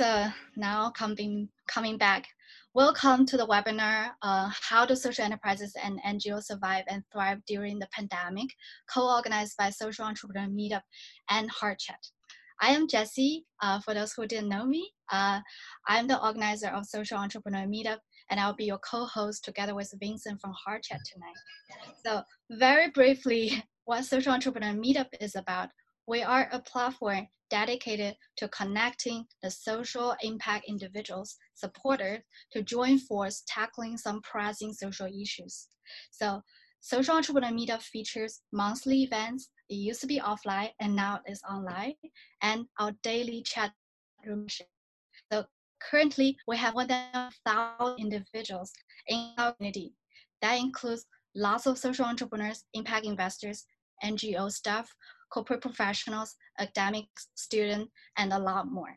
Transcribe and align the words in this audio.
uh, 0.00 0.30
now 0.56 0.90
coming, 0.90 1.48
coming 1.66 1.98
back. 1.98 2.26
Welcome 2.74 3.26
to 3.26 3.36
the 3.36 3.46
webinar, 3.46 4.10
uh, 4.22 4.50
How 4.62 4.86
do 4.86 4.94
Social 4.94 5.24
Enterprises 5.24 5.74
and 5.82 6.00
NGOs 6.06 6.44
Survive 6.44 6.84
and 6.88 7.02
Thrive 7.12 7.38
During 7.46 7.78
the 7.78 7.88
Pandemic, 7.92 8.48
co-organized 8.92 9.56
by 9.58 9.70
Social 9.70 10.04
Entrepreneur 10.04 10.48
Meetup 10.48 10.82
and 11.30 11.50
HeartChat. 11.50 12.12
I 12.60 12.70
am 12.70 12.88
Jessie, 12.88 13.44
uh, 13.62 13.80
for 13.80 13.94
those 13.94 14.12
who 14.12 14.26
didn't 14.26 14.48
know 14.48 14.66
me. 14.66 14.90
Uh, 15.10 15.40
I'm 15.86 16.06
the 16.06 16.22
organizer 16.22 16.68
of 16.68 16.86
Social 16.86 17.18
Entrepreneur 17.18 17.66
Meetup 17.66 17.98
and 18.30 18.38
I'll 18.38 18.54
be 18.54 18.66
your 18.66 18.78
co-host 18.78 19.44
together 19.44 19.74
with 19.74 19.92
Vincent 20.00 20.40
from 20.40 20.52
HeartChat 20.52 21.00
tonight. 21.10 21.38
So 22.04 22.22
very 22.50 22.90
briefly, 22.90 23.64
what 23.84 24.04
Social 24.04 24.32
Entrepreneur 24.32 24.74
Meetup 24.74 25.08
is 25.20 25.34
about, 25.34 25.70
we 26.06 26.22
are 26.22 26.48
a 26.52 26.60
platform 26.60 27.26
dedicated 27.50 28.16
to 28.36 28.48
connecting 28.48 29.24
the 29.42 29.50
social 29.50 30.14
impact 30.22 30.66
individuals, 30.68 31.36
supporters, 31.54 32.20
to 32.52 32.62
join 32.62 32.98
force 32.98 33.42
tackling 33.46 33.96
some 33.96 34.20
pressing 34.22 34.72
social 34.72 35.06
issues. 35.06 35.68
So 36.10 36.42
Social 36.80 37.16
Entrepreneur 37.16 37.50
Meetup 37.50 37.82
features 37.82 38.40
monthly 38.52 39.02
events. 39.02 39.50
It 39.68 39.74
used 39.74 40.00
to 40.02 40.06
be 40.06 40.20
offline 40.20 40.70
and 40.80 40.94
now 40.94 41.20
it's 41.26 41.42
online, 41.42 41.94
and 42.42 42.66
our 42.78 42.92
daily 43.02 43.42
chat 43.42 43.72
room. 44.24 44.46
So 45.32 45.44
currently, 45.90 46.36
we 46.46 46.56
have 46.56 46.74
more 46.74 46.86
than 46.86 47.30
1,000 47.44 47.98
individuals 47.98 48.72
in 49.08 49.32
our 49.38 49.52
community. 49.54 49.92
That 50.40 50.58
includes 50.58 51.04
lots 51.34 51.66
of 51.66 51.78
social 51.78 52.04
entrepreneurs, 52.04 52.64
impact 52.74 53.04
investors, 53.04 53.64
NGO 54.04 54.50
staff, 54.50 54.88
corporate 55.30 55.60
professionals, 55.60 56.34
academics, 56.58 57.28
students, 57.34 57.90
and 58.16 58.32
a 58.32 58.38
lot 58.38 58.70
more. 58.70 58.96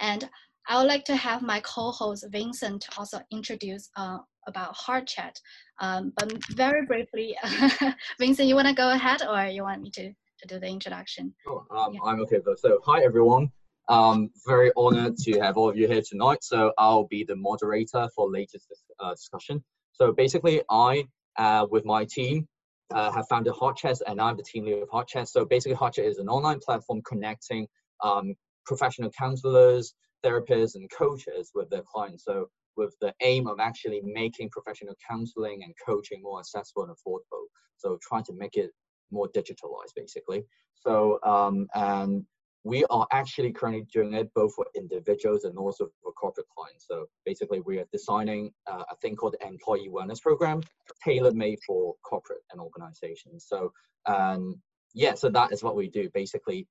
And 0.00 0.28
I 0.68 0.78
would 0.78 0.88
like 0.88 1.04
to 1.06 1.16
have 1.16 1.42
my 1.42 1.60
co-host 1.60 2.26
Vincent 2.30 2.86
also 2.98 3.20
introduce 3.30 3.88
uh, 3.96 4.18
about 4.46 4.76
HeartChat. 4.76 5.34
Um, 5.80 6.12
but 6.16 6.32
very 6.54 6.84
briefly, 6.84 7.36
Vincent, 8.20 8.48
you 8.48 8.54
want 8.54 8.68
to 8.68 8.74
go 8.74 8.90
ahead 8.90 9.22
or 9.22 9.46
you 9.46 9.62
want 9.62 9.82
me 9.82 9.90
to, 9.92 10.08
to 10.08 10.46
do 10.46 10.60
the 10.60 10.66
introduction? 10.66 11.34
Oh, 11.46 11.64
um, 11.70 11.94
yeah. 11.94 12.00
I'm 12.04 12.20
okay. 12.20 12.40
Though. 12.44 12.56
So 12.56 12.80
hi, 12.84 13.02
everyone. 13.02 13.50
Um, 13.88 14.30
very 14.46 14.70
honored 14.76 15.16
to 15.16 15.40
have 15.40 15.56
all 15.56 15.70
of 15.70 15.76
you 15.76 15.88
here 15.88 16.02
tonight. 16.06 16.44
So 16.44 16.72
I'll 16.76 17.06
be 17.06 17.24
the 17.24 17.36
moderator 17.36 18.06
for 18.14 18.30
latest 18.30 18.66
uh, 19.00 19.14
discussion. 19.14 19.64
So 19.92 20.12
basically, 20.12 20.60
I, 20.70 21.04
uh, 21.38 21.66
with 21.70 21.86
my 21.86 22.04
team, 22.04 22.46
uh, 22.92 23.10
have 23.12 23.26
founded 23.28 23.52
HeartChat, 23.54 24.00
and 24.06 24.20
I'm 24.20 24.36
the 24.36 24.42
team 24.42 24.64
leader 24.64 24.82
of 24.82 24.88
HeartChat. 24.88 25.28
So 25.28 25.44
basically, 25.44 25.76
HeartChat 25.76 26.04
is 26.04 26.18
an 26.18 26.28
online 26.28 26.60
platform 26.60 27.02
connecting 27.06 27.66
um, 28.02 28.34
professional 28.66 29.10
counselors, 29.10 29.94
therapists, 30.24 30.74
and 30.74 30.90
coaches 30.90 31.50
with 31.54 31.70
their 31.70 31.82
clients. 31.82 32.24
So 32.24 32.48
with 32.76 32.94
the 33.00 33.12
aim 33.22 33.46
of 33.46 33.58
actually 33.60 34.00
making 34.04 34.50
professional 34.50 34.94
counseling 35.06 35.64
and 35.64 35.74
coaching 35.84 36.22
more 36.22 36.38
accessible 36.38 36.84
and 36.84 36.92
affordable. 36.92 37.46
So 37.76 37.98
trying 38.00 38.24
to 38.24 38.32
make 38.32 38.56
it 38.56 38.70
more 39.10 39.28
digitalized, 39.28 39.94
basically. 39.96 40.44
So 40.74 41.18
um, 41.24 41.66
and 41.74 42.24
we 42.64 42.84
are 42.90 43.06
actually 43.12 43.52
currently 43.52 43.86
doing 43.92 44.14
it 44.14 44.32
both 44.34 44.54
for 44.54 44.66
individuals 44.76 45.44
and 45.44 45.56
also 45.58 45.88
for 46.02 46.12
corporate 46.12 46.46
clients. 46.56 46.86
So 46.86 47.06
basically, 47.24 47.60
we 47.60 47.78
are 47.78 47.86
designing 47.92 48.52
uh, 48.66 48.84
a 48.90 48.96
thing 48.96 49.16
called 49.16 49.36
the 49.38 49.46
Employee 49.46 49.88
Wellness 49.88 50.20
Program, 50.20 50.62
tailor-made 51.04 51.60
for 51.66 51.94
corporate 52.02 52.42
and 52.50 52.60
organizations. 52.60 53.46
So, 53.48 53.72
um, 54.06 54.60
yeah, 54.94 55.14
so 55.14 55.28
that 55.30 55.52
is 55.52 55.62
what 55.62 55.76
we 55.76 55.88
do, 55.88 56.10
basically, 56.12 56.66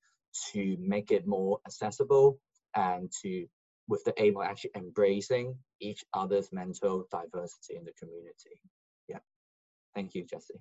to 0.52 0.76
make 0.78 1.10
it 1.10 1.26
more 1.26 1.58
accessible 1.66 2.38
and 2.76 3.10
to, 3.22 3.46
with 3.88 4.04
the 4.04 4.14
aim 4.22 4.36
of 4.36 4.44
actually 4.44 4.72
embracing 4.76 5.56
each 5.80 6.04
other's 6.12 6.52
mental 6.52 7.06
diversity 7.10 7.76
in 7.76 7.84
the 7.84 7.92
community. 7.98 8.60
Yeah, 9.08 9.20
thank 9.94 10.14
you, 10.14 10.24
Jessie. 10.24 10.60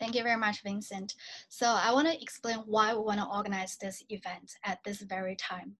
Thank 0.00 0.14
you 0.14 0.22
very 0.22 0.38
much, 0.38 0.62
Vincent. 0.62 1.14
So 1.50 1.66
I 1.66 1.92
want 1.92 2.08
to 2.08 2.22
explain 2.22 2.60
why 2.64 2.94
we 2.94 3.00
want 3.00 3.20
to 3.20 3.26
organize 3.26 3.76
this 3.76 4.02
event 4.08 4.50
at 4.64 4.78
this 4.82 5.02
very 5.02 5.36
time. 5.36 5.76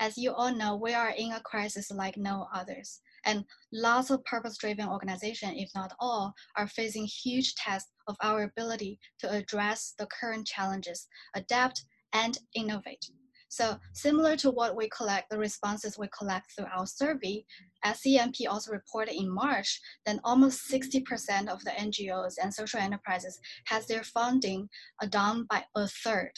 As 0.00 0.18
you 0.18 0.32
all 0.32 0.52
know, 0.52 0.74
we 0.74 0.94
are 0.94 1.10
in 1.10 1.32
a 1.32 1.40
crisis 1.40 1.92
like 1.92 2.16
no 2.16 2.48
others. 2.52 3.00
And 3.24 3.44
lots 3.72 4.10
of 4.10 4.24
purpose-driven 4.24 4.88
organizations, 4.88 5.54
if 5.56 5.70
not 5.76 5.92
all, 6.00 6.34
are 6.56 6.66
facing 6.66 7.04
huge 7.04 7.54
tests 7.54 7.92
of 8.08 8.16
our 8.20 8.42
ability 8.42 8.98
to 9.20 9.30
address 9.30 9.94
the 9.96 10.06
current 10.06 10.44
challenges, 10.44 11.06
adapt, 11.36 11.84
and 12.12 12.36
innovate. 12.56 13.10
So 13.52 13.76
similar 13.92 14.34
to 14.36 14.50
what 14.50 14.76
we 14.76 14.88
collect, 14.88 15.28
the 15.28 15.36
responses 15.36 15.98
we 15.98 16.08
collect 16.16 16.52
through 16.52 16.68
our 16.74 16.86
survey, 16.86 17.44
as 17.84 18.00
also 18.48 18.72
reported 18.72 19.14
in 19.14 19.28
March, 19.28 19.78
then 20.06 20.20
almost 20.24 20.70
60% 20.70 21.48
of 21.48 21.62
the 21.62 21.72
NGOs 21.72 22.36
and 22.42 22.52
social 22.52 22.80
enterprises 22.80 23.38
has 23.66 23.86
their 23.86 24.04
funding 24.04 24.70
down 25.10 25.46
by 25.50 25.62
a 25.76 25.86
third. 25.86 26.32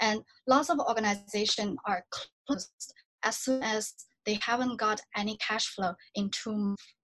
And 0.00 0.22
lots 0.46 0.70
of 0.70 0.78
organizations 0.78 1.76
are 1.86 2.02
closed 2.10 2.94
as 3.24 3.36
soon 3.36 3.62
as 3.62 3.92
they 4.24 4.38
haven't 4.40 4.78
got 4.78 5.02
any 5.14 5.36
cash 5.46 5.66
flow 5.66 5.92
in 6.14 6.30
two 6.30 6.56
months. 6.56 6.94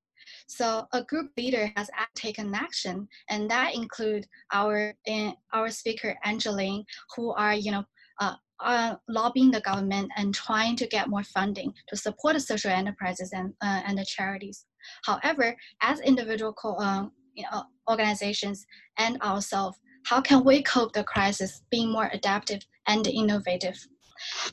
So 0.48 0.86
a 0.94 1.04
group 1.04 1.32
leader 1.36 1.70
has 1.76 1.90
taken 2.14 2.54
action, 2.54 3.06
and 3.28 3.50
that 3.50 3.74
include 3.74 4.26
our 4.54 4.94
uh, 5.06 5.32
our 5.52 5.68
speaker 5.70 6.16
Angelyn, 6.24 6.82
who 7.14 7.32
are 7.32 7.54
you 7.54 7.72
know 7.72 7.84
uh, 8.20 8.36
lobbying 9.08 9.50
the 9.50 9.60
government 9.60 10.10
and 10.16 10.34
trying 10.34 10.76
to 10.76 10.86
get 10.86 11.08
more 11.08 11.24
funding 11.24 11.72
to 11.88 11.96
support 11.96 12.34
the 12.34 12.40
social 12.40 12.70
enterprises 12.70 13.32
and, 13.32 13.54
uh, 13.62 13.82
and 13.86 13.98
the 13.98 14.04
charities. 14.04 14.66
However, 15.04 15.56
as 15.82 16.00
individual 16.00 16.54
uh, 16.78 17.06
you 17.34 17.44
know, 17.50 17.64
organizations 17.88 18.66
and 18.98 19.20
ourselves, 19.22 19.78
how 20.04 20.20
can 20.20 20.44
we 20.44 20.62
cope 20.62 20.92
the 20.92 21.04
crisis 21.04 21.62
being 21.70 21.90
more 21.90 22.10
adaptive 22.12 22.62
and 22.86 23.06
innovative? 23.06 23.76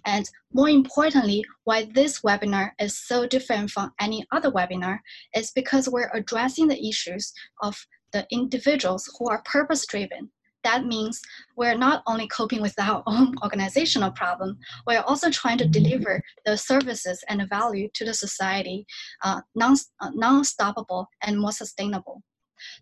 And 0.06 0.29
more 0.53 0.69
importantly, 0.69 1.44
why 1.66 1.89
this 1.94 2.22
webinar 2.22 2.72
is 2.79 2.97
so 2.97 3.28
different 3.28 3.72
from 3.72 3.91
any 4.00 4.25
other 4.31 4.51
webinar 4.51 5.00
is 5.35 5.51
because 5.51 5.89
we're 5.89 6.12
addressing 6.13 6.68
the 6.68 6.88
issues 6.88 7.34
of 7.62 7.85
the 8.13 8.25
individuals 8.31 9.09
who 9.18 9.29
are 9.29 9.44
purpose-driven 9.44 10.31
that 10.67 10.85
means 10.85 11.22
we're 11.55 11.78
not 11.78 12.03
only 12.07 12.28
coping 12.28 12.61
with 12.61 12.75
our 12.78 13.01
own 13.07 13.33
organizational 13.44 14.11
problem, 14.11 14.57
we're 14.85 15.07
also 15.07 15.29
trying 15.29 15.57
to 15.59 15.67
deliver 15.67 16.22
the 16.45 16.57
services 16.57 17.23
and 17.29 17.39
the 17.39 17.45
value 17.45 17.88
to 17.94 18.03
the 18.03 18.13
society 18.13 18.85
uh, 19.23 19.39
non, 19.56 19.75
uh, 20.01 20.11
non-stoppable 20.13 21.06
and 21.23 21.39
more 21.39 21.53
sustainable. 21.53 22.22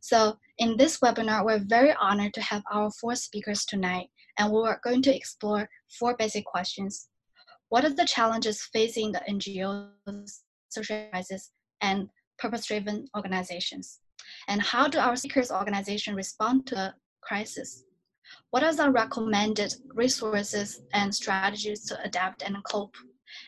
So 0.02 0.38
in 0.58 0.78
this 0.78 0.98
webinar, 1.00 1.46
we're 1.46 1.64
very 1.78 1.94
honored 2.02 2.34
to 2.34 2.42
have 2.42 2.64
our 2.72 2.90
four 3.00 3.16
speakers 3.16 3.66
tonight, 3.66 4.08
and 4.40 4.52
we're 4.52 4.80
going 4.84 5.04
to 5.04 5.16
explore 5.16 5.70
four 6.00 6.16
basic 6.18 6.46
questions. 6.46 7.08
What 7.70 7.86
are 7.86 7.94
the 7.94 8.06
challenges 8.06 8.68
facing 8.74 9.12
the 9.12 9.22
NGOs, 9.30 10.40
social 10.70 10.96
enterprises, 10.96 11.52
and 11.82 12.10
purpose-driven 12.40 13.10
organizations? 13.16 14.00
And 14.48 14.62
how 14.62 14.88
do 14.88 14.98
our 14.98 15.16
speakers 15.16 15.52
organization 15.52 16.16
respond 16.16 16.66
to 16.68 16.76
the 16.76 16.94
crisis. 17.26 17.86
What 18.52 18.64
are 18.64 18.74
the 18.74 18.92
recommended 18.92 19.74
resources 19.94 20.82
and 20.94 21.14
strategies 21.14 21.86
to 21.86 22.02
adapt 22.04 22.42
and 22.42 22.58
cope? 22.64 22.96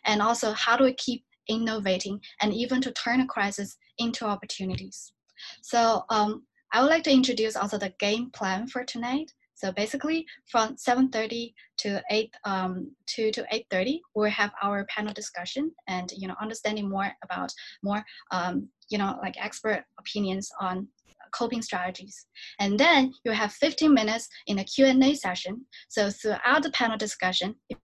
And 0.06 0.22
also, 0.22 0.52
how 0.54 0.78
do 0.78 0.84
we 0.84 0.94
keep 0.94 1.24
innovating 1.48 2.20
and 2.42 2.54
even 2.54 2.82
to 2.82 2.92
turn 2.92 3.22
a 3.22 3.28
crisis 3.28 3.78
into 3.98 4.26
opportunities? 4.26 5.14
So 5.62 6.04
um, 6.10 6.46
I 6.74 6.82
would 6.82 6.90
like 6.90 7.04
to 7.04 7.12
introduce 7.12 7.56
also 7.56 7.78
the 7.78 7.94
game 8.00 8.32
plan 8.32 8.68
for 8.68 8.84
tonight. 8.84 9.32
So 9.56 9.72
basically, 9.72 10.26
from 10.52 10.76
7:30 10.76 11.54
to 11.78 12.04
8 12.12 12.36
um, 12.46 12.96
to 13.16 13.32
to 13.32 13.46
8:30, 13.52 14.02
we'll 14.14 14.30
have 14.30 14.52
our 14.62 14.86
panel 14.86 15.14
discussion 15.14 15.72
and 15.88 16.12
you 16.16 16.28
know 16.28 16.36
understanding 16.40 16.88
more 16.90 17.12
about 17.24 17.52
more 17.82 18.04
um, 18.32 18.70
you 18.90 19.00
know 19.00 19.18
like 19.22 19.44
expert 19.44 19.84
opinions 20.00 20.52
on 20.62 20.88
coping 21.32 21.62
strategies. 21.62 22.26
And 22.60 22.80
then 22.80 23.14
you 23.24 23.32
have 23.32 23.54
15 23.54 23.94
minutes 23.94 24.28
in 24.48 24.60
a 24.60 24.64
Q&A 24.64 25.14
session. 25.16 25.66
So 25.90 26.10
throughout 26.10 26.64
the 26.64 26.72
panel 26.72 26.98
discussion, 26.98 27.56
if, 27.70 27.78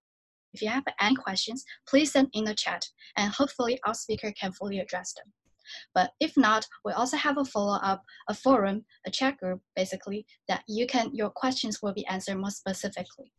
you 0.62 0.70
have 0.70 0.84
any 1.02 1.16
questions, 1.16 1.64
please 1.88 2.12
send 2.12 2.30
in 2.34 2.44
the 2.44 2.54
chat 2.54 2.86
and 3.18 3.34
hopefully 3.34 3.80
our 3.88 3.96
speaker 3.96 4.32
can 4.40 4.52
fully 4.52 4.80
address 4.80 5.14
them. 5.14 5.34
But 5.96 6.12
if 6.20 6.38
not, 6.38 6.68
we 6.86 6.92
also 6.92 7.18
have 7.18 7.38
a 7.40 7.46
follow-up, 7.46 8.04
a 8.30 8.36
forum, 8.36 8.86
a 9.08 9.10
chat 9.10 9.38
group, 9.38 9.62
basically, 9.76 10.28
that 10.48 10.64
you 10.68 10.86
can, 10.86 11.16
your 11.16 11.32
questions 11.32 11.82
will 11.82 11.94
be 11.94 12.06
answered 12.06 12.38
more 12.38 12.52
specifically. 12.52 13.32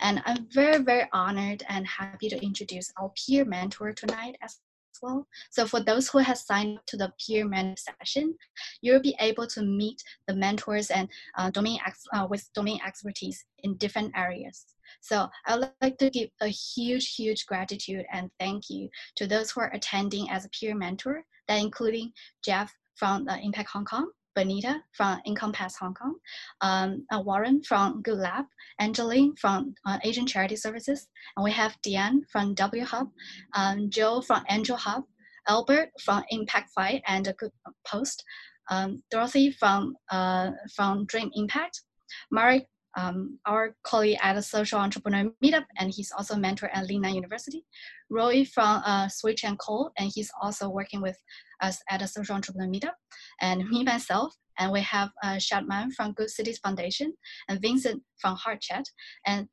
And 0.00 0.22
I'm 0.26 0.46
very, 0.52 0.82
very 0.82 1.08
honored 1.12 1.62
and 1.68 1.86
happy 1.86 2.28
to 2.28 2.44
introduce 2.44 2.92
our 3.00 3.10
peer 3.16 3.44
mentor 3.44 3.92
tonight 3.92 4.36
as 4.42 4.58
well. 5.02 5.26
So 5.50 5.66
for 5.66 5.80
those 5.80 6.08
who 6.08 6.18
have 6.18 6.38
signed 6.38 6.78
up 6.78 6.86
to 6.86 6.96
the 6.96 7.12
peer 7.24 7.46
mentor 7.46 7.76
session, 7.76 8.34
you'll 8.82 9.00
be 9.00 9.16
able 9.20 9.46
to 9.48 9.62
meet 9.62 10.02
the 10.28 10.34
mentors 10.34 10.90
and 10.90 11.08
uh, 11.36 11.50
domain 11.50 11.78
ex- 11.86 12.06
uh, 12.12 12.26
with 12.28 12.48
domain 12.54 12.80
expertise 12.86 13.44
in 13.62 13.76
different 13.76 14.12
areas. 14.16 14.66
So 15.00 15.28
I'd 15.46 15.70
like 15.82 15.98
to 15.98 16.10
give 16.10 16.28
a 16.40 16.48
huge, 16.48 17.14
huge 17.14 17.46
gratitude 17.46 18.04
and 18.12 18.30
thank 18.38 18.64
you 18.70 18.88
to 19.16 19.26
those 19.26 19.50
who 19.50 19.60
are 19.60 19.72
attending 19.72 20.30
as 20.30 20.44
a 20.44 20.50
peer 20.50 20.74
mentor, 20.74 21.24
that 21.48 21.60
including 21.60 22.12
Jeff 22.44 22.72
from 22.96 23.28
uh, 23.28 23.36
Impact 23.42 23.70
Hong 23.70 23.84
Kong, 23.84 24.10
Benita 24.34 24.82
from 24.92 25.20
Encompass 25.26 25.76
Hong 25.76 25.94
Kong, 25.94 26.16
um, 26.60 27.06
uh, 27.12 27.20
Warren 27.20 27.62
from 27.62 28.02
Good 28.02 28.18
Lab, 28.18 28.46
Angelyn 28.80 29.38
from 29.38 29.74
uh, 29.86 29.98
Asian 30.04 30.26
Charity 30.26 30.56
Services, 30.56 31.08
and 31.36 31.44
we 31.44 31.52
have 31.52 31.76
Diane 31.82 32.22
from 32.30 32.54
W 32.54 32.84
Hub, 32.84 33.08
um, 33.54 33.90
Joe 33.90 34.20
from 34.20 34.44
Angel 34.50 34.76
Hub, 34.76 35.04
Albert 35.48 35.90
from 36.00 36.24
Impact 36.30 36.70
Fight 36.70 37.02
and 37.06 37.32
Good 37.38 37.52
Post, 37.86 38.24
um, 38.70 39.02
Dorothy 39.10 39.50
from 39.52 39.96
uh, 40.10 40.50
from 40.74 41.06
Dream 41.06 41.30
Impact, 41.34 41.82
Mark 42.30 42.62
um, 42.96 43.38
our 43.46 43.74
colleague 43.82 44.18
at 44.22 44.34
the 44.34 44.42
Social 44.42 44.78
Entrepreneur 44.78 45.30
Meetup, 45.42 45.64
and 45.78 45.90
he's 45.90 46.12
also 46.12 46.34
a 46.34 46.38
mentor 46.38 46.68
at 46.72 46.88
Lingnan 46.88 47.14
University. 47.14 47.64
Roy 48.10 48.44
from 48.44 48.82
uh, 48.84 49.08
Switch 49.08 49.44
and 49.44 49.58
Call, 49.58 49.90
and 49.98 50.10
he's 50.14 50.30
also 50.40 50.68
working 50.68 51.00
with 51.00 51.16
us 51.60 51.80
at 51.90 52.00
the 52.00 52.06
Social 52.06 52.36
Entrepreneur 52.36 52.70
Meetup. 52.70 52.94
And 53.40 53.68
me, 53.68 53.82
myself, 53.82 54.34
and 54.58 54.72
we 54.72 54.80
have 54.82 55.10
uh, 55.22 55.36
Shadman 55.36 55.92
from 55.92 56.12
Good 56.12 56.30
Cities 56.30 56.58
Foundation, 56.58 57.14
and 57.48 57.60
Vincent 57.60 58.02
from 58.20 58.36
HeartChat, 58.36 58.84
and 59.26 59.48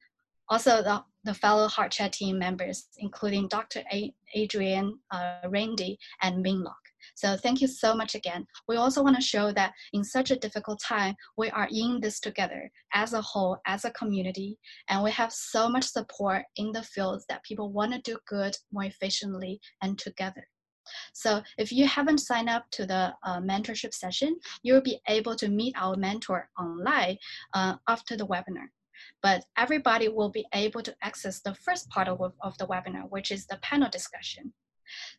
also 0.49 0.83
the, 0.83 1.03
the 1.23 1.33
fellow 1.33 1.67
HeartChat 1.67 2.11
team 2.11 2.37
members, 2.37 2.87
including 2.97 3.47
Dr. 3.47 3.83
A- 3.91 4.13
Adrian, 4.35 4.99
uh, 5.11 5.47
Randy, 5.47 5.97
and 6.21 6.45
Minlock. 6.45 6.80
So 7.15 7.37
thank 7.37 7.61
you 7.61 7.67
so 7.67 7.95
much 7.95 8.15
again. 8.15 8.45
We 8.67 8.77
also 8.77 9.03
want 9.03 9.15
to 9.15 9.21
show 9.21 9.51
that 9.53 9.73
in 9.93 10.03
such 10.03 10.31
a 10.31 10.35
difficult 10.35 10.81
time, 10.81 11.15
we 11.37 11.49
are 11.51 11.67
in 11.71 11.99
this 12.01 12.19
together 12.19 12.69
as 12.93 13.13
a 13.13 13.21
whole, 13.21 13.57
as 13.65 13.85
a 13.85 13.91
community, 13.91 14.57
and 14.89 15.03
we 15.03 15.11
have 15.11 15.31
so 15.31 15.69
much 15.69 15.85
support 15.85 16.43
in 16.55 16.71
the 16.71 16.83
fields 16.83 17.25
that 17.29 17.43
people 17.43 17.71
want 17.71 17.93
to 17.93 18.01
do 18.01 18.17
good 18.27 18.55
more 18.71 18.85
efficiently 18.85 19.59
and 19.81 19.97
together. 19.97 20.47
So 21.13 21.41
if 21.57 21.71
you 21.71 21.87
haven't 21.87 22.19
signed 22.19 22.49
up 22.49 22.65
to 22.71 22.85
the 22.85 23.13
uh, 23.23 23.39
mentorship 23.39 23.93
session, 23.93 24.39
you'll 24.63 24.81
be 24.81 24.99
able 25.07 25.35
to 25.35 25.47
meet 25.47 25.75
our 25.77 25.95
mentor 25.95 26.49
online 26.59 27.17
uh, 27.53 27.75
after 27.87 28.17
the 28.17 28.27
webinar. 28.27 28.67
But 29.23 29.45
everybody 29.57 30.09
will 30.09 30.29
be 30.29 30.45
able 30.53 30.81
to 30.83 30.95
access 31.01 31.39
the 31.39 31.55
first 31.55 31.89
part 31.89 32.07
of, 32.07 32.19
of 32.41 32.57
the 32.57 32.67
webinar, 32.67 33.09
which 33.09 33.31
is 33.31 33.45
the 33.47 33.57
panel 33.61 33.89
discussion. 33.89 34.53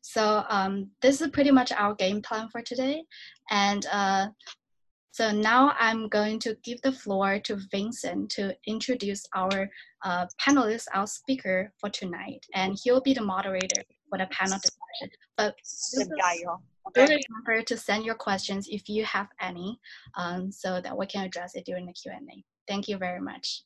So 0.01 0.45
um, 0.49 0.91
this 1.01 1.21
is 1.21 1.29
pretty 1.29 1.51
much 1.51 1.73
our 1.73 1.95
game 1.95 2.23
plan 2.23 2.49
for 2.49 2.63
today. 2.63 3.05
And 3.51 3.87
uh, 3.91 4.29
so 5.11 5.31
now 5.31 5.75
I'm 5.79 6.09
going 6.09 6.39
to 6.41 6.57
give 6.65 6.81
the 6.83 6.93
floor 6.93 7.39
to 7.41 7.59
Vincent 7.71 8.31
to 8.31 8.57
introduce 8.67 9.27
our 9.35 9.69
uh, 10.05 10.27
panelist, 10.41 10.87
our 10.95 11.07
speaker 11.07 11.73
for 11.79 11.91
tonight. 11.91 12.47
And 12.55 12.79
he'll 12.83 13.03
be 13.03 13.15
the 13.15 13.23
moderator 13.23 13.83
for 14.09 14.19
the 14.19 14.27
panel 14.31 14.59
discussion. 14.59 15.11
But 15.37 15.55
really 16.97 17.25
remember 17.29 17.63
to 17.63 17.77
send 17.77 18.05
your 18.05 18.15
questions 18.15 18.69
if 18.71 18.89
you 18.89 19.05
have 19.05 19.29
any 19.41 19.79
um, 20.17 20.51
so 20.51 20.81
that 20.81 20.97
we 20.97 21.07
can 21.07 21.25
address 21.25 21.55
it 21.55 21.65
during 21.65 21.87
the 21.87 21.93
Q&A. 21.93 22.45
Thank 22.69 22.89
you 22.89 22.97
very 22.97 23.21
much. 23.21 23.65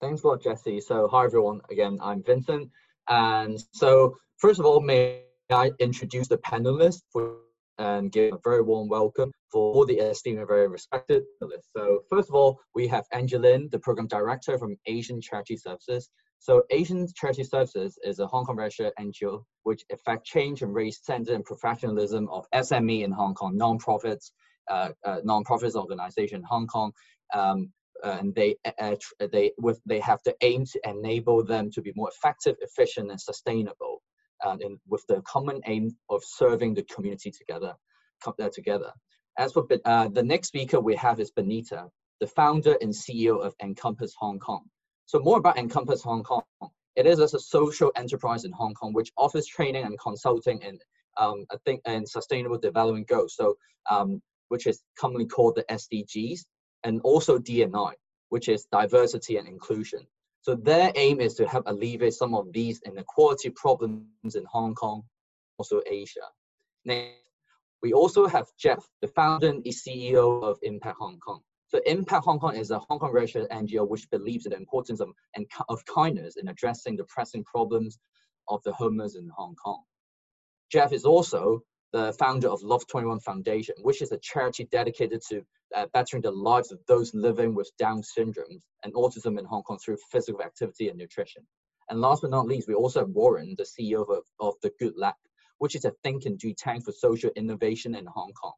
Thanks 0.00 0.22
a 0.22 0.26
lot, 0.26 0.42
Jessie. 0.42 0.80
So 0.80 1.08
hi, 1.08 1.24
everyone. 1.24 1.60
Again, 1.70 1.98
I'm 2.02 2.22
Vincent. 2.24 2.68
And 3.08 3.62
so 3.72 4.16
first 4.38 4.58
of 4.58 4.66
all, 4.66 4.80
may 4.80 5.22
I 5.52 5.70
introduce 5.78 6.28
the 6.28 6.38
panelists 6.38 7.02
for, 7.12 7.36
and 7.78 8.10
give 8.10 8.34
a 8.34 8.38
very 8.42 8.62
warm 8.62 8.88
welcome 8.88 9.32
for 9.50 9.74
all 9.74 9.84
the 9.84 9.98
esteemed 9.98 10.38
and 10.38 10.48
very 10.48 10.68
respected 10.68 11.24
panelists. 11.42 11.68
So 11.76 12.00
first 12.08 12.28
of 12.28 12.34
all, 12.34 12.58
we 12.74 12.86
have 12.88 13.04
Angelyn, 13.12 13.70
the 13.70 13.78
program 13.78 14.06
director 14.06 14.58
from 14.58 14.76
Asian 14.86 15.20
Charity 15.20 15.56
Services. 15.56 16.10
So 16.38 16.62
Asian 16.70 17.06
Charity 17.14 17.44
Services 17.44 17.98
is 18.02 18.18
a 18.18 18.26
Hong 18.26 18.44
Kong 18.44 18.56
registered 18.56 18.92
NGO 18.98 19.44
which 19.64 19.84
affect 19.92 20.26
change 20.26 20.62
and 20.62 20.74
raise 20.74 20.96
standard 20.96 21.34
and 21.34 21.44
professionalism 21.44 22.28
of 22.30 22.46
SME 22.54 23.04
in 23.04 23.12
Hong 23.12 23.34
Kong, 23.34 23.56
non-profits, 23.56 24.32
uh, 24.68 24.90
uh, 25.04 25.18
non-profits 25.22 25.76
organization 25.76 26.38
in 26.38 26.44
Hong 26.44 26.66
Kong. 26.66 26.92
Um, 27.32 27.72
and 28.02 28.34
they 28.34 28.56
uh, 28.80 28.96
they 29.30 29.52
with 29.58 29.80
they 29.86 30.00
have 30.00 30.18
the 30.24 30.34
aim 30.40 30.64
to 30.64 30.80
enable 30.84 31.44
them 31.44 31.70
to 31.70 31.80
be 31.80 31.92
more 31.94 32.08
effective, 32.08 32.56
efficient, 32.60 33.12
and 33.12 33.20
sustainable 33.20 34.01
uh, 34.44 34.56
in, 34.60 34.78
with 34.88 35.04
the 35.08 35.22
common 35.22 35.60
aim 35.66 35.94
of 36.10 36.22
serving 36.24 36.74
the 36.74 36.82
community 36.84 37.30
together. 37.30 37.74
Uh, 38.24 38.48
together. 38.50 38.92
As 39.38 39.52
for 39.52 39.66
uh, 39.84 40.08
the 40.08 40.22
next 40.22 40.48
speaker 40.48 40.78
we 40.78 40.94
have 40.94 41.18
is 41.18 41.32
Benita, 41.32 41.86
the 42.20 42.26
founder 42.26 42.76
and 42.80 42.92
CEO 42.92 43.44
of 43.44 43.52
Encompass 43.60 44.14
Hong 44.16 44.38
Kong. 44.38 44.62
So 45.06 45.18
more 45.18 45.38
about 45.38 45.58
Encompass 45.58 46.02
Hong 46.02 46.22
Kong. 46.22 46.42
It 46.94 47.06
is 47.06 47.18
as 47.18 47.34
a 47.34 47.40
social 47.40 47.90
enterprise 47.96 48.44
in 48.44 48.52
Hong 48.52 48.74
Kong 48.74 48.92
which 48.92 49.10
offers 49.16 49.46
training 49.46 49.84
and 49.84 49.98
consulting 49.98 50.60
in 50.62 50.78
um, 51.18 51.44
I 51.50 51.56
think 51.64 51.80
and 51.84 52.08
sustainable 52.08 52.58
development 52.58 53.08
goals. 53.08 53.34
So 53.34 53.56
um, 53.90 54.22
which 54.52 54.66
is 54.66 54.82
commonly 54.98 55.26
called 55.26 55.54
the 55.56 55.64
SDGs, 55.64 56.40
and 56.84 57.00
also 57.04 57.38
DNI, 57.38 57.92
which 58.28 58.48
is 58.48 58.66
diversity 58.70 59.38
and 59.38 59.48
inclusion. 59.48 60.06
So 60.42 60.56
their 60.56 60.92
aim 60.96 61.20
is 61.20 61.34
to 61.34 61.46
help 61.46 61.64
alleviate 61.66 62.14
some 62.14 62.34
of 62.34 62.52
these 62.52 62.80
inequality 62.84 63.50
problems 63.50 64.34
in 64.34 64.44
Hong 64.50 64.74
Kong, 64.74 65.04
also 65.56 65.80
Asia. 65.86 66.26
Next, 66.84 67.14
we 67.82 67.92
also 67.92 68.26
have 68.26 68.46
Jeff, 68.58 68.84
the 69.00 69.08
founder 69.08 69.48
and 69.48 69.64
CEO 69.64 70.42
of 70.42 70.58
Impact 70.62 70.96
Hong 70.98 71.18
Kong. 71.18 71.40
So 71.68 71.80
Impact 71.86 72.24
Hong 72.24 72.38
Kong 72.38 72.56
is 72.56 72.70
a 72.70 72.78
Hong 72.80 72.98
Kong 72.98 73.12
registered 73.12 73.48
NGO 73.50 73.88
which 73.88 74.10
believes 74.10 74.44
in 74.44 74.50
the 74.50 74.56
importance 74.56 75.00
of, 75.00 75.10
of 75.68 75.84
kindness 75.86 76.36
in 76.36 76.48
addressing 76.48 76.96
the 76.96 77.04
pressing 77.04 77.44
problems 77.44 77.98
of 78.48 78.62
the 78.64 78.72
homeless 78.72 79.16
in 79.16 79.30
Hong 79.36 79.54
Kong. 79.54 79.82
Jeff 80.70 80.92
is 80.92 81.04
also 81.04 81.62
the 81.92 82.12
founder 82.18 82.48
of 82.48 82.62
Love 82.62 82.86
21 82.86 83.20
Foundation, 83.20 83.74
which 83.82 84.02
is 84.02 84.12
a 84.12 84.18
charity 84.18 84.64
dedicated 84.70 85.20
to 85.28 85.44
uh, 85.74 85.86
bettering 85.92 86.22
the 86.22 86.30
lives 86.30 86.72
of 86.72 86.78
those 86.86 87.14
living 87.14 87.54
with 87.54 87.70
Down 87.78 88.02
syndrome 88.02 88.62
and 88.84 88.94
autism 88.94 89.38
in 89.38 89.44
Hong 89.44 89.62
Kong 89.62 89.78
through 89.78 89.98
physical 90.10 90.42
activity 90.42 90.88
and 90.88 90.98
nutrition. 90.98 91.46
And 91.88 92.00
last 92.00 92.22
but 92.22 92.30
not 92.30 92.46
least, 92.46 92.68
we 92.68 92.74
also 92.74 93.00
have 93.00 93.10
Warren, 93.10 93.54
the 93.58 93.64
CEO 93.64 94.08
of, 94.08 94.24
of 94.40 94.54
the 94.62 94.72
Good 94.78 94.94
Lab, 94.96 95.14
which 95.58 95.74
is 95.74 95.84
a 95.84 95.92
think 96.02 96.24
and 96.24 96.38
do 96.38 96.54
tank 96.54 96.84
for 96.84 96.92
social 96.92 97.30
innovation 97.36 97.94
in 97.94 98.06
Hong 98.06 98.32
Kong. 98.32 98.54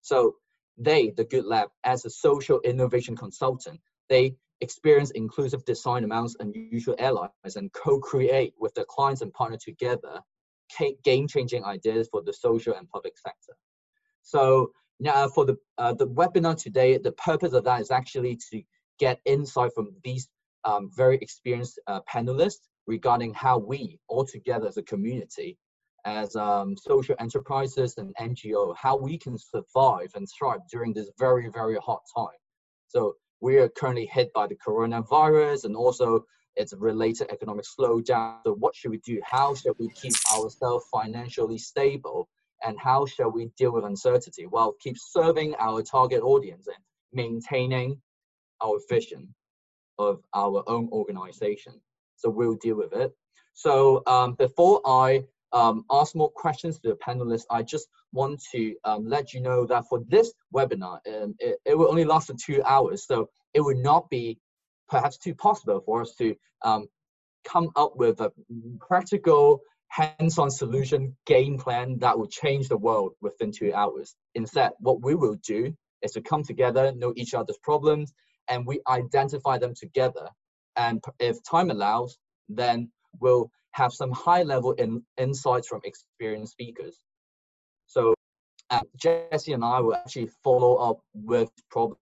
So 0.00 0.36
they, 0.76 1.10
the 1.10 1.24
Good 1.24 1.44
Lab, 1.44 1.68
as 1.84 2.04
a 2.04 2.10
social 2.10 2.60
innovation 2.64 3.16
consultant, 3.16 3.80
they 4.08 4.36
experience 4.60 5.10
inclusive 5.10 5.64
design 5.64 6.04
amongst 6.04 6.36
unusual 6.40 6.96
allies 6.98 7.56
and 7.56 7.72
co-create 7.72 8.54
with 8.58 8.74
their 8.74 8.84
clients 8.88 9.20
and 9.20 9.32
partner 9.32 9.58
together 9.58 10.20
game-changing 11.04 11.64
ideas 11.64 12.08
for 12.10 12.22
the 12.22 12.32
social 12.32 12.74
and 12.74 12.88
public 12.88 13.18
sector. 13.18 13.56
So 14.22 14.72
now 15.00 15.28
for 15.28 15.44
the, 15.44 15.56
uh, 15.78 15.94
the 15.94 16.06
webinar 16.06 16.60
today, 16.60 16.96
the 16.98 17.12
purpose 17.12 17.52
of 17.52 17.64
that 17.64 17.80
is 17.80 17.90
actually 17.90 18.38
to 18.50 18.62
get 18.98 19.20
insight 19.24 19.72
from 19.74 19.90
these 20.04 20.28
um, 20.64 20.90
very 20.94 21.16
experienced 21.16 21.80
uh, 21.86 22.00
panelists 22.12 22.68
regarding 22.86 23.34
how 23.34 23.58
we 23.58 23.98
all 24.08 24.24
together 24.24 24.68
as 24.68 24.76
a 24.76 24.82
community, 24.82 25.58
as 26.04 26.34
um, 26.36 26.76
social 26.76 27.16
enterprises 27.18 27.98
and 27.98 28.14
NGO, 28.20 28.74
how 28.76 28.96
we 28.96 29.18
can 29.18 29.36
survive 29.38 30.10
and 30.14 30.28
thrive 30.28 30.60
during 30.70 30.92
this 30.92 31.10
very, 31.18 31.48
very 31.48 31.76
hot 31.76 32.02
time. 32.14 32.38
So 32.88 33.14
we 33.40 33.58
are 33.58 33.68
currently 33.68 34.06
hit 34.06 34.32
by 34.32 34.46
the 34.46 34.56
coronavirus 34.56 35.64
and 35.64 35.76
also 35.76 36.24
it's 36.56 36.74
related 36.74 37.30
economic 37.30 37.64
slowdown. 37.64 38.38
So 38.44 38.54
what 38.54 38.74
should 38.74 38.90
we 38.90 38.98
do? 38.98 39.20
How 39.24 39.54
should 39.54 39.74
we 39.78 39.88
keep 39.90 40.14
ourselves 40.36 40.84
financially 40.92 41.58
stable? 41.58 42.28
And 42.64 42.78
how 42.78 43.06
shall 43.06 43.30
we 43.30 43.50
deal 43.58 43.72
with 43.72 43.84
uncertainty? 43.84 44.46
Well, 44.46 44.74
keep 44.80 44.96
serving 44.98 45.54
our 45.58 45.82
target 45.82 46.22
audience 46.22 46.66
and 46.68 46.76
maintaining 47.12 48.00
our 48.62 48.78
vision 48.88 49.34
of 49.98 50.20
our 50.34 50.62
own 50.68 50.88
organization. 50.92 51.74
So 52.16 52.30
we'll 52.30 52.54
deal 52.56 52.76
with 52.76 52.92
it. 52.92 53.12
So 53.54 54.02
um, 54.06 54.34
before 54.34 54.80
I 54.86 55.24
um, 55.52 55.84
ask 55.90 56.14
more 56.14 56.30
questions 56.30 56.78
to 56.78 56.90
the 56.90 56.96
panelists, 56.96 57.44
I 57.50 57.62
just 57.62 57.88
want 58.12 58.42
to 58.52 58.74
um, 58.84 59.06
let 59.06 59.32
you 59.32 59.40
know 59.40 59.66
that 59.66 59.84
for 59.88 60.00
this 60.08 60.32
webinar, 60.54 61.00
um, 61.06 61.34
it, 61.38 61.58
it 61.64 61.76
will 61.76 61.88
only 61.88 62.04
last 62.04 62.28
for 62.28 62.34
two 62.34 62.62
hours. 62.64 63.06
So 63.06 63.28
it 63.54 63.60
will 63.60 63.80
not 63.82 64.08
be 64.08 64.38
perhaps 64.92 65.16
too 65.16 65.34
possible 65.34 65.80
for 65.80 66.02
us 66.02 66.14
to 66.16 66.36
um, 66.62 66.86
come 67.44 67.70
up 67.76 67.96
with 67.96 68.20
a 68.20 68.30
practical 68.78 69.62
hands-on 69.88 70.50
solution 70.50 71.16
game 71.24 71.58
plan 71.58 71.98
that 71.98 72.16
will 72.16 72.26
change 72.26 72.68
the 72.68 72.76
world 72.76 73.14
within 73.22 73.50
two 73.50 73.72
hours. 73.72 74.14
Instead, 74.34 74.70
what 74.80 75.02
we 75.02 75.14
will 75.14 75.36
do 75.46 75.74
is 76.02 76.12
to 76.12 76.20
come 76.20 76.42
together, 76.42 76.92
know 76.92 77.14
each 77.16 77.32
other's 77.32 77.58
problems, 77.62 78.12
and 78.48 78.66
we 78.66 78.80
identify 78.86 79.56
them 79.56 79.74
together. 79.74 80.28
And 80.76 81.02
if 81.18 81.42
time 81.42 81.70
allows, 81.70 82.18
then 82.50 82.90
we'll 83.18 83.50
have 83.72 83.92
some 83.94 84.12
high 84.12 84.42
level 84.42 84.72
in, 84.72 85.02
insights 85.16 85.68
from 85.68 85.80
experienced 85.84 86.52
speakers. 86.52 87.00
So 87.86 88.14
uh, 88.68 88.80
Jessie 88.96 89.54
and 89.54 89.64
I 89.64 89.80
will 89.80 89.94
actually 89.94 90.28
follow 90.44 90.74
up 90.76 90.98
with 91.14 91.50
problems 91.70 91.98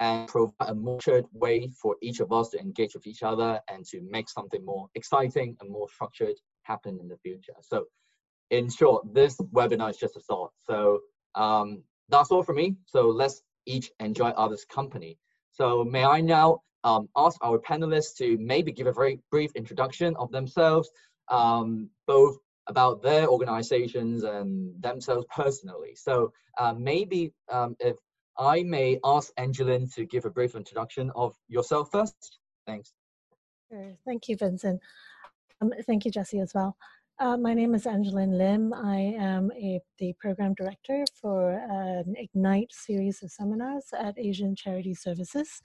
and 0.00 0.28
provide 0.28 0.54
a 0.60 0.74
more 0.74 0.98
way 1.32 1.70
for 1.80 1.96
each 2.02 2.20
of 2.20 2.32
us 2.32 2.50
to 2.50 2.60
engage 2.60 2.94
with 2.94 3.06
each 3.06 3.22
other 3.22 3.60
and 3.68 3.84
to 3.86 4.00
make 4.10 4.28
something 4.28 4.64
more 4.64 4.88
exciting 4.94 5.56
and 5.60 5.70
more 5.70 5.88
structured 5.88 6.36
happen 6.62 6.98
in 7.00 7.08
the 7.08 7.16
future. 7.18 7.54
So 7.62 7.84
in 8.50 8.70
short, 8.70 9.14
this 9.14 9.36
webinar 9.52 9.90
is 9.90 9.96
just 9.96 10.16
a 10.16 10.20
start. 10.20 10.50
So 10.64 11.00
um, 11.34 11.82
that's 12.08 12.30
all 12.30 12.42
for 12.42 12.54
me. 12.54 12.76
So 12.86 13.08
let's 13.08 13.42
each 13.66 13.90
enjoy 14.00 14.28
others' 14.28 14.64
company. 14.64 15.18
So 15.52 15.84
may 15.84 16.04
I 16.04 16.20
now 16.20 16.60
um, 16.84 17.08
ask 17.16 17.38
our 17.42 17.58
panelists 17.58 18.16
to 18.18 18.36
maybe 18.38 18.72
give 18.72 18.86
a 18.86 18.92
very 18.92 19.20
brief 19.30 19.50
introduction 19.56 20.14
of 20.16 20.30
themselves, 20.30 20.90
um, 21.28 21.90
both 22.06 22.36
about 22.68 23.02
their 23.02 23.28
organizations 23.28 24.24
and 24.24 24.80
themselves 24.82 25.26
personally. 25.34 25.94
So 25.94 26.32
uh, 26.58 26.74
maybe 26.74 27.32
um, 27.50 27.76
if 27.80 27.96
I 28.38 28.62
may 28.62 28.98
ask 29.04 29.32
Angelyn 29.38 29.92
to 29.94 30.04
give 30.04 30.24
a 30.24 30.30
brief 30.30 30.54
introduction 30.54 31.10
of 31.14 31.34
yourself 31.48 31.90
first. 31.90 32.38
Thanks. 32.66 32.92
Sure. 33.70 33.96
Thank 34.04 34.28
you, 34.28 34.36
Vincent. 34.36 34.80
Um, 35.60 35.72
thank 35.86 36.04
you, 36.04 36.10
Jessie, 36.10 36.40
as 36.40 36.52
well. 36.54 36.76
Uh, 37.18 37.36
my 37.36 37.54
name 37.54 37.74
is 37.74 37.84
Angelyn 37.84 38.36
Lim. 38.36 38.74
I 38.74 39.14
am 39.18 39.50
a, 39.52 39.80
the 39.98 40.12
program 40.20 40.52
director 40.52 41.04
for 41.18 41.52
an 41.70 42.14
Ignite 42.16 42.72
series 42.72 43.22
of 43.22 43.30
seminars 43.30 43.86
at 43.98 44.18
Asian 44.18 44.54
Charity 44.54 44.92
Services. 44.92 45.62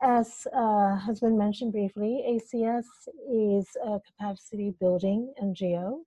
As 0.00 0.46
uh, 0.54 0.96
has 0.96 1.20
been 1.20 1.36
mentioned 1.36 1.72
briefly, 1.72 2.22
ACS 2.28 2.84
is 3.28 3.66
a 3.84 3.98
capacity 4.06 4.74
building 4.78 5.32
NGO. 5.42 6.02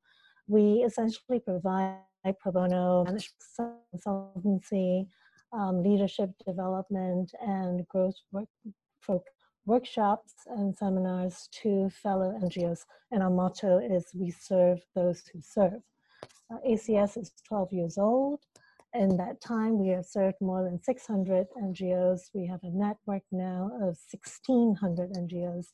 We 0.48 0.84
essentially 0.86 1.40
provide 1.40 1.98
pro 2.40 2.52
bono 2.52 3.04
management 3.04 3.82
consultancy, 3.94 5.08
um, 5.54 5.84
leadership 5.84 6.32
development, 6.46 7.32
and 7.42 7.88
growth 7.88 8.16
work, 8.32 8.48
workshops 9.66 10.34
and 10.48 10.76
seminars 10.76 11.48
to 11.52 11.90
fellow 11.90 12.38
NGOs. 12.44 12.86
And 13.12 13.22
our 13.24 13.30
motto 13.30 13.78
is 13.78 14.06
we 14.14 14.32
serve 14.32 14.80
those 14.96 15.24
who 15.32 15.42
serve. 15.42 15.82
Uh, 16.52 16.58
ACS 16.68 17.18
is 17.18 17.32
12 17.48 17.74
years 17.74 17.98
old. 17.98 18.40
In 18.96 19.18
that 19.18 19.40
time, 19.40 19.78
we 19.78 19.90
have 19.90 20.06
served 20.06 20.38
more 20.42 20.64
than 20.64 20.82
600 20.82 21.48
NGOs. 21.62 22.22
We 22.34 22.48
have 22.48 22.62
a 22.64 22.72
network 22.72 23.22
now 23.32 23.70
of 23.76 23.98
1,600 24.12 25.14
NGOs. 25.14 25.68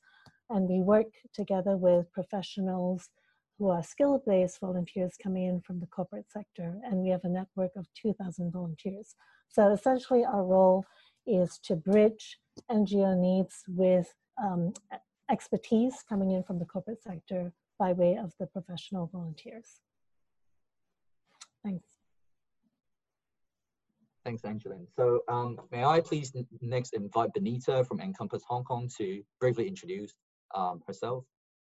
And 0.50 0.68
we 0.68 0.82
work 0.82 1.08
together 1.34 1.78
with 1.78 2.12
professionals 2.12 3.10
who 3.58 3.70
are 3.70 3.84
skill-based 3.84 4.60
volunteers 4.60 5.14
coming 5.22 5.46
in 5.46 5.62
from 5.62 5.80
the 5.80 5.88
corporate 5.88 6.30
sector. 6.30 6.78
And 6.84 6.98
we 6.98 7.10
have 7.10 7.24
a 7.24 7.30
network 7.30 7.72
of 7.76 7.88
2,000 7.96 8.52
volunteers. 8.52 9.16
So 9.50 9.72
essentially 9.72 10.26
our 10.26 10.44
role 10.44 10.86
is 11.26 11.58
to 11.64 11.76
bridge 11.76 12.40
NGO 12.70 13.18
needs 13.18 13.64
with 13.68 14.14
um, 14.42 14.74
expertise 15.32 16.04
coming 16.08 16.32
in 16.32 16.44
from 16.44 16.60
the 16.60 16.66
corporate 16.66 17.02
sector 17.02 17.54
by 17.80 17.94
way 17.94 18.18
of 18.18 18.34
the 18.40 18.48
professional 18.48 19.08
volunteers. 19.08 19.80
Thanks. 21.64 21.88
Thanks, 24.24 24.42
Angelyn. 24.42 24.88
So 24.96 25.22
um, 25.28 25.60
may 25.72 25.84
I 25.84 26.02
please 26.02 26.34
next 26.62 26.94
invite 26.94 27.34
Benita 27.34 27.84
from 27.86 28.00
Encompass 28.00 28.44
Hong 28.48 28.64
Kong 28.64 28.90
to 28.98 29.24
briefly 29.40 29.68
introduce 29.68 30.14
um, 30.56 30.82
herself. 30.88 31.26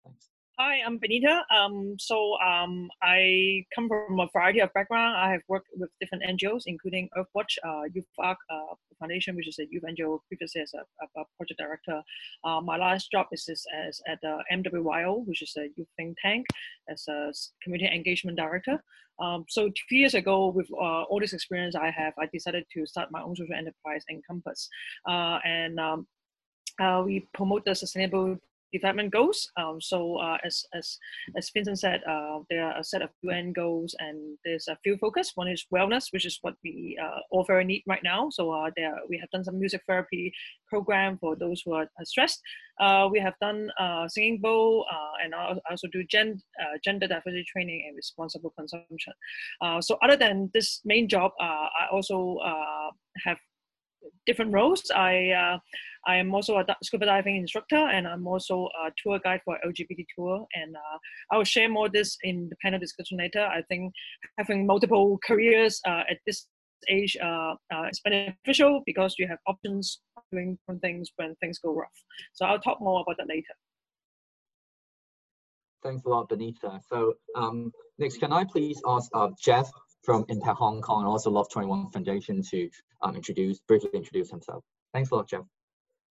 Thanks. 0.04 0.30
Hi, 0.58 0.80
I'm 0.86 0.96
Benita. 0.96 1.42
Um, 1.54 1.96
so 1.98 2.40
um, 2.40 2.88
I 3.02 3.62
come 3.74 3.88
from 3.88 4.20
a 4.20 4.28
variety 4.32 4.60
of 4.60 4.72
background. 4.72 5.14
I 5.14 5.30
have 5.32 5.42
worked 5.48 5.68
with 5.76 5.90
different 6.00 6.24
NGOs, 6.24 6.62
including 6.64 7.10
Earthwatch, 7.14 7.58
uh, 7.62 7.82
Youth 7.92 8.06
Arc 8.18 8.38
uh, 8.48 8.74
Foundation, 8.98 9.36
which 9.36 9.48
is 9.48 9.58
a 9.58 9.66
youth 9.70 9.82
NGO, 9.82 10.18
previously 10.28 10.62
as 10.62 10.72
a, 10.72 11.20
a 11.20 11.24
project 11.36 11.60
director. 11.60 12.02
Uh, 12.42 12.62
my 12.62 12.78
last 12.78 13.10
job 13.10 13.26
is, 13.32 13.46
is 13.50 13.66
as 13.86 14.00
at 14.08 14.18
uh, 14.24 14.38
MWYO, 14.50 15.26
which 15.26 15.42
is 15.42 15.52
a 15.58 15.68
youth 15.76 15.88
think 15.98 16.16
tank, 16.22 16.46
as 16.88 17.06
a 17.06 17.34
community 17.62 17.94
engagement 17.94 18.38
director. 18.38 18.82
Um, 19.18 19.44
so 19.50 19.68
two 19.68 19.96
years 19.96 20.14
ago, 20.14 20.46
with 20.46 20.70
uh, 20.72 21.02
all 21.02 21.20
this 21.20 21.34
experience 21.34 21.74
I 21.76 21.90
have, 21.90 22.14
I 22.18 22.28
decided 22.32 22.64
to 22.72 22.86
start 22.86 23.12
my 23.12 23.20
own 23.20 23.36
social 23.36 23.54
enterprise, 23.54 24.04
Encompass, 24.10 24.70
uh, 25.06 25.38
and 25.44 25.78
um, 25.78 26.06
uh, 26.80 27.02
we 27.04 27.28
promote 27.34 27.66
the 27.66 27.74
sustainable 27.74 28.38
development 28.78 29.12
goals. 29.12 29.50
Um, 29.56 29.80
so 29.80 30.16
uh, 30.16 30.38
as, 30.44 30.64
as, 30.74 30.98
as 31.36 31.50
Vincent 31.50 31.78
said, 31.78 32.02
uh, 32.08 32.40
there 32.50 32.64
are 32.64 32.78
a 32.78 32.84
set 32.84 33.02
of 33.02 33.10
UN 33.22 33.52
goals 33.52 33.94
and 33.98 34.38
there's 34.44 34.68
a 34.68 34.76
few 34.82 34.96
focus. 34.98 35.32
One 35.34 35.48
is 35.48 35.66
wellness, 35.72 36.12
which 36.12 36.26
is 36.26 36.38
what 36.42 36.54
we 36.64 36.98
uh, 37.02 37.20
all 37.30 37.44
very 37.44 37.64
need 37.64 37.82
right 37.86 38.02
now. 38.02 38.28
So 38.30 38.50
uh, 38.50 38.70
there 38.76 38.94
we 39.08 39.18
have 39.18 39.30
done 39.30 39.44
some 39.44 39.58
music 39.58 39.82
therapy 39.86 40.32
program 40.68 41.18
for 41.18 41.36
those 41.36 41.62
who 41.64 41.72
are 41.72 41.88
stressed. 42.04 42.40
Uh, 42.80 43.08
we 43.10 43.18
have 43.20 43.34
done 43.40 43.70
uh, 43.80 44.06
singing 44.08 44.38
bowl 44.38 44.86
and 45.22 45.34
I 45.34 45.54
also 45.70 45.88
do 45.92 46.04
gen, 46.04 46.40
gender 46.84 47.06
diversity 47.06 47.44
training 47.50 47.84
and 47.88 47.96
responsible 47.96 48.52
consumption. 48.58 49.12
so 49.80 49.96
other 50.02 50.16
than 50.16 50.50
this 50.52 50.80
main 50.84 51.08
job, 51.08 51.32
I 51.40 51.86
also 51.90 52.38
have 53.24 53.38
different 54.26 54.52
roles. 54.52 54.90
I 54.94 55.30
uh, 55.30 55.58
I 56.06 56.16
am 56.16 56.34
also 56.34 56.56
a 56.58 56.64
scuba 56.82 57.06
diving 57.06 57.36
instructor, 57.36 57.76
and 57.76 58.06
I'm 58.06 58.26
also 58.26 58.68
a 58.84 58.90
tour 59.02 59.20
guide 59.22 59.40
for 59.44 59.58
LGBT 59.66 60.04
tour. 60.16 60.46
And 60.54 60.76
uh, 60.76 60.98
I 61.30 61.36
will 61.36 61.44
share 61.44 61.68
more 61.68 61.86
of 61.86 61.92
this 61.92 62.16
in 62.22 62.48
the 62.48 62.56
panel 62.62 62.78
discussion 62.78 63.18
later. 63.18 63.40
I 63.44 63.62
think 63.68 63.92
having 64.38 64.66
multiple 64.66 65.18
careers 65.26 65.80
uh, 65.86 66.02
at 66.08 66.18
this 66.26 66.46
age 66.88 67.16
uh, 67.22 67.54
uh, 67.72 67.84
is 67.90 68.00
beneficial 68.00 68.82
because 68.86 69.16
you 69.18 69.26
have 69.26 69.38
options 69.46 70.00
doing 70.32 70.56
different 70.56 70.82
things 70.82 71.10
when 71.16 71.34
things 71.36 71.58
go 71.58 71.74
rough. 71.74 72.04
So 72.34 72.46
I'll 72.46 72.60
talk 72.60 72.80
more 72.80 73.00
about 73.00 73.16
that 73.18 73.28
later. 73.28 73.54
Thanks 75.82 76.04
a 76.04 76.08
lot, 76.08 76.28
Benita. 76.28 76.80
So 76.88 77.14
um, 77.36 77.72
next, 77.98 78.18
can 78.18 78.32
I 78.32 78.44
please 78.44 78.80
ask 78.86 79.10
uh, 79.14 79.28
Jeff 79.40 79.70
from 80.02 80.24
Impact 80.28 80.58
Hong 80.58 80.80
Kong 80.80 81.00
and 81.00 81.08
also 81.08 81.30
Love 81.30 81.50
21 81.50 81.90
Foundation 81.90 82.42
to 82.50 82.68
um, 83.02 83.16
introduce, 83.16 83.60
briefly 83.60 83.90
introduce 83.92 84.30
himself. 84.30 84.64
Thanks 84.92 85.10
a 85.10 85.14
lot, 85.16 85.28
Jeff. 85.28 85.42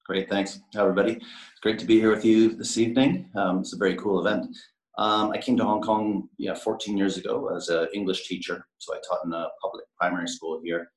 Great, 0.06 0.30
thanks. 0.30 0.60
Hi, 0.76 0.82
everybody. 0.82 1.14
It's 1.14 1.60
great 1.64 1.80
to 1.80 1.86
be 1.86 2.00
here 2.00 2.12
with 2.12 2.24
you 2.24 2.56
this 2.56 2.78
evening. 2.78 3.28
Um, 3.36 3.62
it's 3.62 3.74
a 3.74 3.78
very 3.78 3.96
cool 3.96 4.20
event. 4.20 4.56
Um, 5.00 5.32
I 5.32 5.40
came 5.40 5.58
to 5.58 5.64
Hong 5.64 5.82
Kong 5.82 6.30
yeah, 6.38 6.54
14 6.54 6.96
years 6.96 7.18
ago 7.18 7.50
as 7.56 7.70
an 7.70 7.88
English 7.92 8.28
teacher. 8.28 8.68
So 8.78 8.94
I 8.94 9.00
taught 9.00 9.26
in 9.26 9.34
a 9.34 9.48
public 9.64 9.86
primary 10.00 10.28
school 10.28 10.62
here. 10.64 10.92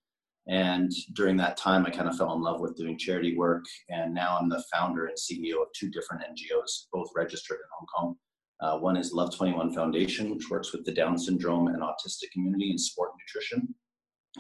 And 0.47 0.93
during 1.15 1.38
that 1.38 1.57
time, 1.57 1.87
I 1.87 1.91
kind 1.91 2.07
of 2.07 2.19
fell 2.19 2.35
in 2.35 2.43
love 2.43 2.61
with 2.61 2.77
doing 2.77 2.99
charity 2.99 3.35
work. 3.35 3.65
And 3.88 4.12
now 4.12 4.37
I'm 4.38 4.50
the 4.50 4.62
founder 4.71 5.07
and 5.07 5.17
CEO 5.17 5.62
of 5.62 5.69
two 5.75 5.88
different 5.88 6.25
NGOs, 6.25 6.88
both 6.93 7.09
registered 7.17 7.57
in 7.57 7.69
Hong 7.79 7.87
Kong. 7.97 8.17
Uh, 8.61 8.79
one 8.79 8.99
is 8.99 9.15
Love 9.15 9.35
21 9.35 9.73
Foundation, 9.73 10.35
which 10.35 10.50
works 10.50 10.75
with 10.75 10.85
the 10.85 10.93
Down 10.93 11.17
syndrome 11.17 11.69
and 11.69 11.81
autistic 11.81 12.31
community 12.35 12.73
in 12.73 12.77
sport 12.77 13.12
and 13.12 13.21
nutrition. 13.23 13.75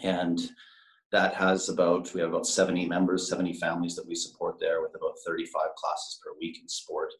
And 0.02 0.50
that 1.10 1.34
has 1.34 1.68
about, 1.68 2.12
we 2.14 2.20
have 2.20 2.30
about 2.30 2.46
70 2.46 2.86
members, 2.86 3.28
70 3.28 3.54
families 3.54 3.96
that 3.96 4.06
we 4.06 4.14
support 4.14 4.58
there 4.60 4.82
with 4.82 4.94
about 4.94 5.14
35 5.26 5.52
classes 5.76 6.20
per 6.22 6.32
week 6.38 6.58
in 6.60 6.68
sport, 6.68 7.12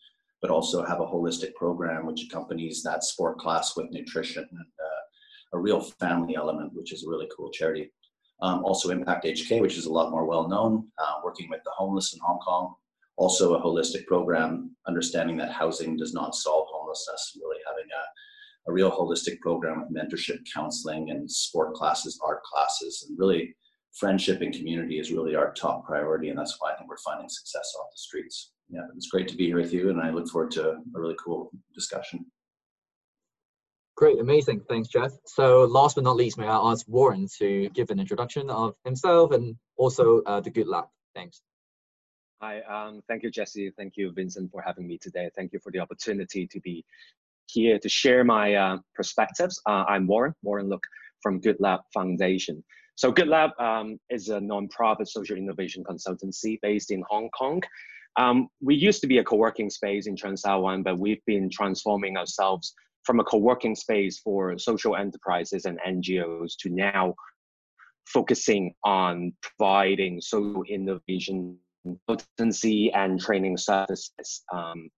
but 0.43 0.51
also 0.51 0.85
have 0.85 1.01
a 1.01 1.07
holistic 1.07 1.55
program 1.55 2.05
which 2.07 2.25
accompanies 2.25 2.83
that 2.83 3.03
sport 3.03 3.39
class 3.39 3.77
with 3.77 3.91
nutrition 3.91 4.47
and 4.51 4.61
uh, 4.61 5.57
a 5.57 5.59
real 5.59 5.81
family 5.81 6.37
element, 6.37 6.73
which 6.75 6.93
is 6.93 7.05
a 7.05 7.09
really 7.09 7.29
cool 7.35 7.51
charity. 7.51 7.91
Um, 8.41 8.63
also 8.65 8.91
Impact 8.91 9.25
HK, 9.25 9.61
which 9.61 9.79
is 9.79 9.87
a 9.87 9.93
lot 9.93 10.11
more 10.11 10.27
well 10.27 10.49
known, 10.49 10.87
uh, 10.99 11.15
working 11.25 11.49
with 11.49 11.61
the 11.65 11.73
homeless 11.77 12.13
in 12.13 12.21
Hong 12.21 12.39
Kong. 12.39 12.75
Also 13.17 13.55
a 13.55 13.61
holistic 13.61 14.07
program, 14.07 14.77
understanding 14.87 15.37
that 15.39 15.51
housing 15.51 15.97
does 15.97 16.15
not 16.15 16.37
solve 16.37 16.69
homelessness, 16.71 17.37
really 17.41 17.57
having 17.67 17.87
a, 17.91 18.71
a 18.71 18.73
real 18.73 18.93
holistic 18.93 19.41
program 19.41 19.81
with 19.81 19.93
mentorship, 19.93 20.39
counseling, 20.55 21.11
and 21.11 21.29
sport 21.29 21.75
classes, 21.75 22.21
art 22.25 22.45
classes, 22.45 23.07
and 23.09 23.19
really 23.19 23.57
friendship 23.95 24.41
and 24.41 24.55
community 24.55 24.99
is 24.99 25.11
really 25.11 25.35
our 25.35 25.53
top 25.53 25.87
priority, 25.87 26.29
and 26.29 26.39
that's 26.39 26.57
why 26.59 26.73
I 26.73 26.77
think 26.77 26.89
we're 26.89 26.97
finding 26.99 27.29
success 27.29 27.73
off 27.81 27.91
the 27.93 27.99
streets. 27.99 28.53
Yeah, 28.69 28.83
it's 28.97 29.09
great 29.09 29.29
to 29.29 29.37
be 29.37 29.47
here 29.47 29.57
with 29.57 29.73
you, 29.73 29.91
and 29.91 30.01
I 30.01 30.11
look 30.11 30.29
forward 30.29 30.51
to 30.53 30.71
a 30.71 30.77
really 30.93 31.17
cool 31.23 31.51
discussion. 31.75 32.27
Great, 33.97 34.21
amazing. 34.21 34.61
Thanks, 34.69 34.89
Jeff. 34.89 35.11
So 35.27 35.65
last 35.65 35.97
but 35.97 36.05
not 36.05 36.15
least, 36.15 36.39
may 36.39 36.47
I 36.47 36.57
ask 36.71 36.87
Warren 36.87 37.27
to 37.39 37.69
give 37.71 37.91
an 37.91 37.99
introduction 37.99 38.49
of 38.49 38.75
himself 38.85 39.33
and 39.33 39.57
also 39.77 40.23
uh, 40.23 40.41
the 40.41 40.51
Good 40.51 40.69
Lab. 40.69 40.85
Thanks. 41.17 41.43
Hi, 42.41 42.61
um, 42.61 43.03
thank 43.09 43.25
you, 43.25 43.31
Jessie. 43.33 43.73
Thank 43.77 43.95
you, 43.97 44.13
Vincent, 44.13 44.53
for 44.53 44.63
having 44.63 44.87
me 44.87 44.99
today. 44.99 45.29
Thank 45.35 45.53
you 45.53 45.59
for 45.59 45.73
the 45.73 45.81
opportunity 45.81 46.47
to 46.47 46.61
be 46.61 46.85
here 47.47 47.81
to 47.81 47.89
share 47.89 48.23
my 48.23 48.55
uh, 48.55 48.79
perspectives. 48.95 49.61
Uh, 49.67 49.85
I'm 49.89 50.07
Warren, 50.07 50.35
Warren 50.43 50.69
Luk 50.69 50.83
from 51.21 51.41
Good 51.41 51.57
Lab 51.59 51.81
Foundation. 51.93 52.63
So 52.99 53.13
Good 53.13 53.29
Lab 53.29 53.53
um, 53.61 54.01
is 54.11 54.29
a 54.29 54.41
non-profit 54.41 55.07
social 55.07 55.37
innovation 55.37 55.85
consultancy 55.85 56.59
based 56.63 56.91
in 56.91 57.05
Hong 57.09 57.31
Kong. 57.31 57.63
Um, 58.17 58.49
we 58.61 58.75
used 58.75 59.01
to 59.03 59.07
be 59.07 59.19
a 59.19 59.25
co-working 59.25 59.71
space 59.71 60.09
in 60.09 60.17
Cheung 60.17 60.37
Sha 60.37 60.59
Wan, 60.59 60.83
but 60.83 60.99
we've 60.99 61.25
been 61.25 61.49
transforming 61.49 62.17
ourselves 62.17 62.75
from 63.05 63.21
a 63.21 63.25
co-working 63.25 63.77
space 63.77 64.19
for 64.19 64.59
social 64.59 64.97
enterprises 64.97 65.65
and 65.65 65.79
NGOs 65.87 66.55
to 66.59 66.71
now 66.71 67.15
focusing 68.07 68.75
on 68.83 69.33
providing 69.43 70.21
social 70.21 70.65
innovation 70.69 71.57
consultancy 71.87 72.91
and 72.97 73.21
training 73.21 73.59
services 73.59 74.43
um, 74.53 74.89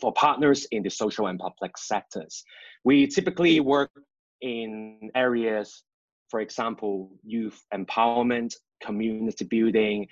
for 0.00 0.12
partners 0.14 0.66
in 0.72 0.82
the 0.82 0.90
social 0.90 1.28
and 1.28 1.38
public 1.38 1.78
sectors. 1.78 2.42
We 2.82 3.06
typically 3.06 3.60
work 3.60 3.92
in 4.40 5.12
areas, 5.14 5.84
for 6.30 6.40
example, 6.40 7.10
youth 7.24 7.60
empowerment, 7.72 8.54
community 8.82 9.44
building, 9.44 10.06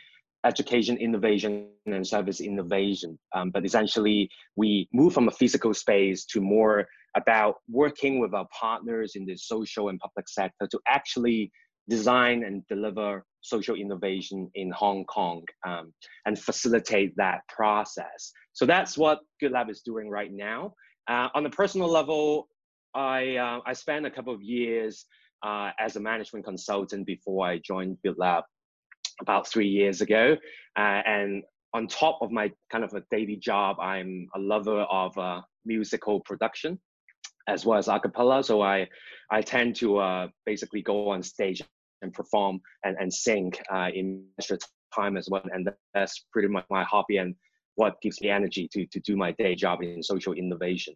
education 0.44 0.96
innovation, 0.96 1.68
and 1.86 2.06
service 2.06 2.40
innovation. 2.40 3.18
Um, 3.34 3.50
but 3.50 3.64
essentially, 3.64 4.30
we 4.56 4.88
move 4.92 5.12
from 5.12 5.28
a 5.28 5.32
physical 5.32 5.74
space 5.74 6.24
to 6.26 6.40
more 6.40 6.86
about 7.16 7.56
working 7.68 8.20
with 8.20 8.34
our 8.34 8.46
partners 8.58 9.12
in 9.16 9.24
the 9.24 9.36
social 9.36 9.88
and 9.88 9.98
public 9.98 10.28
sector 10.28 10.68
to 10.70 10.78
actually 10.86 11.50
design 11.88 12.44
and 12.44 12.66
deliver 12.68 13.24
social 13.40 13.76
innovation 13.76 14.50
in 14.54 14.70
Hong 14.72 15.04
Kong 15.04 15.42
um, 15.66 15.92
and 16.26 16.38
facilitate 16.38 17.14
that 17.16 17.40
process. 17.48 18.32
So 18.52 18.66
that's 18.66 18.98
what 18.98 19.20
Good 19.40 19.52
Lab 19.52 19.70
is 19.70 19.82
doing 19.82 20.10
right 20.10 20.32
now. 20.32 20.74
Uh, 21.08 21.28
on 21.34 21.46
a 21.46 21.50
personal 21.50 21.88
level, 21.88 22.48
I, 22.94 23.36
uh, 23.36 23.60
I 23.64 23.72
spent 23.72 24.04
a 24.04 24.10
couple 24.10 24.34
of 24.34 24.42
years 24.42 25.06
uh, 25.42 25.70
as 25.78 25.96
a 25.96 26.00
management 26.00 26.44
consultant 26.44 27.06
before 27.06 27.46
I 27.46 27.58
joined 27.58 27.98
Good 28.04 28.18
Lab 28.18 28.44
about 29.20 29.48
three 29.48 29.68
years 29.68 30.00
ago. 30.00 30.36
Uh, 30.78 31.02
and 31.06 31.42
on 31.74 31.86
top 31.86 32.18
of 32.22 32.30
my 32.30 32.52
kind 32.70 32.84
of 32.84 32.94
a 32.94 33.02
daily 33.10 33.36
job, 33.36 33.78
I'm 33.80 34.28
a 34.34 34.38
lover 34.38 34.80
of 34.82 35.16
uh, 35.18 35.42
musical 35.64 36.20
production 36.20 36.78
as 37.48 37.64
well 37.64 37.78
as 37.78 37.88
a 37.88 37.98
cappella. 37.98 38.42
So 38.42 38.62
I, 38.62 38.88
I 39.30 39.40
tend 39.42 39.76
to 39.76 39.98
uh, 39.98 40.28
basically 40.44 40.82
go 40.82 41.10
on 41.10 41.22
stage 41.22 41.62
and 42.02 42.12
perform 42.12 42.60
and, 42.84 42.96
and 42.98 43.12
sing 43.12 43.52
uh, 43.72 43.88
in 43.94 44.24
extra 44.38 44.58
time 44.94 45.16
as 45.16 45.28
well. 45.30 45.42
And 45.52 45.68
that's 45.94 46.24
pretty 46.32 46.48
much 46.48 46.64
my 46.70 46.84
hobby 46.84 47.18
and 47.18 47.34
what 47.76 48.00
gives 48.02 48.20
me 48.20 48.30
energy 48.30 48.68
to, 48.72 48.86
to 48.86 49.00
do 49.00 49.16
my 49.16 49.32
day 49.32 49.54
job 49.54 49.82
in 49.82 50.02
social 50.02 50.32
innovation. 50.32 50.94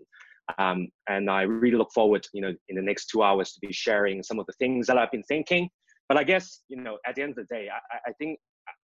Um, 0.58 0.88
and 1.08 1.30
I 1.30 1.42
really 1.42 1.76
look 1.76 1.92
forward, 1.92 2.26
you 2.32 2.42
know, 2.42 2.54
in 2.68 2.76
the 2.76 2.82
next 2.82 3.06
two 3.06 3.22
hours 3.22 3.52
to 3.52 3.60
be 3.60 3.72
sharing 3.72 4.22
some 4.22 4.38
of 4.38 4.46
the 4.46 4.52
things 4.54 4.86
that 4.86 4.98
I've 4.98 5.10
been 5.10 5.22
thinking. 5.24 5.68
But 6.08 6.18
I 6.18 6.24
guess, 6.24 6.62
you 6.68 6.76
know, 6.76 6.98
at 7.06 7.14
the 7.14 7.22
end 7.22 7.30
of 7.30 7.36
the 7.36 7.54
day, 7.54 7.68
I, 7.68 8.10
I 8.10 8.12
think 8.14 8.38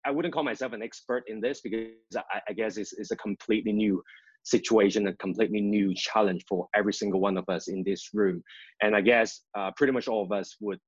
I 0.05 0.11
wouldn't 0.11 0.33
call 0.33 0.43
myself 0.43 0.73
an 0.73 0.83
expert 0.83 1.23
in 1.27 1.41
this 1.41 1.61
because 1.61 1.89
I, 2.15 2.41
I 2.49 2.53
guess 2.53 2.77
it's, 2.77 2.93
it's 2.93 3.11
a 3.11 3.15
completely 3.17 3.73
new 3.73 4.01
situation, 4.43 5.07
a 5.07 5.13
completely 5.15 5.61
new 5.61 5.93
challenge 5.95 6.45
for 6.47 6.67
every 6.75 6.93
single 6.93 7.19
one 7.19 7.37
of 7.37 7.45
us 7.49 7.67
in 7.67 7.83
this 7.83 8.09
room. 8.13 8.41
And 8.81 8.95
I 8.95 9.01
guess 9.01 9.41
uh, 9.57 9.71
pretty 9.75 9.93
much 9.93 10.07
all 10.07 10.23
of 10.23 10.31
us 10.31 10.55
would 10.61 10.79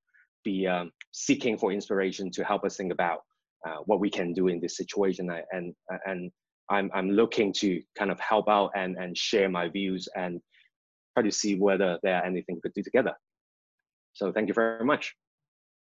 be 0.44 0.66
um, 0.66 0.90
seeking 1.12 1.58
for 1.58 1.72
inspiration 1.72 2.30
to 2.30 2.44
help 2.44 2.64
us 2.64 2.76
think 2.76 2.92
about 2.92 3.20
uh, 3.66 3.78
what 3.84 4.00
we 4.00 4.08
can 4.08 4.32
do 4.32 4.48
in 4.48 4.60
this 4.60 4.76
situation. 4.76 5.30
And 5.52 5.74
and 6.06 6.30
I'm 6.70 6.90
I'm 6.94 7.10
looking 7.10 7.52
to 7.54 7.82
kind 7.98 8.10
of 8.10 8.18
help 8.20 8.48
out 8.48 8.70
and 8.74 8.96
and 8.96 9.16
share 9.16 9.50
my 9.50 9.68
views 9.68 10.08
and 10.16 10.40
try 11.20 11.28
to 11.28 11.34
see 11.34 11.56
whether 11.56 11.98
there 12.02 12.24
anything 12.24 12.56
we 12.56 12.60
could 12.60 12.74
do 12.74 12.82
together. 12.82 13.14
So 14.12 14.32
thank 14.32 14.48
you 14.48 14.54
very 14.54 14.84
much. 14.84 15.14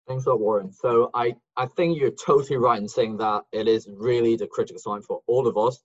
Thanks 0.07 0.27
a 0.27 0.31
lot, 0.31 0.41
Warren. 0.41 0.73
So 0.73 1.11
I, 1.15 1.35
I 1.57 1.67
think 1.67 1.99
you're 1.99 2.11
totally 2.11 2.59
right 2.59 2.81
in 2.81 2.89
saying 2.89 3.17
that 3.19 3.43
it 3.53 3.67
is 3.69 3.89
really 3.91 4.37
the 4.37 4.47
critical 4.47 4.81
time 4.81 5.03
for 5.03 5.21
all 5.27 5.47
of 5.47 5.57
us 5.57 5.83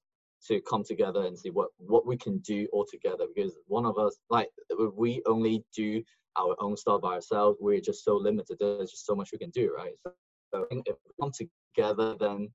to 0.48 0.62
come 0.62 0.84
together 0.84 1.26
and 1.26 1.38
see 1.38 1.50
what, 1.50 1.70
what 1.78 2.06
we 2.06 2.18
can 2.18 2.38
do 2.40 2.68
all 2.72 2.86
together 2.90 3.26
because 3.34 3.56
one 3.68 3.86
of 3.86 3.98
us, 3.98 4.18
like 4.30 4.50
we 4.96 5.22
only 5.26 5.64
do 5.76 6.02
our 6.38 6.56
own 6.60 6.78
stuff 6.78 7.02
by 7.02 7.16
ourselves, 7.16 7.58
we're 7.60 7.82
just 7.82 8.04
so 8.04 8.16
limited. 8.16 8.58
There's 8.60 8.92
just 8.92 9.06
so 9.06 9.16
much 9.16 9.30
we 9.32 9.38
can 9.38 9.50
do, 9.50 9.74
right? 9.76 9.94
So, 10.06 10.14
so 10.54 10.66
if 10.72 10.96
we 11.06 11.12
come 11.20 11.32
together, 11.32 12.16
then 12.20 12.50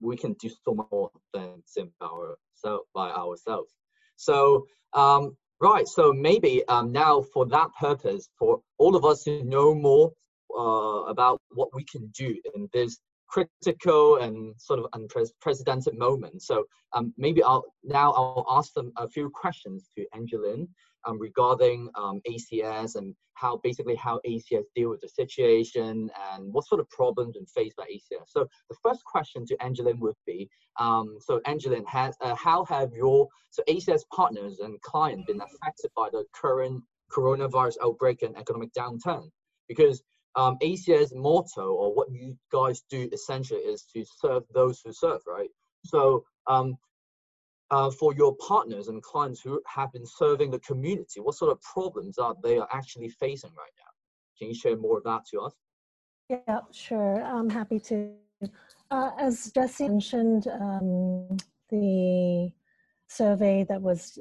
we 0.00 0.16
can 0.16 0.34
do 0.34 0.48
so 0.48 0.74
much 0.74 0.86
more 0.92 1.10
than 1.32 1.62
simply 1.64 1.92
ourselves 2.02 2.86
by 2.94 3.10
ourselves. 3.10 3.72
So, 4.16 4.66
um, 4.92 5.36
right. 5.60 5.86
So 5.86 6.12
maybe 6.12 6.62
um, 6.68 6.92
now 6.92 7.22
for 7.22 7.46
that 7.46 7.68
purpose, 7.78 8.28
for 8.38 8.60
all 8.78 8.96
of 8.96 9.04
us 9.04 9.24
to 9.24 9.44
know 9.44 9.74
more 9.74 10.12
uh, 10.56 11.04
about 11.10 11.40
what 11.50 11.74
we 11.74 11.84
can 11.84 12.06
do 12.16 12.36
in 12.54 12.68
this 12.72 12.98
critical 13.28 14.16
and 14.16 14.54
sort 14.58 14.78
of 14.78 14.86
unprecedented 14.94 15.98
moment. 15.98 16.42
So 16.42 16.64
um, 16.94 17.12
maybe 17.16 17.42
I'll 17.42 17.64
now 17.84 18.12
I'll 18.12 18.46
ask 18.50 18.72
them 18.74 18.92
a 18.96 19.08
few 19.08 19.30
questions 19.30 19.90
to 19.96 20.06
Angelyn 20.14 20.68
um, 21.06 21.18
regarding 21.20 21.88
um, 21.94 22.20
ACS 22.28 22.96
and 22.96 23.14
how 23.34 23.60
basically 23.62 23.94
how 23.94 24.20
ACS 24.26 24.64
deal 24.74 24.90
with 24.90 25.00
the 25.00 25.08
situation 25.08 26.10
and 26.32 26.52
what 26.52 26.66
sort 26.66 26.80
of 26.80 26.88
problems 26.90 27.36
and 27.36 27.48
faced 27.50 27.76
by 27.76 27.84
ACS. 27.84 28.28
So 28.28 28.46
the 28.70 28.76
first 28.82 29.04
question 29.04 29.44
to 29.46 29.56
Angelyn 29.58 29.98
would 29.98 30.16
be, 30.26 30.48
um, 30.78 31.18
so 31.20 31.40
Angelyn, 31.46 31.86
has, 31.86 32.16
uh, 32.22 32.34
how 32.34 32.64
have 32.64 32.92
your 32.94 33.28
so 33.50 33.62
ACS 33.68 34.02
partners 34.14 34.60
and 34.60 34.80
clients 34.80 35.26
been 35.26 35.40
affected 35.40 35.90
by 35.94 36.08
the 36.10 36.24
current 36.34 36.82
coronavirus 37.12 37.76
outbreak 37.82 38.22
and 38.22 38.36
economic 38.36 38.72
downturn? 38.72 39.28
Because 39.68 40.02
um, 40.36 40.58
ACS 40.62 41.14
motto 41.14 41.72
or 41.72 41.94
what 41.94 42.10
you 42.12 42.36
guys 42.52 42.82
do 42.90 43.08
essentially 43.12 43.60
is 43.60 43.84
to 43.94 44.04
serve 44.20 44.44
those 44.52 44.80
who 44.84 44.92
serve, 44.92 45.20
right? 45.26 45.48
So 45.84 46.24
um, 46.46 46.76
uh, 47.70 47.90
for 47.90 48.14
your 48.14 48.36
partners 48.36 48.88
and 48.88 49.02
clients 49.02 49.40
who 49.40 49.60
have 49.66 49.92
been 49.92 50.06
serving 50.06 50.50
the 50.50 50.60
community, 50.60 51.20
what 51.20 51.34
sort 51.34 51.50
of 51.50 51.60
problems 51.62 52.18
are 52.18 52.34
they 52.42 52.58
are 52.58 52.68
actually 52.72 53.08
facing 53.08 53.50
right 53.50 53.70
now? 53.78 53.90
Can 54.38 54.48
you 54.48 54.54
share 54.54 54.76
more 54.76 54.98
of 54.98 55.04
that 55.04 55.22
to 55.32 55.40
us? 55.40 55.54
Yeah, 56.28 56.60
sure. 56.72 57.24
I'm 57.24 57.48
happy 57.48 57.80
to. 57.80 58.12
Uh, 58.90 59.10
as 59.18 59.50
Jessie 59.52 59.88
mentioned, 59.88 60.46
um, 60.48 61.36
the 61.70 62.52
survey 63.08 63.64
that 63.68 63.80
was 63.80 64.18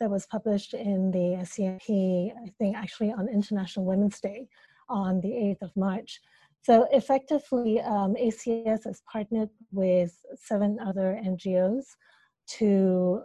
that 0.00 0.08
was 0.08 0.24
published 0.26 0.72
in 0.72 1.10
the 1.10 1.36
SCMP, 1.42 2.32
I 2.34 2.48
think 2.58 2.76
actually 2.76 3.12
on 3.12 3.28
International 3.28 3.84
Women's 3.84 4.18
Day 4.18 4.48
on 4.88 5.20
the 5.20 5.28
8th 5.28 5.62
of 5.62 5.76
March. 5.76 6.20
So 6.62 6.86
effectively, 6.92 7.80
um, 7.80 8.14
ACS 8.14 8.84
has 8.84 9.02
partnered 9.10 9.50
with 9.72 10.12
seven 10.36 10.78
other 10.80 11.20
NGOs 11.24 11.84
to 12.58 13.22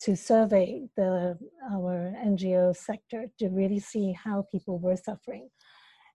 to 0.00 0.16
survey 0.16 0.88
the 0.96 1.36
our 1.72 2.14
NGO 2.24 2.74
sector 2.74 3.26
to 3.38 3.48
really 3.48 3.80
see 3.80 4.12
how 4.12 4.46
people 4.52 4.78
were 4.78 4.96
suffering. 4.96 5.48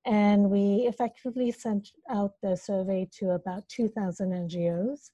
And 0.06 0.50
we 0.50 0.86
effectively 0.88 1.52
sent 1.52 1.90
out 2.10 2.34
the 2.42 2.56
survey 2.56 3.08
to 3.20 3.32
about 3.32 3.68
2,000 3.70 4.32
NGOs. 4.32 5.10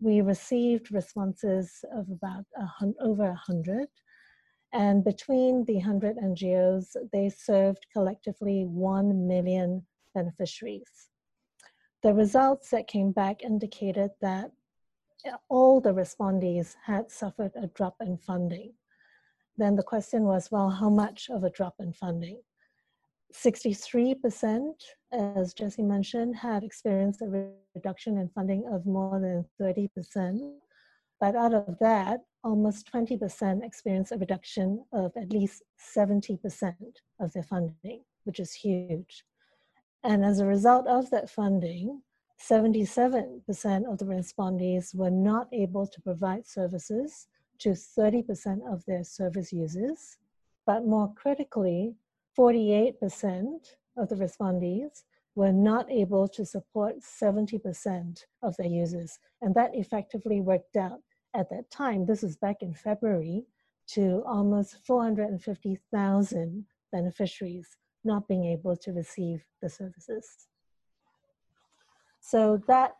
We 0.00 0.20
received 0.20 0.92
responses 0.92 1.84
of 1.92 2.08
about 2.10 2.44
a 2.56 2.68
over 3.00 3.26
100. 3.26 3.88
And 4.72 5.04
between 5.04 5.64
the 5.66 5.74
100 5.74 6.16
NGOs, 6.16 6.96
they 7.12 7.28
served 7.28 7.86
collectively 7.92 8.64
1 8.64 9.26
million 9.26 9.86
beneficiaries. 10.14 11.08
The 12.02 12.14
results 12.14 12.70
that 12.70 12.88
came 12.88 13.12
back 13.12 13.42
indicated 13.42 14.10
that 14.20 14.50
all 15.48 15.80
the 15.80 15.92
respondees 15.92 16.74
had 16.84 17.10
suffered 17.10 17.52
a 17.54 17.68
drop 17.68 17.96
in 18.00 18.16
funding. 18.16 18.72
Then 19.56 19.76
the 19.76 19.82
question 19.82 20.24
was, 20.24 20.50
well, 20.50 20.70
how 20.70 20.88
much 20.88 21.28
of 21.30 21.44
a 21.44 21.50
drop 21.50 21.74
in 21.78 21.92
funding? 21.92 22.40
63%, 23.34 24.72
as 25.12 25.54
Jessie 25.54 25.82
mentioned, 25.82 26.36
had 26.36 26.64
experienced 26.64 27.22
a 27.22 27.50
reduction 27.74 28.18
in 28.18 28.28
funding 28.30 28.66
of 28.72 28.86
more 28.86 29.20
than 29.20 29.44
30%. 29.60 30.54
But 31.22 31.36
out 31.36 31.54
of 31.54 31.78
that, 31.78 32.22
almost 32.42 32.92
20% 32.92 33.64
experienced 33.64 34.10
a 34.10 34.16
reduction 34.16 34.84
of 34.92 35.12
at 35.16 35.30
least 35.30 35.62
70% 35.96 36.74
of 37.20 37.32
their 37.32 37.44
funding, 37.44 38.02
which 38.24 38.40
is 38.40 38.52
huge. 38.52 39.22
And 40.02 40.24
as 40.24 40.40
a 40.40 40.46
result 40.46 40.88
of 40.88 41.10
that 41.10 41.30
funding, 41.30 42.02
77% 42.40 43.40
of 43.88 43.98
the 43.98 44.04
respondees 44.04 44.96
were 44.96 45.12
not 45.12 45.46
able 45.52 45.86
to 45.86 46.00
provide 46.00 46.44
services 46.44 47.28
to 47.60 47.68
30% 47.68 48.66
of 48.68 48.84
their 48.86 49.04
service 49.04 49.52
users, 49.52 50.18
but 50.66 50.84
more 50.84 51.14
critically, 51.14 51.94
48% 52.36 53.76
of 53.96 54.08
the 54.08 54.16
respondees 54.16 55.04
were 55.36 55.52
not 55.52 55.88
able 55.88 56.26
to 56.26 56.44
support 56.44 56.96
70% 56.98 58.24
of 58.42 58.56
their 58.56 58.66
users. 58.66 59.20
And 59.40 59.54
that 59.54 59.70
effectively 59.74 60.40
worked 60.40 60.74
out 60.74 61.00
at 61.34 61.50
that 61.50 61.70
time, 61.70 62.06
this 62.06 62.22
is 62.22 62.36
back 62.36 62.62
in 62.62 62.74
February, 62.74 63.44
to 63.88 64.22
almost 64.26 64.76
450,000 64.86 66.64
beneficiaries 66.92 67.76
not 68.04 68.28
being 68.28 68.44
able 68.44 68.76
to 68.76 68.92
receive 68.92 69.44
the 69.60 69.68
services. 69.68 70.46
So 72.20 72.62
that 72.68 72.96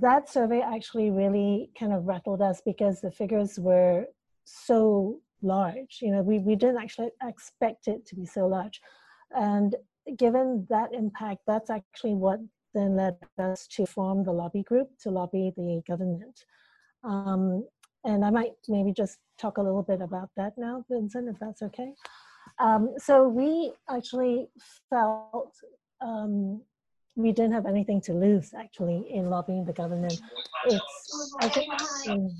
that 0.00 0.28
survey 0.28 0.60
actually 0.60 1.10
really 1.10 1.70
kind 1.78 1.92
of 1.92 2.06
rattled 2.06 2.42
us 2.42 2.60
because 2.64 3.00
the 3.00 3.10
figures 3.10 3.58
were 3.58 4.06
so 4.44 5.20
large. 5.42 5.98
You 6.02 6.12
know, 6.12 6.22
we, 6.22 6.38
we 6.40 6.56
didn't 6.56 6.78
actually 6.78 7.10
expect 7.22 7.88
it 7.88 8.04
to 8.06 8.14
be 8.14 8.26
so 8.26 8.46
large. 8.46 8.82
And 9.34 9.74
given 10.16 10.66
that 10.68 10.92
impact, 10.92 11.40
that's 11.46 11.70
actually 11.70 12.14
what 12.14 12.40
then 12.74 12.96
led 12.96 13.16
us 13.38 13.66
to 13.68 13.86
form 13.86 14.24
the 14.24 14.32
lobby 14.32 14.62
group 14.62 14.90
to 15.02 15.10
lobby 15.10 15.52
the 15.56 15.82
government. 15.86 16.44
Um, 17.04 17.66
and 18.04 18.24
I 18.24 18.30
might 18.30 18.52
maybe 18.68 18.92
just 18.92 19.18
talk 19.38 19.58
a 19.58 19.62
little 19.62 19.82
bit 19.82 20.00
about 20.00 20.30
that 20.36 20.54
now, 20.56 20.84
Vincent, 20.90 21.28
if 21.28 21.38
that's 21.38 21.62
okay. 21.62 21.92
Um, 22.58 22.94
so 22.98 23.28
we 23.28 23.72
actually 23.88 24.48
felt 24.90 25.52
um, 26.00 26.62
we 27.16 27.32
didn't 27.32 27.52
have 27.52 27.66
anything 27.66 28.00
to 28.02 28.12
lose 28.12 28.54
actually 28.54 29.06
in 29.10 29.28
lobbying 29.28 29.64
the 29.64 29.72
government. 29.72 30.20
It's 30.66 31.34
I 31.40 31.48
think 31.48 31.72
in, 32.06 32.34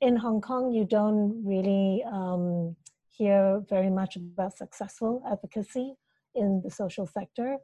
in 0.00 0.16
Hong 0.16 0.40
Kong 0.40 0.72
you 0.72 0.84
don't 0.84 1.42
really 1.44 2.04
um, 2.10 2.76
hear 3.10 3.62
very 3.68 3.90
much 3.90 4.16
about 4.16 4.56
successful 4.56 5.22
advocacy 5.30 5.94
in 6.34 6.60
the 6.62 6.70
social 6.70 7.06
sector, 7.06 7.56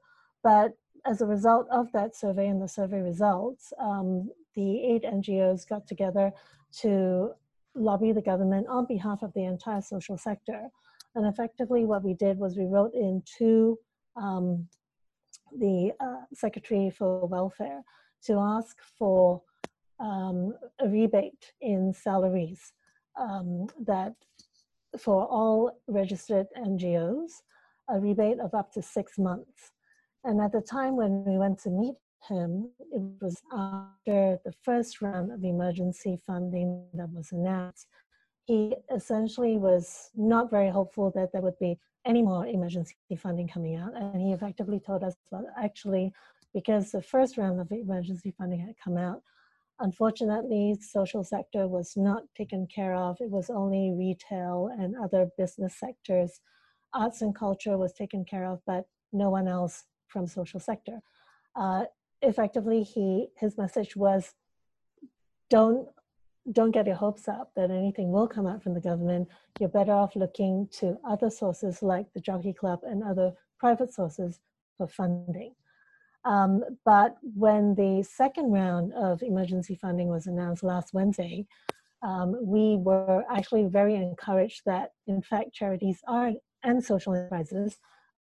but 0.42 0.72
as 1.04 1.20
a 1.20 1.26
result 1.26 1.66
of 1.70 1.90
that 1.92 2.16
survey 2.16 2.46
and 2.46 2.62
the 2.62 2.68
survey 2.68 3.00
results, 3.00 3.72
um, 3.80 4.30
the 4.54 4.84
eight 4.84 5.02
NGOs 5.04 5.68
got 5.68 5.86
together 5.86 6.32
to 6.80 7.30
lobby 7.74 8.12
the 8.12 8.22
government 8.22 8.66
on 8.68 8.86
behalf 8.86 9.22
of 9.22 9.32
the 9.34 9.44
entire 9.44 9.80
social 9.80 10.18
sector. 10.18 10.68
And 11.14 11.26
effectively, 11.26 11.84
what 11.84 12.02
we 12.02 12.14
did 12.14 12.38
was 12.38 12.56
we 12.56 12.64
wrote 12.64 12.94
in 12.94 13.22
to 13.38 13.78
um, 14.16 14.68
the 15.58 15.92
uh, 16.00 16.24
Secretary 16.32 16.90
for 16.90 17.26
Welfare 17.26 17.82
to 18.24 18.38
ask 18.38 18.76
for 18.98 19.42
um, 20.00 20.54
a 20.80 20.88
rebate 20.88 21.52
in 21.60 21.92
salaries 21.92 22.72
um, 23.18 23.66
that 23.84 24.14
for 24.98 25.26
all 25.26 25.78
registered 25.86 26.46
NGOs, 26.56 27.30
a 27.88 27.98
rebate 27.98 28.40
of 28.40 28.54
up 28.54 28.72
to 28.72 28.82
six 28.82 29.18
months. 29.18 29.72
And 30.24 30.40
at 30.40 30.52
the 30.52 30.60
time 30.60 30.96
when 30.96 31.24
we 31.24 31.38
went 31.38 31.58
to 31.60 31.70
meet 31.70 31.94
him, 32.28 32.70
it 32.92 33.02
was 33.20 33.42
after 33.52 34.38
the 34.44 34.52
first 34.62 35.00
round 35.02 35.32
of 35.32 35.44
emergency 35.44 36.18
funding 36.26 36.86
that 36.94 37.10
was 37.12 37.32
announced. 37.32 37.86
He 38.44 38.74
essentially 38.94 39.56
was 39.56 40.10
not 40.14 40.50
very 40.50 40.68
hopeful 40.68 41.12
that 41.14 41.32
there 41.32 41.42
would 41.42 41.58
be 41.58 41.78
any 42.04 42.22
more 42.22 42.46
emergency 42.46 42.96
funding 43.16 43.48
coming 43.48 43.76
out. 43.76 43.94
And 43.94 44.20
he 44.20 44.32
effectively 44.32 44.80
told 44.80 45.04
us, 45.04 45.14
well, 45.30 45.46
actually, 45.62 46.12
because 46.52 46.90
the 46.90 47.02
first 47.02 47.38
round 47.38 47.60
of 47.60 47.70
emergency 47.70 48.34
funding 48.36 48.60
had 48.60 48.74
come 48.82 48.96
out, 48.96 49.22
unfortunately, 49.80 50.76
social 50.80 51.24
sector 51.24 51.66
was 51.68 51.94
not 51.96 52.22
taken 52.36 52.66
care 52.66 52.94
of. 52.94 53.16
It 53.20 53.30
was 53.30 53.50
only 53.50 53.92
retail 53.92 54.70
and 54.78 54.94
other 54.96 55.28
business 55.38 55.76
sectors. 55.78 56.40
Arts 56.94 57.22
and 57.22 57.34
culture 57.34 57.78
was 57.78 57.92
taken 57.92 58.24
care 58.24 58.44
of, 58.44 58.60
but 58.66 58.84
no 59.12 59.30
one 59.30 59.48
else 59.48 59.84
from 60.08 60.26
social 60.26 60.60
sector. 60.60 61.00
Uh, 61.54 61.84
effectively, 62.22 62.82
he 62.82 63.28
his 63.36 63.58
message 63.58 63.96
was, 63.96 64.34
don't 65.50 65.88
don't 66.50 66.72
get 66.72 66.86
your 66.86 66.96
hopes 66.96 67.28
up 67.28 67.52
that 67.54 67.70
anything 67.70 68.10
will 68.10 68.26
come 68.26 68.46
out 68.46 68.62
from 68.62 68.74
the 68.74 68.80
government. 68.80 69.28
You're 69.60 69.68
better 69.68 69.92
off 69.92 70.16
looking 70.16 70.68
to 70.78 70.98
other 71.08 71.30
sources 71.30 71.82
like 71.82 72.12
the 72.12 72.20
Jockey 72.20 72.52
Club 72.52 72.80
and 72.82 73.02
other 73.02 73.32
private 73.60 73.94
sources 73.94 74.40
for 74.76 74.88
funding. 74.88 75.54
Um, 76.24 76.64
but 76.84 77.16
when 77.22 77.74
the 77.74 78.02
second 78.02 78.50
round 78.50 78.92
of 78.94 79.22
emergency 79.22 79.76
funding 79.76 80.08
was 80.08 80.26
announced 80.26 80.62
last 80.62 80.92
Wednesday, 80.92 81.46
um, 82.02 82.36
we 82.44 82.76
were 82.76 83.24
actually 83.30 83.66
very 83.66 83.94
encouraged 83.94 84.62
that, 84.66 84.92
in 85.06 85.22
fact, 85.22 85.52
charities 85.52 86.00
are 86.08 86.32
and 86.64 86.84
social 86.84 87.14
enterprises 87.14 87.76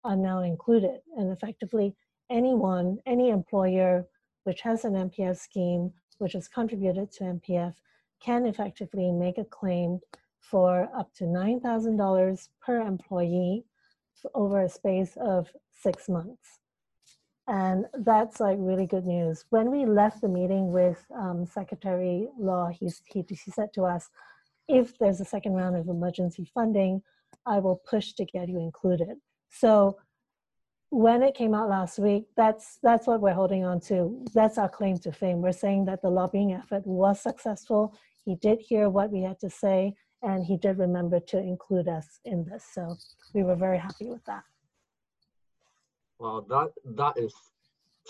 are 0.05 0.17
now 0.17 0.43
included. 0.43 1.01
And 1.17 1.31
effectively, 1.31 1.95
anyone, 2.33 2.99
any 3.07 3.29
employer 3.29 4.07
which 4.45 4.63
has 4.63 4.85
an 4.85 4.95
MPF 4.95 5.37
scheme, 5.37 5.93
which 6.19 6.33
has 6.33 6.49
contributed 6.49 7.13
to 7.13 7.25
MPF, 7.25 7.75
can 8.21 8.47
effectively 8.47 9.11
make 9.13 9.39
a 9.39 9.45
claim 9.45 10.01
for 10.41 10.89
up 10.97 11.13
to 11.15 11.25
$9,000 11.25 12.49
per 12.61 12.81
employee 12.81 13.65
over 14.35 14.63
a 14.63 14.69
space 14.69 15.17
of 15.21 15.49
six 15.71 16.09
months. 16.09 16.61
And 17.49 17.87
that's 17.93 18.39
like 18.41 18.57
really 18.61 18.87
good 18.87 19.07
news. 19.07 19.45
When 19.51 19.71
we 19.71 19.85
left 19.85 20.21
the 20.21 20.29
meeting 20.29 20.73
with 20.73 21.05
um, 21.15 21.45
Secretary 21.45 22.29
Law, 22.39 22.69
he, 22.69 22.91
he, 23.07 23.25
he 23.29 23.51
said 23.51 23.73
to 23.75 23.83
us, 23.85 24.11
if 24.69 24.97
there's 24.99 25.21
a 25.21 25.25
second 25.25 25.55
round 25.55 25.77
of 25.77 25.89
emergency 25.89 26.49
funding, 26.55 27.03
I 27.47 27.59
will 27.59 27.83
push 27.89 28.13
to 28.15 28.25
get 28.25 28.49
you 28.49 28.61
included. 28.61 29.17
So 29.51 29.99
when 30.93 31.23
it 31.23 31.35
came 31.35 31.55
out 31.55 31.71
last 31.71 31.99
week, 31.99 32.27
that's 32.37 32.79
that's 32.83 33.07
what 33.07 33.23
we're 33.23 33.33
holding 33.33 33.65
on 33.65 33.81
to. 33.81 34.23
That's 34.35 34.59
our 34.59 34.69
claim 34.69 34.99
to 34.99 35.11
fame. 35.11 35.41
We're 35.41 35.53
saying 35.53 35.87
that 35.87 36.03
the 36.03 36.11
lobbying 36.11 36.53
effort 36.53 36.87
was 36.87 37.19
successful. 37.19 37.95
He 38.27 38.35
did 38.35 38.61
hear 38.61 38.91
what 38.91 39.11
we 39.11 39.23
had 39.23 39.41
to 39.41 39.49
say, 39.49 39.95
and 40.21 40.45
he 40.45 40.59
did 40.59 40.79
remember 40.79 41.19
to 41.19 41.39
include 41.39 41.89
us 41.89 42.21
in 42.27 42.45
this. 42.45 42.67
So 42.75 42.95
we 43.33 43.43
were 43.43 43.57
very 43.57 43.79
happy 43.79 44.05
with 44.05 44.23
that. 44.27 44.43
Well, 46.19 46.43
that 46.51 46.69
that 46.97 47.17
is 47.17 47.35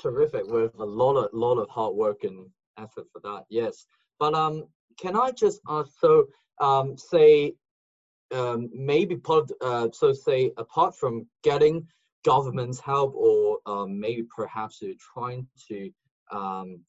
terrific 0.02 0.44
with 0.48 0.74
a 0.80 0.84
lot 0.84 1.14
of 1.14 1.32
lot 1.32 1.58
of 1.58 1.68
hard 1.68 1.94
work 1.94 2.24
and 2.24 2.50
effort 2.78 3.06
for 3.12 3.20
that. 3.22 3.44
Yes, 3.48 3.86
but 4.18 4.34
um, 4.34 4.64
can 4.98 5.14
I 5.14 5.30
just 5.30 5.60
ask? 5.68 5.88
So 6.00 6.26
um, 6.60 6.98
say 6.98 7.54
um, 8.34 8.70
maybe 8.74 9.14
part 9.18 9.52
uh, 9.60 9.86
so 9.92 10.12
say 10.12 10.50
apart 10.56 10.96
from 10.96 11.28
getting 11.44 11.86
government's 12.24 12.80
help 12.80 13.14
or 13.14 13.58
um, 13.66 13.98
maybe 13.98 14.24
perhaps 14.34 14.78
to 14.78 14.94
trying 15.14 15.46
to 15.68 15.90
um, 16.30 16.80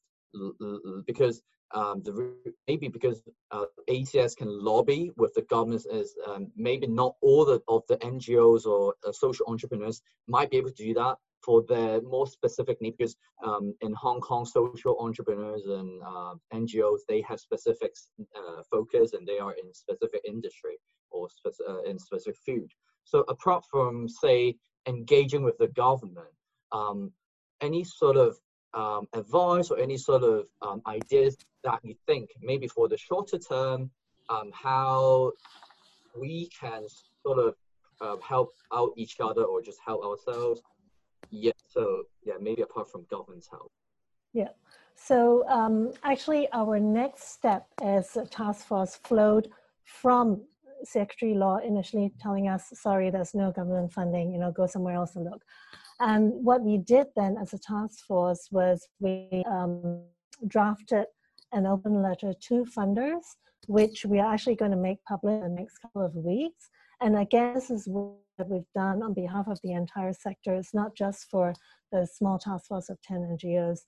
because 1.06 1.42
um, 1.74 2.02
the, 2.04 2.34
maybe 2.68 2.88
because 2.88 3.22
uh, 3.50 3.64
ACS 3.88 4.36
can 4.36 4.48
lobby 4.48 5.10
with 5.16 5.34
the 5.34 5.42
governments 5.42 5.86
is 5.86 6.14
um, 6.26 6.50
maybe 6.56 6.86
not 6.86 7.16
all 7.20 7.44
the, 7.44 7.60
of 7.68 7.82
the 7.88 7.96
NGOs 7.96 8.64
or 8.64 8.94
uh, 9.06 9.12
social 9.12 9.46
entrepreneurs 9.48 10.02
might 10.28 10.50
be 10.50 10.56
able 10.56 10.70
to 10.70 10.84
do 10.84 10.94
that 10.94 11.16
for 11.44 11.62
their 11.68 12.00
more 12.02 12.26
specific 12.26 12.80
need 12.80 12.96
because 12.96 13.16
um, 13.44 13.74
in 13.82 13.92
Hong 13.94 14.20
Kong 14.20 14.46
social 14.46 14.96
entrepreneurs 14.98 15.66
and 15.66 16.00
uh, 16.02 16.34
NGOs 16.54 17.00
they 17.08 17.20
have 17.22 17.40
specific 17.40 17.92
uh, 18.36 18.62
focus 18.70 19.12
and 19.12 19.26
they 19.26 19.38
are 19.38 19.52
in 19.52 19.74
specific 19.74 20.22
industry 20.26 20.76
or 21.10 21.28
uh, 21.46 21.82
in 21.82 21.98
specific 21.98 22.38
food. 22.46 22.70
So 23.04 23.24
apart 23.28 23.64
from 23.70 24.08
say 24.08 24.56
engaging 24.86 25.42
with 25.42 25.56
the 25.58 25.68
government, 25.68 26.34
um, 26.72 27.12
any 27.60 27.84
sort 27.84 28.16
of 28.16 28.36
um, 28.74 29.06
advice 29.12 29.70
or 29.70 29.78
any 29.78 29.96
sort 29.96 30.22
of 30.22 30.46
um, 30.62 30.82
ideas 30.86 31.36
that 31.62 31.80
you 31.82 31.94
think 32.06 32.30
maybe 32.42 32.66
for 32.66 32.88
the 32.88 32.96
shorter 32.98 33.38
term, 33.38 33.90
um, 34.28 34.50
how 34.52 35.32
we 36.18 36.48
can 36.58 36.86
sort 37.24 37.38
of 37.38 37.54
uh, 38.00 38.16
help 38.26 38.54
out 38.72 38.92
each 38.96 39.16
other 39.20 39.44
or 39.44 39.62
just 39.62 39.78
help 39.84 40.04
ourselves. 40.04 40.60
Yeah, 41.30 41.52
so 41.68 42.04
yeah, 42.24 42.34
maybe 42.40 42.62
apart 42.62 42.90
from 42.90 43.06
government's 43.10 43.48
help. 43.48 43.70
Yeah, 44.32 44.50
so 44.96 45.46
um, 45.48 45.92
actually 46.02 46.48
our 46.52 46.78
next 46.78 47.32
step 47.32 47.66
as 47.82 48.16
a 48.16 48.26
task 48.26 48.66
force 48.66 48.96
flowed 49.04 49.48
from 49.84 50.42
Secretary 50.84 51.34
Law 51.34 51.58
initially 51.58 52.12
telling 52.20 52.48
us, 52.48 52.68
sorry, 52.74 53.10
there's 53.10 53.34
no 53.34 53.50
government 53.50 53.92
funding, 53.92 54.32
you 54.32 54.38
know, 54.38 54.52
go 54.52 54.66
somewhere 54.66 54.94
else 54.94 55.16
and 55.16 55.24
look. 55.24 55.42
And 56.00 56.32
what 56.44 56.62
we 56.62 56.78
did 56.78 57.06
then 57.16 57.36
as 57.40 57.52
a 57.52 57.58
task 57.58 58.04
force 58.06 58.48
was 58.50 58.86
we 59.00 59.44
um, 59.50 60.02
drafted 60.46 61.06
an 61.52 61.66
open 61.66 62.02
letter 62.02 62.32
to 62.48 62.64
funders, 62.76 63.22
which 63.68 64.04
we 64.04 64.18
are 64.18 64.32
actually 64.32 64.56
going 64.56 64.72
to 64.72 64.76
make 64.76 65.04
public 65.04 65.42
in 65.42 65.54
the 65.54 65.60
next 65.60 65.78
couple 65.78 66.04
of 66.04 66.14
weeks. 66.14 66.68
And 67.00 67.16
again, 67.18 67.54
this 67.54 67.70
is 67.70 67.86
what 67.88 68.48
we've 68.48 68.62
done 68.74 69.02
on 69.02 69.14
behalf 69.14 69.46
of 69.46 69.60
the 69.62 69.72
entire 69.72 70.12
sector. 70.12 70.54
It's 70.54 70.74
not 70.74 70.96
just 70.96 71.26
for 71.30 71.54
the 71.92 72.06
small 72.06 72.38
task 72.38 72.66
force 72.66 72.88
of 72.88 73.00
10 73.02 73.38
NGOs. 73.38 73.80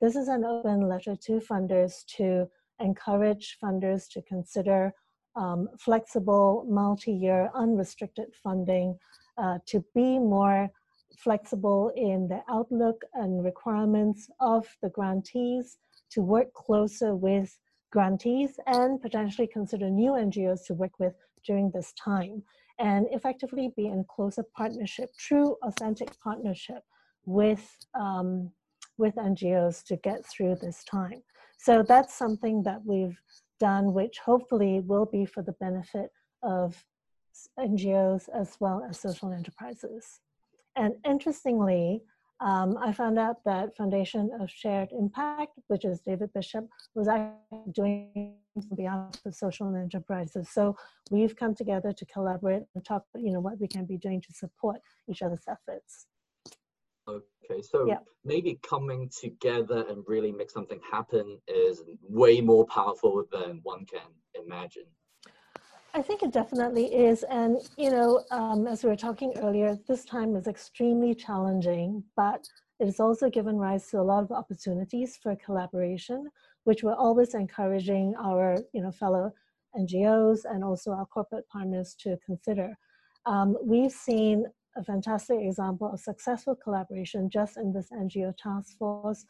This 0.00 0.16
is 0.16 0.28
an 0.28 0.44
open 0.44 0.88
letter 0.88 1.14
to 1.14 1.32
funders 1.40 2.04
to 2.16 2.48
encourage 2.80 3.58
funders 3.62 4.08
to 4.10 4.22
consider 4.22 4.92
um, 5.36 5.68
flexible, 5.78 6.64
multi-year, 6.68 7.50
unrestricted 7.54 8.28
funding 8.42 8.98
uh, 9.38 9.58
to 9.66 9.84
be 9.94 10.18
more 10.18 10.68
flexible 11.16 11.92
in 11.96 12.28
the 12.28 12.42
outlook 12.48 13.02
and 13.14 13.44
requirements 13.44 14.28
of 14.40 14.66
the 14.82 14.88
grantees, 14.90 15.78
to 16.10 16.22
work 16.22 16.52
closer 16.52 17.14
with 17.14 17.58
grantees 17.90 18.58
and 18.66 19.00
potentially 19.00 19.46
consider 19.46 19.88
new 19.88 20.12
NGOs 20.12 20.66
to 20.66 20.74
work 20.74 20.98
with 20.98 21.14
during 21.46 21.70
this 21.70 21.92
time 21.92 22.42
and 22.78 23.06
effectively 23.10 23.72
be 23.76 23.86
in 23.86 24.04
closer 24.04 24.42
partnership, 24.56 25.10
true 25.16 25.56
authentic 25.62 26.08
partnership 26.20 26.82
with 27.26 27.64
um, 27.94 28.50
with 28.98 29.14
NGOs 29.14 29.82
to 29.84 29.96
get 29.96 30.24
through 30.26 30.56
this 30.56 30.84
time. 30.84 31.22
So 31.58 31.82
that's 31.82 32.14
something 32.14 32.62
that 32.64 32.84
we've 32.84 33.16
done, 33.62 33.94
which 33.94 34.18
hopefully 34.18 34.80
will 34.80 35.06
be 35.06 35.24
for 35.24 35.40
the 35.40 35.56
benefit 35.66 36.10
of 36.42 36.84
NGOs 37.58 38.28
as 38.34 38.56
well 38.58 38.84
as 38.88 38.98
social 38.98 39.32
enterprises. 39.32 40.20
And 40.74 40.94
interestingly, 41.06 42.02
um, 42.40 42.76
I 42.76 42.92
found 42.92 43.20
out 43.20 43.36
that 43.44 43.76
Foundation 43.76 44.30
of 44.40 44.50
Shared 44.50 44.90
Impact, 44.90 45.52
which 45.68 45.84
is 45.84 46.00
David 46.00 46.30
Bishop, 46.34 46.66
was 46.96 47.06
actually 47.06 47.72
doing 47.72 48.34
on 48.56 48.76
behalf 48.76 49.14
of 49.24 49.32
social 49.34 49.72
enterprises. 49.76 50.48
So 50.50 50.76
we've 51.12 51.36
come 51.36 51.54
together 51.54 51.92
to 51.92 52.04
collaborate 52.06 52.64
and 52.74 52.84
talk, 52.84 53.04
you 53.14 53.32
know, 53.32 53.40
what 53.40 53.60
we 53.60 53.68
can 53.68 53.84
be 53.84 53.96
doing 53.96 54.20
to 54.22 54.32
support 54.32 54.78
each 55.08 55.22
other's 55.22 55.46
efforts. 55.48 56.08
Okay, 57.08 57.62
so 57.62 57.86
yeah. 57.86 57.98
maybe 58.24 58.58
coming 58.62 59.10
together 59.20 59.84
and 59.88 60.04
really 60.06 60.30
make 60.32 60.50
something 60.50 60.80
happen 60.88 61.38
is 61.48 61.82
way 62.02 62.40
more 62.40 62.64
powerful 62.66 63.24
than 63.32 63.60
one 63.62 63.84
can 63.86 64.08
imagine. 64.34 64.86
I 65.94 66.00
think 66.00 66.22
it 66.22 66.32
definitely 66.32 66.86
is. 66.86 67.22
And, 67.24 67.58
you 67.76 67.90
know, 67.90 68.24
um, 68.30 68.66
as 68.66 68.82
we 68.82 68.88
were 68.88 68.96
talking 68.96 69.34
earlier, 69.36 69.78
this 69.86 70.04
time 70.04 70.36
is 70.36 70.46
extremely 70.46 71.14
challenging, 71.14 72.02
but 72.16 72.48
it 72.80 72.86
has 72.86 72.98
also 72.98 73.28
given 73.28 73.56
rise 73.56 73.88
to 73.88 74.00
a 74.00 74.02
lot 74.02 74.22
of 74.22 74.32
opportunities 74.32 75.18
for 75.22 75.36
collaboration, 75.36 76.30
which 76.64 76.82
we're 76.82 76.94
always 76.94 77.34
encouraging 77.34 78.14
our, 78.18 78.56
you 78.72 78.82
know, 78.82 78.90
fellow 78.90 79.32
NGOs 79.78 80.40
and 80.44 80.64
also 80.64 80.92
our 80.92 81.06
corporate 81.06 81.46
partners 81.48 81.94
to 82.00 82.16
consider. 82.24 82.76
Um, 83.26 83.56
we've 83.62 83.92
seen 83.92 84.46
a 84.76 84.84
fantastic 84.84 85.38
example 85.40 85.90
of 85.92 86.00
successful 86.00 86.56
collaboration 86.56 87.28
just 87.30 87.56
in 87.56 87.72
this 87.72 87.88
NGO 87.92 88.34
task 88.36 88.76
force. 88.78 89.24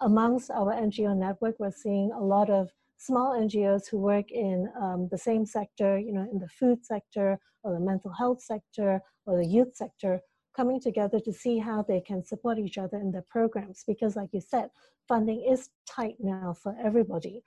Amongst 0.00 0.50
our 0.50 0.72
NGO 0.74 1.16
network, 1.16 1.56
we're 1.58 1.70
seeing 1.70 2.10
a 2.12 2.22
lot 2.22 2.50
of 2.50 2.70
small 2.98 3.32
NGOs 3.32 3.88
who 3.90 3.98
work 3.98 4.30
in 4.30 4.68
um, 4.80 5.08
the 5.10 5.18
same 5.18 5.44
sector, 5.46 5.98
you 5.98 6.12
know, 6.12 6.26
in 6.30 6.38
the 6.38 6.48
food 6.48 6.84
sector 6.84 7.38
or 7.64 7.72
the 7.72 7.80
mental 7.80 8.12
health 8.12 8.42
sector 8.42 9.00
or 9.26 9.38
the 9.38 9.46
youth 9.46 9.74
sector, 9.74 10.20
coming 10.56 10.80
together 10.80 11.18
to 11.20 11.32
see 11.32 11.58
how 11.58 11.82
they 11.82 12.00
can 12.00 12.24
support 12.24 12.58
each 12.58 12.78
other 12.78 12.98
in 12.98 13.10
their 13.10 13.24
programs. 13.30 13.84
Because 13.86 14.16
like 14.16 14.30
you 14.32 14.40
said, 14.40 14.68
funding 15.08 15.44
is 15.50 15.70
tight 15.88 16.16
now 16.20 16.54
for 16.62 16.76
everybody. 16.82 17.42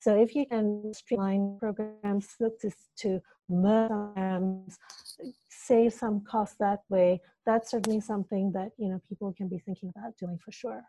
So 0.00 0.16
if 0.16 0.34
you 0.34 0.46
can 0.46 0.92
streamline 0.94 1.58
programs, 1.60 2.34
look 2.40 2.58
to, 2.60 2.72
to 2.98 3.20
merge 3.48 3.88
programs, 3.88 4.78
save 5.66 5.92
some 5.92 6.22
costs 6.22 6.56
that 6.58 6.80
way, 6.88 7.20
that's 7.46 7.70
certainly 7.70 8.00
something 8.00 8.52
that, 8.52 8.70
you 8.78 8.88
know, 8.88 9.00
people 9.08 9.32
can 9.32 9.48
be 9.48 9.58
thinking 9.58 9.92
about 9.96 10.16
doing 10.18 10.38
for 10.44 10.52
sure. 10.52 10.82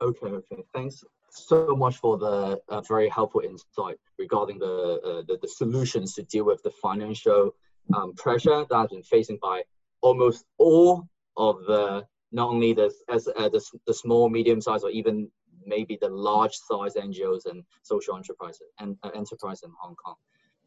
Okay, 0.00 0.26
okay. 0.26 0.62
Thanks 0.74 1.04
so 1.30 1.74
much 1.76 1.96
for 1.96 2.18
the 2.18 2.60
uh, 2.68 2.80
very 2.82 3.08
helpful 3.08 3.40
insight 3.40 3.96
regarding 4.18 4.58
the, 4.58 5.00
uh, 5.04 5.22
the, 5.26 5.38
the 5.42 5.48
solutions 5.48 6.14
to 6.14 6.22
deal 6.24 6.44
with 6.44 6.62
the 6.62 6.70
financial 6.70 7.54
um, 7.94 8.14
pressure 8.14 8.64
that 8.68 8.76
has 8.76 8.90
been 8.90 9.02
facing 9.02 9.38
by 9.42 9.62
almost 10.00 10.44
all 10.58 11.08
of 11.36 11.64
the 11.66 12.04
not 12.30 12.48
only 12.48 12.72
the 12.74 12.92
as 13.08 13.26
uh, 13.28 13.48
the, 13.48 13.62
the 13.86 13.94
small 13.94 14.28
medium 14.28 14.60
size 14.60 14.82
or 14.84 14.90
even 14.90 15.30
maybe 15.64 15.98
the 16.00 16.08
large 16.08 16.54
size 16.54 16.94
NGOs 16.94 17.46
and 17.46 17.64
social 17.82 18.16
enterprises 18.16 18.68
and 18.78 18.96
uh, 19.02 19.10
enterprise 19.14 19.62
in 19.62 19.70
Hong 19.80 19.94
Kong. 19.96 20.14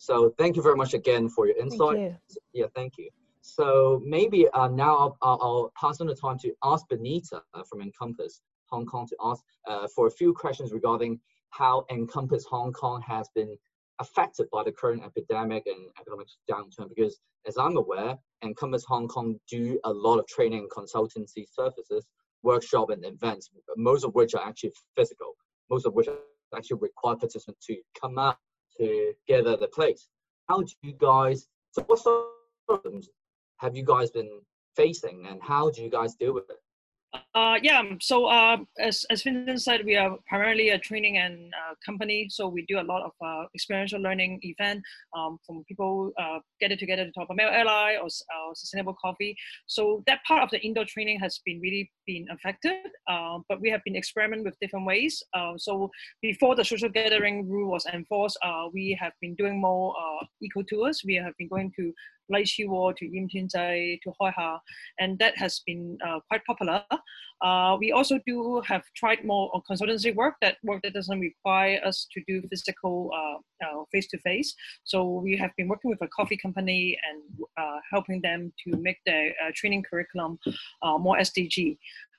So 0.02 0.34
thank 0.40 0.56
you 0.56 0.64
very 0.64 0.76
much 0.76 0.96
again 0.96 1.30
for 1.30 1.46
your 1.46 1.56
insight. 1.58 2.00
You. 2.00 2.16
Yeah, 2.54 2.66
thank 2.74 2.94
you. 2.98 3.12
So 3.42 4.02
maybe 4.04 4.48
uh, 4.50 4.68
now 4.68 4.98
I'll, 4.98 5.18
I'll, 5.22 5.40
I'll, 5.44 5.74
pass 5.80 6.02
on 6.02 6.08
the 6.08 6.16
time 6.16 6.40
to 6.40 6.52
ask 6.64 6.90
Benita 6.90 7.44
uh, 7.54 7.62
from 7.70 7.82
Encompass 7.84 8.42
Hong 8.72 8.88
Kong 8.88 9.06
to 9.10 9.16
ask 9.24 9.44
uh, 9.68 9.88
for 9.96 10.08
a 10.08 10.10
few 10.10 10.34
questions 10.34 10.72
regarding 10.72 11.20
how 11.52 11.86
Encompass 11.92 12.46
Hong 12.46 12.74
Kong 12.74 13.04
has 13.08 13.30
been 13.36 13.56
affected 14.00 14.48
by 14.52 14.64
the 14.64 14.72
current 14.72 15.04
epidemic 15.04 15.68
and 15.68 15.78
economic 16.00 16.28
downturn 16.50 16.90
because 16.90 17.20
as 17.46 17.60
I'm 17.60 17.78
aware, 17.78 18.18
Encompass 18.44 18.84
Hong 18.86 19.08
Kong 19.08 19.40
do 19.48 19.80
a 19.84 19.94
lot 19.94 20.18
of 20.18 20.26
training 20.26 20.62
and 20.62 20.72
consultancy 20.72 21.46
services, 21.48 22.08
workshop 22.42 22.90
and 22.90 23.06
events, 23.06 23.52
most 23.78 24.04
of 24.04 24.16
which 24.16 24.34
are 24.34 24.44
actually 24.44 24.72
physical, 24.98 25.34
most 25.70 25.86
of 25.86 25.94
which 25.94 26.08
actually 26.58 26.80
require 26.80 27.18
participants 27.18 27.68
to 27.68 27.78
come 28.02 28.18
out 28.18 28.38
to 28.78 29.14
gather 29.28 29.58
the 29.58 29.68
plates. 29.68 30.10
How 30.48 30.62
do 30.62 30.72
you 30.82 30.94
guys, 30.94 31.48
so 31.72 31.84
what 31.88 32.02
problems 32.68 33.10
have 33.58 33.76
you 33.76 33.84
guys 33.84 34.12
been 34.12 34.42
facing 34.76 35.26
and 35.30 35.42
how 35.42 35.70
do 35.70 35.82
you 35.82 35.90
guys 35.90 36.16
deal 36.16 36.34
with 36.34 36.50
it? 36.50 36.58
Uh, 37.36 37.58
yeah, 37.62 37.80
um, 37.80 37.98
so 38.02 38.26
uh, 38.26 38.58
as, 38.80 39.06
as 39.10 39.24
Vincent 39.24 39.62
said, 39.62 39.84
we 39.84 39.98
are 39.98 40.18
primarily 40.28 40.70
a 40.70 40.78
training 40.78 41.18
and 41.18 41.54
uh, 41.54 41.76
company. 41.86 42.28
So 42.30 42.48
we 42.48 42.66
do 42.68 42.80
a 42.80 42.84
lot 42.84 43.04
of 43.04 43.12
uh, 43.26 43.46
experiential 43.54 44.02
learning 44.02 44.40
event 44.44 44.82
um, 45.18 45.38
from 45.46 45.64
people 45.68 46.12
uh, 46.18 46.40
get 46.62 46.78
together 46.80 47.06
to 47.06 47.12
talk 47.12 47.28
about 47.30 47.36
Mel 47.36 47.50
Ally 47.50 47.98
or 48.02 48.08
sustainable 48.54 48.96
coffee. 49.02 49.36
So 49.68 50.04
that 50.08 50.20
part 50.26 50.44
of 50.44 50.52
the 50.52 50.60
indoor 50.62 50.86
training 50.86 51.20
has 51.20 51.40
been 51.46 51.60
really 51.60 51.92
been 52.08 52.28
affected, 52.32 52.88
uh, 53.10 53.40
but 53.50 53.60
we 53.62 53.70
have 53.70 53.82
been 53.84 53.96
experimenting 53.96 54.46
with 54.46 54.58
different 54.62 54.86
ways. 54.86 55.22
Uh, 55.34 55.54
so 55.58 55.90
before 56.22 56.56
the 56.56 56.64
social 56.64 56.90
gathering 56.90 57.48
rule 57.48 57.72
was 57.72 57.86
enforced, 57.94 58.38
uh, 58.44 58.68
we 58.74 58.98
have 59.00 59.14
been 59.22 59.36
doing 59.36 59.60
more 59.60 59.94
eco 60.42 60.62
tours. 60.64 61.02
We 61.06 61.16
have 61.16 61.34
been 61.38 61.50
going 61.50 61.72
to 61.78 61.94
Lai 62.32 62.46
Wo 62.68 62.92
to 62.94 63.06
Yim 63.06 63.28
Tin 63.30 63.48
Tsai 63.48 64.00
to 64.04 64.14
Hoi 64.20 64.32
Ha, 64.32 64.60
and 65.00 65.20
that 65.20 65.38
has 65.38 65.62
been 65.66 65.98
uh, 66.06 66.20
quite 66.28 66.44
popular. 66.46 66.84
Uh, 67.42 67.76
we 67.80 67.92
also 67.92 68.20
do 68.28 68.62
have 68.68 68.84
tried 68.96 69.26
more 69.26 69.50
on 69.54 69.62
consultancy 69.70 70.14
work, 70.16 70.36
that 70.42 70.58
work 70.64 70.82
that 70.84 70.94
doesn't 70.94 71.20
require 71.20 71.80
us 71.84 72.08
to 72.14 72.22
do 72.28 72.42
physical 72.50 73.10
face 73.92 74.08
to 74.08 74.18
face. 74.20 74.56
So 74.84 75.04
we 75.04 75.38
have 75.38 75.52
been 75.58 75.68
working 75.68 75.90
with 75.90 76.02
a 76.02 76.08
coffee 76.08 76.38
company 76.38 76.98
and 77.10 77.22
uh, 77.58 77.80
helping 77.92 78.22
them 78.22 78.54
to 78.64 78.78
make 78.78 78.98
their 79.06 79.30
uh, 79.30 79.52
training 79.56 79.84
curriculum 79.90 80.40
uh, 80.82 80.98
more 80.98 81.18
SDG. 81.18 81.78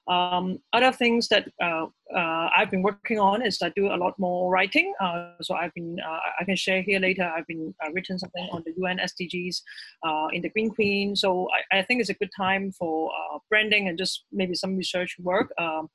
Um, 0.08 0.58
other 0.72 0.90
things 0.90 1.28
that 1.28 1.48
uh, 1.62 1.86
uh, 2.14 2.48
I've 2.56 2.70
been 2.70 2.82
working 2.82 3.20
on 3.20 3.40
is 3.40 3.58
I 3.62 3.70
do 3.76 3.86
a 3.86 3.96
lot 3.96 4.18
more 4.18 4.50
writing. 4.50 4.92
Uh, 5.00 5.32
so 5.42 5.54
I've 5.54 5.72
been, 5.74 5.96
uh, 6.04 6.18
I 6.40 6.44
can 6.44 6.56
share 6.56 6.82
here 6.82 6.98
later, 6.98 7.22
I've 7.22 7.46
been 7.46 7.72
uh, 7.84 7.90
written 7.92 8.18
something 8.18 8.48
on 8.52 8.62
the 8.66 8.72
UN 8.78 8.98
SDGs 8.98 9.62
uh, 10.04 10.28
in 10.32 10.42
the 10.42 10.48
Green 10.48 10.70
Queen. 10.70 11.14
So 11.14 11.48
I, 11.72 11.78
I, 11.78 11.82
think 11.82 12.00
it's 12.00 12.10
a 12.10 12.14
good 12.14 12.30
time 12.36 12.72
for 12.72 13.10
branding 13.48 13.88
and 13.88 13.96
just 13.96 14.24
maybe 14.32 14.54
some 14.54 14.76
research 14.76 15.16
work. 15.20 15.52
Um, 15.58 15.88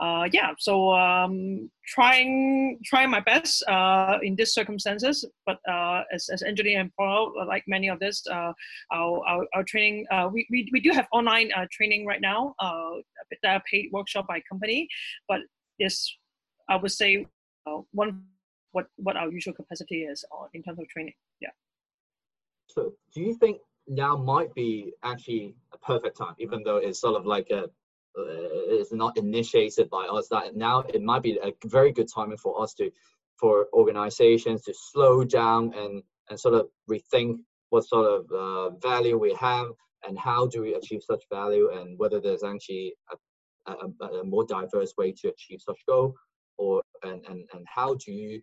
uh, 0.00 0.28
yeah, 0.32 0.52
so 0.58 0.92
um, 0.92 1.70
trying 1.86 2.78
trying 2.84 3.10
my 3.10 3.20
best 3.20 3.64
uh, 3.68 4.18
in 4.22 4.36
these 4.36 4.52
circumstances. 4.52 5.24
But 5.44 5.58
uh, 5.68 6.02
as 6.12 6.28
as 6.28 6.42
Angelyn 6.42 6.78
and 6.78 6.90
Paul, 6.96 7.34
like 7.46 7.64
many 7.66 7.88
of 7.88 7.98
this, 7.98 8.22
uh, 8.30 8.52
our, 8.92 9.26
our, 9.26 9.46
our 9.54 9.64
training 9.64 10.06
uh, 10.10 10.28
we, 10.32 10.46
we 10.50 10.68
we 10.72 10.80
do 10.80 10.90
have 10.90 11.06
online 11.12 11.50
uh, 11.56 11.66
training 11.72 12.06
right 12.06 12.20
now. 12.20 12.54
that 13.42 13.64
paid 13.70 13.90
workshop 13.92 14.26
by 14.28 14.40
company, 14.48 14.88
but 15.28 15.40
yes, 15.78 16.08
I 16.68 16.76
would 16.76 16.92
say 16.92 17.26
one 17.92 18.22
what 18.72 18.86
what 18.96 19.16
our 19.16 19.30
usual 19.30 19.54
capacity 19.54 20.02
is 20.02 20.24
in 20.54 20.62
terms 20.62 20.78
of 20.78 20.88
training. 20.88 21.14
Yeah. 21.40 21.50
So, 22.66 22.92
do 23.12 23.20
you 23.20 23.34
think 23.34 23.58
now 23.88 24.16
might 24.16 24.54
be 24.54 24.92
actually 25.02 25.54
a 25.72 25.78
perfect 25.78 26.18
time, 26.18 26.34
even 26.38 26.62
though 26.62 26.76
it's 26.76 27.00
sort 27.00 27.16
of 27.16 27.26
like 27.26 27.48
a 27.50 27.64
uh, 27.64 27.66
is 28.70 28.92
not 28.92 29.16
initiated 29.16 29.88
by 29.90 30.06
us 30.06 30.28
that 30.28 30.56
now 30.56 30.80
it 30.94 31.02
might 31.02 31.22
be 31.22 31.38
a 31.42 31.52
very 31.66 31.92
good 31.92 32.08
timing 32.12 32.38
for 32.38 32.60
us 32.60 32.74
to 32.74 32.90
for 33.36 33.68
organizations 33.72 34.62
to 34.62 34.74
slow 34.74 35.24
down 35.24 35.72
and 35.74 36.02
and 36.30 36.38
sort 36.38 36.54
of 36.54 36.68
rethink 36.90 37.38
what 37.70 37.86
sort 37.86 38.06
of 38.06 38.30
uh, 38.32 38.70
value 38.78 39.18
we 39.18 39.34
have 39.34 39.68
and 40.06 40.18
how 40.18 40.46
do 40.46 40.62
we 40.62 40.74
achieve 40.74 41.02
such 41.02 41.24
value 41.30 41.70
and 41.72 41.98
whether 41.98 42.20
there's 42.20 42.42
actually 42.42 42.94
a, 43.66 43.72
a, 43.72 44.06
a, 44.20 44.24
more 44.24 44.44
diverse 44.46 44.94
way 44.96 45.12
to 45.12 45.28
achieve 45.28 45.60
such 45.60 45.78
goal 45.86 46.14
or 46.56 46.82
and, 47.02 47.24
and, 47.28 47.44
and 47.52 47.66
how 47.66 47.94
do 47.94 48.12
you 48.12 48.40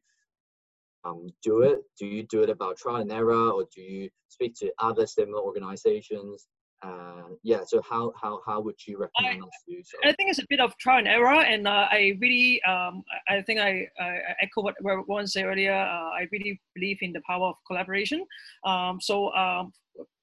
um, 1.05 1.27
do 1.43 1.61
it? 1.61 1.81
Do 1.99 2.07
you 2.07 2.23
do 2.23 2.41
it 2.41 2.49
about 2.49 2.77
trial 2.77 2.97
and 2.97 3.11
error 3.11 3.51
or 3.51 3.65
do 3.73 3.81
you 3.81 4.09
speak 4.29 4.55
to 4.55 4.71
other 4.79 5.05
similar 5.05 5.41
organizations 5.41 6.47
uh, 6.85 7.27
yeah 7.43 7.63
so 7.65 7.81
how 7.89 8.11
how 8.21 8.41
how 8.45 8.59
would 8.59 8.79
you 8.87 8.97
recommend 8.97 9.43
I, 9.43 9.47
us 9.47 9.63
do 9.67 9.81
so? 9.83 9.97
I 10.03 10.13
think 10.13 10.29
it's 10.29 10.39
a 10.39 10.45
bit 10.49 10.59
of 10.59 10.77
trial 10.77 10.99
and 10.99 11.07
error 11.07 11.41
and 11.51 11.67
uh, 11.67 11.87
i 11.91 12.17
really 12.19 12.61
um, 12.63 13.03
i 13.29 13.41
think 13.41 13.59
i, 13.59 13.87
I 13.99 14.09
echo 14.41 14.61
what 14.61 14.75
Warren 14.81 15.27
said 15.27 15.45
earlier 15.45 15.73
uh, 15.73 16.09
i 16.19 16.27
really 16.31 16.59
believe 16.75 16.97
in 17.01 17.11
the 17.13 17.21
power 17.27 17.47
of 17.47 17.55
collaboration. 17.67 18.25
Um, 18.65 18.99
so 19.01 19.33
um, 19.33 19.73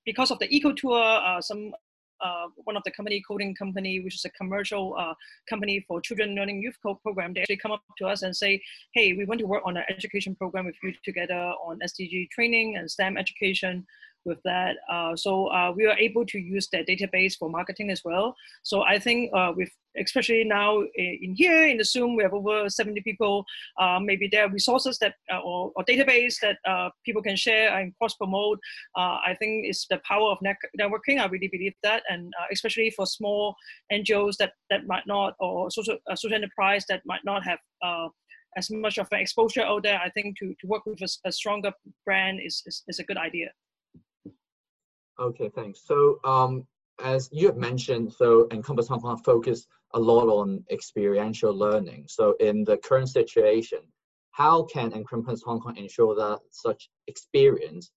because 0.05 0.31
of 0.31 0.38
the 0.38 0.48
eco 0.55 0.72
tour 0.72 1.01
uh, 1.01 1.40
some 1.40 1.72
uh, 2.22 2.46
one 2.64 2.77
of 2.77 2.83
the 2.85 2.90
company 2.90 3.22
coding 3.27 3.55
company, 3.55 4.01
which 4.01 4.14
is 4.14 4.25
a 4.25 4.31
commercial 4.31 4.94
uh, 4.98 5.14
company 5.48 5.85
for 5.87 6.01
children 6.01 6.35
learning 6.35 6.62
youth 6.62 6.77
code 6.83 6.96
program, 7.03 7.33
they 7.35 7.40
actually 7.40 7.57
come 7.57 7.72
up 7.72 7.83
to 7.98 8.07
us 8.07 8.22
and 8.22 8.35
say, 8.35 8.62
hey, 8.94 9.12
we 9.12 9.25
want 9.25 9.40
to 9.40 9.46
work 9.46 9.62
on 9.66 9.77
an 9.77 9.85
education 9.88 10.35
program 10.37 10.66
with 10.66 10.77
you 10.83 10.92
together 11.05 11.35
on 11.35 11.81
SDG 11.85 12.31
training 12.31 12.77
and 12.77 12.90
STEM 12.90 13.16
education 13.16 13.85
with 14.24 14.38
that. 14.44 14.76
Uh, 14.90 15.16
so 15.16 15.46
uh, 15.46 15.72
we 15.74 15.87
are 15.87 15.96
able 15.98 16.24
to 16.26 16.38
use 16.38 16.68
their 16.68 16.85
database 16.85 17.37
for 17.37 17.48
marketing 17.50 17.90
as 17.90 18.02
well. 18.04 18.35
So 18.62 18.82
I 18.82 18.98
think 18.98 19.30
uh, 19.35 19.52
with 19.56 19.70
especially 19.98 20.42
now 20.44 20.82
in 20.94 21.35
here 21.35 21.66
in 21.66 21.76
the 21.76 21.85
Zoom, 21.85 22.16
we 22.16 22.22
have 22.22 22.32
over 22.32 22.68
70 22.68 23.02
people. 23.02 23.44
Uh, 23.78 24.00
maybe 24.00 24.26
there 24.30 24.46
are 24.46 24.50
resources 24.50 24.98
that 24.98 25.14
uh, 25.30 25.40
or, 25.40 25.70
or, 25.76 25.85
database 25.85 26.37
that 26.40 26.56
uh, 26.66 26.88
people 27.04 27.22
can 27.22 27.37
share 27.37 27.76
and 27.76 27.92
cross 27.98 28.14
promote. 28.14 28.58
I 28.96 29.37
think 29.38 29.66
it's 29.66 29.87
the 29.88 30.00
power 30.08 30.30
of 30.30 30.38
networking. 30.38 31.20
I 31.20 31.26
really 31.26 31.48
believe 31.48 31.74
that, 31.82 32.02
and 32.08 32.32
especially 32.50 32.90
for 32.90 33.04
small 33.06 33.54
NGOs 33.92 34.37
that 34.38 34.52
that 34.70 34.87
might 34.87 35.06
not 35.06 35.35
or 35.40 35.70
social 35.70 35.98
social 36.14 36.35
enterprise 36.35 36.87
that 36.88 37.02
might 37.04 37.24
not 37.24 37.44
have 37.44 37.58
as 38.56 38.70
much 38.70 38.98
of 38.98 39.08
an 39.12 39.20
exposure 39.20 39.62
out 39.62 39.82
there, 39.82 39.98
I 39.98 40.11
think 40.11 40.38
to, 40.38 40.54
to 40.61 40.66
work 40.66 40.85
with 40.87 41.00
a, 41.02 41.08
a 41.28 41.32
stronger 41.32 41.72
brand 42.04 42.40
is, 42.44 42.62
is, 42.66 42.82
is, 42.88 42.98
a 42.98 43.04
good 43.04 43.16
idea. 43.16 43.50
Okay, 45.20 45.51
thanks. 45.55 45.81
So 45.85 46.18
um, 46.25 46.66
as 47.03 47.29
you 47.33 47.46
have 47.46 47.57
mentioned, 47.57 48.12
so 48.12 48.48
Encompass 48.51 48.88
Hong 48.88 49.01
Kong 49.01 49.18
focus 49.18 49.66
a 49.94 50.01
lot 50.01 50.29
on 50.29 50.64
experiential 50.70 51.55
learning. 51.55 52.07
So 52.09 52.35
in 52.40 52.64
the 52.64 52.79
current 52.79 53.09
situation, 53.09 53.81
how 54.31 54.62
can 54.64 54.92
Encompass 54.92 55.42
Hong 55.42 55.61
Kong 55.61 55.77
ensure 55.77 56.14
that 56.14 56.40
such 56.51 56.88
experience, 57.07 57.90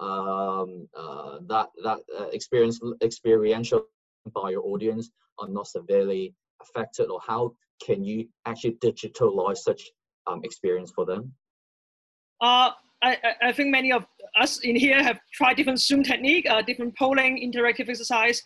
um, 0.00 0.88
uh, 0.96 1.38
that 1.48 1.68
that 1.84 1.98
uh, 2.18 2.28
experience 2.32 2.80
experiential 3.02 3.86
by 4.34 4.50
your 4.50 4.64
audience 4.64 5.10
are 5.38 5.48
not 5.48 5.66
severely 5.66 6.34
affected, 6.62 7.08
or 7.08 7.20
how 7.26 7.54
can 7.84 8.02
you 8.02 8.28
actually 8.46 8.76
digitalize 8.76 9.58
such 9.58 9.90
um, 10.26 10.40
experience 10.44 10.90
for 10.90 11.04
them? 11.04 11.34
Uh, 12.40 12.70
I, 13.02 13.18
I 13.42 13.52
think 13.52 13.70
many 13.70 13.92
of 13.92 14.06
us 14.40 14.60
in 14.60 14.76
here 14.76 15.02
have 15.02 15.18
tried 15.32 15.56
different 15.56 15.80
Zoom 15.80 16.02
technique, 16.02 16.48
uh, 16.48 16.62
different 16.62 16.96
polling, 16.96 17.36
interactive 17.42 17.88
exercise. 17.88 18.42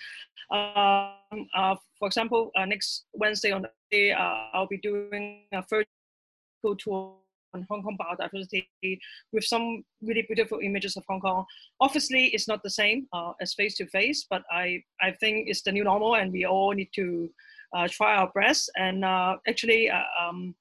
Um, 0.51 1.47
uh, 1.55 1.77
for 1.99 2.07
example, 2.07 2.51
uh, 2.57 2.65
next 2.65 3.05
Wednesday 3.13 3.53
on 3.53 3.63
the 3.63 3.71
day, 3.91 4.13
uh, 4.13 4.49
I'll 4.55 4.67
be 4.67 4.79
doing 4.79 5.43
a 5.53 5.63
virtual 5.63 6.77
tour 6.79 7.17
on 7.55 7.67
Hong 7.69 7.83
Kong 7.83 7.99
biodiversity 8.01 8.99
with 9.33 9.45
some 9.45 9.85
really 10.03 10.23
beautiful 10.23 10.61
images 10.61 10.97
of 10.97 11.05
Hong 11.09 11.21
Kong. 11.21 11.45
Obviously, 11.81 12.27
it's 12.27 12.49
not 12.49 12.63
the 12.63 12.71
same 12.71 13.07
uh, 13.13 13.33
as 13.41 13.55
face 13.55 13.75
to 13.77 13.87
face, 13.87 14.27
but 14.29 14.43
I, 14.51 14.83
I 15.01 15.13
think 15.13 15.49
it's 15.49 15.63
the 15.63 15.73
new 15.73 15.85
normal 15.85 16.17
and 16.17 16.33
we 16.33 16.47
all 16.47 16.73
need 16.73 16.91
to 16.95 17.31
uh, 17.75 17.89
try 17.89 18.17
our 18.17 18.31
best. 18.35 18.71
And 18.77 19.05
actually, 19.47 19.91
um, 19.91 20.55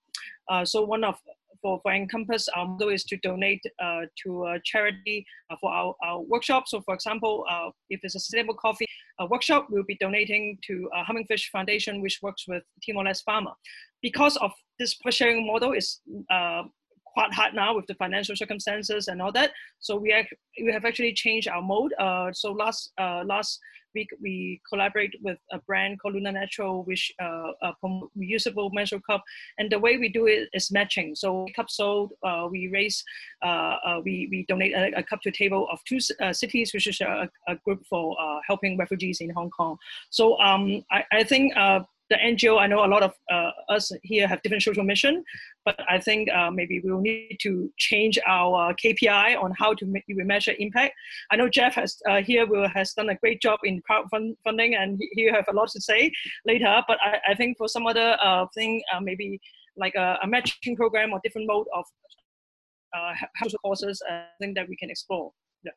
so 0.63 0.84
one 0.84 1.03
of 1.03 1.19
for, 1.65 1.80
for 1.82 1.91
Encompass, 1.91 2.47
our 2.56 2.67
model 2.67 2.89
is 2.89 3.04
to 3.06 3.17
donate 3.17 3.63
uh, 3.84 4.01
to 4.21 4.45
a 4.45 4.60
charity 4.63 5.25
uh, 5.49 5.56
for 5.60 5.71
our, 5.73 5.95
our 6.06 6.21
workshop. 6.21 6.67
So 6.67 6.82
for 6.82 6.93
example, 6.93 7.43
uh, 7.49 7.69
if 7.89 8.01
it's 8.04 8.13
a 8.13 8.19
sustainable 8.19 8.54
coffee 8.54 8.86
workshop, 9.32 9.67
we'll 9.71 9.89
be 9.93 9.97
donating 9.99 10.60
to 10.67 10.73
Hummingfish 11.08 11.45
Foundation, 11.56 12.01
which 12.04 12.19
works 12.21 12.43
with 12.47 12.62
Timor-Leste 12.86 13.23
farmer. 13.23 13.54
Because 14.01 14.36
of 14.38 14.51
this 14.78 14.95
sharing 15.10 15.47
model 15.47 15.71
is 15.71 16.01
quite 17.15 17.34
hard 17.34 17.54
now 17.56 17.75
with 17.75 17.88
the 17.88 17.95
financial 17.95 18.36
circumstances 18.36 19.08
and 19.08 19.21
all 19.21 19.32
that. 19.32 19.51
So 19.80 19.95
we, 19.95 20.13
we 20.63 20.71
have 20.71 20.86
actually 20.86 21.13
changed 21.13 21.47
our 21.47 21.62
mode. 21.62 21.93
Uh, 21.97 22.32
so 22.34 22.51
last 22.51 22.91
uh, 22.99 23.23
last 23.25 23.60
week 23.95 24.10
we 24.21 24.62
collaborate 24.69 25.15
with 25.23 25.39
a 25.51 25.60
brand 25.60 25.99
called 25.99 26.13
Luna 26.13 26.34
Natural, 26.34 26.84
which 26.84 27.12
uh, 27.19 27.51
uh, 27.62 27.71
reusable 28.17 28.71
menstrual 28.73 29.01
cup. 29.10 29.23
And 29.58 29.71
the 29.71 29.79
way 29.79 29.97
we 29.97 30.10
do 30.10 30.27
it 30.27 30.49
is 30.53 30.71
matching. 30.71 31.15
So 31.15 31.47
cup 31.55 31.69
sold, 31.69 32.13
uh, 32.23 32.47
we 32.51 32.67
raise, 32.67 33.03
uh, 33.43 33.77
uh, 33.88 34.01
we, 34.03 34.27
we 34.29 34.45
donate 34.47 34.73
a, 34.73 34.99
a, 34.99 35.03
cup 35.03 35.21
to 35.21 35.29
a 35.29 35.31
table 35.31 35.67
of 35.71 35.79
two 35.86 35.99
cities, 36.31 36.73
which 36.73 36.88
is 36.88 37.01
a, 37.01 37.29
a 37.47 37.55
group 37.63 37.84
for 37.89 38.15
helping 38.45 38.77
refugees 38.77 39.21
in 39.21 39.29
Hong 39.31 39.49
Kong. 39.49 39.77
So 40.10 40.38
um, 40.39 40.84
I, 40.91 41.03
I 41.12 41.23
think 41.23 41.53
the 41.55 42.17
NGO, 42.17 42.60
I 42.60 42.67
know 42.67 42.86
a 42.86 42.91
lot 42.95 43.01
of 43.01 43.13
us 43.69 43.91
here 44.04 44.28
have 44.28 44.41
different 44.41 44.63
social 44.63 44.84
mission, 44.84 45.23
but 45.65 45.80
I 45.89 45.99
think 45.99 46.30
uh, 46.32 46.51
maybe 46.51 46.82
we'll 46.84 47.01
need 47.01 47.38
to 47.41 47.71
change 47.78 48.19
our 48.28 48.71
uh, 48.71 48.73
KPI 48.73 49.41
on 49.41 49.54
how 49.58 49.73
to 49.73 49.86
measure 50.08 50.54
impact. 50.60 50.93
I 51.32 51.36
know 51.36 51.49
Jeff 51.49 51.75
has 51.75 51.97
uh, 52.10 52.21
here 52.21 52.45
will, 52.45 52.67
has 52.69 52.93
done 52.93 53.10
a 53.10 53.15
great 53.15 53.41
job 53.41 53.60
in 53.63 53.82
crowdfunding, 53.89 54.75
and 54.75 55.01
he 55.12 55.25
have 55.32 55.45
a 55.47 55.54
lot 55.54 55.69
to 55.69 55.82
say 55.82 56.12
later. 56.45 56.82
But 56.88 56.97
I, 57.01 57.32
I 57.32 57.36
think 57.36 57.58
for 57.58 57.67
some 57.67 57.88
other 57.88 58.17
uh, 58.23 58.45
thing, 58.54 58.82
uh, 58.93 58.99
maybe 58.99 59.39
like 59.78 59.95
a, 59.95 60.17
a, 60.23 60.28
matching 60.28 60.75
program 60.75 61.12
or 61.12 61.19
different 61.23 61.47
mode 61.47 61.67
of 61.75 61.86
uh, 62.95 63.13
courses, 63.63 64.01
I 64.10 64.25
think 64.39 64.56
that 64.56 64.69
we 64.69 64.75
can 64.78 64.89
explore. 64.89 65.32
Yeah. 65.63 65.71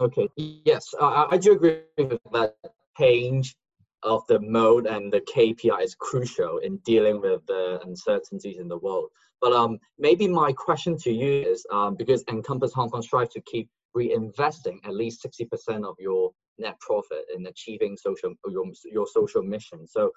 Okay. 0.00 0.28
Yes, 0.36 0.84
I 1.00 1.38
do 1.38 1.52
agree 1.52 1.82
with 1.98 2.18
that 2.32 2.56
change 2.98 3.54
of 4.02 4.26
the 4.28 4.40
mode 4.40 4.86
and 4.86 5.12
the 5.12 5.20
KPI 5.20 5.82
is 5.82 5.94
crucial 5.94 6.58
in 6.58 6.76
dealing 6.78 7.20
with 7.20 7.44
the 7.46 7.80
uncertainties 7.84 8.58
in 8.58 8.68
the 8.68 8.78
world. 8.78 9.10
But 9.40 9.52
um, 9.52 9.78
maybe 9.98 10.28
my 10.28 10.52
question 10.52 10.96
to 10.98 11.12
you 11.12 11.42
is 11.48 11.66
um, 11.72 11.96
because 11.96 12.24
Encompass 12.28 12.72
Hong 12.72 12.90
Kong 12.90 13.02
strives 13.02 13.32
to 13.34 13.40
keep 13.42 13.68
reinvesting 13.96 14.78
at 14.84 14.94
least 14.94 15.24
60% 15.24 15.84
of 15.84 15.96
your 15.98 16.30
net 16.58 16.78
profit 16.80 17.24
in 17.34 17.46
achieving 17.46 17.96
social 17.96 18.34
your, 18.48 18.64
your 18.84 19.06
social 19.06 19.42
mission. 19.42 19.86
So 19.86 20.12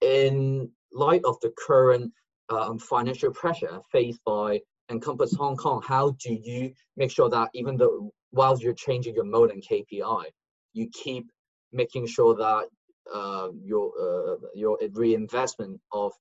in 0.00 0.70
light 0.92 1.22
of 1.24 1.36
the 1.40 1.52
current 1.58 2.12
um, 2.48 2.78
financial 2.78 3.32
pressure 3.32 3.80
faced 3.90 4.20
by 4.24 4.60
Encompass 4.90 5.34
Hong 5.34 5.56
Kong, 5.56 5.82
how 5.86 6.16
do 6.22 6.32
you 6.32 6.72
make 6.96 7.10
sure 7.10 7.30
that 7.30 7.50
even 7.54 7.76
though 7.76 8.10
whilst 8.32 8.62
you're 8.62 8.74
changing 8.74 9.14
your 9.14 9.24
mode 9.24 9.50
and 9.50 9.62
KPI, 9.62 10.24
you 10.72 10.88
keep 10.92 11.30
making 11.72 12.06
sure 12.06 12.34
that 12.34 12.68
uh, 13.12 13.48
your 13.62 13.92
uh, 14.00 14.36
your 14.54 14.78
reinvestment 14.92 15.80
of 15.92 16.12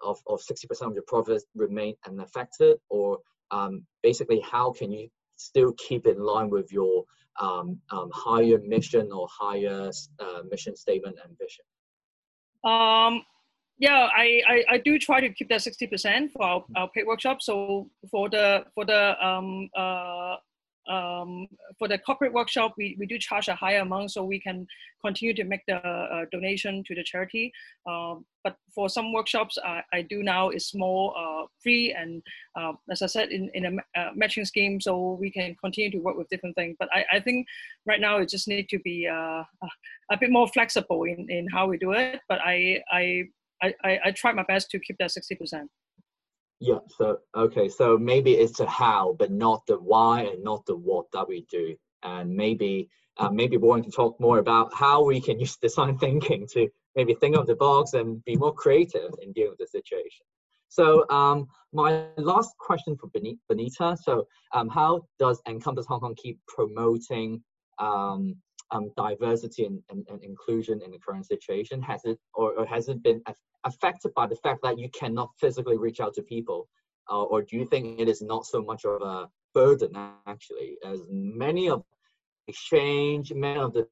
of 0.00 0.18
of 0.26 0.40
60% 0.40 0.82
of 0.82 0.94
your 0.94 1.04
profits 1.06 1.44
remain 1.54 1.94
unaffected, 2.06 2.78
or 2.88 3.18
um, 3.50 3.84
basically 4.02 4.40
how 4.40 4.72
can 4.72 4.90
you 4.90 5.08
still 5.36 5.72
keep 5.74 6.06
it 6.06 6.16
in 6.16 6.22
line 6.22 6.50
with 6.50 6.72
your 6.72 7.04
um, 7.40 7.78
um, 7.90 8.10
higher 8.12 8.58
mission 8.64 9.10
or 9.12 9.26
higher 9.30 9.90
uh, 10.20 10.42
mission 10.50 10.76
statement 10.76 11.16
and 11.24 11.36
vision? 11.38 11.64
Um, 12.64 13.24
yeah, 13.78 14.08
I, 14.16 14.42
I, 14.48 14.64
I, 14.70 14.78
do 14.78 14.96
try 14.98 15.20
to 15.20 15.28
keep 15.30 15.48
that 15.48 15.60
60% 15.60 16.30
for 16.30 16.42
our, 16.44 16.64
our 16.76 16.88
paid 16.90 17.04
workshop. 17.04 17.42
So 17.42 17.90
for 18.10 18.28
the 18.28 18.64
for 18.74 18.84
the 18.84 19.26
um, 19.26 19.68
uh, 19.76 20.36
um, 20.88 21.46
for 21.78 21.88
the 21.88 21.98
corporate 21.98 22.32
workshop, 22.32 22.74
we, 22.76 22.96
we 22.98 23.06
do 23.06 23.18
charge 23.18 23.48
a 23.48 23.54
higher 23.54 23.80
amount 23.80 24.12
so 24.12 24.24
we 24.24 24.40
can 24.40 24.66
continue 25.04 25.34
to 25.34 25.44
make 25.44 25.60
the 25.66 25.76
uh, 25.76 26.24
donation 26.32 26.82
to 26.86 26.94
the 26.94 27.04
charity. 27.04 27.52
Um, 27.88 28.24
but 28.44 28.56
for 28.74 28.88
some 28.88 29.12
workshops, 29.12 29.58
I, 29.64 29.82
I 29.92 30.02
do 30.02 30.22
now 30.22 30.50
is 30.50 30.72
more 30.74 31.14
uh, 31.16 31.46
free 31.62 31.94
and 31.96 32.22
uh, 32.56 32.72
as 32.90 33.02
I 33.02 33.06
said, 33.06 33.30
in, 33.30 33.50
in 33.54 33.64
a 33.66 34.00
uh, 34.00 34.10
matching 34.14 34.44
scheme, 34.44 34.80
so 34.80 35.16
we 35.20 35.30
can 35.30 35.54
continue 35.62 35.90
to 35.92 35.98
work 35.98 36.16
with 36.16 36.28
different 36.28 36.56
things. 36.56 36.76
But 36.78 36.88
I, 36.92 37.04
I 37.12 37.20
think 37.20 37.46
right 37.86 38.00
now 38.00 38.18
it 38.18 38.28
just 38.28 38.48
need 38.48 38.68
to 38.70 38.78
be 38.80 39.06
uh, 39.06 39.44
a 40.10 40.16
bit 40.18 40.30
more 40.30 40.48
flexible 40.48 41.04
in, 41.04 41.30
in 41.30 41.48
how 41.48 41.66
we 41.66 41.78
do 41.78 41.92
it. 41.92 42.20
But 42.28 42.40
I, 42.44 42.82
I, 42.90 43.24
I, 43.62 44.00
I 44.06 44.10
try 44.10 44.32
my 44.32 44.44
best 44.44 44.70
to 44.70 44.80
keep 44.80 44.98
that 44.98 45.10
60%. 45.10 45.68
Yeah, 46.64 46.78
so 46.96 47.18
okay, 47.34 47.68
so 47.68 47.98
maybe 47.98 48.34
it's 48.34 48.60
a 48.60 48.66
how, 48.66 49.16
but 49.18 49.32
not 49.32 49.66
the 49.66 49.80
why 49.80 50.22
and 50.22 50.44
not 50.44 50.64
the 50.64 50.76
what 50.76 51.10
that 51.10 51.26
we 51.26 51.44
do. 51.50 51.74
And 52.04 52.36
maybe 52.36 52.88
uh, 53.16 53.30
maybe 53.30 53.58
going 53.58 53.82
to 53.82 53.90
talk 53.90 54.20
more 54.20 54.38
about 54.38 54.72
how 54.72 55.02
we 55.02 55.20
can 55.20 55.40
use 55.40 55.56
design 55.62 55.98
thinking 55.98 56.46
to 56.52 56.68
maybe 56.94 57.14
think 57.14 57.34
of 57.34 57.48
the 57.48 57.56
box 57.56 57.94
and 57.94 58.24
be 58.24 58.36
more 58.36 58.54
creative 58.54 59.10
in 59.20 59.32
dealing 59.32 59.50
with 59.50 59.58
the 59.58 59.66
situation. 59.66 60.24
So 60.68 61.04
um, 61.10 61.48
my 61.72 62.04
last 62.16 62.56
question 62.58 62.96
for 62.96 63.08
Benita. 63.08 63.96
So 64.00 64.28
um, 64.52 64.68
how 64.68 65.02
does 65.18 65.42
Encompass 65.48 65.86
Hong 65.86 65.98
Kong 65.98 66.14
keep 66.14 66.38
promoting 66.46 67.42
um, 67.80 68.36
um, 68.72 68.90
diversity 68.96 69.64
and, 69.64 69.80
and, 69.90 70.04
and, 70.08 70.22
inclusion 70.24 70.80
in 70.82 70.90
the 70.90 70.98
current 70.98 71.26
situation? 71.26 71.80
Has 71.82 72.04
it 72.04 72.18
or, 72.34 72.52
or 72.58 72.66
has 72.66 72.88
it 72.88 73.02
been 73.02 73.22
affected 73.64 74.12
by 74.14 74.26
the 74.26 74.36
fact 74.36 74.60
that 74.62 74.78
you 74.78 74.88
cannot 74.98 75.30
physically 75.38 75.78
reach 75.78 76.00
out 76.00 76.14
to 76.14 76.22
people? 76.22 76.68
Uh, 77.10 77.22
or 77.24 77.42
do 77.42 77.56
you 77.56 77.66
think 77.66 78.00
it 78.00 78.08
is 78.08 78.22
not 78.22 78.46
so 78.46 78.62
much 78.62 78.84
of 78.84 79.02
a 79.02 79.28
burden 79.54 79.90
actually, 80.26 80.76
as 80.84 81.00
many 81.10 81.68
of 81.68 81.82
exchange, 82.48 83.32
many 83.32 83.60
of 83.60 83.72
the 83.72 83.86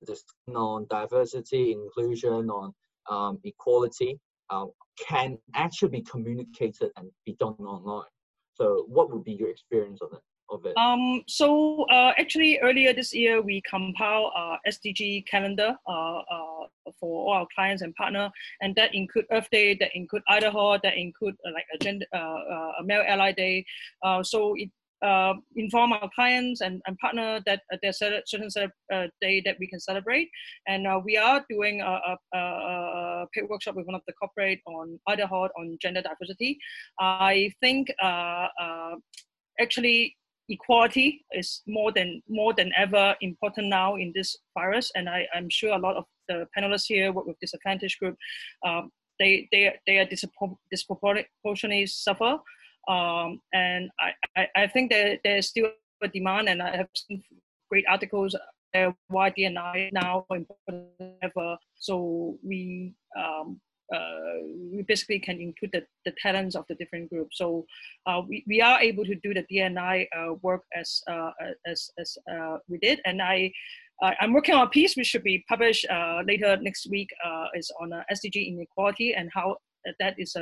on 0.54 0.86
diversity, 0.90 1.72
inclusion, 1.72 2.50
on 2.50 2.72
um, 3.08 3.38
equality 3.44 4.18
uh, 4.50 4.66
can 5.08 5.38
actually 5.54 5.88
be 5.88 6.02
communicated 6.02 6.90
and 6.96 7.10
be 7.24 7.36
done 7.38 7.54
online. 7.60 8.08
So, 8.54 8.84
what 8.88 9.10
would 9.10 9.24
be 9.24 9.32
your 9.32 9.50
experience 9.50 10.00
of 10.02 10.12
it? 10.12 10.20
Of 10.50 10.66
it? 10.66 10.76
Um, 10.76 11.22
so 11.28 11.84
uh, 11.90 12.12
actually 12.18 12.58
earlier 12.58 12.92
this 12.92 13.14
year 13.14 13.40
we 13.40 13.62
compiled 13.68 14.32
a 14.36 14.56
SDG 14.68 15.26
calendar 15.26 15.76
uh, 15.86 16.18
uh 16.18 16.66
for 16.98 17.28
all 17.28 17.32
our 17.32 17.46
clients 17.54 17.82
and 17.82 17.94
partner, 17.94 18.30
and 18.60 18.74
that 18.74 18.94
include 18.94 19.26
Earth 19.30 19.48
Day, 19.52 19.76
that 19.80 19.90
include 19.94 20.22
IDAHO, 20.28 20.80
that 20.82 20.96
include 20.96 21.36
uh, 21.46 21.52
like 21.52 21.64
a 21.72 21.78
gender, 21.78 22.06
a 22.12 22.82
Male 22.82 23.04
Ally 23.06 23.32
Day. 23.32 23.64
Uh, 24.02 24.22
so 24.22 24.54
it 24.56 24.70
uh, 25.02 25.34
inform 25.56 25.92
our 25.92 26.10
clients 26.14 26.60
and, 26.60 26.82
and 26.86 26.98
partner 26.98 27.40
that 27.46 27.62
uh, 27.72 27.76
there's 27.82 28.02
a 28.02 28.20
certain 28.26 28.50
set 28.50 28.70
uh, 28.92 29.06
day 29.20 29.40
that 29.44 29.56
we 29.58 29.66
can 29.66 29.80
celebrate. 29.80 30.28
And 30.68 30.86
uh, 30.86 31.00
we 31.02 31.16
are 31.16 31.44
doing 31.48 31.80
a, 31.80 32.00
a, 32.34 32.38
a, 32.38 33.26
paid 33.32 33.48
workshop 33.48 33.76
with 33.76 33.86
one 33.86 33.94
of 33.94 34.02
the 34.06 34.12
corporate 34.12 34.60
on 34.66 35.00
IDAHO 35.08 35.48
on 35.58 35.78
gender 35.80 36.02
diversity. 36.02 36.58
I 36.98 37.52
think 37.60 37.88
actually 39.58 40.16
equality 40.50 41.24
is 41.32 41.62
more 41.66 41.92
than 41.92 42.22
more 42.28 42.52
than 42.52 42.72
ever 42.76 43.14
important 43.20 43.68
now 43.68 43.96
in 43.96 44.12
this 44.14 44.36
virus. 44.58 44.90
And 44.94 45.08
I, 45.08 45.26
I'm 45.34 45.48
sure 45.48 45.72
a 45.72 45.78
lot 45.78 45.96
of 45.96 46.04
the 46.28 46.46
panelists 46.56 46.86
here 46.86 47.12
work 47.12 47.26
with 47.26 47.40
disadvantaged 47.40 47.98
group. 47.98 48.16
Um, 48.66 48.90
they, 49.18 49.48
they, 49.52 49.74
they 49.86 49.98
are 49.98 50.08
disproportionately 50.70 51.86
suffer 51.86 52.38
um, 52.88 53.40
and 53.52 53.90
I, 54.00 54.12
I, 54.36 54.62
I, 54.62 54.66
think 54.66 54.90
that 54.90 55.20
there's 55.22 55.48
still 55.48 55.70
a 56.02 56.08
demand, 56.08 56.48
and 56.48 56.62
I 56.62 56.76
have 56.76 56.88
seen 56.94 57.22
great 57.68 57.84
articles 57.88 58.34
uh, 58.74 58.90
why 59.08 59.30
D&I 59.30 59.90
now 59.92 60.24
important 60.30 60.88
ever. 61.22 61.56
So 61.76 62.38
we 62.42 62.94
um, 63.18 63.60
uh, 63.94 64.38
we 64.72 64.82
basically 64.86 65.18
can 65.18 65.40
include 65.40 65.72
the, 65.72 65.84
the 66.04 66.12
talents 66.22 66.54
of 66.54 66.64
the 66.68 66.74
different 66.76 67.10
groups. 67.10 67.38
So 67.38 67.66
uh, 68.06 68.22
we, 68.26 68.44
we 68.46 68.60
are 68.60 68.80
able 68.80 69.04
to 69.04 69.14
do 69.16 69.34
the 69.34 69.44
D&I 69.48 70.06
uh, 70.16 70.34
work 70.42 70.62
as 70.76 71.02
uh, 71.10 71.30
as 71.66 71.90
as 71.98 72.16
uh, 72.32 72.58
we 72.68 72.78
did, 72.78 73.00
and 73.04 73.20
I. 73.22 73.52
I'm 74.02 74.32
working 74.32 74.54
on 74.54 74.66
a 74.66 74.70
piece 74.70 74.96
which 74.96 75.08
should 75.08 75.22
be 75.22 75.44
published 75.46 75.84
later 76.24 76.56
next 76.62 76.88
week. 76.88 77.10
is 77.54 77.70
on 77.82 77.90
SDG 78.10 78.48
inequality 78.48 79.12
and 79.12 79.28
how 79.34 79.56
that 79.98 80.14
is 80.16 80.34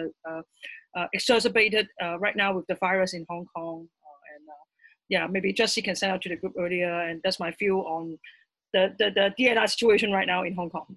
uh, 0.99 1.07
exacerbated 1.13 1.87
uh, 2.03 2.19
right 2.19 2.37
now 2.37 2.55
with 2.55 2.67
the 2.67 2.75
virus 2.77 3.15
in 3.15 3.25
Hong 3.29 3.47
Kong. 3.55 3.89
Uh, 4.03 4.35
and 4.35 4.45
yeah, 5.09 5.27
maybe 5.27 5.53
Jessie 5.53 5.83
can 5.83 5.95
send 5.95 6.13
out 6.13 6.23
to 6.23 6.29
the 6.29 6.37
group 6.37 6.55
earlier, 6.59 6.91
and 6.91 7.21
that's 7.23 7.41
my 7.41 7.53
view 7.59 7.79
on 7.81 8.19
the, 8.73 8.95
the, 8.99 9.11
the 9.11 9.35
D&I 9.37 9.67
situation 9.67 10.13
right 10.13 10.27
now 10.27 10.45
in 10.45 10.55
Hong 10.55 10.71
Kong. 10.71 10.97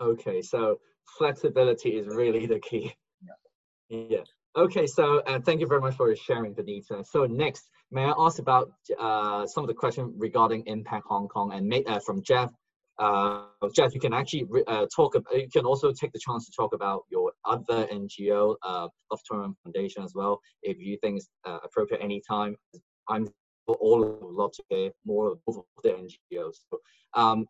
Okay, 0.00 0.42
so 0.42 0.78
flexibility 1.18 1.90
is 1.90 2.06
really 2.06 2.46
the 2.46 2.60
key. 2.60 2.94
Yeah. 3.88 3.98
yeah. 4.08 4.24
Okay, 4.56 4.86
so 4.86 5.20
uh, 5.26 5.38
thank 5.40 5.60
you 5.60 5.66
very 5.66 5.80
much 5.80 5.96
for 5.96 6.14
sharing, 6.16 6.54
Benita. 6.54 7.04
So 7.04 7.26
next, 7.26 7.68
may 7.90 8.04
I 8.04 8.14
ask 8.18 8.38
about 8.38 8.72
uh, 8.98 9.46
some 9.46 9.64
of 9.64 9.68
the 9.68 9.74
questions 9.74 10.14
regarding 10.16 10.64
Impact 10.66 11.04
Hong 11.08 11.28
Kong 11.28 11.52
and 11.52 11.72
uh, 11.86 12.00
from 12.00 12.22
Jeff 12.22 12.50
uh, 12.98 13.42
Jeff, 13.74 13.94
you 13.94 14.00
can 14.00 14.14
actually 14.14 14.46
uh, 14.66 14.86
talk. 14.94 15.14
You 15.32 15.48
can 15.52 15.66
also 15.66 15.92
take 15.92 16.12
the 16.12 16.18
chance 16.18 16.46
to 16.46 16.52
talk 16.56 16.72
about 16.74 17.04
your 17.10 17.32
other 17.44 17.86
NGO, 17.92 18.56
uh, 18.62 18.88
Foundation, 19.28 20.02
as 20.02 20.12
well, 20.14 20.40
if 20.62 20.78
you 20.78 20.96
think 21.02 21.18
it's 21.18 21.28
uh, 21.44 21.58
appropriate 21.62 22.02
anytime. 22.02 22.56
I'm 23.08 23.28
all 23.66 24.18
love 24.22 24.52
to 24.52 24.62
hear 24.70 24.90
more 25.04 25.32
of 25.32 25.38
of 25.48 25.64
the 25.82 25.90
NGOs. 25.90 26.56
So, 26.70 26.78
um, 27.14 27.46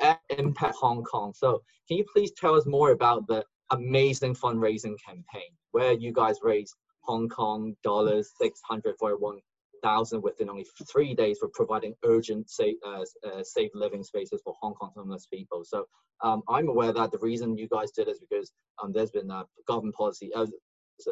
at 0.00 0.20
Impact 0.30 0.76
Hong 0.76 1.02
Kong. 1.04 1.32
So, 1.34 1.62
can 1.88 1.96
you 1.98 2.04
please 2.12 2.32
tell 2.32 2.54
us 2.54 2.66
more 2.66 2.90
about 2.90 3.26
the 3.26 3.44
amazing 3.70 4.34
fundraising 4.34 4.94
campaign 5.04 5.50
where 5.72 5.92
you 5.92 6.12
guys 6.12 6.36
raised 6.42 6.74
Hong 7.02 7.28
Kong 7.28 7.76
dollars 7.82 8.30
six 8.40 8.60
hundred 8.68 8.96
for 8.98 9.16
one 9.18 9.38
thousand 9.82 10.22
within 10.22 10.48
only 10.48 10.66
three 10.90 11.14
days 11.14 11.38
for 11.38 11.48
providing 11.52 11.94
urgent 12.04 12.50
safe, 12.50 12.76
uh, 12.84 13.04
uh, 13.26 13.42
safe 13.42 13.70
living 13.74 14.02
spaces 14.02 14.40
for 14.42 14.54
Hong 14.60 14.74
Kong 14.74 14.90
homeless 14.96 15.26
people. 15.26 15.62
So 15.64 15.86
um, 16.22 16.42
I'm 16.48 16.68
aware 16.68 16.92
that 16.92 17.12
the 17.12 17.18
reason 17.18 17.56
you 17.56 17.68
guys 17.68 17.90
did 17.92 18.08
is 18.08 18.18
because 18.18 18.52
um, 18.82 18.92
there's 18.92 19.10
been 19.10 19.30
a 19.30 19.44
government 19.66 19.94
policy 19.94 20.32
uh, 20.34 20.46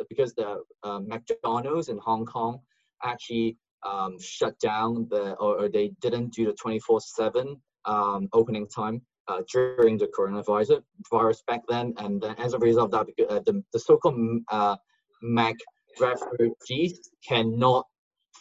because 0.09 0.35
the 0.35 0.63
uh, 0.83 1.01
McDonald's 1.01 1.89
in 1.89 1.99
Hong 1.99 2.25
Kong 2.25 2.61
actually 3.03 3.57
um, 3.85 4.19
shut 4.19 4.59
down 4.61 5.07
the 5.11 5.35
or, 5.35 5.65
or, 5.65 5.69
they 5.69 5.93
didn't 6.01 6.33
do 6.33 6.47
the 6.47 6.55
24/7 6.55 7.61
um, 7.87 8.29
opening 8.33 8.67
time 8.67 9.03
uh, 9.29 9.43
during 9.53 9.97
the 9.97 10.07
coronavirus 10.07 10.83
virus 11.11 11.43
back 11.47 11.63
then, 11.69 11.95
and 11.99 12.25
as 12.39 12.55
a 12.55 12.59
result 12.59 12.95
of 12.95 13.07
that, 13.07 13.29
uh, 13.31 13.41
the, 13.47 13.63
the 13.73 13.79
so-called 13.79 14.43
uh, 14.51 14.77
Mac 15.23 15.55
refugees 16.01 17.11
cannot 17.27 17.87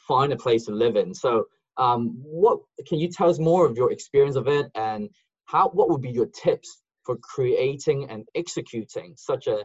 find 0.08 0.34
a 0.34 0.36
place 0.36 0.66
to 0.66 0.72
live 0.72 0.96
in. 0.96 1.14
So, 1.14 1.46
um, 1.78 2.20
what 2.22 2.60
can 2.88 3.00
you 3.00 3.10
tell 3.10 3.30
us 3.30 3.40
more 3.40 3.66
of 3.66 3.78
your 3.78 3.92
experience 3.92 4.36
of 4.36 4.48
it, 4.48 4.68
and 4.76 5.10
how? 5.46 5.70
What 5.70 5.90
would 5.90 6.02
be 6.02 6.12
your 6.12 6.28
tips 6.28 6.82
for 7.04 7.18
creating 7.18 8.10
and 8.10 8.28
executing 8.36 9.14
such 9.18 9.48
a 9.48 9.64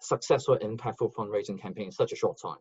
successful, 0.00 0.58
impactful 0.58 1.12
fundraising 1.14 1.60
campaign 1.60 1.86
in 1.86 1.92
such 1.92 2.12
a 2.12 2.16
short 2.16 2.38
time? 2.40 2.58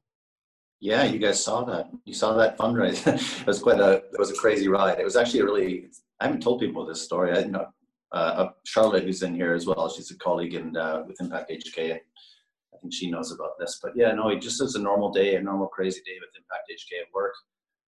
Yeah, 0.82 1.04
you 1.04 1.20
guys 1.20 1.44
saw 1.44 1.64
that. 1.66 1.92
You 2.06 2.14
saw 2.14 2.34
that 2.34 2.58
fundraise. 2.58 3.06
it 3.42 3.48
was 3.48 3.60
quite 3.60 3.80
a. 3.80 4.04
It 4.12 4.20
was 4.20 4.32
a 4.32 4.36
crazy 4.36 4.68
ride. 4.68 5.00
It 5.00 5.06
was 5.06 5.16
actually 5.16 5.42
a 5.42 5.46
really. 5.46 5.90
I 6.20 6.26
haven't 6.26 6.42
told 6.42 6.60
people 6.60 6.86
this 6.86 7.02
story. 7.02 7.32
I 7.32 7.44
know 7.44 7.68
uh, 8.12 8.16
uh, 8.16 8.50
Charlotte, 8.66 9.04
who's 9.04 9.22
in 9.22 9.36
here 9.36 9.54
as 9.54 9.66
well. 9.66 9.90
She's 9.90 10.12
a 10.12 10.18
colleague 10.18 10.56
and 10.56 10.76
uh, 10.76 11.04
with 11.08 11.22
Impact 11.22 11.52
HK. 11.52 11.94
I 11.94 12.78
think 12.82 12.94
she 12.94 13.12
knows 13.12 13.32
about 13.32 13.60
this. 13.60 13.80
But 13.82 13.94
yeah, 13.96 14.12
no, 14.14 14.30
it 14.30 14.42
just 14.42 14.60
as 14.60 14.76
a 14.76 14.82
normal 14.82 15.12
day, 15.12 15.36
a 15.36 15.42
normal 15.42 15.68
crazy 15.68 16.02
day 16.06 16.18
with 16.20 16.30
Impact 16.36 16.72
HK 16.72 17.02
at 17.02 17.14
work. 17.14 17.34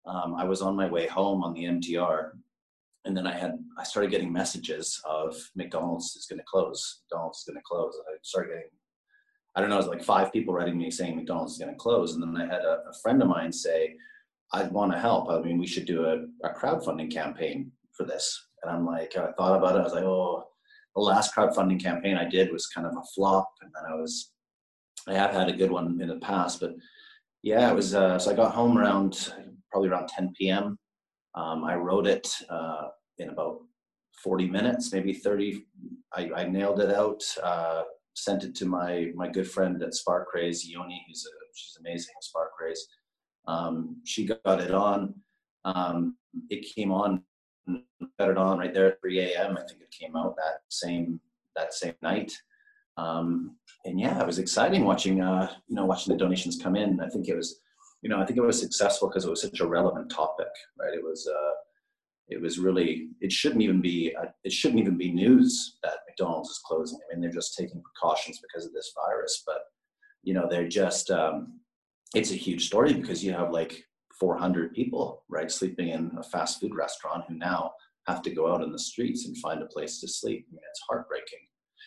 Um, 0.06 0.36
I 0.36 0.44
was 0.44 0.62
on 0.62 0.76
my 0.76 0.88
way 0.88 1.08
home 1.08 1.44
on 1.44 1.54
the 1.54 1.66
MTR, 1.66 2.32
and 3.06 3.16
then 3.16 3.28
I 3.28 3.38
had 3.38 3.60
I 3.78 3.84
started 3.84 4.12
getting 4.12 4.34
messages 4.34 5.00
of 5.06 5.38
McDonald's 5.56 6.16
is 6.16 6.26
going 6.26 6.40
to 6.40 6.46
close. 6.46 7.02
McDonald's 7.06 7.40
is 7.40 7.44
going 7.46 7.58
to 7.58 7.64
close. 7.66 7.94
I 8.12 8.18
started 8.24 8.50
getting 8.50 8.70
I 9.56 9.62
don't 9.62 9.70
know, 9.70 9.76
it 9.76 9.80
was 9.80 9.88
like 9.88 10.04
five 10.04 10.32
people 10.32 10.54
writing 10.54 10.78
me 10.78 10.92
saying 10.92 11.16
McDonald's 11.16 11.54
is 11.54 11.60
going 11.60 11.72
to 11.72 11.78
close, 11.78 12.16
and 12.16 12.24
then 12.24 12.42
I 12.42 12.46
had 12.46 12.64
a, 12.64 12.84
a 12.90 12.94
friend 13.02 13.22
of 13.22 13.28
mine 13.28 13.52
say, 13.52 13.96
"I 14.54 14.64
want 14.64 14.92
to 14.92 15.00
help. 15.00 15.30
I 15.30 15.40
mean, 15.40 15.58
we 15.58 15.68
should 15.68 15.86
do 15.86 16.06
a, 16.06 16.48
a 16.48 16.54
crowdfunding 16.54 17.12
campaign 17.12 17.72
for 17.96 18.06
this." 18.06 18.48
And 18.64 18.72
I'm 18.72 18.86
like, 18.86 19.16
I 19.18 19.32
thought 19.34 19.58
about 19.58 19.76
it. 19.76 19.80
I 19.80 19.84
was 19.84 19.94
like, 19.94 20.04
"Oh." 20.04 20.46
The 20.96 21.02
last 21.02 21.36
crowdfunding 21.36 21.82
campaign 21.82 22.18
I 22.18 22.28
did 22.28 22.52
was 22.52 22.66
kind 22.66 22.88
of 22.88 22.94
a 22.94 23.04
flop, 23.16 23.48
and 23.62 23.72
then 23.74 23.92
I 23.92 23.96
was 23.96 24.32
I 25.08 25.14
have 25.14 25.32
had 25.32 25.50
a 25.50 25.56
good 25.56 25.72
one 25.72 26.00
in 26.02 26.08
the 26.08 26.18
past, 26.18 26.60
but 26.60 26.76
yeah, 27.42 27.70
it 27.70 27.76
was. 27.76 27.96
Uh, 27.96 28.20
so 28.20 28.32
I 28.32 28.36
got 28.36 28.54
home 28.54 28.78
around 28.78 29.34
probably 29.72 29.90
around 29.90 30.08
10 30.10 30.34
p.m. 30.38 30.78
Um, 31.36 31.64
I 31.64 31.76
wrote 31.76 32.08
it 32.08 32.28
uh, 32.50 32.88
in 33.18 33.30
about 33.30 33.60
40 34.24 34.48
minutes, 34.50 34.92
maybe 34.92 35.14
30. 35.14 35.66
I, 36.14 36.30
I 36.36 36.48
nailed 36.48 36.82
it 36.82 36.94
out. 36.94 37.22
Uh, 37.42 37.84
sent 38.20 38.44
it 38.44 38.56
to 38.56 38.66
my 38.66 39.12
my 39.16 39.28
good 39.28 39.50
friend 39.50 39.82
at 39.82 39.94
Sparkraise, 39.94 40.68
Yoni, 40.68 41.06
who's 41.08 41.26
a, 41.26 41.32
she's 41.54 41.78
amazing 41.80 42.14
at 42.18 42.24
Sparkraise. 42.24 42.80
Um, 43.48 43.98
she 44.06 44.26
got 44.26 44.62
it 44.62 44.74
on. 44.74 45.16
Um, 45.66 46.16
it 46.50 46.74
came 46.76 46.92
on, 46.92 47.24
got 48.20 48.30
it 48.30 48.38
on 48.38 48.60
right 48.60 48.74
there 48.74 48.88
at 48.88 49.02
3 49.02 49.20
a.m. 49.20 49.58
I 49.58 49.64
think 49.68 49.82
it 49.82 49.92
came 49.92 50.16
out 50.16 50.36
that 50.38 50.62
same 50.70 51.20
that 51.56 51.74
same 51.74 51.96
night. 52.02 52.32
Um, 52.98 53.56
and 53.86 54.00
yeah, 54.00 54.20
it 54.20 54.26
was 54.26 54.40
exciting 54.40 54.84
watching, 54.84 55.22
uh, 55.22 55.52
you 55.68 55.76
know, 55.76 55.86
watching 55.86 56.14
the 56.14 56.20
donations 56.20 56.62
come 56.62 56.76
in. 56.76 57.00
I 57.00 57.08
think 57.08 57.28
it 57.28 57.36
was, 57.36 57.62
you 58.02 58.10
know, 58.10 58.20
I 58.20 58.26
think 58.26 58.38
it 58.38 58.44
was 58.44 58.60
successful 58.60 59.08
because 59.08 59.26
it 59.26 59.30
was 59.30 59.42
such 59.42 59.62
a 59.62 59.68
relevant 59.68 60.12
topic, 60.12 60.48
right? 60.78 60.94
It 60.94 61.04
was, 61.04 61.28
uh, 61.28 61.52
it 62.30 62.42
was 62.42 62.60
really, 62.60 63.10
it 63.22 63.32
shouldn't 63.32 63.62
even 63.62 63.82
be, 63.82 64.16
it 64.44 64.52
shouldn't 64.52 64.80
even 64.80 64.98
be 64.98 65.12
news 65.12 65.78
that 65.84 66.00
McDonald's 66.08 66.50
is 66.50 66.62
closing. 66.66 67.00
I 67.00 67.14
mean, 67.14 67.22
they're 67.22 67.32
just 67.32 67.58
taking 67.58 67.82
precautions 67.82 68.40
because 68.40 68.66
of 68.66 68.74
this 68.74 68.94
virus, 68.96 69.44
but 69.46 69.64
you 70.24 70.34
know, 70.34 70.48
they're 70.50 70.68
just, 70.68 71.10
um, 71.12 71.60
it's 72.16 72.32
a 72.32 72.36
huge 72.36 72.68
story 72.68 72.94
because 72.94 73.24
you 73.24 73.34
have 73.34 73.52
like 73.52 73.84
400 74.20 74.74
people, 74.74 75.24
right, 75.30 75.52
sleeping 75.52 75.90
in 75.90 76.12
a 76.18 76.24
fast 76.24 76.60
food 76.60 76.76
restaurant 76.76 77.24
who 77.28 77.36
now 77.36 77.72
have 78.08 78.22
to 78.24 78.32
go 78.32 78.52
out 78.52 78.62
in 78.62 78.72
the 78.72 78.80
streets 78.80 79.26
and 79.26 79.38
find 79.38 79.62
a 79.62 79.68
place 79.68 80.00
to 80.02 80.08
sleep. 80.08 80.46
I 80.50 80.52
mean, 80.54 80.62
it's 80.70 80.82
heartbreaking 80.90 81.40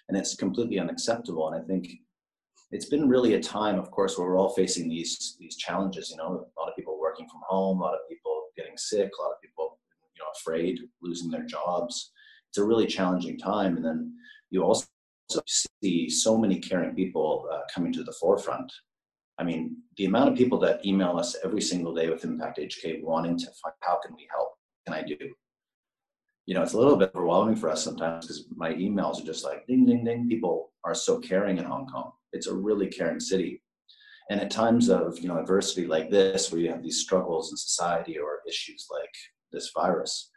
and 0.09 0.17
it's 0.17 0.35
completely 0.35 0.79
unacceptable. 0.79 1.49
And 1.49 1.63
I 1.63 1.67
think 1.67 1.89
it's 2.71 2.87
been 2.87 3.09
really 3.09 3.35
a 3.35 3.41
time, 3.41 3.79
of 3.79 3.91
course, 3.91 4.17
where 4.17 4.27
we're 4.27 4.39
all 4.39 4.55
facing 4.55 4.89
these 4.89 5.37
these 5.39 5.57
challenges. 5.57 6.11
You 6.11 6.17
know, 6.17 6.47
a 6.57 6.61
lot 6.61 6.69
of 6.69 6.77
people 6.77 6.99
working 6.99 7.29
from 7.29 7.43
home, 7.47 7.81
a 7.81 7.85
lot 7.85 7.95
of 7.95 8.01
people 8.09 8.47
getting 8.57 8.77
sick, 8.77 9.11
a 9.19 9.23
lot 9.23 9.33
of 9.33 9.41
people, 9.43 9.79
know, 10.23 10.33
afraid, 10.37 10.81
losing 11.03 11.31
their 11.31 11.45
jobs. 11.45 12.13
It's 12.51 12.59
a 12.59 12.65
really 12.65 12.87
challenging 12.87 13.39
time, 13.39 13.77
and 13.77 13.85
then 13.85 14.15
you 14.51 14.63
also 14.63 14.87
see 15.47 16.09
so 16.11 16.37
many 16.37 16.59
caring 16.59 16.95
people 16.95 17.49
uh, 17.53 17.61
coming 17.73 17.93
to 17.95 18.05
the 18.05 18.13
forefront. 18.13 18.71
I 19.39 19.45
mean, 19.45 19.77
the 19.97 20.05
amount 20.05 20.31
of 20.31 20.37
people 20.37 20.59
that 20.61 20.85
email 20.85 21.19
us 21.19 21.37
every 21.43 21.63
single 21.63 21.95
day 21.95 22.11
with 22.11 22.25
Impact 22.25 22.59
HK 22.59 23.03
wanting 23.03 23.39
to 23.39 23.47
find 23.63 23.75
how 23.81 23.99
can 24.05 24.15
we 24.15 24.29
help? 24.31 24.51
Can 24.87 24.95
I 24.95 25.03
do? 25.03 25.17
you 26.47 26.55
know, 26.55 26.63
it's 26.63 26.73
a 26.73 26.79
little 26.79 26.97
bit 26.97 27.13
overwhelming 27.15 27.57
for 27.57 27.71
us 27.71 27.85
sometimes 27.85 28.27
because 28.27 28.47
my 28.55 28.73
emails 28.73 29.23
are 29.23 29.27
just 29.27 29.45
like 29.45 29.67
ding, 29.67 29.87
ding, 29.87 30.05
ding. 30.05 30.29
People 30.29 30.73
are 30.85 30.95
so 30.95 31.19
caring 31.21 31.59
in 31.59 31.65
Hong 31.65 31.87
Kong. 31.87 32.13
It's 32.33 32.49
a 32.49 32.55
really 32.55 32.89
caring 32.89 33.21
city. 33.21 33.63
And 34.31 34.41
at 34.41 34.51
times 34.51 34.89
of, 34.89 35.19
you 35.19 35.29
know, 35.29 35.39
adversity 35.39 35.87
like 35.87 36.11
this, 36.11 36.51
where 36.51 36.61
you 36.61 36.71
have 36.71 36.83
these 36.83 37.01
struggles 37.01 37.51
in 37.51 37.57
society 37.57 38.19
or 38.19 38.41
issues 38.49 38.89
like 38.91 39.15
this 39.53 39.71
virus, 39.75 40.31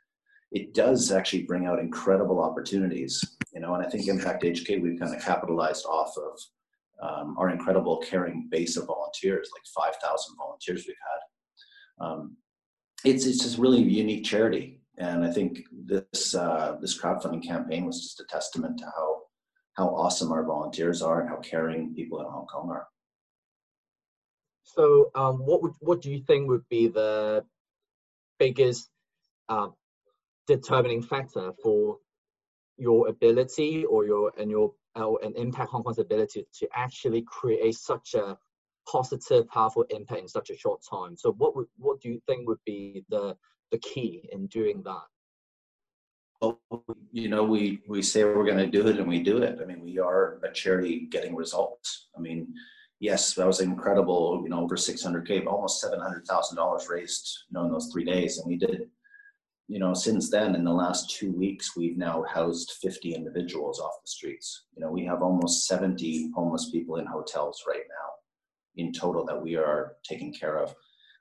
it 0.51 0.73
does 0.73 1.11
actually 1.11 1.43
bring 1.43 1.65
out 1.65 1.79
incredible 1.79 2.41
opportunities, 2.41 3.23
you 3.53 3.59
know, 3.59 3.73
and 3.73 3.85
I 3.85 3.89
think 3.89 4.07
Impact 4.07 4.43
HK, 4.43 4.81
we've 4.81 4.99
kind 4.99 5.15
of 5.15 5.21
capitalized 5.21 5.85
off 5.85 6.13
of 6.17 6.39
um, 7.01 7.35
our 7.37 7.49
incredible 7.49 7.97
caring 7.97 8.47
base 8.49 8.77
of 8.77 8.87
volunteers, 8.87 9.49
like 9.53 9.63
5,000 9.93 10.35
volunteers 10.37 10.85
we've 10.87 10.95
had 11.11 12.05
Um, 12.05 12.37
it's 13.03 13.25
it's 13.25 13.43
just 13.43 13.59
really 13.59 13.81
unique 13.81 14.25
charity, 14.25 14.81
and 14.97 15.23
I 15.23 15.31
think 15.31 15.59
this 15.71 16.33
uh, 16.33 16.77
this 16.81 16.99
crowdfunding 16.99 17.43
campaign 17.45 17.85
was 17.85 18.01
just 18.01 18.19
a 18.19 18.25
testament 18.25 18.79
to 18.79 18.85
how 18.85 19.21
how 19.73 19.89
awesome 19.89 20.31
our 20.31 20.43
volunteers 20.43 21.01
are 21.01 21.21
and 21.21 21.29
how 21.29 21.37
caring 21.37 21.93
people 21.93 22.19
in 22.21 22.25
Hong 22.25 22.47
Kong 22.47 22.69
are. 22.71 22.87
So, 24.63 25.11
um, 25.13 25.37
what 25.45 25.61
would 25.61 25.73
what 25.79 26.01
do 26.01 26.09
you 26.09 26.23
think 26.25 26.47
would 26.47 26.67
be 26.69 26.87
the 26.87 27.45
biggest 28.39 28.89
uh, 29.49 29.67
determining 30.47 31.01
factor 31.01 31.51
for 31.61 31.97
your 32.77 33.07
ability 33.07 33.85
or 33.85 34.05
your 34.05 34.31
and 34.37 34.49
your 34.51 34.73
uh, 34.95 35.13
and 35.23 35.35
impact 35.35 35.71
Hong 35.71 35.83
Kong's 35.83 35.99
ability 35.99 36.45
to 36.59 36.67
actually 36.73 37.23
create 37.23 37.75
such 37.75 38.13
a 38.13 38.37
positive, 38.89 39.47
powerful 39.49 39.85
impact 39.89 40.21
in 40.21 40.27
such 40.27 40.49
a 40.49 40.57
short 40.57 40.81
time. 40.89 41.17
So, 41.17 41.33
what 41.33 41.55
would 41.55 41.67
what 41.77 42.01
do 42.01 42.09
you 42.09 42.21
think 42.27 42.47
would 42.47 42.63
be 42.65 43.03
the 43.09 43.35
the 43.71 43.77
key 43.79 44.29
in 44.31 44.47
doing 44.47 44.83
that? 44.83 45.03
Well, 46.41 46.59
you 47.11 47.29
know, 47.29 47.43
we 47.43 47.81
we 47.87 48.01
say 48.01 48.23
we're 48.23 48.45
going 48.45 48.57
to 48.57 48.67
do 48.67 48.87
it, 48.87 48.99
and 48.99 49.07
we 49.07 49.21
do 49.21 49.37
it. 49.37 49.59
I 49.61 49.65
mean, 49.65 49.83
we 49.83 49.99
are 49.99 50.39
a 50.43 50.51
charity 50.51 51.07
getting 51.09 51.35
results. 51.35 52.07
I 52.15 52.19
mean, 52.19 52.53
yes, 52.99 53.33
that 53.33 53.47
was 53.47 53.61
incredible. 53.61 54.41
You 54.43 54.49
know, 54.49 54.61
over 54.61 54.75
600k, 54.75 55.45
almost 55.45 55.81
700 55.81 56.25
thousand 56.25 56.57
dollars 56.57 56.87
raised. 56.89 57.45
You 57.49 57.55
know, 57.55 57.65
in 57.65 57.71
those 57.71 57.89
three 57.91 58.05
days, 58.05 58.37
and 58.37 58.47
we 58.47 58.57
did 58.57 58.89
you 59.67 59.79
know, 59.79 59.93
since 59.93 60.29
then, 60.29 60.55
in 60.55 60.63
the 60.63 60.71
last 60.71 61.09
two 61.09 61.31
weeks, 61.31 61.75
we've 61.75 61.97
now 61.97 62.23
housed 62.31 62.73
50 62.81 63.15
individuals 63.15 63.79
off 63.79 64.01
the 64.03 64.07
streets. 64.07 64.65
You 64.75 64.83
know, 64.83 64.91
we 64.91 65.03
have 65.05 65.23
almost 65.23 65.65
70 65.65 66.31
homeless 66.35 66.69
people 66.69 66.97
in 66.97 67.05
hotels 67.07 67.63
right 67.67 67.83
now 67.89 68.13
in 68.75 68.93
total 68.93 69.25
that 69.25 69.41
we 69.41 69.55
are 69.55 69.93
taking 70.03 70.33
care 70.33 70.59
of. 70.59 70.75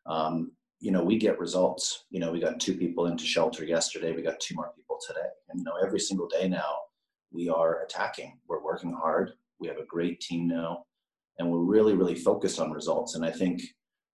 Um, 0.07 0.53
you 0.81 0.91
know, 0.91 1.03
we 1.03 1.17
get 1.17 1.39
results. 1.39 2.05
You 2.11 2.21
know, 2.21 2.31
we 2.31 2.41
got 2.41 2.61
two 2.61 2.75
people 2.77 3.07
into 3.07 3.25
shelter 3.25 3.65
yesterday. 3.65 4.13
We 4.13 4.21
got 4.21 4.41
two 4.41 4.55
more 4.55 4.73
people 4.77 4.99
today. 5.07 5.29
And, 5.49 5.59
you 5.59 5.65
know, 5.65 5.77
every 5.83 6.01
single 6.01 6.29
day 6.29 6.47
now, 6.47 6.75
we 7.33 7.49
are 7.49 7.83
attacking. 7.83 8.39
We're 8.47 8.63
working 8.63 8.93
hard. 8.93 9.33
We 9.59 9.69
have 9.69 9.79
a 9.79 9.87
great 9.87 10.21
team 10.21 10.47
now. 10.47 10.85
And 11.39 11.51
we're 11.51 11.59
really, 11.61 11.95
really 11.95 12.15
focused 12.15 12.61
on 12.61 12.71
results. 12.71 13.15
And 13.15 13.25
I 13.25 13.31
think, 13.31 13.63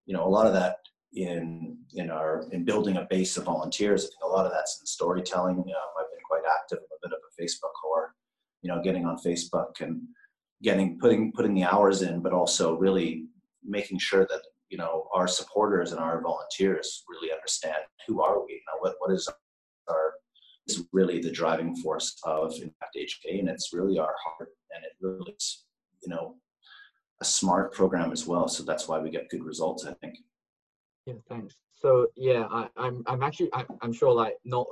you 0.05 0.13
know, 0.13 0.25
a 0.25 0.29
lot 0.29 0.47
of 0.47 0.53
that 0.53 0.77
in 1.13 1.77
in 1.93 2.09
our 2.09 2.45
in 2.51 2.63
building 2.63 2.97
a 2.97 3.07
base 3.09 3.37
of 3.37 3.45
volunteers. 3.45 4.05
I 4.05 4.07
think 4.07 4.23
a 4.23 4.27
lot 4.27 4.45
of 4.45 4.51
that's 4.51 4.79
in 4.79 4.85
storytelling. 4.85 5.57
Um, 5.57 5.65
I've 5.65 6.11
been 6.11 6.19
quite 6.27 6.43
active, 6.49 6.79
a 6.79 7.07
bit 7.07 7.13
of 7.13 7.19
a 7.19 7.41
Facebook 7.41 7.73
whore, 7.83 8.07
you 8.61 8.69
know, 8.69 8.81
getting 8.81 9.05
on 9.05 9.17
Facebook 9.17 9.81
and 9.81 10.01
getting 10.63 10.97
putting 10.99 11.31
putting 11.33 11.53
the 11.53 11.63
hours 11.63 12.01
in, 12.01 12.21
but 12.21 12.33
also 12.33 12.77
really 12.77 13.25
making 13.63 13.99
sure 13.99 14.25
that 14.29 14.41
you 14.69 14.77
know 14.77 15.07
our 15.13 15.27
supporters 15.27 15.91
and 15.91 15.99
our 15.99 16.21
volunteers 16.21 17.03
really 17.09 17.33
understand 17.33 17.83
who 18.07 18.21
are 18.21 18.43
we. 18.45 18.53
You 18.53 18.61
know, 18.67 18.79
what 18.79 18.95
what 18.99 19.11
is 19.11 19.27
our 19.89 20.13
is 20.67 20.85
really 20.93 21.19
the 21.19 21.31
driving 21.31 21.75
force 21.75 22.15
of 22.23 22.53
Impact 22.53 22.97
HK, 22.97 23.39
and 23.39 23.49
it's 23.49 23.73
really 23.73 23.99
our 23.99 24.15
heart, 24.23 24.49
and 24.73 24.83
it 24.85 24.91
really 25.01 25.31
is 25.31 25.65
you 26.01 26.09
know 26.09 26.35
a 27.21 27.25
smart 27.25 27.73
program 27.73 28.11
as 28.11 28.25
well. 28.25 28.47
So 28.47 28.63
that's 28.63 28.87
why 28.87 28.99
we 28.99 29.09
get 29.11 29.29
good 29.29 29.43
results, 29.43 29.85
I 29.85 29.93
think. 29.95 30.15
Yeah, 31.05 31.15
thanks. 31.27 31.55
So 31.73 32.07
yeah, 32.15 32.45
I, 32.51 32.67
I'm 32.77 33.03
I'm 33.07 33.23
actually 33.23 33.49
I, 33.53 33.65
I'm 33.81 33.93
sure 33.93 34.13
like 34.13 34.35
not 34.45 34.67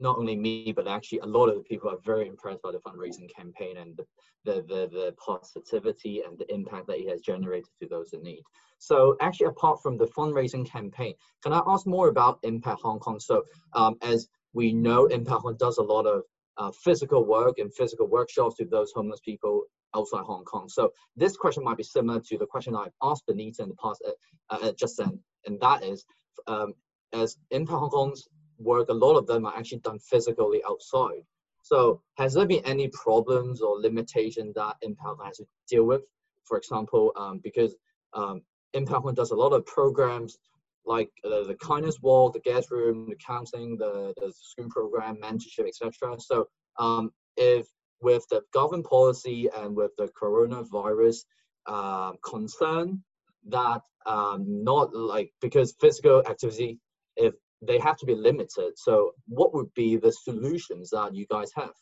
not 0.00 0.16
only 0.16 0.34
me 0.34 0.72
but 0.72 0.88
actually 0.88 1.18
a 1.18 1.26
lot 1.26 1.48
of 1.48 1.56
the 1.56 1.62
people 1.62 1.90
are 1.90 1.98
very 2.04 2.26
impressed 2.26 2.62
by 2.62 2.72
the 2.72 2.78
fundraising 2.78 3.28
campaign 3.34 3.76
and 3.76 3.96
the 3.96 4.04
the 4.44 4.62
the, 4.62 4.88
the 4.92 5.14
positivity 5.24 6.22
and 6.22 6.38
the 6.38 6.52
impact 6.54 6.86
that 6.86 6.98
it 7.00 7.08
has 7.08 7.20
generated 7.20 7.68
to 7.82 7.88
those 7.88 8.12
in 8.12 8.22
need. 8.22 8.42
So 8.78 9.16
actually, 9.20 9.46
apart 9.46 9.82
from 9.82 9.98
the 9.98 10.06
fundraising 10.06 10.68
campaign, 10.68 11.14
can 11.42 11.52
I 11.52 11.62
ask 11.66 11.86
more 11.86 12.08
about 12.08 12.38
Impact 12.44 12.80
Hong 12.82 13.00
Kong? 13.00 13.18
So 13.18 13.42
um, 13.74 13.96
as 14.02 14.28
we 14.52 14.72
know, 14.72 15.06
Impact 15.06 15.42
Hong 15.42 15.42
Kong 15.42 15.56
does 15.58 15.78
a 15.78 15.82
lot 15.82 16.06
of 16.06 16.22
uh, 16.56 16.70
physical 16.70 17.24
work 17.24 17.58
and 17.58 17.74
physical 17.74 18.06
workshops 18.06 18.56
to 18.56 18.64
those 18.64 18.92
homeless 18.94 19.20
people 19.24 19.64
outside 19.94 20.24
Hong 20.24 20.44
Kong. 20.44 20.68
So 20.68 20.92
this 21.16 21.36
question 21.36 21.64
might 21.64 21.76
be 21.76 21.82
similar 21.82 22.20
to 22.20 22.38
the 22.38 22.46
question 22.46 22.74
I've 22.74 22.92
asked 23.02 23.26
Benita 23.26 23.62
in 23.62 23.68
the 23.68 23.76
past 23.76 24.02
uh, 24.06 24.58
uh, 24.62 24.72
just 24.72 24.98
then, 24.98 25.18
and 25.46 25.60
that 25.60 25.84
is, 25.84 26.04
um, 26.46 26.74
as 27.12 27.36
Impact 27.50 27.78
Hong 27.78 27.90
Kong's 27.90 28.28
work, 28.58 28.88
a 28.88 28.94
lot 28.94 29.16
of 29.16 29.26
them 29.26 29.46
are 29.46 29.56
actually 29.56 29.78
done 29.78 29.98
physically 29.98 30.62
outside. 30.68 31.22
So 31.62 32.02
has 32.18 32.34
there 32.34 32.46
been 32.46 32.64
any 32.66 32.88
problems 32.88 33.60
or 33.62 33.80
limitation 33.80 34.52
that 34.54 34.76
Impact 34.82 35.16
has 35.24 35.38
to 35.38 35.46
deal 35.68 35.84
with? 35.84 36.02
For 36.44 36.58
example, 36.58 37.12
um, 37.16 37.40
because 37.42 37.74
um, 38.12 38.42
Impact 38.74 39.14
does 39.14 39.30
a 39.30 39.36
lot 39.36 39.52
of 39.52 39.64
programs 39.66 40.38
like 40.86 41.10
uh, 41.24 41.44
the 41.44 41.56
kindness 41.60 41.96
walk, 42.02 42.34
the 42.34 42.40
guest 42.40 42.70
room, 42.70 43.08
the 43.08 43.16
counseling, 43.16 43.76
the, 43.76 44.12
the 44.18 44.32
screen 44.38 44.68
program, 44.68 45.16
mentorship, 45.16 45.66
etc. 45.66 46.16
So 46.18 46.46
um, 46.78 47.10
if 47.36 47.66
with 48.04 48.24
the 48.30 48.42
government 48.52 48.86
policy 48.86 49.48
and 49.56 49.74
with 49.74 49.90
the 49.96 50.08
coronavirus 50.20 51.24
uh, 51.66 52.12
concern 52.24 53.02
that 53.48 53.80
um, 54.06 54.44
not 54.62 54.94
like 54.94 55.32
because 55.40 55.74
physical 55.80 56.22
activity 56.28 56.78
if 57.16 57.34
they 57.62 57.78
have 57.78 57.96
to 57.96 58.06
be 58.06 58.14
limited. 58.14 58.72
So 58.76 59.12
what 59.26 59.54
would 59.54 59.72
be 59.74 59.96
the 59.96 60.12
solutions 60.12 60.90
that 60.90 61.14
you 61.14 61.26
guys 61.30 61.50
have? 61.56 61.72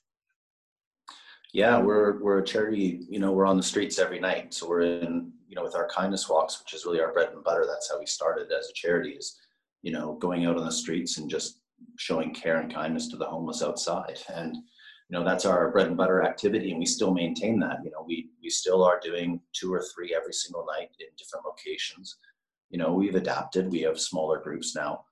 Yeah 1.53 1.79
we're 1.79 2.23
we're 2.23 2.39
a 2.39 2.45
charity 2.45 3.01
you 3.11 3.19
know 3.19 3.33
we're 3.33 3.47
on 3.47 3.57
the 3.57 3.63
streets 3.63 3.99
every 3.99 4.21
night. 4.21 4.55
So 4.55 4.69
we're 4.69 4.83
in 4.83 5.33
you 5.49 5.57
know 5.57 5.65
with 5.65 5.75
our 5.75 5.89
kindness 5.89 6.29
walks 6.29 6.61
which 6.61 6.73
is 6.75 6.87
really 6.87 7.01
our 7.01 7.13
bread 7.13 7.31
and 7.35 7.45
butter. 7.45 7.67
That's 7.67 7.91
how 7.91 7.99
we 7.99 8.07
started 8.07 8.51
as 8.53 8.69
a 8.69 8.73
charity 8.75 9.11
is 9.11 9.39
you 9.83 9.93
know 9.93 10.15
going 10.15 10.47
out 10.47 10.57
on 10.57 10.65
the 10.65 10.73
streets 10.73 11.19
and 11.19 11.29
just 11.29 11.59
showing 11.99 12.33
care 12.33 12.61
and 12.61 12.73
kindness 12.73 13.09
to 13.09 13.17
the 13.17 13.27
homeless 13.27 13.63
outside. 13.63 14.19
And 14.33 14.57
you 15.13 15.19
know 15.19 15.25
that's 15.27 15.45
our 15.45 15.71
bread 15.71 15.89
and 15.89 15.97
butter 15.97 16.23
activity 16.23 16.71
and 16.71 16.79
we 16.79 16.87
still 16.87 17.13
maintain 17.13 17.61
that. 17.61 17.81
You 17.85 17.91
know 17.91 18.03
we 18.07 18.31
we 18.43 18.49
still 18.49 18.83
are 18.83 18.99
doing 18.99 19.41
two 19.53 19.71
or 19.71 19.85
three 19.95 20.15
every 20.15 20.33
single 20.33 20.65
night 20.65 20.89
in 21.01 21.07
different 21.19 21.45
locations. 21.45 22.17
You 22.71 22.79
know 22.79 22.95
we've 22.95 23.15
adapted. 23.15 23.71
We 23.71 23.83
have 23.83 24.01
smaller 24.01 24.41
groups 24.41 24.75
now 24.75 25.05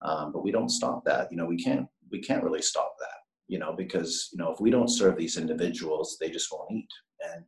um, 0.00 0.32
but 0.32 0.42
we 0.42 0.50
don't 0.50 0.70
stop 0.70 1.04
that. 1.04 1.30
You 1.30 1.36
know 1.36 1.44
we 1.44 1.62
can't 1.62 1.86
we 2.10 2.20
can't 2.20 2.42
really 2.42 2.62
stop 2.62 2.94
that 2.98 3.18
you 3.46 3.58
know 3.58 3.74
because 3.74 4.30
you 4.32 4.38
know 4.38 4.50
if 4.50 4.60
we 4.60 4.70
don't 4.70 4.88
serve 4.88 5.18
these 5.18 5.36
individuals 5.36 6.16
they 6.18 6.30
just 6.30 6.50
won't 6.50 6.72
eat. 6.72 6.88
And 7.30 7.44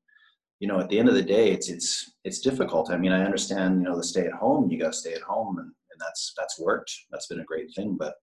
you 0.61 0.69
know 0.69 0.79
at 0.79 0.91
the 0.91 0.99
end 0.99 1.09
of 1.09 1.15
the 1.15 1.23
day 1.23 1.51
it's 1.51 1.71
it's 1.71 2.13
it's 2.25 2.41
difficult. 2.41 2.91
I 2.91 2.99
mean 2.99 3.13
i 3.13 3.25
understand 3.25 3.81
you 3.81 3.89
know 3.89 3.97
the 3.97 4.05
stay 4.05 4.27
at 4.27 4.35
home 4.35 4.71
you 4.71 4.79
got 4.79 4.93
to 4.93 4.99
stay 4.99 5.15
at 5.15 5.23
home 5.23 5.57
and, 5.57 5.69
and 5.69 5.99
that's 5.99 6.35
that's 6.37 6.61
worked. 6.61 6.93
That's 7.11 7.29
been 7.29 7.41
a 7.41 7.51
great 7.53 7.75
thing 7.75 7.97
but 7.99 8.17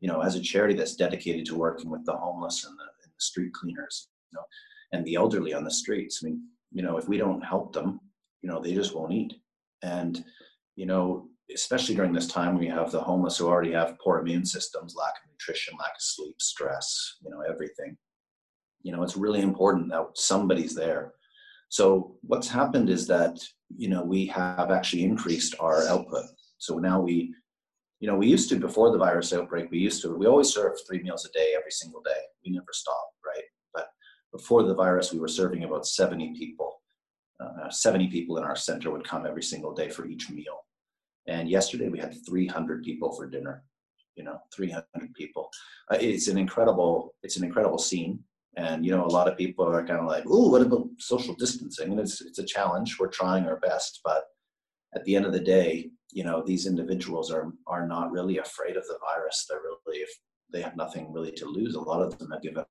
you 0.00 0.08
know 0.08 0.22
as 0.22 0.34
a 0.34 0.40
charity 0.40 0.72
that's 0.72 0.96
dedicated 0.96 1.44
to 1.46 1.56
working 1.56 1.90
with 1.90 2.06
the 2.06 2.16
homeless 2.16 2.64
and 2.64 2.74
the 2.78 2.91
street 3.22 3.52
cleaners, 3.52 4.08
you 4.30 4.36
know, 4.36 4.44
and 4.92 5.04
the 5.04 5.14
elderly 5.14 5.54
on 5.54 5.64
the 5.64 5.70
streets. 5.70 6.20
I 6.22 6.26
mean, 6.26 6.42
you 6.70 6.82
know, 6.82 6.96
if 6.96 7.08
we 7.08 7.18
don't 7.18 7.42
help 7.42 7.72
them, 7.72 8.00
you 8.42 8.50
know, 8.50 8.60
they 8.60 8.74
just 8.74 8.94
won't 8.94 9.12
eat. 9.12 9.34
And, 9.82 10.24
you 10.76 10.86
know, 10.86 11.28
especially 11.54 11.94
during 11.94 12.12
this 12.12 12.28
time, 12.28 12.58
we 12.58 12.66
have 12.68 12.90
the 12.90 13.00
homeless 13.00 13.38
who 13.38 13.46
already 13.46 13.72
have 13.72 13.98
poor 14.02 14.18
immune 14.18 14.44
systems, 14.44 14.94
lack 14.96 15.14
of 15.16 15.30
nutrition, 15.30 15.74
lack 15.78 15.90
of 15.90 16.00
sleep, 16.02 16.36
stress, 16.40 17.16
you 17.22 17.30
know, 17.30 17.40
everything. 17.40 17.96
You 18.82 18.92
know, 18.92 19.02
it's 19.02 19.16
really 19.16 19.40
important 19.40 19.90
that 19.90 20.06
somebody's 20.14 20.74
there. 20.74 21.12
So 21.68 22.16
what's 22.22 22.48
happened 22.48 22.90
is 22.90 23.06
that, 23.06 23.38
you 23.76 23.88
know, 23.88 24.02
we 24.02 24.26
have 24.26 24.70
actually 24.70 25.04
increased 25.04 25.54
our 25.60 25.86
output. 25.88 26.26
So 26.58 26.78
now 26.78 27.00
we 27.00 27.34
you 28.02 28.08
know, 28.08 28.16
we 28.16 28.26
used 28.26 28.48
to 28.48 28.56
before 28.56 28.90
the 28.90 28.98
virus 28.98 29.32
outbreak, 29.32 29.70
we 29.70 29.78
used 29.78 30.02
to 30.02 30.16
we 30.16 30.26
always 30.26 30.52
served 30.52 30.80
three 30.80 31.00
meals 31.04 31.24
a 31.24 31.30
day 31.30 31.54
every 31.56 31.70
single 31.70 32.02
day. 32.02 32.20
We 32.44 32.50
never 32.50 32.72
stopped, 32.72 33.11
right? 33.26 33.44
But 33.74 33.88
before 34.32 34.62
the 34.62 34.74
virus, 34.74 35.12
we 35.12 35.18
were 35.18 35.28
serving 35.28 35.64
about 35.64 35.86
70 35.86 36.34
people. 36.36 36.80
Uh, 37.40 37.70
70 37.70 38.08
people 38.08 38.38
in 38.38 38.44
our 38.44 38.56
center 38.56 38.90
would 38.90 39.06
come 39.06 39.26
every 39.26 39.42
single 39.42 39.74
day 39.74 39.88
for 39.88 40.06
each 40.06 40.30
meal. 40.30 40.64
And 41.26 41.48
yesterday 41.48 41.88
we 41.88 41.98
had 41.98 42.14
300 42.26 42.82
people 42.82 43.12
for 43.12 43.26
dinner. 43.26 43.64
You 44.16 44.24
know, 44.24 44.38
300 44.54 44.84
people. 45.14 45.50
Uh, 45.90 45.96
it's 46.00 46.28
an 46.28 46.36
incredible, 46.36 47.14
it's 47.22 47.36
an 47.36 47.44
incredible 47.44 47.78
scene. 47.78 48.20
And 48.56 48.84
you 48.84 48.94
know, 48.94 49.06
a 49.06 49.06
lot 49.06 49.28
of 49.28 49.38
people 49.38 49.66
are 49.66 49.86
kind 49.86 50.00
of 50.00 50.06
like, 50.06 50.24
"Oh, 50.26 50.50
what 50.50 50.60
about 50.60 50.86
social 50.98 51.34
distancing?" 51.34 51.90
And 51.90 51.98
it's 51.98 52.20
it's 52.20 52.38
a 52.38 52.44
challenge. 52.44 52.98
We're 52.98 53.08
trying 53.08 53.46
our 53.46 53.56
best, 53.56 54.00
but 54.04 54.24
at 54.94 55.02
the 55.04 55.16
end 55.16 55.24
of 55.24 55.32
the 55.32 55.40
day, 55.40 55.90
you 56.12 56.24
know 56.24 56.42
these 56.46 56.66
individuals 56.66 57.32
are 57.32 57.52
are 57.66 57.86
not 57.86 58.12
really 58.12 58.38
afraid 58.38 58.76
of 58.76 58.84
the 58.86 58.98
virus 59.00 59.46
they're 59.48 59.60
really 59.60 59.98
if 59.98 60.10
they 60.52 60.60
have 60.60 60.76
nothing 60.76 61.12
really 61.12 61.32
to 61.32 61.46
lose 61.46 61.74
a 61.74 61.80
lot 61.80 62.02
of 62.02 62.16
them 62.18 62.30
have 62.30 62.42
given 62.42 62.64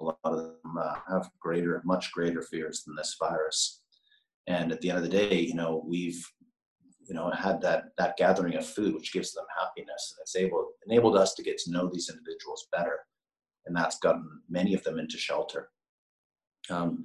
a 0.00 0.04
lot 0.04 0.18
of 0.24 0.36
them 0.36 0.78
uh, 0.78 0.94
have 1.08 1.28
greater 1.40 1.80
much 1.84 2.12
greater 2.12 2.42
fears 2.42 2.82
than 2.84 2.94
this 2.96 3.16
virus 3.18 3.82
and 4.46 4.72
at 4.72 4.80
the 4.80 4.88
end 4.90 4.98
of 4.98 5.04
the 5.04 5.10
day 5.10 5.40
you 5.40 5.54
know 5.54 5.84
we've 5.86 6.24
you 7.08 7.14
know 7.14 7.30
had 7.30 7.60
that 7.60 7.84
that 7.98 8.16
gathering 8.16 8.54
of 8.54 8.66
food 8.66 8.94
which 8.94 9.12
gives 9.12 9.32
them 9.32 9.44
happiness 9.58 10.14
and 10.16 10.22
it's 10.22 10.36
able 10.36 10.72
enabled 10.86 11.16
us 11.16 11.34
to 11.34 11.42
get 11.42 11.58
to 11.58 11.70
know 11.70 11.88
these 11.92 12.10
individuals 12.10 12.68
better 12.72 12.98
and 13.66 13.76
that's 13.76 13.98
gotten 13.98 14.28
many 14.48 14.74
of 14.74 14.82
them 14.84 14.98
into 14.98 15.18
shelter 15.18 15.68
um, 16.70 17.04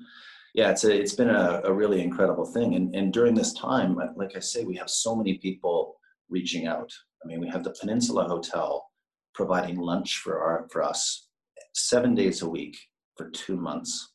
yeah, 0.53 0.71
it's 0.71 0.83
a, 0.85 0.99
it's 0.99 1.13
been 1.13 1.29
a, 1.29 1.61
a 1.65 1.73
really 1.73 2.01
incredible 2.01 2.45
thing. 2.45 2.75
And, 2.75 2.95
and 2.95 3.13
during 3.13 3.35
this 3.35 3.53
time, 3.53 3.95
like 4.15 4.35
I 4.35 4.39
say, 4.39 4.63
we 4.63 4.75
have 4.75 4.89
so 4.89 5.15
many 5.15 5.37
people 5.37 5.95
reaching 6.29 6.67
out. 6.67 6.91
I 7.23 7.27
mean, 7.27 7.39
we 7.39 7.49
have 7.49 7.63
the 7.63 7.75
Peninsula 7.79 8.23
Hotel 8.25 8.83
providing 9.33 9.77
lunch 9.77 10.17
for 10.17 10.39
our 10.39 10.67
for 10.71 10.81
us 10.81 11.26
seven 11.77 12.15
days 12.15 12.41
a 12.41 12.49
week 12.49 12.77
for 13.15 13.29
two 13.29 13.55
months. 13.55 14.13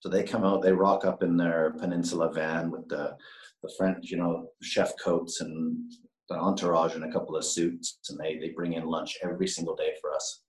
So 0.00 0.08
they 0.08 0.22
come 0.22 0.44
out, 0.44 0.62
they 0.62 0.72
rock 0.72 1.04
up 1.04 1.22
in 1.22 1.36
their 1.36 1.74
Peninsula 1.78 2.32
van 2.32 2.70
with 2.70 2.88
the 2.88 3.16
the 3.62 3.72
French, 3.78 4.10
you 4.10 4.18
know, 4.18 4.50
chef 4.60 4.92
coats 5.02 5.40
and 5.40 5.90
the 6.28 6.34
entourage 6.34 6.94
and 6.94 7.04
a 7.04 7.12
couple 7.12 7.34
of 7.34 7.44
suits, 7.44 7.98
and 8.10 8.18
they 8.20 8.38
they 8.38 8.50
bring 8.50 8.74
in 8.74 8.84
lunch 8.84 9.16
every 9.22 9.48
single 9.48 9.74
day 9.74 9.92
for 10.00 10.12
us. 10.12 10.42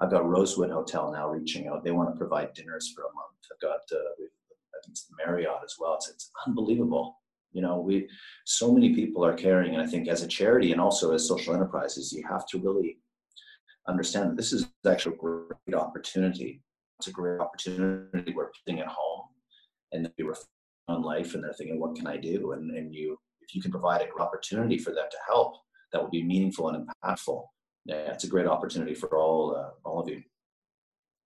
I've 0.00 0.10
got 0.10 0.28
Rosewood 0.28 0.70
Hotel 0.70 1.10
now 1.12 1.28
reaching 1.28 1.66
out. 1.68 1.84
They 1.84 1.90
want 1.90 2.12
to 2.12 2.18
provide 2.18 2.52
dinners 2.52 2.92
for 2.94 3.02
a 3.02 3.14
month. 3.14 3.38
I've 3.50 3.60
got 3.60 3.80
uh, 3.92 4.10
I 4.12 4.78
think 4.82 4.90
it's 4.90 5.06
the 5.06 5.16
Marriott 5.24 5.64
as 5.64 5.74
well. 5.80 5.94
It's 5.94 6.08
it's 6.08 6.30
unbelievable. 6.46 7.20
You 7.52 7.62
know, 7.62 7.80
we 7.80 8.08
so 8.44 8.72
many 8.72 8.94
people 8.94 9.24
are 9.24 9.34
caring, 9.34 9.74
and 9.74 9.82
I 9.82 9.86
think 9.86 10.08
as 10.08 10.22
a 10.22 10.28
charity 10.28 10.70
and 10.72 10.80
also 10.80 11.12
as 11.12 11.26
social 11.26 11.54
enterprises, 11.54 12.12
you 12.12 12.24
have 12.28 12.46
to 12.48 12.58
really 12.58 12.98
understand 13.88 14.30
that 14.30 14.36
this 14.36 14.52
is 14.52 14.66
actually 14.86 15.16
a 15.16 15.18
great 15.18 15.74
opportunity. 15.74 16.62
It's 16.98 17.08
a 17.08 17.12
great 17.12 17.40
opportunity. 17.40 18.32
We're 18.32 18.50
at 18.68 18.86
home, 18.86 19.26
and 19.92 20.10
they 20.16 20.24
reflect 20.24 20.48
on 20.88 21.02
life, 21.02 21.34
and 21.34 21.42
they're 21.42 21.52
thinking, 21.52 21.80
"What 21.80 21.96
can 21.96 22.06
I 22.06 22.16
do?" 22.16 22.52
And 22.52 22.70
and 22.70 22.94
you, 22.94 23.18
if 23.40 23.54
you 23.54 23.62
can 23.62 23.70
provide 23.70 24.02
an 24.02 24.08
opportunity 24.18 24.78
for 24.78 24.90
them 24.90 25.06
to 25.10 25.16
help, 25.26 25.56
that 25.92 26.02
will 26.02 26.10
be 26.10 26.22
meaningful 26.22 26.68
and 26.68 26.88
impactful. 27.04 27.44
Yeah, 27.84 28.12
it's 28.12 28.24
a 28.24 28.28
great 28.28 28.46
opportunity 28.46 28.94
for 28.94 29.16
all 29.18 29.56
uh, 29.56 29.70
all 29.88 30.00
of 30.00 30.08
you. 30.08 30.22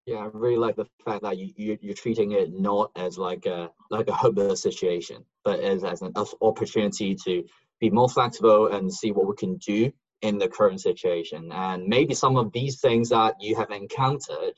Yeah, 0.06 0.18
I 0.18 0.30
really 0.32 0.56
like 0.56 0.76
the 0.76 0.86
fact 1.04 1.22
that 1.22 1.36
you, 1.36 1.52
you 1.56 1.78
you're 1.82 1.94
treating 1.94 2.32
it 2.32 2.52
not 2.52 2.90
as 2.96 3.18
like 3.18 3.46
a 3.46 3.70
like 3.90 4.08
a 4.08 4.14
hopeless 4.14 4.62
situation, 4.62 5.24
but 5.44 5.60
as 5.60 5.84
as 5.84 6.02
an 6.02 6.12
opportunity 6.40 7.14
to 7.26 7.44
be 7.78 7.90
more 7.90 8.08
flexible 8.08 8.68
and 8.68 8.92
see 8.92 9.12
what 9.12 9.28
we 9.28 9.34
can 9.36 9.56
do 9.58 9.92
in 10.22 10.38
the 10.38 10.48
current 10.48 10.80
situation. 10.80 11.50
And 11.52 11.86
maybe 11.86 12.14
some 12.14 12.36
of 12.36 12.52
these 12.52 12.80
things 12.80 13.08
that 13.10 13.34
you 13.40 13.56
have 13.56 13.70
encountered 13.70 14.54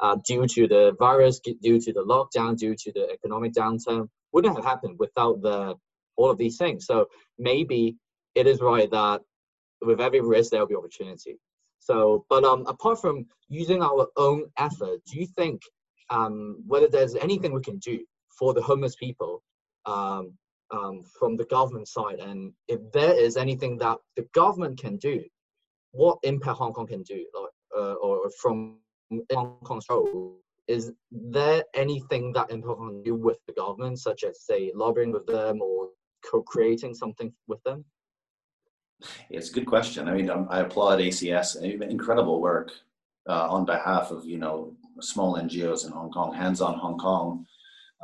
uh, 0.00 0.16
due 0.26 0.46
to 0.46 0.68
the 0.68 0.96
virus, 0.98 1.40
due 1.40 1.80
to 1.80 1.92
the 1.92 2.04
lockdown, 2.04 2.56
due 2.56 2.74
to 2.74 2.92
the 2.92 3.10
economic 3.10 3.52
downturn, 3.52 4.08
wouldn't 4.32 4.56
have 4.56 4.64
happened 4.64 4.98
without 4.98 5.42
the 5.42 5.74
all 6.16 6.30
of 6.30 6.38
these 6.38 6.58
things. 6.58 6.86
So 6.86 7.06
maybe 7.38 7.96
it 8.34 8.46
is 8.46 8.60
right 8.60 8.90
that 8.90 9.22
with 9.82 10.00
every 10.00 10.20
risk 10.20 10.50
there 10.50 10.60
will 10.60 10.66
be 10.66 10.76
opportunity. 10.76 11.38
So, 11.78 12.26
but 12.28 12.44
um, 12.44 12.66
apart 12.66 13.00
from 13.00 13.26
using 13.48 13.82
our 13.82 14.06
own 14.16 14.44
effort, 14.58 15.00
do 15.06 15.18
you 15.18 15.26
think 15.26 15.62
um, 16.10 16.62
whether 16.66 16.88
there's 16.88 17.16
anything 17.16 17.52
we 17.52 17.62
can 17.62 17.78
do 17.78 18.00
for 18.38 18.52
the 18.52 18.62
homeless 18.62 18.96
people 18.96 19.42
um, 19.86 20.34
um, 20.70 21.02
from 21.18 21.36
the 21.36 21.44
government 21.44 21.88
side, 21.88 22.18
and 22.18 22.52
if 22.68 22.80
there 22.92 23.18
is 23.18 23.36
anything 23.36 23.78
that 23.78 23.98
the 24.16 24.26
government 24.34 24.78
can 24.78 24.96
do, 24.96 25.22
what 25.92 26.18
impact 26.22 26.58
Hong 26.58 26.72
Kong 26.72 26.86
can 26.86 27.02
do, 27.02 27.24
like, 27.34 27.50
uh, 27.76 27.94
or 27.94 28.30
from 28.40 28.78
Hong 29.32 29.56
Kong's 29.64 29.86
role, 29.90 30.40
is 30.68 30.92
there 31.10 31.64
anything 31.74 32.32
that 32.34 32.50
Impact 32.50 32.68
Hong 32.68 32.76
Kong 32.76 33.02
do 33.04 33.16
with 33.16 33.38
the 33.46 33.52
government, 33.54 33.98
such 33.98 34.22
as 34.22 34.44
say 34.44 34.70
lobbying 34.74 35.10
with 35.10 35.26
them 35.26 35.60
or 35.60 35.88
co-creating 36.30 36.94
something 36.94 37.32
with 37.48 37.60
them? 37.64 37.84
It's 39.30 39.50
a 39.50 39.52
good 39.52 39.66
question. 39.66 40.08
I 40.08 40.14
mean, 40.14 40.30
um, 40.30 40.46
I 40.48 40.60
applaud 40.60 41.00
ACS. 41.00 41.60
Incredible 41.60 42.40
work 42.40 42.70
uh, 43.28 43.48
on 43.50 43.64
behalf 43.64 44.10
of 44.10 44.24
you 44.24 44.38
know 44.38 44.76
small 45.00 45.36
NGOs 45.36 45.86
in 45.86 45.92
Hong 45.92 46.10
Kong, 46.10 46.32
Hands 46.32 46.60
on 46.60 46.78
Hong 46.78 46.98
Kong, 46.98 47.46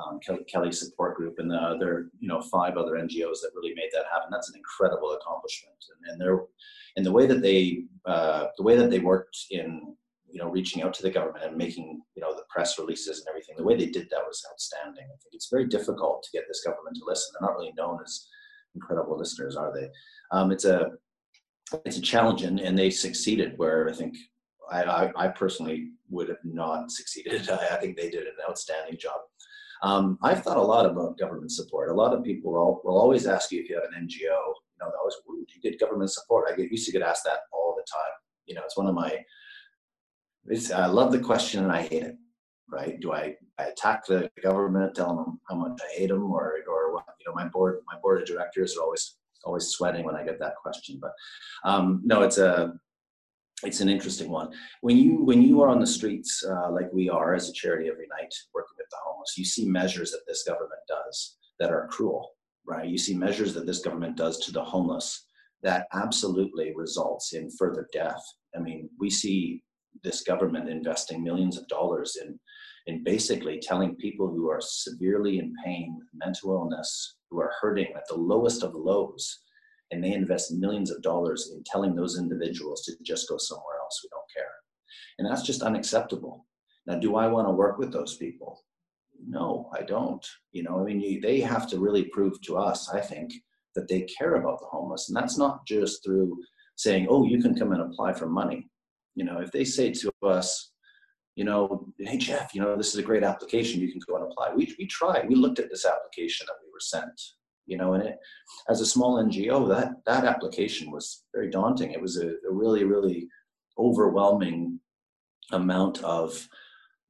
um, 0.05 0.21
Kely, 0.21 0.75
Support 0.75 1.17
Group, 1.17 1.39
and 1.39 1.51
the 1.51 1.57
other 1.57 2.11
you 2.19 2.29
know 2.29 2.41
five 2.41 2.77
other 2.77 2.93
NGOs 2.93 3.41
that 3.43 3.53
really 3.55 3.75
made 3.75 3.91
that 3.93 4.05
happen. 4.13 4.29
That's 4.31 4.51
an 4.51 4.57
incredible 4.57 5.13
accomplishment, 5.13 5.77
and, 5.91 6.13
and 6.13 6.21
they're 6.21 6.41
in 6.97 7.05
the 7.05 7.13
way 7.13 7.27
that 7.27 7.43
they 7.43 7.85
uh, 8.05 8.47
the 8.57 8.63
way 8.63 8.77
that 8.77 8.91
they 8.91 8.99
worked 8.99 9.37
in 9.51 9.95
you 10.31 10.41
know 10.41 10.51
reaching 10.51 10.83
out 10.83 10.93
to 10.95 11.03
the 11.03 11.11
government 11.11 11.45
and 11.45 11.57
making 11.57 12.01
you 12.15 12.21
know 12.21 12.35
the 12.35 12.45
press 12.49 12.79
releases 12.79 13.21
and 13.21 13.29
everything. 13.29 13.57
The 13.57 13.65
way 13.65 13.77
they 13.77 13.87
did 13.87 14.09
that 14.11 14.27
was 14.27 14.45
outstanding. 14.51 15.05
I 15.05 15.17
think 15.23 15.33
it's 15.33 15.51
very 15.51 15.67
difficult 15.67 16.23
to 16.25 16.31
get 16.33 16.45
this 16.49 16.63
government 16.65 16.97
to 16.97 17.05
listen. 17.07 17.33
They're 17.33 17.49
not 17.49 17.57
really 17.57 17.73
known 17.77 17.99
as 18.05 18.27
incredible 18.75 19.19
listeners, 19.19 19.57
are 19.57 19.73
they? 19.75 19.89
Um, 20.31 20.53
it's 20.53 20.65
a 20.65 20.91
it's 21.85 21.97
a 21.97 22.03
challenge, 22.03 22.43
and, 22.43 22.61
and 22.61 22.79
they 22.79 22.91
succeeded. 22.91 23.55
Where 23.57 23.89
I 23.89 23.93
think 23.93 24.17
I, 24.71 24.83
I, 24.83 25.25
I 25.25 25.29
personally 25.29 25.91
would 26.11 26.29
have 26.29 26.45
not 26.45 26.91
succeeded. 26.91 27.49
I, 27.51 27.75
I, 27.75 27.77
think 27.77 27.97
they 27.97 28.11
did 28.11 28.27
an 28.27 28.35
outstanding 28.49 28.99
job. 28.99 29.21
Um, 29.83 30.19
I've 30.23 30.43
thought 30.43 30.57
a 30.57 30.63
lot 30.63 30.87
about 30.87 31.19
government 31.19 31.53
support. 31.53 31.91
A 31.91 31.95
lot 31.95 32.15
of 32.15 32.25
people 32.25 32.53
will, 32.53 32.81
will 32.85 32.99
always 32.99 33.27
ask 33.27 33.53
you 33.53 33.61
if 33.61 33.69
you 33.69 33.77
have 33.77 33.85
an 33.85 34.07
NGO. 34.07 34.13
You 34.21 34.79
know, 34.81 34.91
they 34.91 34.99
always, 34.99 35.15
you 35.55 35.61
get 35.63 35.81
government 35.81 36.13
support? 36.13 36.49
I 36.51 36.57
get, 36.57 36.71
used 36.71 36.87
to 36.87 36.93
get 36.93 37.03
asked 37.03 37.25
that 37.25 37.41
all 37.53 37.75
the 37.77 37.85
time. 37.91 38.13
You 38.47 38.55
know, 38.55 38.63
it's 38.65 38.77
one 38.77 38.87
of 38.87 38.95
my. 38.95 39.19
I 40.75 40.87
love 40.87 41.11
the 41.11 41.19
question 41.19 41.65
and 41.65 41.73
I 41.73 41.83
hate 41.83 42.05
it. 42.05 42.17
Right? 42.69 42.99
Do 43.01 43.13
I, 43.13 43.35
I 43.59 43.65
attack 43.65 44.07
the 44.07 44.29
government, 44.43 44.95
tell 44.95 45.15
them 45.15 45.41
how 45.49 45.55
much 45.55 45.81
I 45.83 45.99
hate 45.99 46.09
them, 46.09 46.31
or 46.33 46.59
or 46.69 46.95
what? 46.95 47.05
You 47.21 47.27
know, 47.27 47.35
my 47.35 47.49
board 47.49 47.79
my 47.87 47.99
board 48.01 48.21
of 48.21 48.27
directors 48.27 48.77
are 48.77 48.83
always 48.83 49.17
always 49.45 49.69
sweating 49.69 50.05
when 50.05 50.17
I 50.17 50.25
get 50.25 50.41
that 50.41 50.57
question. 50.57 50.99
But 51.01 51.13
um, 51.65 52.03
no, 52.05 52.23
it's 52.23 52.39
a 52.39 52.75
it's 53.63 53.81
an 53.81 53.89
interesting 53.89 54.31
one. 54.31 54.53
When 54.83 54.97
you 54.97 55.25
when 55.25 55.43
you 55.43 55.63
are 55.63 55.69
on 55.69 55.81
the 55.81 55.87
streets 55.87 56.45
uh, 56.47 56.71
like 56.71 56.93
we 56.93 57.09
are 57.09 57.35
as 57.35 57.49
a 57.49 57.53
charity 57.53 57.89
every 57.89 58.07
night 58.09 58.35
working 58.55 58.75
with 58.77 58.89
the 58.91 58.99
homeless, 59.05 59.39
you 59.39 59.45
see 59.45 59.67
measures 59.67 60.11
that 60.11 60.25
this 60.27 60.43
government 60.43 60.81
does 60.89 61.37
that 61.59 61.71
are 61.71 61.89
cruel, 61.89 62.33
right? 62.67 62.89
You 62.89 62.99
see 62.99 63.15
measures 63.15 63.55
that 63.55 63.67
this 63.67 63.81
government 63.81 64.17
does 64.17 64.39
to 64.41 64.53
the 64.53 64.63
homeless 64.63 65.27
that 65.63 65.87
absolutely 65.95 66.75
results 66.77 67.33
in 67.33 67.51
further 67.51 67.89
death. 67.93 68.23
I 68.55 68.61
mean, 68.61 68.91
we 69.01 69.09
see 69.09 69.63
this 70.05 70.23
government 70.23 70.69
investing 70.69 71.25
millions 71.25 71.57
of 71.57 71.67
dollars 71.69 72.17
in 72.23 72.39
in 72.87 73.03
basically 73.03 73.59
telling 73.61 73.97
people 73.97 74.29
who 74.29 74.49
are 74.49 74.61
severely 74.61 75.39
in 75.39 75.53
pain 75.65 75.97
with 75.99 76.07
mental 76.15 76.53
illness, 76.53 77.17
who 77.31 77.41
are 77.41 77.53
hurting 77.61 77.89
at 77.97 78.05
the 78.09 78.15
lowest 78.15 78.63
of 78.63 78.73
the 78.73 78.79
lows, 78.79 79.41
and 79.91 80.03
they 80.03 80.13
invest 80.13 80.53
millions 80.53 80.91
of 80.91 81.03
dollars 81.03 81.53
in 81.55 81.63
telling 81.65 81.95
those 81.95 82.19
individuals 82.19 82.83
to 82.83 82.93
just 83.05 83.29
go 83.29 83.37
somewhere 83.39 83.79
else. 83.83 84.01
We 84.03 84.09
don't 84.11 84.33
care. 84.35 84.53
And 85.19 85.29
that's 85.29 85.47
just 85.47 85.63
unacceptable. 85.63 86.47
Now, 86.87 86.97
do 86.97 87.17
I 87.17 87.27
want 87.27 87.49
to 87.49 87.53
work 87.53 87.79
with 87.79 87.93
those 87.93 88.17
people? 88.17 88.65
No, 89.27 89.71
I 89.73 89.83
don't. 89.83 90.25
You 90.53 90.63
know, 90.65 90.81
I 90.81 90.85
mean, 90.85 91.01
you, 91.01 91.21
they 91.21 91.41
have 91.41 91.69
to 91.71 91.79
really 91.79 92.05
prove 92.05 92.41
to 92.43 92.57
us, 92.57 92.91
I 92.91 93.01
think, 93.01 93.33
that 93.75 93.89
they 93.89 94.03
care 94.03 94.35
about 94.37 94.61
the 94.61 94.67
homeless. 94.67 95.09
And 95.09 95.17
that's 95.17 95.39
not 95.39 95.67
just 95.67 96.05
through 96.05 96.37
saying, 96.77 97.07
oh, 97.09 97.25
you 97.25 97.41
can 97.41 97.55
come 97.55 97.73
and 97.73 97.83
apply 97.83 98.13
for 98.13 98.29
money. 98.29 98.69
You 99.15 99.25
know, 99.25 99.39
if 99.39 99.51
they 99.51 99.65
say 99.65 99.93
to 99.93 100.13
us, 100.23 100.73
you 101.37 101.45
know, 101.45 101.87
hey 101.99 102.17
Jeff, 102.17 102.55
you 102.55 102.61
know, 102.63 102.77
this 102.77 102.89
is 102.89 102.97
a 102.97 103.03
great 103.03 103.23
application. 103.23 103.81
You 103.81 103.93
can 103.93 104.01
go 104.07 104.17
and 104.17 104.25
apply. 104.25 104.55
We 104.55 104.75
we 104.79 104.87
tried. 104.87 105.29
We 105.29 105.35
looked 105.35 105.59
at 105.59 105.71
this 105.71 105.85
application 105.85 106.47
that 106.47 106.57
we 106.63 106.71
were 106.73 106.81
sent. 106.81 107.21
You 107.67 107.77
know, 107.77 107.95
and 107.95 108.05
it, 108.05 108.19
as 108.69 108.81
a 108.81 108.87
small 108.87 109.23
NGO, 109.23 109.69
that 109.69 109.93
that 110.07 110.25
application 110.25 110.91
was 110.91 111.25
very 111.35 111.51
daunting. 111.51 111.91
It 111.91 112.01
was 112.01 112.17
a, 112.17 112.29
a 112.29 112.53
really 112.53 112.85
really 112.85 113.29
overwhelming 113.79 114.81
amount 115.53 116.03
of, 116.03 116.49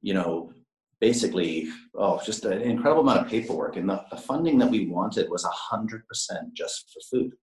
you 0.01 0.13
know, 0.13 0.51
basically 0.99 1.67
oh 1.95 2.19
just 2.25 2.45
an 2.45 2.61
incredible 2.61 3.01
amount 3.01 3.21
of 3.21 3.27
paperwork 3.27 3.75
and 3.75 3.89
the, 3.89 4.03
the 4.09 4.17
funding 4.17 4.57
that 4.57 4.69
we 4.69 4.87
wanted 4.87 5.29
was 5.29 5.45
a 5.45 5.49
hundred 5.49 6.05
percent 6.07 6.53
just 6.53 6.91
for 6.91 7.17
food 7.17 7.33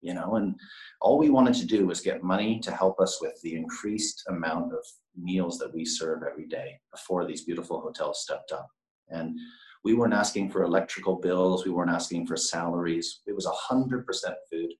you 0.00 0.14
know 0.14 0.36
and 0.36 0.54
all 1.00 1.18
we 1.18 1.30
wanted 1.30 1.54
to 1.54 1.66
do 1.66 1.86
was 1.86 2.00
get 2.00 2.22
money 2.22 2.60
to 2.60 2.70
help 2.70 3.00
us 3.00 3.20
with 3.20 3.38
the 3.42 3.54
increased 3.54 4.22
amount 4.28 4.72
of 4.72 4.84
meals 5.16 5.58
that 5.58 5.74
we 5.74 5.84
serve 5.84 6.22
every 6.22 6.46
day 6.46 6.78
before 6.92 7.26
these 7.26 7.44
beautiful 7.44 7.80
hotels 7.80 8.22
stepped 8.22 8.52
up 8.52 8.68
and 9.08 9.36
we 9.84 9.94
weren't 9.94 10.14
asking 10.14 10.50
for 10.50 10.62
electrical 10.62 11.16
bills 11.16 11.64
we 11.64 11.70
weren't 11.70 11.90
asking 11.90 12.26
for 12.26 12.36
salaries 12.36 13.20
it 13.26 13.34
was 13.34 13.46
100% 13.46 14.04
food 14.50 14.70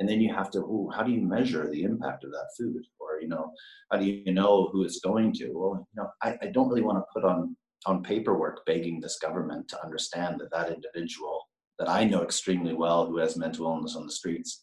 and 0.00 0.08
then 0.08 0.20
you 0.20 0.32
have 0.32 0.50
to 0.50 0.58
ooh, 0.58 0.90
how 0.94 1.02
do 1.02 1.12
you 1.12 1.20
measure 1.20 1.68
the 1.68 1.82
impact 1.82 2.24
of 2.24 2.30
that 2.30 2.48
food 2.56 2.82
or 3.00 3.20
you 3.20 3.28
know 3.28 3.50
how 3.90 3.98
do 3.98 4.04
you 4.04 4.32
know 4.32 4.68
who 4.72 4.84
it's 4.84 5.00
going 5.00 5.32
to 5.32 5.50
well 5.54 5.86
you 5.92 6.02
know 6.02 6.08
i, 6.22 6.36
I 6.42 6.46
don't 6.46 6.68
really 6.68 6.82
want 6.82 6.98
to 6.98 7.04
put 7.12 7.28
on 7.28 7.56
on 7.86 8.02
paperwork 8.02 8.64
begging 8.66 9.00
this 9.00 9.18
government 9.18 9.68
to 9.68 9.84
understand 9.84 10.40
that 10.40 10.50
that 10.50 10.72
individual 10.72 11.48
that 11.78 11.88
I 11.88 12.04
know 12.04 12.22
extremely 12.22 12.74
well 12.74 13.06
who 13.06 13.18
has 13.18 13.36
mental 13.36 13.66
illness 13.66 13.96
on 13.96 14.06
the 14.06 14.12
streets 14.12 14.62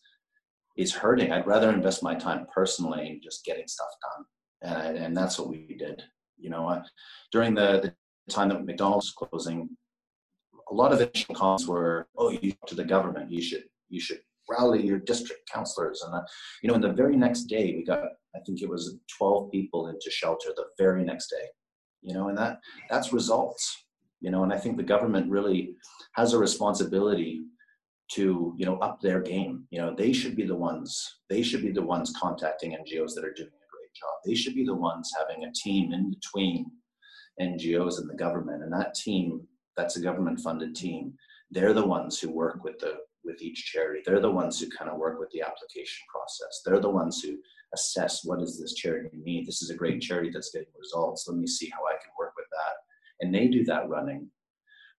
is 0.77 0.93
hurting. 0.93 1.31
I'd 1.31 1.47
rather 1.47 1.71
invest 1.71 2.03
my 2.03 2.15
time 2.15 2.45
personally 2.53 3.07
in 3.07 3.21
just 3.23 3.45
getting 3.45 3.67
stuff 3.67 3.87
done. 4.01 4.77
And, 4.87 4.97
and 4.97 5.17
that's 5.17 5.39
what 5.39 5.47
we 5.47 5.75
did. 5.79 6.03
You 6.37 6.49
know, 6.49 6.67
I, 6.67 6.81
during 7.31 7.55
the, 7.55 7.79
the 7.81 7.93
time 8.33 8.49
that 8.49 8.65
McDonald's 8.65 9.13
was 9.19 9.29
closing, 9.29 9.69
a 10.69 10.73
lot 10.73 10.91
of 10.91 11.01
initial 11.01 11.35
comments 11.35 11.67
were, 11.67 12.07
"Oh, 12.17 12.29
you 12.29 12.53
to 12.67 12.75
the 12.75 12.83
government. 12.83 13.31
You 13.31 13.41
should 13.41 13.65
you 13.89 13.99
should 13.99 14.21
rally 14.49 14.85
your 14.85 14.99
district 14.99 15.49
councillors." 15.51 16.01
And 16.03 16.15
uh, 16.15 16.23
you 16.61 16.69
know, 16.69 16.75
and 16.75 16.83
the 16.83 16.93
very 16.93 17.15
next 17.15 17.43
day, 17.43 17.73
we 17.75 17.83
got 17.83 18.03
I 18.35 18.39
think 18.45 18.61
it 18.61 18.69
was 18.69 18.97
12 19.17 19.51
people 19.51 19.87
into 19.87 20.09
shelter. 20.09 20.49
The 20.55 20.65
very 20.77 21.03
next 21.03 21.29
day, 21.29 21.47
you 22.01 22.13
know, 22.13 22.29
and 22.29 22.37
that 22.37 22.59
that's 22.89 23.13
results. 23.13 23.85
You 24.21 24.31
know, 24.31 24.43
and 24.43 24.51
I 24.51 24.57
think 24.57 24.77
the 24.77 24.83
government 24.83 25.29
really 25.29 25.75
has 26.15 26.33
a 26.33 26.39
responsibility 26.39 27.43
to 28.11 28.53
you 28.57 28.65
know 28.65 28.77
up 28.77 29.01
their 29.01 29.19
game 29.19 29.65
you 29.71 29.79
know 29.79 29.93
they 29.95 30.13
should 30.13 30.35
be 30.35 30.45
the 30.45 30.55
ones 30.55 31.17
they 31.29 31.41
should 31.41 31.61
be 31.61 31.71
the 31.71 31.81
ones 31.81 32.13
contacting 32.21 32.71
ngos 32.71 33.15
that 33.15 33.25
are 33.25 33.33
doing 33.33 33.47
a 33.47 33.71
great 33.73 33.93
job 33.95 34.13
they 34.25 34.35
should 34.35 34.53
be 34.53 34.63
the 34.63 34.73
ones 34.73 35.11
having 35.17 35.43
a 35.45 35.51
team 35.55 35.91
in 35.91 36.11
between 36.11 36.65
ngos 37.41 37.99
and 37.99 38.09
the 38.09 38.15
government 38.15 38.63
and 38.63 38.71
that 38.71 38.95
team 38.95 39.47
that's 39.75 39.97
a 39.97 40.01
government 40.01 40.39
funded 40.39 40.75
team. 40.75 41.13
They're 41.51 41.73
the 41.73 41.85
ones 41.85 42.19
who 42.19 42.29
work 42.29 42.63
with 42.63 42.79
the 42.79 42.95
with 43.23 43.41
each 43.41 43.65
charity. 43.65 44.01
They're 44.05 44.19
the 44.19 44.31
ones 44.31 44.59
who 44.59 44.69
kind 44.69 44.89
of 44.89 44.97
work 44.97 45.19
with 45.19 45.29
the 45.31 45.41
application 45.41 46.05
process. 46.09 46.61
They're 46.63 46.79
the 46.79 46.89
ones 46.89 47.21
who 47.21 47.37
assess 47.73 48.23
what 48.23 48.39
does 48.39 48.59
this 48.59 48.75
charity 48.75 49.09
need. 49.13 49.47
This 49.47 49.63
is 49.63 49.71
a 49.71 49.75
great 49.75 49.99
charity 50.01 50.29
that's 50.31 50.51
getting 50.51 50.67
results. 50.79 51.27
Let 51.27 51.37
me 51.37 51.47
see 51.47 51.69
how 51.69 51.79
i 51.87 51.93
can 51.93 52.11
work 52.19 52.33
with 52.37 52.45
that. 52.51 53.25
And 53.25 53.33
they 53.33 53.47
do 53.47 53.65
that 53.65 53.89
running. 53.89 54.27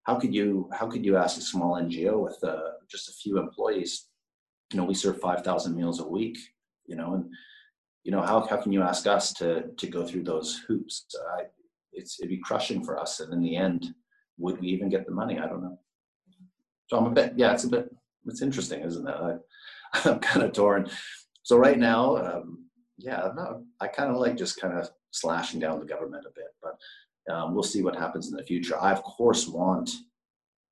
How 0.05 0.17
could 0.17 0.35
you 0.35 0.69
how 0.73 0.87
could 0.89 1.05
you 1.05 1.17
ask 1.17 1.39
a 1.39 1.43
small 1.43 1.81
ngo 1.81 2.23
with 2.23 2.39
uh, 2.45 2.73
just 2.91 3.09
a 3.09 3.13
few 3.13 3.39
employees 3.39 4.09
you 4.73 4.79
know 4.79 4.85
we 4.85 4.95
serve 4.95 5.21
5000 5.21 5.77
meals 5.77 6.01
a 6.01 6.07
week 6.07 6.37
you 6.87 6.97
know 6.97 7.15
and 7.15 7.27
you 8.03 8.11
know 8.11 8.21
how, 8.21 8.41
how 8.41 8.57
can 8.57 8.73
you 8.73 8.83
ask 8.83 9.07
us 9.07 9.33
to 9.35 9.65
to 9.77 9.87
go 9.89 10.05
through 10.07 10.23
those 10.23 10.63
hoops? 10.69 11.07
I, 11.37 11.43
it's 11.97 12.19
it'd 12.21 12.31
be 12.31 12.39
crushing 12.39 12.85
for 12.85 12.99
us 12.99 13.21
and 13.21 13.33
in 13.33 13.41
the 13.41 13.57
end 13.57 13.95
would 14.39 14.61
we 14.61 14.69
even 14.69 14.89
get 14.89 15.07
the 15.07 15.13
money 15.13 15.39
i 15.39 15.47
don't 15.47 15.63
know 15.63 15.79
so 16.89 16.97
i'm 16.97 17.07
a 17.07 17.11
bit 17.11 17.33
yeah 17.37 17.53
it's 17.53 17.65
a 17.65 17.69
bit 17.69 17.95
it's 18.27 18.43
interesting 18.43 18.83
isn't 18.83 19.09
it 19.09 19.15
I, 19.15 19.35
i'm 20.09 20.19
kind 20.21 20.45
of 20.45 20.53
torn 20.53 20.89
so 21.43 21.57
right 21.57 21.79
now 21.79 22.17
um, 22.17 22.67
yeah 22.99 23.23
I'm 23.23 23.37
not, 23.37 23.61
i 23.81 23.87
kind 23.87 24.11
of 24.11 24.17
like 24.17 24.37
just 24.37 24.61
kind 24.61 24.79
of 24.79 24.89
slashing 25.11 25.61
down 25.61 25.81
the 25.81 25.87
government 25.87 26.27
a 26.27 26.33
bit 26.35 26.49
but 26.63 26.75
um, 27.29 27.55
we'll 27.55 27.63
see 27.63 27.83
what 27.83 27.97
happens 27.97 28.31
in 28.31 28.37
the 28.37 28.43
future. 28.43 28.81
I 28.81 28.93
of 28.93 29.03
course 29.03 29.49
want, 29.49 29.91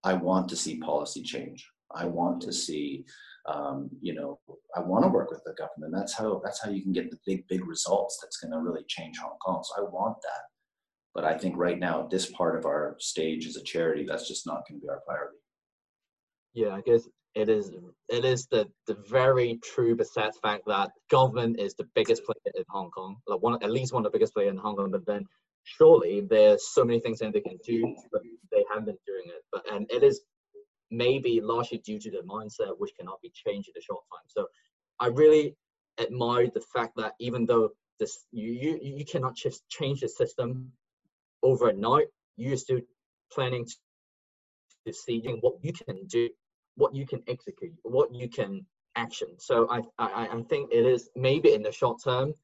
I 0.04 0.14
want 0.14 0.48
to 0.50 0.56
see 0.56 0.78
policy 0.78 1.22
change. 1.22 1.68
I 1.94 2.06
want 2.06 2.40
to 2.42 2.52
see, 2.52 3.04
um, 3.48 3.90
you 4.00 4.14
know, 4.14 4.38
I 4.76 4.80
want 4.80 5.04
to 5.04 5.08
work 5.08 5.30
with 5.30 5.42
the 5.44 5.54
government. 5.54 5.92
That's 5.94 6.14
how 6.14 6.40
that's 6.44 6.62
how 6.62 6.70
you 6.70 6.82
can 6.82 6.92
get 6.92 7.10
the 7.10 7.18
big 7.26 7.46
big 7.48 7.66
results. 7.66 8.18
That's 8.22 8.38
going 8.38 8.52
to 8.52 8.58
really 8.58 8.84
change 8.88 9.18
Hong 9.18 9.36
Kong. 9.44 9.62
So 9.64 9.84
I 9.84 9.88
want 9.88 10.16
that. 10.22 10.42
But 11.14 11.24
I 11.24 11.38
think 11.38 11.56
right 11.56 11.78
now, 11.78 12.08
this 12.10 12.30
part 12.30 12.58
of 12.58 12.66
our 12.66 12.96
stage 12.98 13.46
as 13.46 13.56
a 13.56 13.62
charity, 13.62 14.04
that's 14.04 14.26
just 14.26 14.46
not 14.46 14.62
going 14.68 14.80
to 14.80 14.84
be 14.84 14.88
our 14.88 15.00
priority. 15.06 15.38
Yeah, 16.54 16.74
I 16.74 16.80
guess 16.80 17.08
it 17.34 17.48
is. 17.48 17.72
It 18.08 18.24
is 18.24 18.46
the 18.46 18.66
the 18.86 18.96
very 19.08 19.58
true 19.62 19.96
sad 20.02 20.32
fact 20.42 20.64
that 20.66 20.90
government 21.10 21.58
is 21.58 21.74
the 21.74 21.88
biggest 21.94 22.24
player 22.24 22.52
in 22.54 22.64
Hong 22.68 22.90
Kong, 22.90 23.16
like 23.26 23.40
one 23.40 23.62
at 23.62 23.70
least 23.70 23.92
one 23.92 24.04
of 24.04 24.12
the 24.12 24.16
biggest 24.16 24.34
players 24.34 24.50
in 24.50 24.56
Hong 24.56 24.76
Kong. 24.76 24.90
But 24.90 25.06
then 25.06 25.24
surely 25.64 26.20
there's 26.20 26.72
so 26.72 26.84
many 26.84 27.00
things 27.00 27.18
that 27.20 27.32
they 27.32 27.40
can 27.40 27.58
do, 27.64 27.94
but 28.12 28.22
they 28.52 28.64
haven't 28.68 28.86
been 28.86 28.98
doing 29.06 29.26
it. 29.26 29.42
But 29.52 29.64
and 29.72 29.90
it 29.90 30.02
is 30.02 30.22
maybe 30.90 31.40
largely 31.40 31.78
due 31.78 31.98
to 31.98 32.10
the 32.10 32.18
mindset 32.18 32.78
which 32.78 32.92
cannot 32.98 33.20
be 33.22 33.32
changed 33.34 33.68
in 33.68 33.74
a 33.78 33.82
short 33.82 34.02
time. 34.12 34.26
So 34.28 34.46
I 35.00 35.06
really 35.06 35.56
admire 35.98 36.48
the 36.52 36.60
fact 36.72 36.92
that 36.96 37.12
even 37.20 37.46
though 37.46 37.70
this 37.98 38.26
you 38.32 38.52
you, 38.52 38.78
you 38.82 39.04
cannot 39.04 39.36
just 39.36 39.68
change 39.68 40.00
the 40.00 40.08
system 40.08 40.72
overnight, 41.44 42.06
you're 42.36 42.56
still 42.56 42.80
planning 43.32 43.66
to 44.86 44.92
see 44.92 45.22
what 45.40 45.54
you 45.62 45.72
can 45.72 46.06
do, 46.06 46.28
what 46.76 46.94
you 46.94 47.06
can 47.06 47.22
execute, 47.28 47.72
what 47.82 48.12
you 48.12 48.28
can 48.28 48.66
action. 48.96 49.28
So 49.38 49.68
I 49.70 49.78
I, 49.98 50.28
I 50.32 50.42
think 50.48 50.72
it 50.72 50.86
is 50.86 51.10
maybe 51.14 51.52
in 51.54 51.62
the 51.62 51.72
short 51.72 52.02
term, 52.02 52.34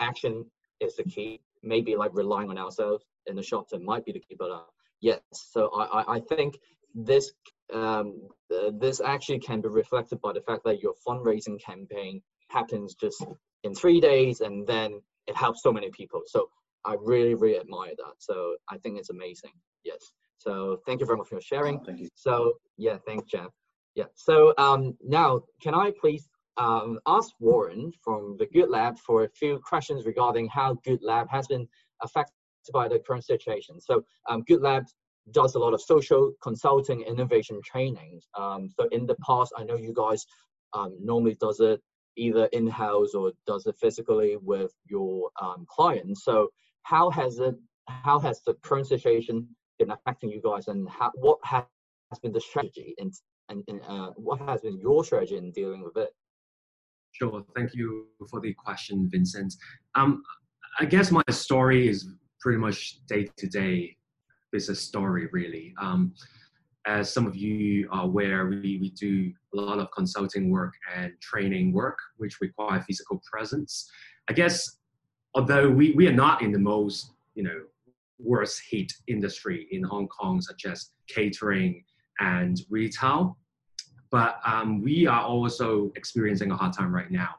action 0.00 0.44
is 0.80 0.96
the 0.96 1.04
key 1.04 1.40
maybe 1.62 1.96
like 1.96 2.10
relying 2.14 2.50
on 2.50 2.58
ourselves 2.58 3.04
in 3.26 3.36
the 3.36 3.42
short 3.42 3.68
term 3.70 3.84
might 3.84 4.04
be 4.04 4.12
the 4.12 4.20
key. 4.20 4.36
But 4.38 4.50
uh, 4.50 4.60
yes, 5.00 5.20
so 5.32 5.68
I, 5.74 6.16
I 6.16 6.20
think 6.20 6.58
this 6.94 7.32
um, 7.72 8.28
this 8.72 9.00
actually 9.00 9.38
can 9.38 9.60
be 9.60 9.68
reflected 9.68 10.20
by 10.20 10.32
the 10.32 10.40
fact 10.40 10.64
that 10.64 10.82
your 10.82 10.94
fundraising 11.06 11.62
campaign 11.62 12.20
happens 12.48 12.94
just 12.94 13.24
in 13.62 13.74
three 13.74 14.00
days 14.00 14.40
and 14.40 14.66
then 14.66 15.00
it 15.26 15.36
helps 15.36 15.62
so 15.62 15.72
many 15.72 15.90
people. 15.90 16.22
So 16.26 16.50
I 16.84 16.96
really, 16.98 17.34
really 17.34 17.58
admire 17.58 17.92
that. 17.96 18.14
So 18.18 18.56
I 18.68 18.78
think 18.78 18.98
it's 18.98 19.10
amazing. 19.10 19.52
Yes. 19.84 20.12
So 20.38 20.80
thank 20.86 21.00
you 21.00 21.06
very 21.06 21.18
much 21.18 21.28
for 21.28 21.40
sharing. 21.40 21.78
Oh, 21.78 21.84
thank 21.84 22.00
you. 22.00 22.08
So 22.14 22.54
yeah, 22.76 22.96
thanks, 23.06 23.26
Jeff. 23.26 23.50
Yeah. 23.94 24.06
So 24.14 24.54
um, 24.58 24.96
now, 25.02 25.42
can 25.62 25.74
I 25.74 25.92
please 26.00 26.28
um, 26.56 26.98
asked 27.06 27.34
Warren 27.40 27.92
from 28.02 28.36
the 28.38 28.46
Good 28.46 28.70
Lab 28.70 28.98
for 28.98 29.24
a 29.24 29.28
few 29.30 29.60
questions 29.66 30.06
regarding 30.06 30.48
how 30.48 30.74
Good 30.84 31.02
Lab 31.02 31.28
has 31.30 31.46
been 31.46 31.66
affected 32.02 32.34
by 32.72 32.88
the 32.88 32.98
current 32.98 33.24
situation. 33.24 33.80
So 33.80 34.04
um, 34.28 34.42
Good 34.46 34.60
Lab 34.60 34.84
does 35.32 35.54
a 35.54 35.58
lot 35.58 35.74
of 35.74 35.80
social 35.80 36.32
consulting 36.42 37.02
innovation 37.02 37.60
trainings. 37.64 38.26
Um, 38.38 38.68
so 38.78 38.88
in 38.92 39.06
the 39.06 39.16
past, 39.26 39.52
I 39.56 39.64
know 39.64 39.76
you 39.76 39.94
guys 39.94 40.24
um, 40.72 40.96
normally 41.00 41.36
does 41.40 41.60
it 41.60 41.80
either 42.16 42.46
in-house 42.52 43.14
or 43.14 43.32
does 43.46 43.66
it 43.66 43.76
physically 43.80 44.36
with 44.42 44.72
your 44.88 45.30
um, 45.40 45.66
clients. 45.68 46.24
So 46.24 46.48
how 46.82 47.10
has 47.10 47.38
it, 47.38 47.54
how 47.88 48.18
has 48.18 48.42
the 48.46 48.54
current 48.62 48.86
situation 48.86 49.46
been 49.78 49.90
affecting 49.90 50.30
you 50.30 50.40
guys 50.42 50.68
and 50.68 50.88
how, 50.88 51.10
what 51.14 51.38
has 51.44 51.64
been 52.22 52.32
the 52.32 52.40
strategy 52.40 52.94
and, 52.98 53.12
and, 53.48 53.62
and 53.68 53.80
uh, 53.88 54.10
what 54.16 54.40
has 54.40 54.60
been 54.62 54.78
your 54.78 55.04
strategy 55.04 55.36
in 55.36 55.50
dealing 55.52 55.82
with 55.82 55.96
it? 55.96 56.10
Sure. 57.12 57.44
Thank 57.56 57.74
you 57.74 58.06
for 58.30 58.40
the 58.40 58.54
question, 58.54 59.08
Vincent. 59.10 59.54
Um, 59.94 60.22
I 60.78 60.84
guess 60.84 61.10
my 61.10 61.22
story 61.30 61.88
is 61.88 62.08
pretty 62.40 62.58
much 62.58 63.04
day 63.06 63.28
to 63.36 63.46
day 63.46 63.96
business 64.52 64.80
story, 64.80 65.28
really. 65.32 65.74
Um, 65.80 66.14
as 66.86 67.12
some 67.12 67.26
of 67.26 67.36
you 67.36 67.88
are 67.92 68.04
aware, 68.04 68.46
we, 68.46 68.78
we 68.80 68.90
do 68.98 69.32
a 69.54 69.60
lot 69.60 69.78
of 69.78 69.88
consulting 69.94 70.50
work 70.50 70.72
and 70.96 71.12
training 71.20 71.72
work, 71.72 71.98
which 72.16 72.40
require 72.40 72.80
physical 72.80 73.20
presence. 73.30 73.90
I 74.28 74.32
guess, 74.32 74.78
although 75.34 75.68
we, 75.68 75.92
we 75.92 76.06
are 76.06 76.12
not 76.12 76.42
in 76.42 76.52
the 76.52 76.58
most, 76.58 77.12
you 77.34 77.42
know, 77.42 77.62
worst 78.18 78.62
hit 78.70 78.92
industry 79.06 79.66
in 79.70 79.82
Hong 79.82 80.08
Kong, 80.08 80.40
such 80.40 80.66
as 80.66 80.90
catering 81.08 81.82
and 82.20 82.60
retail, 82.68 83.38
but 84.10 84.40
um, 84.44 84.82
we 84.82 85.06
are 85.06 85.22
also 85.22 85.92
experiencing 85.96 86.50
a 86.50 86.56
hard 86.56 86.72
time 86.72 86.94
right 86.94 87.10
now 87.10 87.30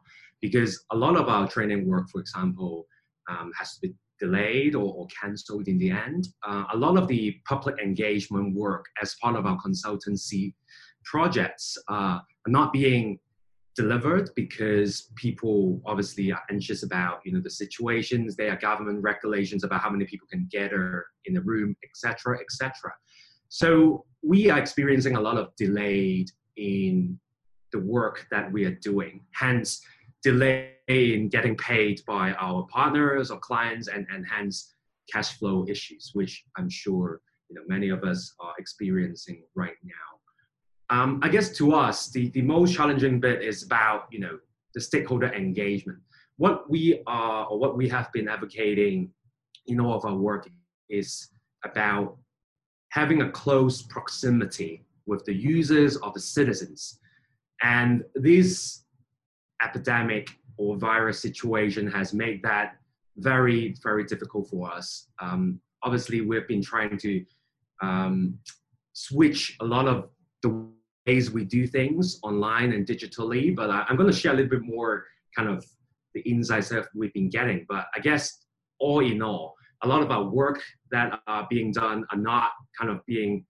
because 0.42 0.84
a 0.92 0.96
lot 0.96 1.16
of 1.16 1.28
our 1.28 1.48
training 1.48 1.88
work, 1.88 2.10
for 2.10 2.20
example, 2.20 2.88
um, 3.30 3.52
has 3.58 3.76
to 3.76 3.82
be 3.82 3.94
delayed 4.20 4.76
or, 4.76 4.94
or 4.94 5.08
cancelled 5.08 5.68
in 5.68 5.78
the 5.78 5.92
end. 5.92 6.30
Uh, 6.48 6.64
a 6.74 6.78
lot 6.78 6.98
of 6.98 7.08
the 7.08 7.36
public 7.46 7.76
engagement 7.80 8.56
work 8.56 8.86
as 9.02 9.16
part 9.22 9.36
of 9.36 9.46
our 9.46 9.58
consultancy 9.62 10.54
projects 11.04 11.78
uh, 11.90 12.20
are 12.20 12.24
not 12.48 12.72
being 12.72 13.20
delivered 13.76 14.30
because 14.36 15.10
people 15.16 15.82
obviously 15.86 16.32
are 16.32 16.42
anxious 16.50 16.84
about 16.84 17.20
you 17.24 17.32
know 17.32 17.40
the 17.40 17.50
situations 17.50 18.36
there 18.36 18.52
are 18.52 18.58
government 18.58 19.02
regulations 19.02 19.64
about 19.64 19.82
how 19.82 19.90
many 19.90 20.04
people 20.06 20.28
can 20.30 20.46
gather 20.52 21.06
in 21.26 21.34
the 21.34 21.42
room 21.42 21.74
etc 21.84 22.38
etc 22.40 22.92
so 23.54 24.06
we 24.24 24.50
are 24.50 24.58
experiencing 24.58 25.18
a 25.18 25.22
lot 25.22 25.38
of 25.38 25.54
delayed 25.58 26.32
in 26.56 27.20
the 27.74 27.80
work 27.80 28.28
that 28.32 28.52
we 28.52 28.66
are 28.66 28.76
doing. 28.76 29.22
Hence, 29.32 29.82
delay 30.24 30.72
in 30.88 31.28
getting 31.28 31.58
paid 31.58 32.02
by 32.08 32.32
our 32.34 32.66
partners 32.72 33.32
or 33.32 33.40
clients, 33.40 33.88
and, 33.88 34.08
and 34.10 34.26
hence 34.26 34.76
cash 35.12 35.38
flow 35.38 35.66
issues, 35.68 36.12
which 36.14 36.46
I'm 36.58 36.70
sure 36.70 37.22
you 37.50 37.56
know 37.56 37.64
many 37.68 37.90
of 37.90 38.04
us 38.04 38.34
are 38.40 38.54
experiencing 38.58 39.44
right 39.56 39.76
now. 39.84 40.11
Um, 40.92 41.20
I 41.24 41.30
guess 41.30 41.50
to 41.54 41.74
us, 41.74 42.10
the, 42.10 42.28
the 42.32 42.42
most 42.42 42.76
challenging 42.76 43.22
bit 43.22 43.42
is 43.42 43.64
about 43.64 44.08
you 44.12 44.20
know 44.20 44.38
the 44.76 44.82
stakeholder 44.82 45.34
engagement. 45.34 46.00
What 46.38 46.70
we 46.70 47.02
are 47.08 47.46
or 47.46 47.58
what 47.58 47.78
we 47.78 47.88
have 47.90 48.12
been 48.12 48.28
advocating 48.28 49.10
in 49.68 49.80
all 49.80 49.94
of 49.94 50.06
our 50.06 50.16
work 50.16 50.50
is 50.90 51.30
about 51.64 52.18
having 52.90 53.22
a 53.22 53.32
close 53.32 53.82
proximity 53.82 54.86
with 55.06 55.24
the 55.26 55.34
users 55.34 55.96
or 55.98 56.12
the 56.14 56.20
citizens. 56.20 57.00
And 57.64 58.04
this 58.16 58.84
epidemic 59.64 60.30
or 60.58 60.76
virus 60.76 61.22
situation 61.22 61.90
has 61.90 62.14
made 62.14 62.42
that 62.44 62.76
very, 63.18 63.76
very 63.82 64.04
difficult 64.04 64.50
for 64.50 64.70
us. 64.70 65.08
Um, 65.20 65.62
obviously, 65.84 66.22
we've 66.22 66.48
been 66.48 66.62
trying 66.62 66.98
to 66.98 67.26
um, 67.82 68.38
switch 68.94 69.56
a 69.62 69.66
lot 69.66 69.88
of 69.88 70.10
the 70.42 70.68
ways 71.08 71.32
we 71.32 71.44
do 71.44 71.68
things 71.68 72.20
online 72.24 72.74
and 72.74 72.86
digitally, 72.86 73.56
but 73.56 73.70
I, 73.70 73.86
I'm 73.88 73.96
going 73.98 74.12
to 74.12 74.16
share 74.16 74.34
a 74.34 74.36
little 74.36 74.50
bit 74.50 74.64
more 74.64 75.06
kind 75.36 75.50
of 75.50 75.66
the 76.14 76.22
insights 76.22 76.70
that 76.70 76.86
we've 76.96 77.14
been 77.14 77.30
getting. 77.30 77.66
But 77.68 77.86
I 77.96 78.00
guess 78.00 78.46
all 78.80 79.00
in 79.00 79.22
all, 79.22 79.56
a 79.84 79.88
lot 79.88 80.02
of 80.02 80.12
our 80.12 80.24
work 80.24 80.62
that 80.92 81.20
are 81.28 81.48
being 81.50 81.72
done 81.72 82.06
are 82.12 82.18
not 82.18 82.52
kind 82.80 82.92
of 82.92 83.06
being 83.06 83.46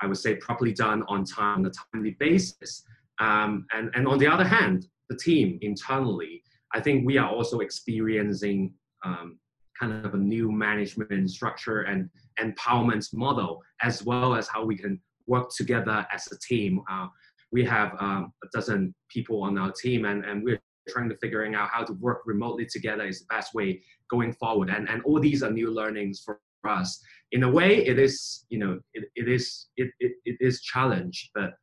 I 0.00 0.06
would 0.06 0.16
say, 0.16 0.36
properly 0.36 0.72
done 0.72 1.04
on 1.08 1.24
time 1.24 1.58
on 1.58 1.66
a 1.66 1.70
timely 1.92 2.16
basis. 2.18 2.84
Um, 3.18 3.66
and, 3.72 3.90
and 3.94 4.08
on 4.08 4.18
the 4.18 4.26
other 4.26 4.44
hand, 4.44 4.86
the 5.08 5.16
team 5.16 5.58
internally, 5.60 6.42
I 6.72 6.80
think 6.80 7.06
we 7.06 7.18
are 7.18 7.28
also 7.28 7.60
experiencing 7.60 8.72
um, 9.04 9.38
kind 9.78 10.04
of 10.04 10.14
a 10.14 10.16
new 10.16 10.50
management 10.50 11.30
structure 11.30 11.82
and 11.82 12.08
empowerment 12.38 13.06
model, 13.12 13.60
as 13.82 14.02
well 14.04 14.34
as 14.34 14.48
how 14.48 14.64
we 14.64 14.76
can 14.76 15.00
work 15.26 15.50
together 15.50 16.06
as 16.12 16.26
a 16.32 16.38
team. 16.38 16.80
Uh, 16.90 17.08
we 17.52 17.64
have 17.64 17.96
um, 17.98 18.32
a 18.44 18.46
dozen 18.52 18.94
people 19.08 19.42
on 19.42 19.58
our 19.58 19.72
team, 19.72 20.04
and, 20.04 20.24
and 20.24 20.42
we're 20.44 20.60
trying 20.88 21.08
to 21.08 21.16
figuring 21.16 21.54
out 21.54 21.68
how 21.70 21.84
to 21.84 21.92
work 21.94 22.22
remotely 22.26 22.66
together 22.66 23.04
is 23.04 23.20
the 23.20 23.26
best 23.30 23.54
way 23.54 23.82
going 24.10 24.32
forward. 24.32 24.70
And, 24.70 24.88
and 24.88 25.02
all 25.02 25.20
these 25.20 25.42
are 25.42 25.50
new 25.50 25.70
learnings 25.70 26.22
for 26.24 26.40
us. 26.68 27.00
In 27.32 27.42
a 27.44 27.50
way, 27.50 27.86
it 27.86 27.98
is, 27.98 28.44
you 28.48 28.58
know, 28.58 28.78
it, 28.94 29.04
it 29.14 29.28
is 29.28 29.68
it, 29.76 29.90
it, 30.00 30.12
it 30.24 30.36
is 30.40 30.60
challenge, 30.62 31.30
but 31.34 31.54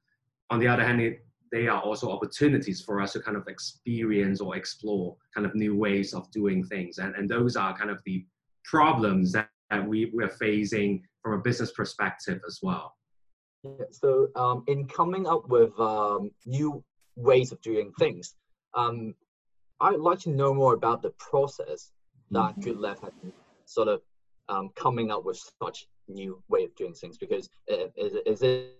on 0.50 0.60
the 0.60 0.68
other 0.68 0.84
hand, 0.84 1.02
it, 1.02 1.26
they 1.52 1.68
are 1.68 1.82
also 1.82 2.12
opportunities 2.12 2.82
for 2.82 3.00
us 3.02 3.14
to 3.14 3.22
kind 3.22 3.38
of 3.38 3.48
experience 3.48 4.42
or 4.42 4.56
explore 4.56 5.16
kind 5.34 5.46
of 5.46 5.56
new 5.56 5.76
ways 5.76 6.14
of 6.14 6.30
doing 6.32 6.64
things. 6.66 6.98
And, 6.98 7.16
and 7.16 7.30
those 7.30 7.56
are 7.56 7.78
kind 7.78 7.90
of 7.90 8.02
the 8.06 8.26
problems 8.66 9.32
that, 9.32 9.50
that 9.70 9.88
we, 9.88 10.12
we're 10.14 10.30
facing 10.30 11.04
from 11.22 11.34
a 11.34 11.38
business 11.42 11.72
perspective 11.72 12.42
as 12.46 12.60
well. 12.62 12.97
Yeah, 13.80 13.86
so 13.92 14.30
um, 14.36 14.64
in 14.68 14.88
coming 14.88 15.28
up 15.28 15.48
with 15.50 15.78
um, 15.80 16.32
new 16.46 16.84
ways 17.16 17.52
of 17.52 17.62
doing 17.62 17.92
things, 18.00 18.36
um, 18.74 19.16
I'd 19.80 20.00
like 20.00 20.20
to 20.22 20.30
know 20.30 20.54
more 20.54 20.74
about 20.74 21.02
the 21.02 21.12
process 21.12 21.92
that 22.32 22.52
mm-hmm. 22.52 22.62
Good 22.62 22.80
Lab 22.80 23.02
has 23.02 23.12
sort 23.66 23.88
of 23.88 24.02
um, 24.50 24.70
coming 24.76 25.12
up 25.12 25.26
with 25.26 25.40
such 25.62 25.88
new 26.08 26.42
way 26.48 26.64
of 26.64 26.76
doing 26.76 26.94
things 26.94 27.18
because 27.18 27.50
uh, 27.72 27.88
is, 27.96 28.14
is 28.26 28.42
it 28.42 28.74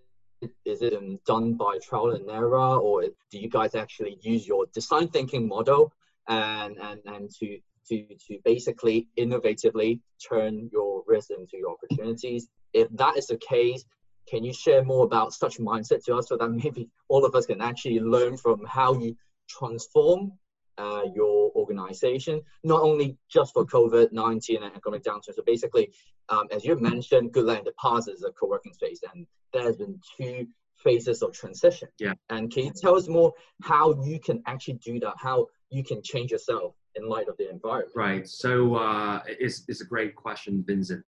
is 0.64 0.82
it 0.82 1.24
done 1.24 1.54
by 1.54 1.78
trial 1.82 2.10
and 2.10 2.30
error 2.30 2.78
or 2.78 3.02
do 3.30 3.38
you 3.38 3.48
guys 3.48 3.74
actually 3.74 4.18
use 4.22 4.46
your 4.46 4.66
design 4.72 5.08
thinking 5.08 5.46
model 5.46 5.92
and 6.28 6.78
and, 6.78 7.00
and 7.06 7.30
to 7.30 7.58
to 7.88 8.06
to 8.26 8.38
basically 8.44 9.08
innovatively 9.18 10.00
turn 10.26 10.70
your 10.72 11.02
risks 11.06 11.30
into 11.30 11.56
your 11.58 11.72
opportunities 11.72 12.48
if 12.72 12.88
that 12.92 13.16
is 13.16 13.26
the 13.26 13.36
case 13.38 13.84
can 14.28 14.44
you 14.44 14.52
share 14.52 14.84
more 14.84 15.04
about 15.04 15.32
such 15.32 15.58
mindset 15.58 16.04
to 16.04 16.16
us 16.16 16.28
so 16.28 16.36
that 16.36 16.48
maybe 16.48 16.88
all 17.08 17.24
of 17.24 17.34
us 17.34 17.46
can 17.46 17.60
actually 17.60 18.00
learn 18.00 18.36
from 18.36 18.64
how 18.66 18.94
you 18.94 19.16
transform 19.48 20.32
uh, 20.76 21.02
your 21.14 21.50
organization, 21.56 22.40
not 22.62 22.82
only 22.82 23.16
just 23.28 23.52
for 23.52 23.64
COVID-19 23.66 24.62
and 24.62 24.76
economic 24.76 25.02
downturn. 25.02 25.34
So 25.34 25.42
basically, 25.44 25.90
um, 26.28 26.46
as 26.52 26.64
you 26.64 26.78
mentioned, 26.78 27.32
Good 27.32 27.46
Lab 27.46 27.58
in 27.58 27.64
the 27.64 27.72
past 27.80 28.08
is 28.08 28.22
a 28.22 28.30
co-working 28.32 28.72
space, 28.72 29.00
and 29.12 29.26
there 29.52 29.64
has 29.64 29.76
been 29.76 29.98
two 30.16 30.46
phases 30.76 31.22
of 31.22 31.32
transition. 31.32 31.88
Yeah. 31.98 32.12
And 32.30 32.52
can 32.52 32.66
you 32.66 32.72
tell 32.80 32.94
us 32.94 33.08
more 33.08 33.32
how 33.62 34.00
you 34.04 34.20
can 34.20 34.42
actually 34.46 34.74
do 34.74 35.00
that, 35.00 35.14
how 35.16 35.48
you 35.70 35.82
can 35.82 36.00
change 36.02 36.30
yourself 36.30 36.74
in 36.94 37.08
light 37.08 37.28
of 37.28 37.36
the 37.38 37.50
environment? 37.50 37.92
Right. 37.96 38.28
So 38.28 38.76
uh, 38.76 39.22
it's, 39.26 39.64
it's 39.68 39.80
a 39.80 39.84
great 39.86 40.14
question, 40.14 40.62
Vincent. 40.66 41.04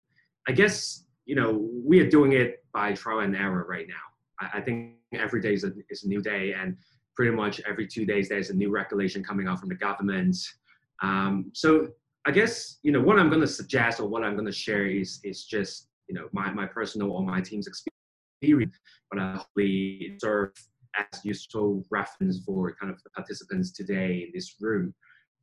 I 0.48 0.52
guess, 0.52 1.05
you 1.26 1.34
know, 1.34 1.68
we 1.84 2.00
are 2.00 2.08
doing 2.08 2.32
it 2.32 2.64
by 2.72 2.92
trial 2.94 3.20
and 3.20 3.36
error 3.36 3.66
right 3.68 3.86
now. 3.88 3.94
I, 4.40 4.58
I 4.58 4.60
think 4.60 4.94
every 5.12 5.40
day 5.40 5.54
is 5.54 5.64
a, 5.64 5.72
is 5.90 6.04
a 6.04 6.08
new 6.08 6.22
day. 6.22 6.54
And 6.58 6.76
pretty 7.16 7.32
much 7.32 7.60
every 7.68 7.86
two 7.86 8.06
days 8.06 8.28
there's 8.28 8.50
a 8.50 8.54
new 8.54 8.70
regulation 8.70 9.24
coming 9.24 9.48
out 9.48 9.58
from 9.58 9.70
the 9.70 9.74
government. 9.74 10.36
Um, 11.02 11.50
so 11.52 11.88
I 12.26 12.30
guess 12.30 12.78
you 12.82 12.92
know 12.92 13.00
what 13.00 13.18
I'm 13.18 13.28
going 13.28 13.40
to 13.40 13.46
suggest 13.46 14.00
or 14.00 14.08
what 14.08 14.22
I'm 14.22 14.34
going 14.34 14.46
to 14.46 14.52
share 14.52 14.86
is 14.86 15.20
is 15.24 15.44
just 15.44 15.88
you 16.08 16.14
know 16.14 16.28
my 16.32 16.52
my 16.52 16.66
personal 16.66 17.12
or 17.12 17.22
my 17.22 17.40
team's 17.40 17.66
experience, 17.66 18.76
but 19.10 19.20
I 19.20 19.36
hopefully 19.36 20.16
serve 20.20 20.52
as 20.98 21.24
useful 21.24 21.84
reference 21.90 22.40
for 22.44 22.74
kind 22.80 22.92
of 22.92 23.02
the 23.02 23.10
participants 23.10 23.70
today 23.72 24.24
in 24.26 24.30
this 24.34 24.56
room. 24.60 24.94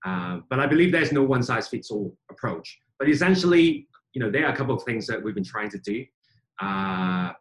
Uh, 0.06 0.40
but 0.50 0.60
I 0.60 0.68
believe 0.68 0.92
there's 0.92 1.12
no 1.12 1.24
one 1.24 1.44
size 1.44 1.68
fits 1.68 1.90
all 1.90 2.18
approach. 2.30 2.80
But 3.00 3.10
essentially, 3.10 3.88
you 4.14 4.22
know, 4.22 4.32
there 4.32 4.46
are 4.46 4.54
a 4.54 4.56
couple 4.56 4.76
of 4.76 4.84
things 4.84 5.08
that 5.08 5.22
we've 5.22 5.36
been 5.36 5.44
trying 5.44 5.70
to 5.70 5.80
do. 5.80 6.06
Uh, 6.62 7.32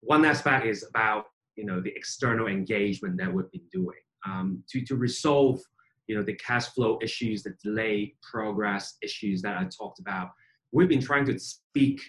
one 0.00 0.24
aspect 0.24 0.66
is 0.66 0.84
about 0.88 1.26
you 1.56 1.64
know 1.64 1.80
the 1.80 1.92
external 1.94 2.46
engagement 2.46 3.16
that 3.18 3.32
we've 3.32 3.50
been 3.50 3.68
doing 3.72 3.98
um, 4.26 4.62
to 4.70 4.84
to 4.84 4.96
resolve 4.96 5.60
you 6.06 6.16
know 6.16 6.22
the 6.22 6.34
cash 6.34 6.66
flow 6.68 6.98
issues, 7.02 7.42
the 7.42 7.54
delay 7.62 8.14
progress 8.22 8.96
issues 9.02 9.42
that 9.42 9.56
I 9.56 9.64
talked 9.64 10.00
about. 10.00 10.30
We've 10.72 10.88
been 10.88 11.02
trying 11.02 11.24
to 11.26 11.38
speak 11.38 12.00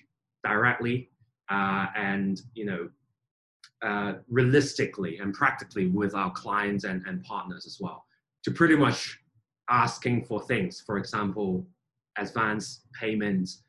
directly 0.43 1.09
uh, 1.49 1.87
and 1.95 2.41
you 2.53 2.65
know 2.65 2.89
uh, 3.83 4.13
realistically 4.29 5.17
and 5.19 5.33
practically 5.33 5.87
with 5.87 6.15
our 6.15 6.31
clients 6.31 6.83
and, 6.83 7.03
and 7.07 7.23
partners 7.23 7.65
as 7.65 7.77
well 7.79 8.05
to 8.43 8.51
pretty 8.51 8.75
much 8.75 9.19
asking 9.69 10.23
for 10.25 10.41
things 10.41 10.81
for 10.85 10.97
example 10.97 11.65
advance 12.17 12.81
payments 12.99 13.63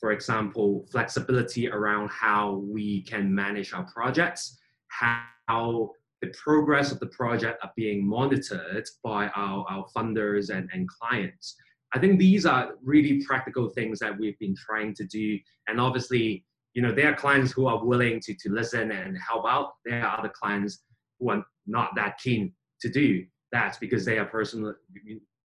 for 0.00 0.12
example 0.12 0.86
flexibility 0.90 1.68
around 1.68 2.08
how 2.08 2.62
we 2.64 3.02
can 3.02 3.34
manage 3.34 3.72
our 3.72 3.86
projects 3.92 4.58
how 4.88 5.90
the 6.20 6.28
progress 6.28 6.90
of 6.90 6.98
the 7.00 7.06
project 7.06 7.62
are 7.62 7.72
being 7.76 8.06
monitored 8.06 8.88
by 9.04 9.28
our, 9.28 9.64
our 9.70 9.86
funders 9.96 10.50
and, 10.50 10.68
and 10.72 10.88
clients. 10.88 11.56
I 11.94 11.98
think 11.98 12.18
these 12.18 12.44
are 12.44 12.72
really 12.82 13.24
practical 13.24 13.70
things 13.70 13.98
that 14.00 14.18
we've 14.18 14.38
been 14.38 14.56
trying 14.56 14.94
to 14.94 15.04
do. 15.04 15.38
And 15.68 15.80
obviously, 15.80 16.44
you 16.74 16.82
know, 16.82 16.92
there 16.92 17.12
are 17.12 17.16
clients 17.16 17.52
who 17.52 17.66
are 17.66 17.84
willing 17.84 18.20
to, 18.20 18.34
to 18.34 18.50
listen 18.50 18.90
and 18.90 19.16
help 19.16 19.44
out. 19.48 19.74
There 19.84 20.04
are 20.04 20.18
other 20.18 20.28
clients 20.28 20.80
who 21.18 21.30
are 21.30 21.44
not 21.66 21.94
that 21.96 22.18
keen 22.18 22.52
to 22.80 22.90
do 22.90 23.24
that 23.52 23.78
because 23.80 24.04
they 24.04 24.18
are 24.18 24.26
personal, 24.26 24.74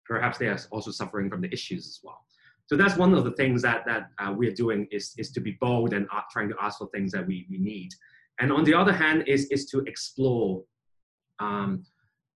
perhaps 0.05 0.37
they 0.37 0.47
are 0.47 0.59
also 0.71 0.91
suffering 0.91 1.29
from 1.29 1.41
the 1.41 1.53
issues 1.53 1.85
as 1.85 1.99
well. 2.03 2.25
So 2.71 2.77
that's 2.77 2.95
one 2.95 3.13
of 3.13 3.25
the 3.25 3.31
things 3.31 3.61
that, 3.63 3.83
that 3.85 4.11
uh, 4.17 4.33
we're 4.33 4.53
doing 4.53 4.87
is, 4.91 5.13
is 5.17 5.29
to 5.33 5.41
be 5.41 5.57
bold 5.59 5.91
and 5.91 6.07
trying 6.31 6.47
to 6.47 6.55
ask 6.61 6.77
for 6.77 6.87
things 6.93 7.11
that 7.11 7.27
we, 7.27 7.45
we 7.49 7.57
need. 7.57 7.89
And 8.39 8.49
on 8.49 8.63
the 8.63 8.73
other 8.73 8.93
hand, 8.93 9.25
is, 9.27 9.43
is 9.47 9.65
to 9.71 9.79
explore 9.79 10.63
um, 11.39 11.83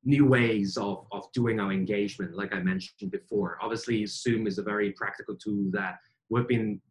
new 0.03 0.25
ways 0.25 0.75
of, 0.75 1.07
of 1.13 1.31
doing 1.31 1.61
our 1.61 1.71
engagement, 1.71 2.35
like 2.35 2.53
I 2.53 2.59
mentioned 2.59 3.11
before. 3.11 3.57
Obviously, 3.61 4.05
Zoom 4.07 4.45
is 4.45 4.57
a 4.57 4.61
very 4.61 4.91
practical 4.91 5.37
tool 5.37 5.69
that 5.71 5.99
we've 6.27 6.49
been 6.49 6.81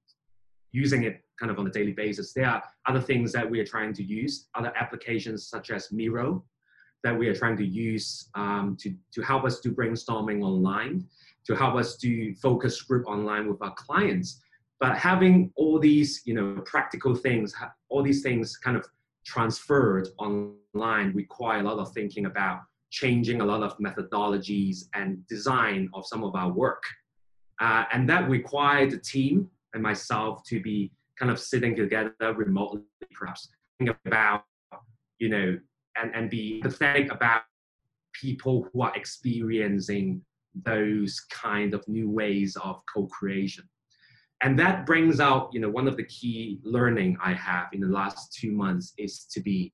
using 0.72 1.04
it 1.04 1.22
kind 1.38 1.52
of 1.52 1.58
on 1.58 1.66
a 1.66 1.70
daily 1.70 1.92
basis. 1.92 2.32
There 2.32 2.46
are 2.46 2.62
other 2.86 3.00
things 3.00 3.30
that 3.32 3.50
we 3.50 3.60
are 3.60 3.66
trying 3.66 3.92
to 3.92 4.02
use, 4.02 4.48
other 4.54 4.72
applications 4.74 5.48
such 5.50 5.70
as 5.70 5.92
Miro 5.92 6.46
that 7.04 7.16
we 7.16 7.28
are 7.28 7.34
trying 7.34 7.56
to 7.58 7.66
use 7.66 8.28
um, 8.34 8.76
to, 8.80 8.94
to 9.12 9.22
help 9.22 9.44
us 9.44 9.60
do 9.60 9.70
brainstorming 9.70 10.42
online, 10.42 11.06
to 11.46 11.54
help 11.54 11.74
us 11.76 11.96
do 11.96 12.34
focus 12.34 12.80
group 12.82 13.06
online 13.06 13.46
with 13.48 13.62
our 13.62 13.74
clients. 13.74 14.40
But 14.80 14.96
having 14.96 15.52
all 15.54 15.78
these, 15.78 16.22
you 16.24 16.34
know, 16.34 16.62
practical 16.64 17.14
things, 17.14 17.54
all 17.90 18.02
these 18.02 18.22
things 18.22 18.56
kind 18.56 18.76
of 18.76 18.84
transferred 19.24 20.08
online 20.18 21.12
require 21.14 21.60
a 21.60 21.62
lot 21.62 21.78
of 21.78 21.92
thinking 21.92 22.26
about 22.26 22.62
changing 22.90 23.40
a 23.40 23.44
lot 23.44 23.62
of 23.62 23.76
methodologies 23.78 24.84
and 24.94 25.26
design 25.28 25.88
of 25.94 26.06
some 26.06 26.24
of 26.24 26.34
our 26.34 26.50
work. 26.50 26.82
Uh, 27.60 27.84
and 27.92 28.08
that 28.08 28.28
required 28.28 28.90
the 28.90 28.98
team 28.98 29.48
and 29.74 29.82
myself 29.82 30.42
to 30.44 30.60
be 30.60 30.90
kind 31.18 31.30
of 31.30 31.38
sitting 31.38 31.76
together 31.76 32.32
remotely, 32.34 32.82
perhaps 33.12 33.48
think 33.78 33.96
about, 34.06 34.44
you 35.18 35.28
know, 35.28 35.58
and, 35.96 36.14
and 36.14 36.30
be 36.30 36.60
empathetic 36.62 37.10
about 37.10 37.42
people 38.12 38.68
who 38.72 38.82
are 38.82 38.94
experiencing 38.96 40.20
those 40.64 41.20
kind 41.30 41.74
of 41.74 41.86
new 41.88 42.10
ways 42.10 42.56
of 42.62 42.80
co-creation. 42.92 43.68
And 44.42 44.58
that 44.58 44.86
brings 44.86 45.20
out 45.20 45.50
you 45.52 45.60
know 45.60 45.70
one 45.70 45.88
of 45.88 45.96
the 45.96 46.04
key 46.04 46.60
learning 46.62 47.16
i 47.22 47.32
have 47.32 47.68
in 47.72 47.80
the 47.80 47.88
last 47.88 48.32
two 48.34 48.52
months 48.52 48.92
is 48.98 49.24
to 49.32 49.40
be 49.40 49.72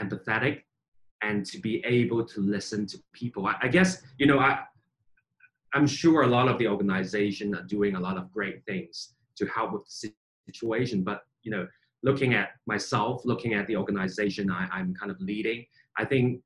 empathetic 0.00 0.60
and 1.22 1.44
to 1.46 1.58
be 1.58 1.82
able 1.84 2.24
to 2.24 2.40
listen 2.40 2.86
to 2.86 2.98
people. 3.12 3.46
I, 3.46 3.56
I 3.62 3.68
guess 3.68 4.02
you 4.18 4.26
know 4.26 4.38
i 4.38 4.60
i'm 5.74 5.86
sure 5.86 6.22
a 6.22 6.26
lot 6.26 6.48
of 6.48 6.58
the 6.58 6.68
organization 6.68 7.54
are 7.54 7.62
doing 7.62 7.96
a 7.96 8.00
lot 8.00 8.16
of 8.16 8.32
great 8.32 8.64
things 8.66 9.14
to 9.36 9.46
help 9.46 9.72
with 9.72 9.84
the 9.86 10.12
situation 10.46 11.02
but 11.02 11.22
you 11.42 11.50
know 11.50 11.66
looking 12.04 12.34
at 12.34 12.50
myself 12.66 13.22
looking 13.24 13.54
at 13.54 13.66
the 13.66 13.76
organization 13.76 14.50
I, 14.50 14.68
i'm 14.72 14.94
kind 14.94 15.10
of 15.10 15.20
leading 15.20 15.64
i 15.98 16.04
think 16.04 16.40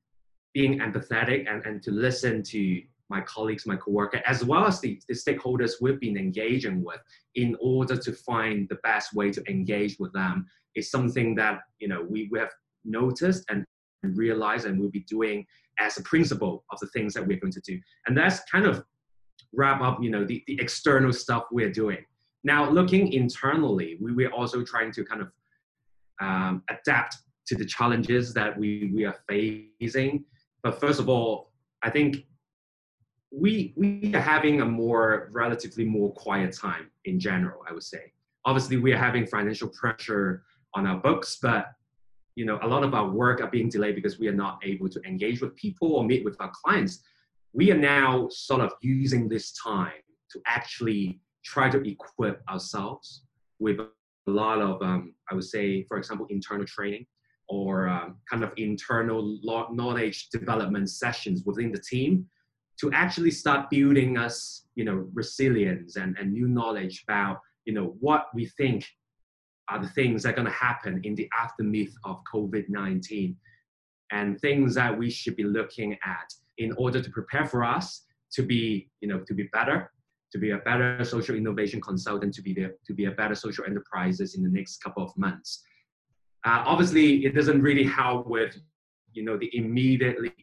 being 0.53 0.79
empathetic 0.79 1.45
and, 1.49 1.63
and 1.65 1.83
to 1.83 1.91
listen 1.91 2.41
to 2.43 2.81
my 3.09 3.21
colleagues, 3.21 3.65
my 3.65 3.75
coworker, 3.75 4.21
as 4.25 4.45
well 4.45 4.65
as 4.65 4.79
the, 4.79 4.99
the 5.07 5.15
stakeholders 5.15 5.73
we've 5.81 5.99
been 5.99 6.17
engaging 6.17 6.83
with 6.83 6.99
in 7.35 7.57
order 7.59 7.97
to 7.97 8.13
find 8.13 8.69
the 8.69 8.77
best 8.83 9.13
way 9.13 9.31
to 9.31 9.43
engage 9.49 9.97
with 9.99 10.13
them 10.13 10.45
is 10.75 10.91
something 10.91 11.35
that, 11.35 11.61
you 11.79 11.87
know, 11.87 12.05
we, 12.07 12.29
we 12.31 12.39
have 12.39 12.51
noticed 12.85 13.43
and 13.49 13.65
realized 14.03 14.65
and 14.65 14.79
we'll 14.79 14.89
be 14.89 15.01
doing 15.01 15.45
as 15.79 15.97
a 15.97 16.03
principle 16.03 16.63
of 16.71 16.79
the 16.79 16.87
things 16.87 17.13
that 17.13 17.25
we're 17.25 17.39
going 17.39 17.51
to 17.51 17.61
do. 17.61 17.79
And 18.05 18.15
that's 18.15 18.41
kind 18.51 18.65
of 18.65 18.83
wrap 19.53 19.81
up, 19.81 19.97
you 20.01 20.11
know, 20.11 20.23
the, 20.23 20.43
the 20.45 20.59
external 20.61 21.11
stuff 21.11 21.45
we're 21.51 21.71
doing. 21.71 22.05
Now, 22.43 22.69
looking 22.69 23.11
internally, 23.11 23.97
we, 23.99 24.13
we're 24.13 24.31
also 24.31 24.63
trying 24.63 24.91
to 24.93 25.03
kind 25.03 25.21
of 25.21 25.29
um, 26.19 26.63
adapt 26.69 27.17
to 27.47 27.55
the 27.55 27.65
challenges 27.65 28.33
that 28.33 28.57
we, 28.57 28.91
we 28.93 29.05
are 29.05 29.15
facing. 29.27 30.25
But 30.63 30.79
first 30.79 30.99
of 30.99 31.09
all, 31.09 31.51
I 31.81 31.89
think 31.89 32.25
we 33.31 33.73
we 33.77 34.11
are 34.15 34.21
having 34.21 34.61
a 34.61 34.65
more 34.65 35.29
relatively 35.31 35.85
more 35.85 36.11
quiet 36.13 36.51
time 36.51 36.89
in 37.05 37.19
general 37.19 37.61
i 37.69 37.71
would 37.71 37.83
say 37.83 38.11
obviously 38.43 38.77
we 38.77 38.91
are 38.91 38.97
having 38.97 39.23
financial 39.23 39.67
pressure 39.67 40.41
on 40.73 40.87
our 40.87 40.97
books 40.97 41.37
but 41.39 41.67
you 42.39 42.45
know, 42.45 42.57
a 42.61 42.67
lot 42.67 42.83
of 42.85 42.93
our 42.93 43.09
work 43.09 43.41
are 43.41 43.49
being 43.49 43.67
delayed 43.67 43.95
because 43.95 44.17
we 44.17 44.29
are 44.29 44.39
not 44.45 44.61
able 44.63 44.87
to 44.87 45.01
engage 45.05 45.41
with 45.41 45.53
people 45.57 45.93
or 45.95 46.05
meet 46.05 46.23
with 46.23 46.37
our 46.39 46.49
clients. 46.51 47.03
We 47.51 47.69
are 47.69 47.77
now 47.77 48.29
sort 48.29 48.61
of 48.61 48.71
using 48.81 49.27
this 49.27 49.51
time 49.51 50.01
to 50.31 50.39
actually 50.47 51.19
try 51.43 51.69
to 51.69 51.85
equip 51.85 52.41
ourselves 52.49 53.23
with 53.59 53.81
lot 54.29 54.61
of, 54.61 54.81
um, 54.81 55.13
I 55.29 55.35
would 55.35 55.43
say, 55.43 55.83
for 55.83 55.97
example, 55.97 56.25
internal 56.29 56.65
training 56.65 57.05
or 57.47 57.87
um, 57.87 58.17
kind 58.29 58.43
of 58.43 58.51
internal 58.57 59.39
knowledge 59.43 60.29
development 60.29 60.89
sessions 60.89 61.43
within 61.45 61.71
the 61.71 61.79
team 61.79 62.27
to 62.79 62.91
actually 62.93 63.31
start 63.31 63.69
building 63.69 64.17
us, 64.17 64.65
you 64.75 64.85
know, 64.85 65.07
resilience 65.13 65.97
and, 65.97 66.17
and 66.17 66.31
new 66.31 66.47
knowledge 66.47 67.03
about, 67.07 67.39
you 67.65 67.73
know, 67.73 67.95
what 67.99 68.27
we 68.33 68.45
think 68.57 68.85
are 69.69 69.79
the 69.81 69.89
things 69.89 70.23
that 70.23 70.29
are 70.29 70.35
going 70.35 70.45
to 70.45 70.51
happen 70.51 71.01
in 71.03 71.15
the 71.15 71.29
aftermath 71.37 71.93
of 72.05 72.17
COVID-19 72.33 73.35
and 74.11 74.39
things 74.39 74.75
that 74.75 74.97
we 74.97 75.09
should 75.09 75.35
be 75.35 75.43
looking 75.43 75.93
at 76.05 76.33
in 76.57 76.71
order 76.73 77.01
to 77.01 77.09
prepare 77.11 77.45
for 77.45 77.63
us 77.63 78.05
to 78.31 78.43
be, 78.43 78.89
you 79.01 79.07
know, 79.07 79.19
to 79.27 79.33
be 79.33 79.43
better, 79.53 79.91
to 80.31 80.37
be 80.37 80.51
a 80.51 80.57
better 80.59 81.03
social 81.03 81.35
innovation 81.35 81.81
consultant, 81.81 82.33
to 82.35 82.41
be 82.41 82.53
there, 82.53 82.73
to 82.85 82.93
be 82.93 83.05
a 83.05 83.11
better 83.11 83.35
social 83.35 83.65
enterprises 83.65 84.35
in 84.35 84.43
the 84.43 84.49
next 84.49 84.77
couple 84.83 85.03
of 85.03 85.15
months. 85.17 85.63
Uh, 86.45 86.63
obviously, 86.65 87.25
it 87.25 87.35
doesn't 87.35 87.61
really 87.61 87.83
help 87.83 88.27
with, 88.27 88.55
you 89.13 89.23
know, 89.23 89.37
the 89.37 89.49
immediately 89.55 90.33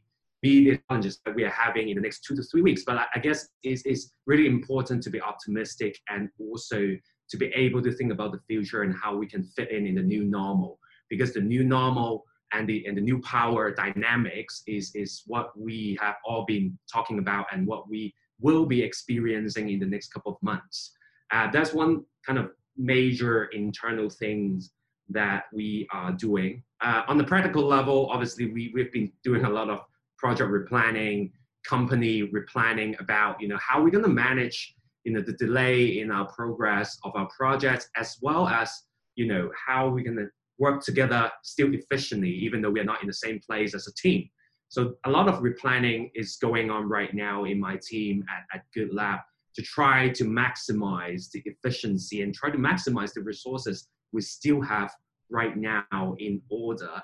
immediate 0.43 0.81
challenges 0.89 1.21
that 1.25 1.35
we 1.35 1.45
are 1.45 1.51
having 1.51 1.89
in 1.89 1.97
the 1.97 2.01
next 2.01 2.21
two 2.25 2.37
to 2.37 2.43
three 2.43 2.63
weeks. 2.63 2.83
But 2.87 2.99
I, 2.99 3.05
I 3.15 3.19
guess 3.19 3.49
it's, 3.63 3.83
it's 3.85 4.13
really 4.27 4.47
important 4.47 5.03
to 5.05 5.11
be 5.11 5.21
optimistic 5.21 5.99
and 6.09 6.29
also 6.39 6.97
to 7.29 7.37
be 7.37 7.47
able 7.47 7.83
to 7.83 7.93
think 7.93 8.13
about 8.13 8.33
the 8.33 8.41
future 8.47 8.83
and 8.83 8.95
how 8.95 9.17
we 9.17 9.27
can 9.27 9.43
fit 9.43 9.71
in 9.71 9.87
in 9.87 9.97
the 9.97 10.03
new 10.03 10.25
normal 10.25 10.79
because 11.09 11.33
the 11.33 11.41
new 11.41 11.65
normal 11.65 12.25
and 12.53 12.69
the 12.69 12.87
and 12.87 12.97
the 12.97 13.01
new 13.01 13.21
power 13.23 13.75
dynamics 13.75 14.63
is 14.67 14.95
is 14.95 15.23
what 15.27 15.59
we 15.59 15.99
have 16.01 16.15
all 16.25 16.45
been 16.45 16.79
talking 16.93 17.19
about 17.19 17.47
and 17.53 17.67
what 17.67 17.89
we 17.89 18.15
will 18.41 18.67
be 18.67 18.83
experiencing 18.83 19.71
in 19.71 19.79
the 19.79 19.87
next 19.87 20.13
couple 20.13 20.33
of 20.33 20.39
months 20.43 20.93
uh, 21.33 21.51
that's 21.51 21.73
one 21.73 22.05
kind 22.27 22.39
of 22.39 22.51
major 22.77 23.45
internal 23.47 24.09
things 24.09 24.73
that 25.09 25.45
we 25.53 25.87
are 25.93 26.13
doing 26.13 26.63
uh, 26.83 27.03
on 27.09 27.17
the 27.17 27.25
practical 27.25 27.65
level 27.65 28.09
obviously 28.11 28.53
we, 28.53 28.71
we've 28.75 28.93
been 28.93 29.11
doing 29.25 29.45
a 29.45 29.51
lot 29.51 29.71
of 29.71 29.81
project 30.19 30.51
replanning 30.51 31.31
company 31.67 32.31
replanning 32.31 32.99
about 33.01 33.41
you 33.41 33.49
know 33.49 33.59
how 33.59 33.83
we're 33.83 33.91
going 33.91 34.05
to 34.05 34.11
manage 34.11 34.77
you 35.07 35.13
know, 35.13 35.21
the 35.21 35.35
delay 35.35 36.01
in 36.01 36.11
our 36.11 36.27
progress 36.27 36.99
of 37.05 37.13
our 37.15 37.29
projects, 37.29 37.89
as 37.97 38.17
well 38.21 38.49
as, 38.49 38.69
you 39.15 39.27
know, 39.29 39.49
how 39.67 39.89
we're 39.89 40.05
going 40.05 40.17
to 40.17 40.27
work 40.59 40.83
together 40.83 41.31
still 41.45 41.73
efficiently, 41.73 42.29
even 42.29 42.61
though 42.61 42.71
we 42.71 42.81
are 42.81 42.85
not 42.85 43.01
in 43.03 43.07
the 43.07 43.15
same 43.15 43.39
place 43.49 43.73
as 43.73 43.87
a 43.87 43.95
team. 43.95 44.29
So 44.69 44.95
a 45.05 45.11
lot 45.11 45.29
of 45.29 45.41
replanning 45.41 46.11
is 46.15 46.37
going 46.37 46.71
on 46.71 46.89
right 46.89 47.15
now 47.15 47.45
in 47.45 47.61
my 47.61 47.79
team 47.83 48.25
at, 48.29 48.57
at 48.57 48.65
Good 48.75 48.93
Lab 48.93 49.21
to 49.55 49.63
try 49.63 50.11
to 50.11 50.25
maximize 50.25 51.31
the 51.31 51.43
efficiency 51.45 52.23
and 52.23 52.35
try 52.35 52.51
to 52.51 52.59
maximize 52.59 53.15
the 53.15 53.23
resources 53.23 53.89
we 54.13 54.21
still 54.21 54.61
have 54.61 54.93
right 55.31 55.57
now 55.57 56.15
in 56.19 56.43
order 56.51 57.01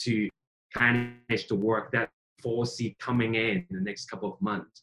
to 0.00 0.28
manage 0.78 1.46
the 1.48 1.54
work 1.54 1.92
that 1.92 2.10
foresee 2.42 2.96
coming 2.98 3.34
in, 3.34 3.66
in 3.70 3.76
the 3.76 3.80
next 3.80 4.06
couple 4.06 4.32
of 4.32 4.40
months. 4.40 4.82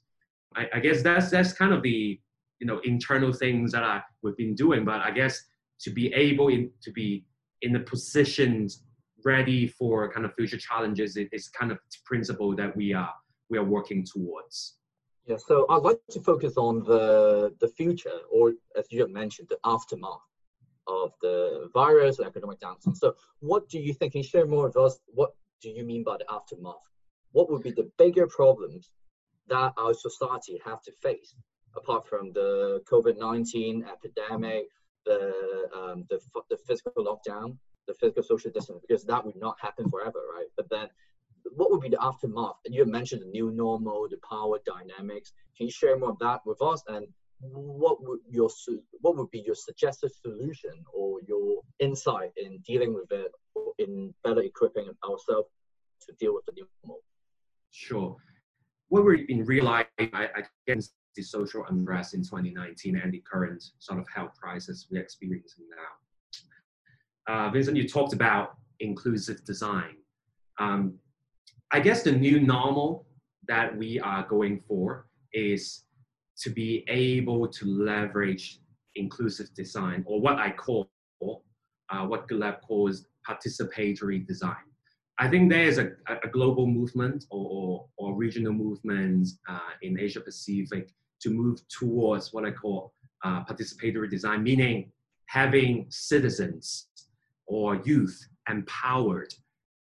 I, 0.55 0.68
I 0.76 0.80
guess 0.80 1.01
that's 1.01 1.30
that's 1.30 1.53
kind 1.53 1.74
of 1.74 1.82
the 1.82 2.20
you 2.59 2.68
know 2.68 2.80
internal 2.84 3.34
things 3.34 3.72
that 3.72 3.84
I, 3.84 4.01
we've 4.22 4.38
been 4.38 4.55
doing 4.55 4.86
but 4.86 5.01
i 5.01 5.12
guess 5.12 5.41
to 5.82 5.89
be 5.89 6.14
able 6.14 6.49
in, 6.49 6.70
to 6.84 6.91
be 6.91 7.26
in 7.64 7.74
the 7.74 7.80
positions 7.80 8.84
ready 9.26 9.68
for 9.68 10.12
kind 10.12 10.26
of 10.26 10.34
future 10.36 10.58
challenges 10.58 11.18
is 11.18 11.50
kind 11.50 11.72
of 11.72 11.80
principle 12.06 12.56
that 12.56 12.76
we 12.76 12.94
are 12.94 13.14
we 13.50 13.58
are 13.58 13.64
working 13.64 14.06
towards. 14.06 14.78
Yeah 15.28 15.38
so 15.38 15.66
i'd 15.70 15.84
like 15.90 16.00
to 16.16 16.20
focus 16.20 16.54
on 16.58 16.84
the 16.84 17.54
the 17.60 17.68
future 17.68 18.20
or 18.32 18.54
as 18.80 18.86
you 18.92 19.02
have 19.02 19.12
mentioned 19.12 19.48
the 19.50 19.60
aftermath 19.64 20.26
of 20.88 21.12
the 21.22 21.70
virus 21.74 22.20
or 22.20 22.26
economic 22.26 22.60
downturn. 22.60 22.96
So 22.96 23.16
what 23.40 23.70
do 23.70 23.80
you 23.80 23.94
think 23.94 24.14
can 24.14 24.22
you 24.24 24.28
share 24.28 24.48
more 24.48 24.66
with 24.68 24.78
us 24.78 25.00
what 25.08 25.32
do 25.62 25.70
you 25.70 25.84
mean 25.84 26.04
by 26.04 26.18
the 26.18 26.26
aftermath? 26.30 26.84
What 27.32 27.50
would 27.50 27.64
be 27.64 27.72
the 27.72 27.90
bigger 27.98 28.28
problems 28.28 28.90
that 29.48 29.74
our 29.78 29.94
society 29.94 30.60
have 30.66 30.82
to 30.84 30.92
face 30.92 31.36
apart 31.78 32.06
from 32.08 32.34
the 32.34 32.82
COVID-19 32.92 33.84
epidemic, 33.90 34.66
the, 35.06 35.70
um, 35.74 36.06
the, 36.10 36.20
the 36.50 36.58
physical 36.68 37.06
lockdown, 37.06 37.58
the 37.88 37.94
physical 37.94 38.24
social 38.24 38.52
distance, 38.52 38.80
because 38.88 39.04
that 39.06 39.26
would 39.26 39.36
not 39.36 39.58
happen 39.60 39.90
forever, 39.90 40.20
right? 40.36 40.48
But 40.56 40.70
then 40.70 40.88
what 41.56 41.72
would 41.72 41.82
be 41.82 41.90
the 41.90 42.04
aftermath? 42.04 42.56
And 42.66 42.74
you 42.74 42.86
mentioned 42.86 43.22
the 43.22 43.28
new 43.28 43.52
normal, 43.52 44.08
the 44.10 44.18
power 44.28 44.60
dynamics. 44.66 45.34
Can 45.58 45.68
you 45.68 45.72
share 45.72 45.98
more 45.98 46.12
of 46.12 46.20
that 46.20 46.42
with 46.46 46.62
us? 46.62 46.84
And 46.88 47.08
what 47.40 48.04
would 48.04 48.20
your 48.30 48.50
what 49.02 49.18
would 49.18 49.32
be 49.32 49.44
your 49.46 49.56
suggested 49.56 50.12
solution 50.14 50.84
or 50.94 51.20
your 51.28 51.62
insight 51.80 52.32
in 52.38 52.60
dealing 52.60 52.94
with 52.94 53.12
it, 53.12 53.32
in 53.80 54.14
better 54.24 54.42
equipping 54.42 54.88
ourselves 55.04 55.50
to 56.08 56.14
deal 56.20 56.36
with 56.36 56.46
the 56.46 56.54
new 56.54 56.68
normal? 56.84 57.02
Sure. 57.72 58.16
What 58.90 59.06
we've 59.06 59.28
been 59.28 59.46
realizing, 59.46 59.88
I 60.14 60.44
the 61.16 61.24
social 61.24 61.66
unrest 61.70 62.14
in 62.14 62.22
2019 62.22 62.96
and 62.96 63.12
the 63.12 63.22
current 63.30 63.64
sort 63.80 64.00
of 64.00 64.08
health 64.14 64.32
crisis 64.40 64.88
we're 64.90 65.02
experiencing 65.02 65.66
now. 65.70 65.92
Uh, 67.28 67.50
Vincent, 67.50 67.78
you 67.78 67.88
talked 67.88 68.14
about 68.14 68.58
inclusive 68.80 69.44
design. 69.46 69.96
Um, 70.60 70.96
I 71.72 71.80
guess 71.80 72.04
the 72.04 72.12
new 72.12 72.40
normal 72.40 73.06
that 73.48 73.76
we 73.78 74.00
are 74.00 74.24
going 74.28 74.62
for 74.68 75.08
is 75.34 75.84
to 76.40 76.50
be 76.50 76.84
able 76.88 77.48
to 77.48 77.66
leverage 77.66 78.60
inclusive 78.96 79.54
design, 79.54 80.04
or 80.06 80.20
what 80.20 80.38
I 80.38 80.52
call, 80.52 80.90
uh, 81.22 82.06
what 82.06 82.28
GoodLab 82.28 82.62
calls 82.62 83.06
participatory 83.28 84.26
design. 84.26 84.66
I 85.20 85.30
think 85.30 85.52
there 85.52 85.66
is 85.66 85.78
a, 85.78 85.92
a 86.24 86.28
global 86.28 86.66
movement 86.66 87.26
or, 87.30 87.46
or, 87.52 87.86
or 87.98 88.16
regional 88.16 88.54
movement 88.54 89.28
uh, 89.48 89.60
in 89.84 90.00
Asia 90.00 90.20
Pacific 90.20 90.94
to 91.22 91.30
move 91.30 91.62
towards 91.70 92.34
what 92.34 92.44
I 92.44 92.52
call 92.52 92.94
uh, 93.24 93.44
participatory 93.46 94.10
design, 94.10 94.42
meaning 94.42 94.92
having 95.28 95.86
citizens 95.90 96.88
or 97.48 97.76
youth 97.84 98.28
empowered 98.50 99.34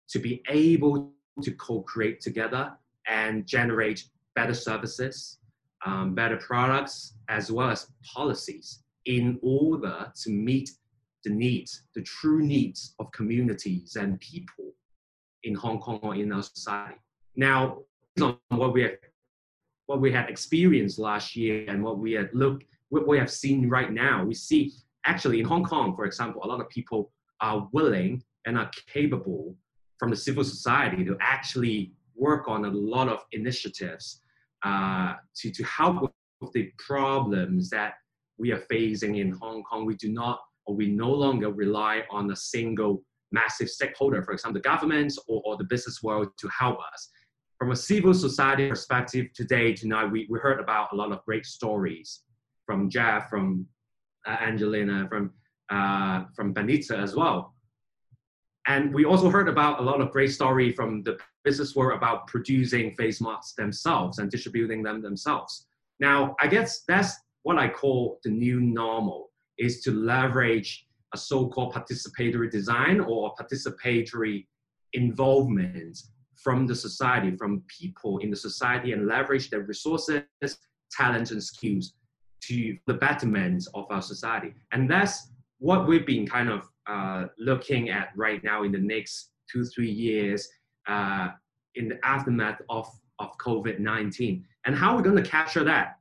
to 0.10 0.20
be 0.20 0.41
able 0.49 1.14
to 1.41 1.51
co-create 1.51 2.20
together 2.20 2.72
and 3.07 3.45
generate 3.45 4.03
better 4.36 4.53
services, 4.53 5.38
um, 5.86 6.14
better 6.14 6.38
products, 6.38 7.14
as 7.30 7.51
well 7.51 7.70
as 7.70 7.91
policies 8.03 8.84
in 9.05 9.39
order 9.41 10.12
to 10.24 10.30
meet 10.30 10.72
the 11.24 11.30
needs, 11.30 11.84
the 11.95 12.01
true 12.01 12.41
needs 12.41 12.95
of 12.99 13.12
communities 13.12 13.95
and 13.95 14.20
people 14.20 14.74
in 15.43 15.53
Hong 15.55 15.80
Kong 15.80 15.99
or 16.01 16.16
in 16.16 16.32
our 16.32 16.43
society. 16.43 16.97
Now, 17.36 17.80
what 18.18 18.74
we 18.74 18.84
have 18.84 18.97
what 19.86 20.01
we 20.01 20.12
had 20.12 20.30
experienced 20.30 20.99
last 20.99 21.36
year 21.36 21.66
and 21.68 21.84
what 21.84 21.97
we 21.97 22.12
had 22.12 22.30
looked 22.34 22.64
what 22.89 23.07
we 23.07 23.18
have 23.18 23.32
seen 23.32 23.68
right 23.70 23.91
now 23.91 24.24
we 24.24 24.34
see 24.34 24.72
actually 25.05 25.39
in 25.39 25.45
hong 25.45 25.64
kong 25.64 25.95
for 25.95 26.05
example 26.05 26.41
a 26.43 26.47
lot 26.47 26.62
of 26.62 26.70
people 26.70 27.12
are 27.42 27.68
willing 27.72 28.24
and 28.46 28.58
are 28.58 28.70
capable 28.92 29.56
from 29.98 30.10
the 30.10 30.16
civil 30.16 30.44
society 30.44 31.04
to 31.06 31.18
actually 31.20 31.94
work 32.16 32.48
on 32.48 32.66
a 32.66 32.70
lot 32.70 33.08
of 33.08 33.20
initiatives 33.32 34.22
uh, 34.64 35.14
to, 35.36 35.52
to 35.52 35.64
help 35.64 36.14
with 36.42 36.52
the 36.54 36.72
problems 36.78 37.70
that 37.70 37.94
we 38.38 38.52
are 38.52 38.64
facing 38.70 39.18
in 39.18 39.32
hong 39.32 39.64
kong. 39.64 39.86
We 39.86 39.96
do 39.96 40.12
not 40.12 40.40
or 40.66 40.76
we 40.76 40.88
no 40.88 41.12
longer 41.12 41.52
rely 41.52 42.04
on 42.12 42.32
a 42.32 42.36
single 42.36 43.04
massive 43.32 43.70
stakeholder 43.70 44.24
for 44.24 44.34
example 44.34 44.60
the 44.60 44.70
governments 44.70 45.18
or, 45.28 45.42
or 45.46 45.58
the 45.58 45.64
business 45.64 46.02
world 46.04 46.28
to 46.38 46.48
help 46.48 46.78
us. 46.94 47.10
From 47.58 47.72
a 47.72 47.76
civil 47.76 48.14
society 48.14 48.70
perspective 48.70 49.28
today, 49.34 49.74
tonight, 49.74 50.06
we, 50.06 50.28
we 50.30 50.40
heard 50.40 50.62
about 50.62 50.94
a 50.94 50.96
lot 50.96 51.12
of 51.12 51.26
great 51.26 51.46
stories 51.46 52.22
from 52.66 52.90
Jeff, 52.90 53.30
from 53.30 53.66
uh, 54.26 54.38
Angelina, 54.40 55.08
from, 55.10 55.32
uh, 55.70 56.26
from 56.36 56.53
Benita 56.53 56.97
as 56.97 57.15
well. 57.15 57.55
And 58.67 58.93
we 58.93 59.05
also 59.05 59.30
heard 59.30 59.49
about 59.49 59.80
a 59.80 59.84
lot 59.84 59.99
of 59.99 60.11
great 60.11 60.32
story 60.32 60.72
from 60.72 61.01
the 61.03 61.17
business 61.43 61.76
world 61.76 61.97
about 61.97 62.28
producing 62.28 62.93
face 62.95 63.20
masks 63.20 63.53
themselves 63.55 64.20
and 64.20 64.30
distributing 64.30 64.84
them 64.84 65.01
themselves. 65.01 65.65
Now, 65.99 66.36
I 66.39 66.47
guess 66.47 66.84
that's 66.88 67.15
what 67.43 67.57
I 67.57 67.67
call 67.67 68.20
the 68.24 68.30
new 68.30 68.59
normal, 68.59 69.32
is 69.57 69.82
to 69.82 69.91
leverage 69.91 70.86
a 71.13 71.17
so-called 71.17 71.74
participatory 71.74 72.51
design 72.51 72.99
or 72.99 73.34
participatory 73.36 74.45
involvement 74.93 75.97
from 76.36 76.67
the 76.67 76.76
society, 76.76 77.36
from 77.36 77.63
people 77.67 78.20
in 78.20 78.30
the 78.30 78.36
society, 78.36 78.91
and 78.93 79.07
leverage 79.07 79.49
their 79.49 79.61
resources, 79.61 80.24
talents, 80.91 81.32
and 81.32 81.43
skills 81.43 81.93
to 82.41 82.78
the 82.88 82.93
betterment 82.93 83.67
of 83.74 83.86
our 83.89 84.01
society. 84.01 84.53
And 84.72 84.89
that's 84.89 85.32
what 85.60 85.88
we've 85.88 86.05
been 86.05 86.26
kind 86.26 86.49
of 86.49 86.70
uh, 86.88 87.26
looking 87.38 87.89
at 87.89 88.10
right 88.16 88.43
now 88.43 88.64
in 88.64 88.72
the 88.72 88.80
next 88.80 89.32
two, 89.51 89.64
three 89.66 89.91
years 89.91 90.47
uh, 90.88 91.30
in 91.76 91.89
the 91.89 92.05
aftermath 92.05 92.62
of, 92.70 92.88
of 93.20 93.38
COVID-19. 93.38 94.43
And 94.66 94.76
how 94.76 94.95
we're 94.95 95.01
we 95.01 95.10
going 95.10 95.24
to 95.24 95.30
capture 95.30 95.64
that? 95.66 95.97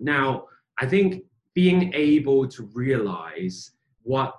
Now, 0.00 0.46
I 0.80 0.86
think 0.86 1.24
being 1.54 1.92
able 1.94 2.48
to 2.48 2.64
realize 2.74 3.72
what 4.02 4.34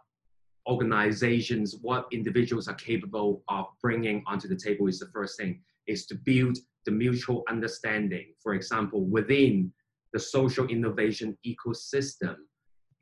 organizations, 0.67 1.77
what 1.81 2.07
individuals 2.11 2.67
are 2.67 2.75
capable 2.75 3.43
of 3.49 3.65
bringing 3.81 4.23
onto 4.27 4.47
the 4.47 4.55
table 4.55 4.87
is 4.87 4.99
the 4.99 5.07
first 5.07 5.37
thing, 5.37 5.61
is 5.87 6.05
to 6.07 6.15
build 6.15 6.57
the 6.85 6.91
mutual 6.91 7.43
understanding, 7.49 8.33
for 8.41 8.53
example, 8.55 9.05
within 9.05 9.71
the 10.13 10.19
social 10.19 10.65
innovation 10.67 11.37
ecosystem 11.45 12.35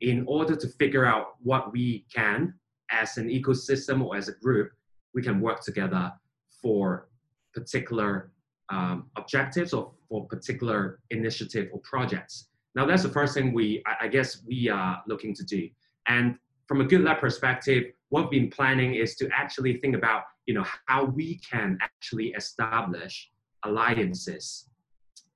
in 0.02 0.24
order 0.26 0.56
to 0.56 0.68
figure 0.68 1.06
out 1.06 1.36
what 1.42 1.72
we 1.72 2.04
can 2.14 2.52
as 2.90 3.16
an 3.16 3.28
ecosystem 3.28 4.04
or 4.04 4.16
as 4.16 4.28
a 4.28 4.32
group, 4.32 4.70
we 5.14 5.22
can 5.22 5.40
work 5.40 5.62
together 5.62 6.12
for 6.60 7.08
particular 7.54 8.32
um, 8.68 9.06
objectives 9.16 9.72
or 9.72 9.92
for 10.08 10.26
particular 10.26 11.00
initiative 11.10 11.68
or 11.72 11.80
projects. 11.80 12.48
Now 12.74 12.84
that's 12.84 13.02
the 13.02 13.08
first 13.08 13.34
thing 13.34 13.52
we, 13.52 13.82
I, 14.00 14.08
guess 14.08 14.42
we 14.46 14.68
are 14.68 15.02
looking 15.06 15.34
to 15.34 15.44
do. 15.44 15.68
And 16.08 16.36
from 16.66 16.80
a 16.80 16.84
good 16.84 17.02
lab 17.02 17.20
perspective, 17.20 17.84
what 18.08 18.30
we've 18.30 18.42
been 18.42 18.50
planning 18.50 18.94
is 18.94 19.14
to 19.16 19.28
actually 19.36 19.76
think 19.76 19.94
about, 19.94 20.24
you 20.46 20.54
know, 20.54 20.64
how 20.86 21.04
we 21.04 21.38
can 21.48 21.78
actually 21.80 22.28
establish 22.28 23.30
alliances 23.64 24.68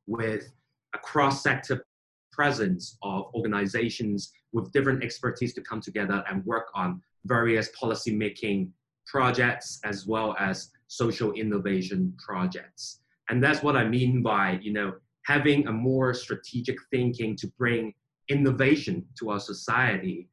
with 0.06 0.50
a 0.94 0.98
cross-sector 0.98 1.84
presence 2.32 2.96
of 3.02 3.30
organizations 3.34 4.32
with 4.56 4.72
different 4.72 5.04
expertise 5.04 5.52
to 5.54 5.60
come 5.60 5.82
together 5.88 6.24
and 6.28 6.44
work 6.46 6.68
on 6.74 6.88
various 7.26 7.68
policy 7.78 8.12
making 8.26 8.72
projects 9.06 9.68
as 9.84 10.06
well 10.06 10.34
as 10.38 10.70
social 10.88 11.30
innovation 11.32 12.00
projects. 12.26 13.00
And 13.28 13.44
that's 13.44 13.62
what 13.62 13.76
I 13.76 13.84
mean 13.96 14.22
by, 14.22 14.58
you 14.62 14.72
know, 14.72 14.94
having 15.26 15.66
a 15.66 15.72
more 15.72 16.14
strategic 16.14 16.78
thinking 16.90 17.36
to 17.36 17.46
bring 17.58 17.92
innovation 18.28 19.04
to 19.18 19.30
our 19.32 19.40
society 19.40 20.28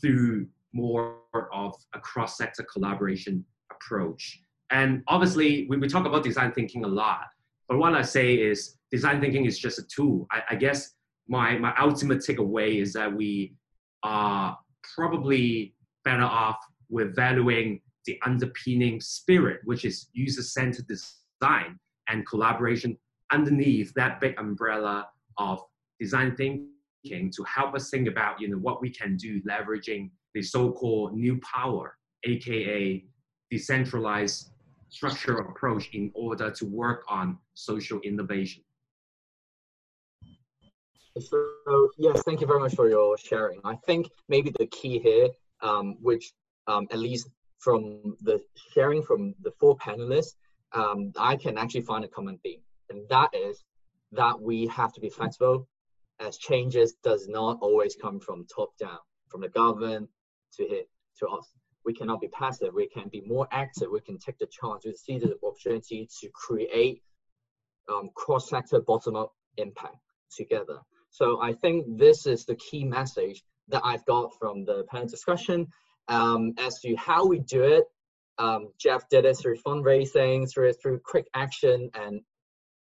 through 0.00 0.46
more 0.72 1.16
of 1.52 1.74
a 1.94 2.00
cross-sector 2.00 2.64
collaboration 2.72 3.44
approach. 3.74 4.40
And 4.70 5.02
obviously, 5.08 5.66
we, 5.68 5.78
we 5.78 5.88
talk 5.88 6.06
about 6.06 6.24
design 6.24 6.52
thinking 6.52 6.84
a 6.84 6.88
lot, 6.88 7.26
but 7.68 7.78
what 7.78 7.94
I 7.94 8.02
say 8.02 8.34
is 8.34 8.76
design 8.90 9.20
thinking 9.20 9.46
is 9.46 9.58
just 9.58 9.78
a 9.78 9.86
tool. 9.96 10.26
I, 10.30 10.42
I 10.50 10.54
guess 10.56 10.92
my, 11.28 11.56
my 11.58 11.72
ultimate 11.80 12.18
takeaway 12.18 12.82
is 12.82 12.92
that 12.94 13.10
we 13.20 13.54
are 14.02 14.58
probably 14.94 15.74
better 16.04 16.22
off 16.22 16.58
with 16.90 17.14
valuing 17.14 17.80
the 18.06 18.18
underpinning 18.24 19.00
spirit, 19.00 19.60
which 19.64 19.84
is 19.84 20.08
user-centered 20.12 20.86
design 20.88 21.78
and 22.08 22.26
collaboration 22.26 22.96
underneath 23.32 23.92
that 23.94 24.20
big 24.20 24.38
umbrella 24.38 25.08
of 25.38 25.60
design 25.98 26.34
thinking 26.36 27.30
to 27.30 27.44
help 27.44 27.74
us 27.74 27.90
think 27.90 28.08
about 28.08 28.40
you 28.40 28.48
know 28.48 28.58
what 28.58 28.80
we 28.80 28.90
can 28.90 29.16
do 29.16 29.40
leveraging 29.42 30.10
the 30.34 30.42
so-called 30.42 31.16
new 31.16 31.40
power 31.40 31.96
aka 32.24 33.04
decentralized 33.50 34.50
structural 34.88 35.48
approach 35.48 35.88
in 35.94 36.10
order 36.14 36.50
to 36.50 36.66
work 36.66 37.02
on 37.08 37.38
social 37.54 37.98
innovation 38.00 38.62
so 41.20 41.90
yes 41.98 42.22
thank 42.22 42.40
you 42.40 42.46
very 42.46 42.60
much 42.60 42.74
for 42.74 42.88
your 42.88 43.16
sharing 43.18 43.60
i 43.64 43.74
think 43.86 44.08
maybe 44.28 44.52
the 44.58 44.66
key 44.66 44.98
here 44.98 45.28
um, 45.60 45.96
which 46.00 46.32
um, 46.66 46.86
at 46.90 46.98
least 46.98 47.28
from 47.58 48.16
the 48.22 48.40
sharing 48.72 49.02
from 49.02 49.34
the 49.42 49.52
four 49.60 49.76
panelists 49.76 50.34
um, 50.72 51.12
i 51.18 51.36
can 51.36 51.58
actually 51.58 51.82
find 51.82 52.04
a 52.04 52.08
common 52.08 52.38
theme 52.38 52.60
and 52.90 53.08
that 53.08 53.28
is 53.34 53.62
that 54.12 54.40
we 54.40 54.66
have 54.66 54.92
to 54.92 55.00
be 55.00 55.08
flexible 55.08 55.66
as 56.20 56.38
changes 56.38 56.94
does 57.02 57.28
not 57.28 57.58
always 57.60 57.96
come 58.00 58.20
from 58.20 58.46
top 58.46 58.76
down, 58.78 58.98
from 59.28 59.40
the 59.40 59.48
government 59.48 60.08
to 60.54 60.64
hit 60.66 60.88
to 61.18 61.26
us. 61.26 61.52
We 61.84 61.94
cannot 61.94 62.20
be 62.20 62.28
passive. 62.28 62.74
We 62.74 62.88
can 62.88 63.08
be 63.08 63.22
more 63.22 63.48
active. 63.50 63.88
We 63.90 64.00
can 64.00 64.18
take 64.18 64.38
the 64.38 64.46
chance. 64.46 64.84
We 64.84 64.94
see 64.94 65.18
the 65.18 65.36
opportunity 65.42 66.08
to 66.20 66.28
create 66.32 67.02
um, 67.88 68.10
cross-sector 68.14 68.80
bottom-up 68.82 69.32
impact 69.56 69.96
together. 70.30 70.78
So 71.12 71.40
I 71.40 71.52
think 71.52 71.98
this 71.98 72.26
is 72.26 72.44
the 72.44 72.56
key 72.56 72.84
message 72.84 73.44
that 73.68 73.82
I've 73.84 74.04
got 74.06 74.32
from 74.38 74.64
the 74.64 74.84
panel 74.90 75.06
discussion 75.06 75.68
um, 76.08 76.54
as 76.58 76.80
to 76.80 76.96
how 76.96 77.26
we 77.26 77.38
do 77.40 77.62
it. 77.62 77.84
Um, 78.38 78.68
Jeff 78.78 79.08
did 79.10 79.26
it 79.26 79.36
through 79.36 79.58
fundraising, 79.58 80.50
through 80.50 80.72
through 80.72 81.00
quick 81.04 81.28
action 81.34 81.90
and 81.94 82.20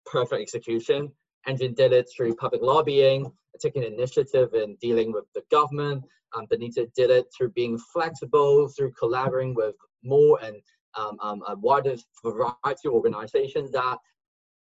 perfect 0.05 0.43
execution. 0.43 1.11
Angelyn 1.49 1.77
did 1.77 1.93
it 1.93 2.09
through 2.15 2.35
public 2.35 2.63
lobbying, 2.63 3.31
taking 3.61 3.85
initiative 3.85 4.53
in 4.55 4.77
dealing 4.81 5.13
with 5.13 5.25
the 5.35 5.43
government. 5.51 6.03
Um, 6.35 6.47
Benita 6.51 6.89
did 6.97 7.11
it 7.11 7.27
through 7.35 7.51
being 7.51 7.79
flexible, 7.79 8.69
through 8.69 8.93
collaborating 8.99 9.55
with 9.55 9.77
more 10.03 10.39
and 10.43 10.57
um, 10.95 11.17
um, 11.23 11.43
a 11.47 11.57
wider 11.57 11.95
variety 12.25 12.89
of 12.89 12.95
organizations 12.95 13.71
that 13.71 13.99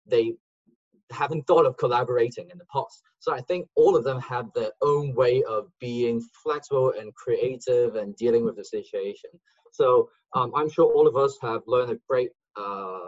they 0.08 0.34
haven't 1.12 1.48
thought 1.48 1.66
of 1.66 1.78
collaborating 1.78 2.50
in 2.52 2.58
the 2.58 2.66
past. 2.72 3.02
So 3.20 3.34
I 3.34 3.42
think 3.42 3.68
all 3.76 3.96
of 3.96 4.04
them 4.04 4.20
have 4.22 4.48
their 4.54 4.72
own 4.82 5.14
way 5.14 5.44
of 5.44 5.68
being 5.80 6.22
flexible 6.44 6.94
and 7.00 7.14
creative 7.16 7.96
and 7.96 8.16
dealing 8.16 8.44
with 8.46 8.56
the 8.56 8.66
situation. 8.66 9.30
So 9.72 10.10
um, 10.34 10.52
I'm 10.56 10.70
sure 10.70 10.92
all 10.92 11.08
of 11.08 11.16
us 11.16 11.38
have 11.42 11.62
learned 11.68 11.92
a 11.92 12.00
great 12.08 12.32
uh, 12.58 13.00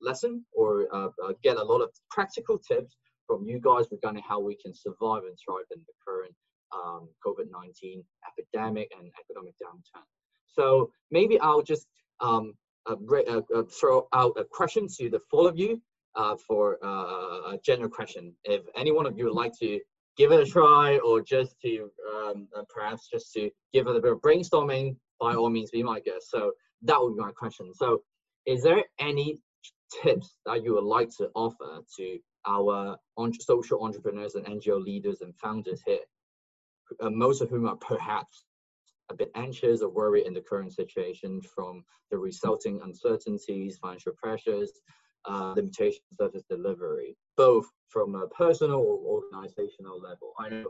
lesson 0.00 0.44
or 0.52 0.86
uh, 0.92 1.08
uh, 1.24 1.32
get 1.42 1.56
a 1.56 1.62
lot 1.62 1.80
of 1.80 1.90
practical 2.10 2.58
tips 2.58 2.96
from 3.26 3.44
you 3.44 3.60
guys 3.60 3.86
regarding 3.90 4.22
how 4.26 4.40
we 4.40 4.56
can 4.56 4.74
survive 4.74 5.22
and 5.24 5.36
thrive 5.44 5.64
in 5.74 5.80
the 5.86 5.92
current 6.06 6.34
um, 6.74 7.08
COVID-19 7.24 8.02
epidemic 8.28 8.90
and 8.98 9.10
economic 9.20 9.54
downturn. 9.62 10.02
So 10.46 10.90
maybe 11.10 11.38
I'll 11.40 11.62
just 11.62 11.86
um, 12.20 12.54
uh, 12.86 12.96
uh, 13.10 13.40
uh, 13.54 13.62
throw 13.80 14.06
out 14.12 14.34
a 14.36 14.44
question 14.44 14.86
to 14.98 15.08
the 15.08 15.20
four 15.30 15.48
of 15.48 15.58
you 15.58 15.80
uh, 16.16 16.36
for 16.46 16.74
a 16.82 17.58
general 17.64 17.90
question. 17.90 18.34
If 18.44 18.62
any 18.76 18.92
one 18.92 19.06
of 19.06 19.18
you 19.18 19.24
would 19.24 19.34
like 19.34 19.52
to 19.60 19.80
give 20.16 20.32
it 20.32 20.40
a 20.40 20.46
try 20.46 20.98
or 20.98 21.20
just 21.20 21.56
to 21.62 21.90
um, 22.14 22.48
perhaps 22.68 23.08
just 23.12 23.32
to 23.32 23.50
give 23.72 23.86
it 23.86 23.96
a 23.96 24.00
bit 24.00 24.12
of 24.12 24.20
brainstorming, 24.20 24.96
by 25.20 25.34
all 25.34 25.50
means 25.50 25.70
be 25.70 25.82
my 25.82 26.00
guest. 26.00 26.30
So 26.30 26.52
that 26.82 27.00
would 27.00 27.16
be 27.16 27.22
my 27.22 27.32
question. 27.32 27.72
So 27.74 28.02
is 28.46 28.62
there 28.62 28.84
any 28.98 29.40
tips 30.02 30.36
that 30.46 30.62
you 30.62 30.74
would 30.74 30.84
like 30.84 31.10
to 31.18 31.30
offer 31.34 31.80
to 31.96 32.18
our 32.46 32.96
social 33.40 33.82
entrepreneurs 33.82 34.34
and 34.34 34.44
NGO 34.46 34.82
leaders 34.82 35.20
and 35.22 35.34
founders 35.36 35.82
here, 35.86 35.98
uh, 37.00 37.10
most 37.10 37.40
of 37.40 37.50
whom 37.50 37.66
are 37.66 37.76
perhaps 37.76 38.44
a 39.10 39.14
bit 39.14 39.30
anxious 39.34 39.82
or 39.82 39.90
worried 39.90 40.26
in 40.26 40.34
the 40.34 40.40
current 40.40 40.72
situation 40.72 41.40
from 41.40 41.84
the 42.10 42.18
resulting 42.18 42.80
uncertainties, 42.82 43.78
financial 43.78 44.12
pressures, 44.12 44.72
uh, 45.26 45.54
limitations 45.56 46.02
of 46.12 46.26
service 46.26 46.42
delivery, 46.48 47.16
both 47.36 47.66
from 47.88 48.14
a 48.14 48.26
personal 48.28 48.80
or 48.80 49.22
organizational 49.22 50.00
level. 50.00 50.32
I 50.38 50.48
know 50.50 50.66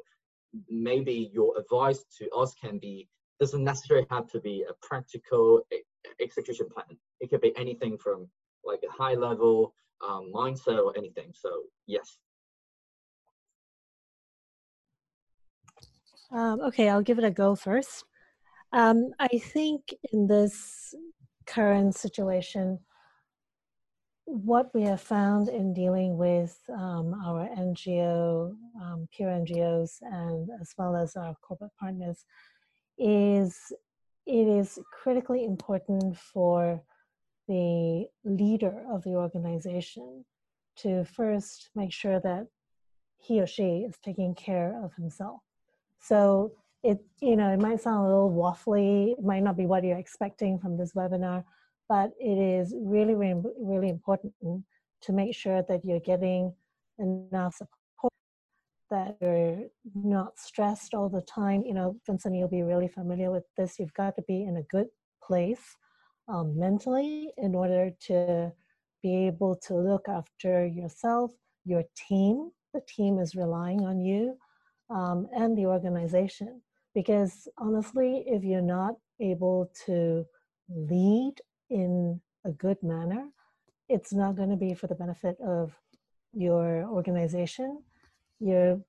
maybe 0.68 1.31
your 1.32 1.59
advice 1.59 2.05
to 2.18 2.28
us 2.31 2.55
can 2.55 2.78
be 2.78 3.09
doesn't 3.40 3.64
necessarily 3.64 4.06
have 4.10 4.28
to 4.31 4.40
be 4.40 4.64
a 4.68 4.72
practical 4.86 5.60
execution 6.20 6.68
plan. 6.72 6.86
It 7.20 7.31
could 7.31 7.40
be 7.40 7.52
anything 7.56 7.98
from 7.98 8.28
like 8.64 8.81
a 8.89 8.93
high 8.93 9.14
level 9.14 9.74
um, 10.06 10.31
mindset 10.32 10.78
or 10.82 10.97
anything. 10.97 11.32
So 11.35 11.51
yes. 11.86 12.16
Um, 16.31 16.60
okay, 16.62 16.89
I'll 16.89 17.02
give 17.02 17.18
it 17.18 17.24
a 17.24 17.31
go 17.31 17.55
first. 17.55 18.05
Um, 18.72 19.10
I 19.20 19.28
think 19.28 19.94
in 20.12 20.26
this 20.26 20.94
current 21.47 21.94
situation, 21.94 22.81
what 24.26 24.74
we 24.74 24.82
have 24.82 25.01
found 25.01 25.48
in 25.48 25.74
dealing 25.74 26.16
with 26.16 26.59
um, 26.70 27.14
our 27.24 27.48
NGO, 27.56 28.56
um, 28.80 29.09
peer 29.16 29.28
NGOs, 29.28 29.98
and 30.02 30.48
as 30.60 30.74
well 30.78 30.96
as 30.96 31.16
our 31.16 31.34
corporate 31.42 31.72
partners, 31.78 32.24
is 32.98 33.72
it 34.26 34.48
is 34.48 34.78
critically 34.92 35.44
important 35.44 36.16
for 36.16 36.82
the 37.48 38.06
leader 38.24 38.84
of 38.90 39.05
the 39.05 39.10
organization 39.10 40.24
to 40.76 41.05
first 41.05 41.70
make 41.74 41.92
sure 41.92 42.18
that 42.20 42.46
he 43.18 43.40
or 43.40 43.46
she 43.46 43.84
is 43.86 43.96
taking 44.02 44.34
care 44.34 44.82
of 44.82 44.94
himself. 44.94 45.40
So 46.01 46.52
it, 46.82 47.05
you 47.20 47.36
know, 47.36 47.52
it 47.52 47.60
might 47.60 47.80
sound 47.80 48.06
a 48.06 48.09
little 48.09 48.30
waffly, 48.30 49.12
it 49.12 49.22
might 49.22 49.42
not 49.42 49.56
be 49.56 49.66
what 49.66 49.84
you're 49.84 49.98
expecting 49.98 50.59
from 50.59 50.76
this 50.76 50.92
webinar, 50.92 51.44
but 51.89 52.11
it 52.19 52.39
is 52.39 52.74
really, 52.77 53.15
really, 53.15 53.43
really 53.59 53.89
important 53.89 54.32
to 54.43 55.12
make 55.12 55.35
sure 55.35 55.62
that 55.69 55.85
you're 55.85 56.01
getting 56.01 56.52
enough 56.98 57.55
support, 57.55 58.12
that 58.90 59.16
you're 59.20 59.66
not 59.94 60.39
stressed 60.39 60.94
all 60.94 61.09
the 61.09 61.23
time. 61.23 61.62
You 61.65 61.74
know, 61.74 61.97
Vincent, 62.06 62.35
you'll 62.35 62.48
be 62.48 62.62
really 62.62 62.89
familiar 62.89 63.31
with 63.31 63.44
this. 63.56 63.78
You've 63.78 63.94
got 63.94 64.16
to 64.16 64.23
be 64.23 64.44
in 64.44 64.56
a 64.56 64.62
good 64.62 64.86
place 65.23 65.77
um, 66.28 66.59
mentally 66.59 67.31
in 67.36 67.55
order 67.55 67.90
to 68.06 68.52
be 69.02 69.27
able 69.27 69.56
to 69.66 69.74
look 69.74 70.09
after 70.09 70.66
yourself, 70.66 71.32
your 71.65 71.85
team. 72.09 72.51
The 72.73 72.81
team 72.89 73.19
is 73.19 73.35
relying 73.35 73.82
on 73.85 74.01
you 74.01 74.36
um, 74.90 75.28
and 75.36 75.56
the 75.56 75.66
organization. 75.66 76.62
Because 76.94 77.48
honestly, 77.59 78.24
if 78.27 78.44
you're 78.44 78.62
not 78.62 78.94
able 79.20 79.70
to 79.86 80.24
lead 80.69 81.35
in 81.70 82.20
a 82.44 82.50
good 82.50 82.82
manner, 82.82 83.28
it's 83.88 84.12
not 84.12 84.36
going 84.36 84.50
to 84.50 84.56
be 84.56 84.74
for 84.74 84.86
the 84.86 84.94
benefit 84.94 85.36
of 85.40 85.72
your 86.32 86.84
organization. 86.84 87.82
Your, 88.40 88.80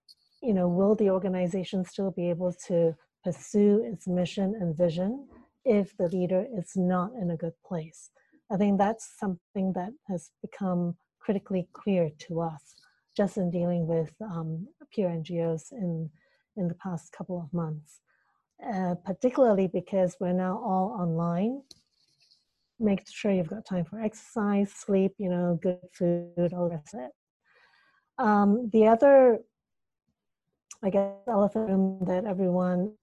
you 0.41 0.53
know, 0.53 0.67
will 0.67 0.95
the 0.95 1.09
organization 1.09 1.85
still 1.85 2.11
be 2.11 2.29
able 2.29 2.53
to 2.67 2.95
pursue 3.23 3.83
its 3.91 4.07
mission 4.07 4.55
and 4.59 4.77
vision 4.77 5.27
if 5.63 5.95
the 5.97 6.07
leader 6.09 6.45
is 6.57 6.73
not 6.75 7.11
in 7.19 7.31
a 7.31 7.37
good 7.37 7.53
place? 7.65 8.09
I 8.51 8.57
think 8.57 8.77
that's 8.77 9.17
something 9.19 9.73
that 9.73 9.91
has 10.07 10.29
become 10.41 10.95
critically 11.19 11.67
clear 11.73 12.11
to 12.27 12.41
us 12.41 12.75
just 13.17 13.37
in 13.37 13.49
dealing 13.49 13.87
with 13.87 14.13
um, 14.21 14.67
peer 14.93 15.07
NGOs 15.09 15.71
in, 15.71 16.09
in 16.57 16.67
the 16.67 16.75
past 16.75 17.11
couple 17.11 17.41
of 17.41 17.51
months. 17.53 18.01
Uh, 18.63 18.95
particularly 19.05 19.67
because 19.67 20.15
we're 20.19 20.31
now 20.31 20.61
all 20.63 20.95
online. 20.97 21.61
Make 22.79 23.03
sure 23.09 23.31
you've 23.31 23.47
got 23.47 23.65
time 23.65 23.85
for 23.85 23.99
exercise, 23.99 24.71
sleep, 24.71 25.13
you 25.17 25.29
know, 25.29 25.59
good 25.61 25.79
food, 25.93 26.53
all 26.53 26.69
that's 26.69 26.93
it. 26.93 27.11
Um, 28.17 28.69
the 28.71 28.87
other, 28.87 29.39
I 30.83 30.89
guess, 30.89 31.13
elephant 31.27 31.69
room 31.69 31.99
that 32.07 32.25
everyone 32.25 32.93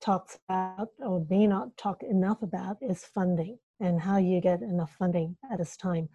talks 0.00 0.38
about 0.48 0.88
or 0.98 1.26
may 1.30 1.46
not 1.46 1.76
talk 1.76 2.02
enough 2.02 2.42
about 2.42 2.76
is 2.82 3.04
funding 3.04 3.58
and 3.80 4.00
how 4.00 4.18
you 4.18 4.40
get 4.40 4.62
enough 4.62 4.94
funding 4.98 5.36
at 5.50 5.58
this 5.58 5.76
time. 5.76 6.08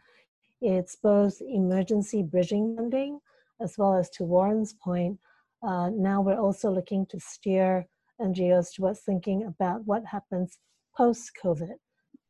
It's 0.61 0.95
both 0.95 1.41
emergency 1.41 2.23
bridging 2.23 2.75
funding 2.75 3.19
as 3.61 3.77
well 3.77 3.95
as 3.95 4.09
to 4.11 4.23
Warren's 4.23 4.73
point, 4.73 5.19
uh, 5.61 5.89
now 5.89 6.21
we're 6.21 6.39
also 6.39 6.71
looking 6.71 7.05
to 7.07 7.19
steer 7.19 7.87
NGOs 8.21 8.73
towards 8.75 9.01
thinking 9.01 9.45
about 9.45 9.85
what 9.85 10.05
happens 10.05 10.57
post 10.95 11.31
COVID. 11.43 11.75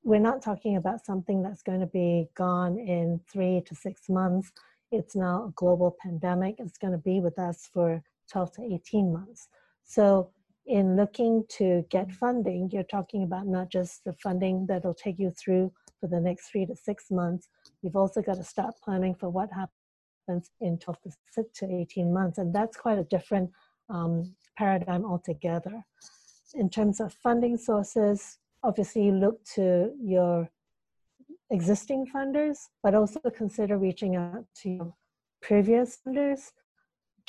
We're 0.09 0.17
not 0.17 0.41
talking 0.41 0.75
about 0.75 1.05
something 1.05 1.43
that's 1.43 1.61
going 1.61 1.81
to 1.81 1.85
be 1.85 2.29
gone 2.33 2.79
in 2.79 3.21
three 3.31 3.61
to 3.67 3.75
six 3.75 4.09
months. 4.09 4.51
It's 4.91 5.15
now 5.15 5.45
a 5.45 5.51
global 5.51 5.95
pandemic. 6.01 6.55
It's 6.57 6.79
going 6.79 6.93
to 6.93 6.97
be 6.97 7.19
with 7.19 7.37
us 7.37 7.69
for 7.71 8.01
12 8.31 8.53
to 8.53 8.73
18 8.73 9.13
months. 9.13 9.49
So 9.83 10.31
in 10.65 10.95
looking 10.95 11.43
to 11.57 11.85
get 11.91 12.11
funding, 12.11 12.71
you're 12.73 12.81
talking 12.81 13.21
about 13.21 13.45
not 13.45 13.69
just 13.69 14.03
the 14.03 14.13
funding 14.13 14.65
that'll 14.65 14.95
take 14.95 15.19
you 15.19 15.29
through 15.29 15.71
for 15.99 16.07
the 16.07 16.19
next 16.19 16.49
three 16.49 16.65
to 16.65 16.75
six 16.75 17.11
months. 17.11 17.47
You've 17.83 17.95
also 17.95 18.23
got 18.23 18.37
to 18.37 18.43
start 18.43 18.73
planning 18.83 19.13
for 19.13 19.29
what 19.29 19.49
happens 19.51 20.49
in 20.59 20.79
12 20.79 20.97
to 21.53 21.71
18 21.71 22.11
months. 22.11 22.39
And 22.39 22.51
that's 22.51 22.77
quite 22.77 22.97
a 22.97 23.03
different 23.03 23.51
um, 23.91 24.33
paradigm 24.57 25.05
altogether. 25.05 25.85
In 26.55 26.67
terms 26.67 26.99
of 26.99 27.13
funding 27.13 27.57
sources, 27.57 28.39
obviously 28.63 29.03
you 29.05 29.13
look 29.13 29.43
to 29.55 29.91
your 30.01 30.49
existing 31.49 32.05
funders, 32.13 32.57
but 32.83 32.95
also 32.95 33.19
consider 33.35 33.77
reaching 33.77 34.15
out 34.15 34.45
to 34.61 34.69
your 34.69 34.93
previous 35.41 35.97
funders 36.05 36.51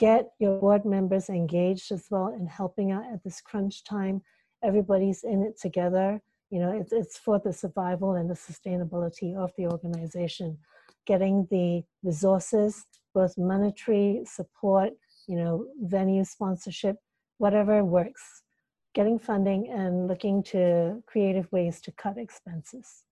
get 0.01 0.31
your 0.39 0.59
board 0.59 0.87
members 0.87 1.29
engaged 1.29 1.93
as 1.93 2.07
well 2.11 2.29
in 2.29 2.47
helping 2.47 2.91
out 2.91 3.05
at 3.13 3.23
this 3.23 3.43
crunch 3.43 3.85
time. 3.85 4.23
Everybody's 4.65 5.25
in 5.25 5.43
it 5.43 5.61
together. 5.61 6.23
You 6.49 6.59
know, 6.59 6.73
it's, 6.73 6.91
it's 6.91 7.19
for 7.19 7.39
the 7.39 7.53
survival 7.53 8.15
and 8.15 8.29
the 8.29 8.35
sustainability 8.35 9.37
of 9.37 9.53
the 9.59 9.67
organization. 9.67 10.57
Getting 11.07 11.47
the 11.51 11.83
resources, 12.03 12.87
both 13.15 13.37
monetary 13.37 14.23
support, 14.25 14.93
you 15.29 15.37
know, 15.37 15.67
venue 15.83 16.25
sponsorship, 16.25 16.97
whatever 17.37 17.85
works. 17.85 18.43
Getting 18.93 19.19
funding 19.19 19.69
and 19.71 20.09
looking 20.09 20.43
to 20.45 21.03
creative 21.07 21.51
ways 21.53 21.81
to 21.83 21.93
cut 21.93 22.19
expenses. 22.19 23.05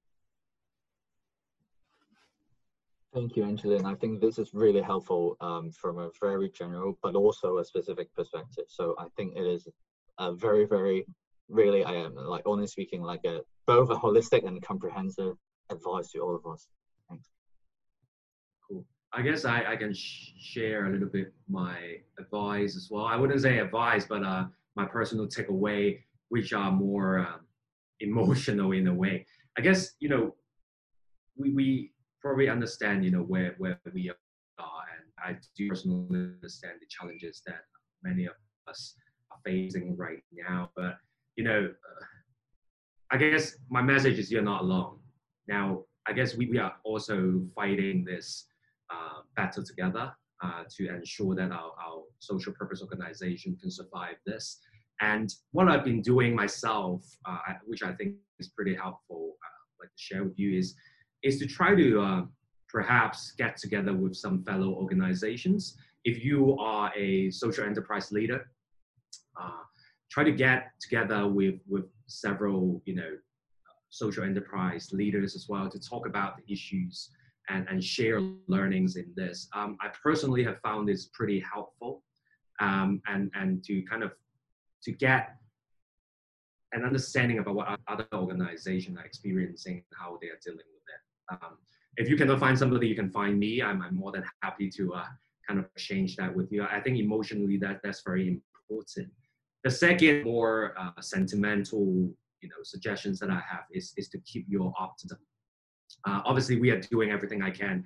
Thank 3.14 3.36
you, 3.36 3.44
Angelyn. 3.44 3.84
I 3.84 3.94
think 3.94 4.20
this 4.20 4.38
is 4.38 4.52
really 4.52 4.82
helpful 4.82 5.36
um, 5.40 5.70
from 5.70 5.98
a 5.98 6.10
very 6.20 6.50
general, 6.50 6.98
but 7.02 7.14
also 7.14 7.58
a 7.58 7.64
specific 7.64 8.12
perspective. 8.14 8.64
So 8.68 8.94
I 8.98 9.06
think 9.16 9.34
it 9.36 9.46
is 9.46 9.66
a 10.18 10.34
very, 10.34 10.66
very, 10.66 11.06
really, 11.48 11.84
I 11.84 11.94
am 11.94 12.14
like 12.14 12.42
honestly 12.44 12.84
speaking, 12.84 13.02
like 13.02 13.24
a 13.24 13.40
both 13.66 13.90
a 13.90 13.94
holistic 13.94 14.46
and 14.46 14.60
comprehensive 14.62 15.36
advice 15.70 16.10
to 16.12 16.18
all 16.18 16.34
of 16.34 16.44
us. 16.52 16.66
Thanks. 17.08 17.28
Cool. 18.68 18.84
I 19.12 19.22
guess 19.22 19.44
I, 19.44 19.64
I 19.72 19.76
can 19.76 19.94
sh 19.94 20.32
share 20.38 20.86
a 20.86 20.90
little 20.90 21.08
bit 21.08 21.32
my 21.48 21.96
advice 22.18 22.76
as 22.76 22.88
well. 22.90 23.06
I 23.06 23.16
wouldn't 23.16 23.40
say 23.40 23.58
advice, 23.58 24.06
but 24.06 24.22
uh, 24.22 24.44
my 24.80 24.86
personal 24.86 25.26
takeaway, 25.26 25.82
which 26.34 26.52
are 26.60 26.72
more 26.86 27.10
um, 27.18 27.40
emotional 28.00 28.70
in 28.72 28.86
a 28.88 28.94
way. 29.02 29.14
I 29.58 29.60
guess 29.66 29.80
you 30.02 30.08
know, 30.12 30.24
we 31.36 31.48
we 31.60 31.68
probably 32.20 32.48
understand, 32.48 33.04
you 33.04 33.10
know, 33.10 33.22
where, 33.22 33.54
where 33.58 33.80
we 33.92 34.10
are. 34.10 34.14
And 34.94 35.04
I 35.24 35.38
do 35.56 35.68
personally 35.68 36.34
understand 36.34 36.74
the 36.80 36.86
challenges 36.88 37.42
that 37.46 37.62
many 38.02 38.26
of 38.26 38.34
us 38.68 38.94
are 39.30 39.38
facing 39.44 39.96
right 39.96 40.22
now. 40.32 40.70
But, 40.76 40.96
you 41.36 41.44
know, 41.44 41.60
uh, 41.70 42.04
I 43.10 43.16
guess 43.16 43.56
my 43.70 43.82
message 43.82 44.18
is 44.18 44.30
you're 44.30 44.42
not 44.42 44.62
alone. 44.62 44.98
Now, 45.46 45.84
I 46.06 46.12
guess 46.12 46.36
we, 46.36 46.46
we 46.46 46.58
are 46.58 46.74
also 46.84 47.42
fighting 47.54 48.04
this 48.04 48.46
uh, 48.90 49.20
battle 49.36 49.64
together 49.64 50.12
uh, 50.42 50.64
to 50.76 50.88
ensure 50.88 51.34
that 51.36 51.50
our, 51.50 51.72
our 51.84 52.02
social 52.18 52.52
purpose 52.52 52.82
organization 52.82 53.56
can 53.60 53.70
survive 53.70 54.16
this. 54.26 54.58
And 55.00 55.32
what 55.52 55.68
I've 55.68 55.84
been 55.84 56.02
doing 56.02 56.34
myself, 56.34 57.04
uh, 57.24 57.38
which 57.64 57.82
I 57.82 57.92
think 57.92 58.16
is 58.38 58.48
pretty 58.48 58.74
helpful, 58.74 59.36
uh, 59.44 59.58
like 59.80 59.90
to 59.90 60.02
share 60.02 60.24
with 60.24 60.38
you, 60.38 60.58
is 60.58 60.74
is 61.22 61.38
to 61.40 61.46
try 61.46 61.74
to 61.74 62.00
uh, 62.00 62.22
perhaps 62.68 63.32
get 63.32 63.56
together 63.56 63.92
with 63.92 64.14
some 64.14 64.44
fellow 64.44 64.70
organizations. 64.74 65.76
If 66.04 66.24
you 66.24 66.56
are 66.58 66.92
a 66.96 67.30
social 67.30 67.64
enterprise 67.64 68.12
leader, 68.12 68.50
uh, 69.40 69.62
try 70.10 70.24
to 70.24 70.32
get 70.32 70.70
together 70.80 71.26
with, 71.26 71.56
with 71.68 71.86
several, 72.06 72.82
you 72.84 72.94
know, 72.94 73.16
social 73.90 74.22
enterprise 74.24 74.90
leaders 74.92 75.34
as 75.34 75.48
well 75.48 75.68
to 75.68 75.80
talk 75.80 76.06
about 76.06 76.36
the 76.36 76.52
issues 76.52 77.10
and, 77.48 77.66
and 77.68 77.82
share 77.82 78.20
learnings 78.46 78.96
in 78.96 79.12
this. 79.16 79.48
Um, 79.54 79.76
I 79.80 79.88
personally 80.02 80.44
have 80.44 80.60
found 80.60 80.88
this 80.88 81.06
pretty 81.06 81.40
helpful 81.40 82.02
um, 82.60 83.00
and, 83.06 83.30
and 83.34 83.64
to 83.64 83.82
kind 83.82 84.02
of 84.02 84.12
to 84.84 84.92
get 84.92 85.36
an 86.72 86.84
understanding 86.84 87.38
about 87.38 87.54
what 87.54 87.80
other 87.88 88.06
organizations 88.12 88.98
are 88.98 89.04
experiencing, 89.04 89.74
and 89.74 89.98
how 89.98 90.18
they 90.20 90.28
are 90.28 90.38
dealing 90.44 90.66
with 90.72 90.78
um, 91.30 91.58
if 91.96 92.08
you 92.08 92.16
cannot 92.16 92.40
find 92.40 92.58
somebody, 92.58 92.86
you 92.86 92.94
can 92.94 93.10
find 93.10 93.38
me. 93.38 93.62
I'm, 93.62 93.82
I'm 93.82 93.96
more 93.96 94.12
than 94.12 94.24
happy 94.42 94.70
to 94.70 94.94
uh, 94.94 95.04
kind 95.46 95.58
of 95.60 95.66
change 95.76 96.16
that 96.16 96.34
with 96.34 96.50
you. 96.52 96.64
I 96.64 96.80
think 96.80 96.98
emotionally 96.98 97.56
that 97.58 97.80
that's 97.82 98.02
very 98.02 98.28
important. 98.28 99.08
The 99.64 99.70
second 99.70 100.24
more 100.24 100.74
uh, 100.78 101.00
sentimental, 101.00 102.10
you 102.40 102.48
know, 102.48 102.56
suggestions 102.62 103.18
that 103.20 103.30
I 103.30 103.42
have 103.50 103.64
is 103.72 103.92
is 103.96 104.08
to 104.10 104.18
keep 104.20 104.46
your 104.48 104.72
optimism. 104.78 105.18
Uh, 106.06 106.20
obviously, 106.24 106.60
we 106.60 106.70
are 106.70 106.80
doing 106.80 107.10
everything 107.10 107.42
I 107.42 107.50
can, 107.50 107.84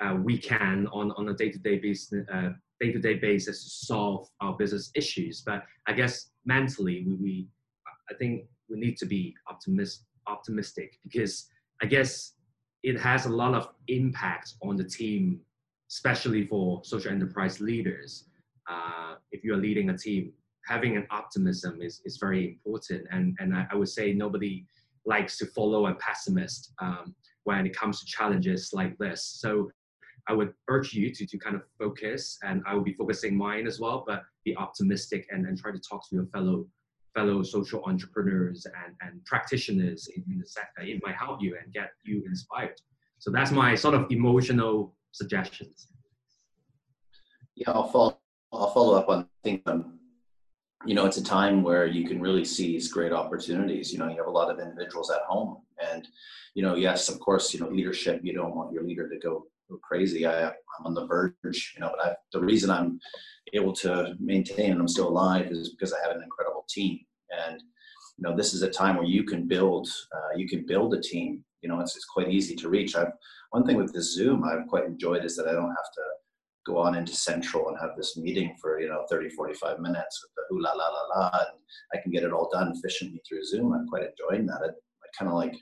uh, 0.00 0.14
we 0.14 0.38
can 0.38 0.86
on 0.92 1.10
on 1.12 1.28
a 1.28 1.34
day-to-day 1.34 1.78
basis, 1.78 2.24
uh, 2.32 2.50
day-to-day 2.80 3.14
basis 3.14 3.64
to 3.64 3.86
solve 3.86 4.28
our 4.40 4.54
business 4.56 4.90
issues. 4.94 5.42
But 5.44 5.64
I 5.86 5.92
guess 5.92 6.30
mentally, 6.44 7.04
we, 7.06 7.14
we 7.16 7.48
I 8.10 8.14
think 8.14 8.44
we 8.68 8.78
need 8.78 8.96
to 8.98 9.06
be 9.06 9.34
optimist 9.48 10.04
optimistic 10.26 10.98
because 11.02 11.48
I 11.82 11.86
guess 11.86 12.34
it 12.82 12.98
has 12.98 13.26
a 13.26 13.28
lot 13.28 13.54
of 13.54 13.68
impact 13.88 14.54
on 14.62 14.76
the 14.76 14.84
team, 14.84 15.40
especially 15.90 16.46
for 16.46 16.80
social 16.84 17.10
enterprise 17.10 17.60
leaders. 17.60 18.24
Uh, 18.70 19.14
if 19.32 19.42
you're 19.44 19.56
leading 19.56 19.90
a 19.90 19.98
team, 19.98 20.32
having 20.66 20.96
an 20.96 21.06
optimism 21.10 21.82
is, 21.82 22.00
is 22.04 22.16
very 22.18 22.58
important. 22.64 23.06
And, 23.10 23.36
and 23.40 23.54
I, 23.54 23.66
I 23.70 23.74
would 23.74 23.88
say 23.88 24.12
nobody 24.12 24.66
likes 25.04 25.36
to 25.38 25.46
follow 25.46 25.86
a 25.86 25.94
pessimist 25.94 26.72
um, 26.80 27.14
when 27.44 27.66
it 27.66 27.76
comes 27.76 28.00
to 28.00 28.06
challenges 28.06 28.70
like 28.72 28.96
this. 28.98 29.24
So 29.40 29.70
I 30.28 30.32
would 30.32 30.52
urge 30.68 30.92
you 30.92 31.12
to, 31.14 31.26
to 31.26 31.38
kind 31.38 31.56
of 31.56 31.62
focus, 31.78 32.38
and 32.42 32.62
I 32.66 32.74
will 32.74 32.82
be 32.82 32.94
focusing 32.94 33.36
mine 33.36 33.66
as 33.66 33.80
well, 33.80 34.04
but 34.06 34.22
be 34.44 34.56
optimistic 34.56 35.26
and, 35.30 35.46
and 35.46 35.58
try 35.58 35.72
to 35.72 35.78
talk 35.78 36.08
to 36.08 36.16
your 36.16 36.26
fellow 36.26 36.66
fellow 37.14 37.42
social 37.42 37.82
entrepreneurs 37.86 38.66
and, 38.66 38.94
and 39.00 39.24
practitioners 39.24 40.08
in, 40.14 40.22
in 40.30 40.38
the 40.38 40.46
sector. 40.46 40.82
It 40.82 41.00
might 41.04 41.16
help 41.16 41.42
you 41.42 41.56
and 41.60 41.72
get 41.72 41.90
you 42.04 42.22
inspired. 42.24 42.80
So 43.18 43.32
that's 43.32 43.50
my 43.50 43.74
sort 43.74 43.94
of 43.94 44.06
emotional 44.10 44.94
suggestions. 45.10 45.88
Yeah, 47.56 47.72
I'll 47.72 47.88
follow, 47.88 48.18
I'll 48.52 48.70
follow 48.70 48.96
up 48.96 49.08
on, 49.08 49.22
I 49.22 49.26
think, 49.42 49.62
um, 49.66 49.98
you 50.86 50.94
know, 50.94 51.04
it's 51.04 51.18
a 51.18 51.24
time 51.24 51.62
where 51.62 51.86
you 51.86 52.08
can 52.08 52.20
really 52.20 52.44
seize 52.44 52.90
great 52.90 53.12
opportunities. 53.12 53.92
You 53.92 53.98
know, 53.98 54.08
you 54.08 54.16
have 54.16 54.26
a 54.26 54.30
lot 54.30 54.50
of 54.50 54.58
individuals 54.58 55.10
at 55.10 55.20
home, 55.28 55.58
and 55.92 56.08
you 56.54 56.62
know, 56.62 56.74
yes, 56.74 57.10
of 57.10 57.20
course, 57.20 57.52
you 57.52 57.60
know, 57.60 57.68
leadership. 57.68 58.20
You 58.22 58.32
don't 58.32 58.56
want 58.56 58.72
your 58.72 58.82
leader 58.82 59.06
to 59.08 59.18
go 59.18 59.46
crazy. 59.78 60.26
I, 60.26 60.48
I'm 60.48 60.86
on 60.86 60.94
the 60.94 61.06
verge, 61.06 61.72
you 61.74 61.80
know, 61.80 61.92
but 61.96 62.04
I, 62.04 62.14
the 62.32 62.40
reason 62.40 62.70
I'm 62.70 62.98
able 63.52 63.72
to 63.74 64.14
maintain 64.18 64.72
and 64.72 64.80
I'm 64.80 64.88
still 64.88 65.08
alive 65.08 65.46
is 65.46 65.70
because 65.70 65.92
I 65.92 66.00
have 66.02 66.16
an 66.16 66.22
incredible 66.22 66.64
team, 66.68 67.00
and 67.46 67.62
you 68.18 68.28
know, 68.28 68.36
this 68.36 68.52
is 68.54 68.62
a 68.62 68.70
time 68.70 68.96
where 68.96 69.06
you 69.06 69.24
can 69.24 69.48
build, 69.48 69.88
uh, 70.14 70.36
you 70.36 70.48
can 70.48 70.66
build 70.66 70.94
a 70.94 71.00
team. 71.00 71.44
You 71.62 71.68
know, 71.68 71.80
it's, 71.80 71.96
it's 71.96 72.06
quite 72.06 72.30
easy 72.30 72.54
to 72.56 72.68
reach. 72.68 72.96
I've 72.96 73.12
one 73.50 73.66
thing 73.66 73.76
with 73.76 73.92
this 73.92 74.14
Zoom 74.14 74.44
I've 74.44 74.66
quite 74.68 74.84
enjoyed 74.84 75.24
is 75.24 75.36
that 75.36 75.48
I 75.48 75.52
don't 75.52 75.68
have 75.68 75.92
to 75.94 76.02
go 76.66 76.78
on 76.78 76.94
into 76.94 77.14
central 77.14 77.68
and 77.68 77.78
have 77.78 77.96
this 77.96 78.16
meeting 78.16 78.54
for 78.60 78.80
you 78.80 78.88
know 78.88 79.04
30 79.10 79.30
45 79.30 79.78
minutes 79.78 80.22
with 80.22 80.32
the 80.36 80.54
ooh 80.54 80.62
la 80.62 80.72
la 80.72 80.88
la 80.88 81.20
la 81.20 81.30
and 81.38 81.58
i 81.94 82.02
can 82.02 82.12
get 82.12 82.22
it 82.22 82.32
all 82.32 82.50
done 82.52 82.72
efficiently 82.74 83.20
through 83.26 83.44
zoom 83.44 83.72
i'm 83.72 83.88
quite 83.88 84.02
enjoying 84.02 84.46
that 84.46 84.60
i, 84.62 84.68
I 84.68 85.08
kind 85.18 85.30
of 85.30 85.36
like 85.36 85.56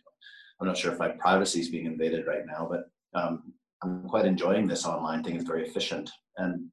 i'm 0.61 0.67
not 0.67 0.77
sure 0.77 0.93
if 0.93 0.99
my 0.99 1.09
privacy 1.09 1.61
is 1.61 1.69
being 1.69 1.87
invaded 1.87 2.27
right 2.27 2.45
now 2.47 2.69
but 2.69 2.91
um, 3.19 3.53
i'm 3.83 4.09
quite 4.09 4.27
enjoying 4.27 4.67
this 4.67 4.87
online 4.87 5.23
thing 5.23 5.37
it's 5.37 5.45
very 5.45 5.67
efficient. 5.67 6.11
And 6.37 6.67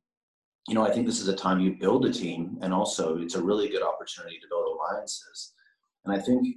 you 0.68 0.76
know 0.76 0.86
i 0.86 0.92
think 0.92 1.06
this 1.06 1.22
is 1.22 1.28
a 1.28 1.36
time 1.36 1.60
you 1.60 1.78
build 1.80 2.06
a 2.06 2.14
team 2.14 2.58
and 2.62 2.74
also 2.74 3.18
it's 3.18 3.36
a 3.36 3.42
really 3.42 3.70
good 3.70 3.84
opportunity 3.84 4.40
to 4.40 4.48
build 4.50 4.68
alliances. 4.68 5.54
And 6.06 6.16
i 6.16 6.20
think 6.20 6.48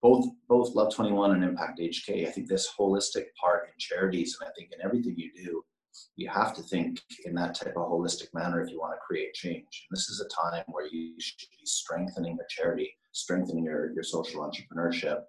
both 0.00 0.26
both 0.48 0.74
love 0.74 0.94
21 0.94 1.32
and 1.32 1.44
impact 1.44 1.78
hk 1.78 2.26
i 2.26 2.30
think 2.30 2.48
this 2.48 2.70
holistic 2.78 3.26
part 3.40 3.66
in 3.66 3.72
charities 3.78 4.36
and 4.40 4.48
i 4.48 4.52
think 4.58 4.72
in 4.72 4.84
everything 4.84 5.14
you 5.16 5.30
do 5.34 5.64
you 6.16 6.28
have 6.28 6.54
to 6.54 6.62
think 6.62 7.00
in 7.24 7.34
that 7.34 7.54
type 7.54 7.74
of 7.76 7.90
holistic 7.90 8.32
manner 8.34 8.62
if 8.62 8.70
you 8.70 8.78
want 8.78 8.94
to 8.94 9.06
create 9.06 9.34
change. 9.34 9.86
And 9.90 9.96
this 9.96 10.08
is 10.08 10.20
a 10.20 10.28
time 10.28 10.64
where 10.68 10.86
you 10.86 11.14
should 11.18 11.48
be 11.50 11.64
strengthening 11.66 12.36
your 12.36 12.46
charity, 12.48 12.96
strengthening 13.12 13.64
your, 13.64 13.92
your 13.92 14.02
social 14.02 14.40
entrepreneurship 14.40 15.22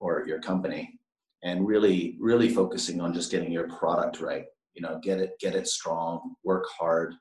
or 0.00 0.24
your 0.26 0.40
company, 0.40 0.98
and 1.42 1.66
really, 1.66 2.16
really 2.20 2.48
focusing 2.48 3.00
on 3.00 3.12
just 3.12 3.30
getting 3.30 3.52
your 3.52 3.68
product 3.68 4.20
right. 4.20 4.44
You 4.74 4.82
know, 4.82 4.98
get 5.02 5.18
it, 5.18 5.32
get 5.40 5.54
it 5.54 5.66
strong, 5.66 6.34
work 6.44 6.64
hard, 6.78 7.14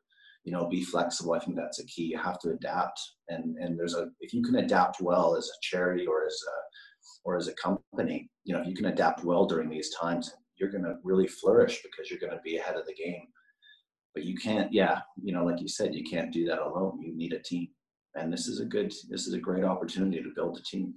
you 0.43 0.53
know, 0.53 0.67
be 0.67 0.83
flexible. 0.83 1.33
I 1.33 1.39
think 1.39 1.57
that's 1.57 1.79
a 1.79 1.85
key. 1.85 2.03
You 2.03 2.17
have 2.17 2.39
to 2.39 2.51
adapt. 2.51 2.99
And 3.29 3.57
and 3.57 3.77
there's 3.77 3.95
a 3.95 4.07
if 4.21 4.33
you 4.33 4.41
can 4.41 4.55
adapt 4.55 5.01
well 5.01 5.35
as 5.35 5.45
a 5.45 5.59
charity 5.61 6.05
or 6.05 6.25
as 6.25 6.39
a 6.47 6.57
or 7.25 7.37
as 7.37 7.47
a 7.47 7.53
company, 7.55 8.29
you 8.45 8.53
know, 8.53 8.61
if 8.61 8.67
you 8.67 8.75
can 8.75 8.85
adapt 8.85 9.23
well 9.23 9.45
during 9.45 9.69
these 9.69 9.93
times 9.99 10.33
you're 10.61 10.69
going 10.69 10.83
to 10.83 10.95
really 11.03 11.27
flourish 11.27 11.81
because 11.81 12.09
you're 12.09 12.19
going 12.19 12.31
to 12.31 12.41
be 12.43 12.57
ahead 12.57 12.75
of 12.75 12.85
the 12.85 12.93
game. 12.93 13.25
But 14.13 14.23
you 14.23 14.37
can't, 14.37 14.71
yeah, 14.71 14.99
you 15.21 15.33
know, 15.33 15.43
like 15.43 15.59
you 15.59 15.67
said, 15.67 15.95
you 15.95 16.03
can't 16.03 16.31
do 16.31 16.45
that 16.45 16.61
alone. 16.61 17.01
You 17.01 17.15
need 17.15 17.33
a 17.33 17.39
team. 17.39 17.69
And 18.15 18.31
this 18.31 18.47
is 18.47 18.59
a 18.59 18.65
good, 18.65 18.93
this 19.09 19.25
is 19.25 19.33
a 19.33 19.39
great 19.39 19.63
opportunity 19.63 20.21
to 20.21 20.31
build 20.35 20.57
a 20.57 20.63
team. 20.63 20.93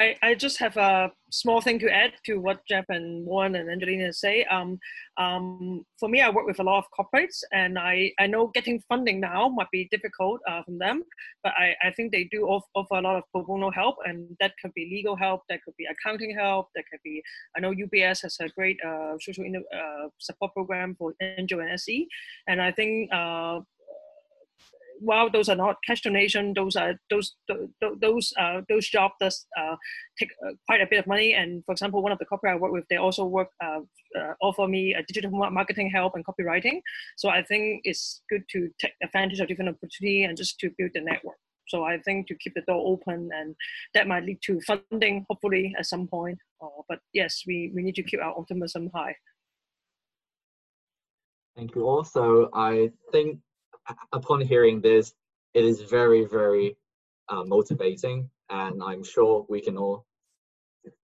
I, 0.00 0.16
I 0.22 0.34
just 0.34 0.58
have 0.58 0.78
a 0.78 1.12
small 1.30 1.60
thing 1.60 1.78
to 1.80 1.94
add 1.94 2.12
to 2.24 2.38
what 2.38 2.66
Jeff 2.66 2.86
and 2.88 3.26
Warren 3.26 3.54
and 3.54 3.70
Angelina 3.70 4.14
say. 4.14 4.44
Um, 4.44 4.78
um, 5.18 5.84
for 5.98 6.08
me, 6.08 6.22
I 6.22 6.30
work 6.30 6.46
with 6.46 6.58
a 6.58 6.62
lot 6.62 6.78
of 6.78 6.84
corporates, 6.98 7.42
and 7.52 7.78
I, 7.78 8.10
I 8.18 8.26
know 8.26 8.46
getting 8.48 8.82
funding 8.88 9.20
now 9.20 9.50
might 9.50 9.70
be 9.70 9.88
difficult 9.90 10.40
uh, 10.48 10.62
from 10.62 10.78
them, 10.78 11.02
but 11.44 11.52
I, 11.58 11.74
I 11.86 11.90
think 11.90 12.12
they 12.12 12.24
do 12.32 12.46
offer 12.46 12.66
offer 12.74 12.94
a 12.94 13.02
lot 13.02 13.16
of 13.16 13.24
pro 13.30 13.44
bono 13.44 13.70
help, 13.70 13.96
and 14.06 14.34
that 14.40 14.54
could 14.62 14.72
be 14.72 14.88
legal 14.90 15.16
help, 15.16 15.42
that 15.50 15.62
could 15.64 15.74
be 15.76 15.84
accounting 15.84 16.34
help, 16.34 16.68
that 16.74 16.84
could 16.90 17.00
be, 17.04 17.22
I 17.54 17.60
know 17.60 17.72
UBS 17.72 18.22
has 18.22 18.38
a 18.40 18.48
great 18.48 18.78
uh, 18.82 19.18
social 19.20 19.44
uh, 19.44 20.08
support 20.18 20.54
program 20.54 20.96
for 20.98 21.12
NGO 21.22 21.60
and 21.60 21.78
SE, 21.78 22.08
and 22.48 22.62
I 22.62 22.72
think 22.72 23.12
uh, 23.12 23.60
while 25.00 25.30
those 25.30 25.48
are 25.48 25.56
not 25.56 25.76
cash 25.86 26.02
donation, 26.02 26.52
those 26.54 26.76
are 26.76 26.94
those 27.08 27.34
those 28.00 28.32
uh, 28.38 28.60
those 28.68 28.88
jobs 28.88 29.14
does 29.20 29.46
uh, 29.58 29.76
take 30.18 30.30
uh, 30.46 30.52
quite 30.66 30.80
a 30.80 30.86
bit 30.86 31.00
of 31.00 31.06
money. 31.06 31.34
And 31.34 31.64
for 31.64 31.72
example, 31.72 32.02
one 32.02 32.12
of 32.12 32.18
the 32.18 32.26
corporate 32.26 32.52
I 32.52 32.56
work 32.56 32.72
with, 32.72 32.84
they 32.90 32.96
also 32.96 33.24
work 33.24 33.48
uh, 33.64 33.80
uh, 34.18 34.34
offer 34.40 34.68
me 34.68 34.94
a 34.94 35.02
digital 35.02 35.30
marketing 35.30 35.90
help 35.90 36.14
and 36.14 36.24
copywriting. 36.24 36.80
So 37.16 37.28
I 37.28 37.42
think 37.42 37.80
it's 37.84 38.22
good 38.28 38.42
to 38.50 38.68
take 38.80 38.92
advantage 39.02 39.40
of 39.40 39.48
different 39.48 39.74
opportunity 39.74 40.24
and 40.24 40.36
just 40.36 40.58
to 40.60 40.70
build 40.78 40.90
the 40.94 41.00
network. 41.00 41.36
So 41.68 41.84
I 41.84 41.98
think 41.98 42.26
to 42.26 42.34
keep 42.34 42.54
the 42.54 42.62
door 42.62 42.82
open 42.84 43.30
and 43.32 43.54
that 43.94 44.08
might 44.08 44.24
lead 44.24 44.40
to 44.42 44.60
funding 44.62 45.24
hopefully 45.30 45.74
at 45.78 45.86
some 45.86 46.08
point. 46.08 46.38
Uh, 46.60 46.82
but 46.88 46.98
yes, 47.12 47.44
we, 47.46 47.70
we 47.74 47.82
need 47.82 47.94
to 47.94 48.02
keep 48.02 48.20
our 48.20 48.36
optimism 48.36 48.90
high. 48.92 49.14
Thank 51.56 51.74
you. 51.74 51.86
Also, 51.86 52.48
I 52.54 52.90
think 53.12 53.38
upon 54.12 54.40
hearing 54.40 54.80
this, 54.80 55.12
it 55.54 55.64
is 55.64 55.82
very, 55.82 56.24
very 56.24 56.76
uh, 57.28 57.44
motivating, 57.44 58.30
and 58.50 58.82
I'm 58.82 59.04
sure 59.04 59.46
we 59.48 59.60
can 59.60 59.76
all 59.76 60.06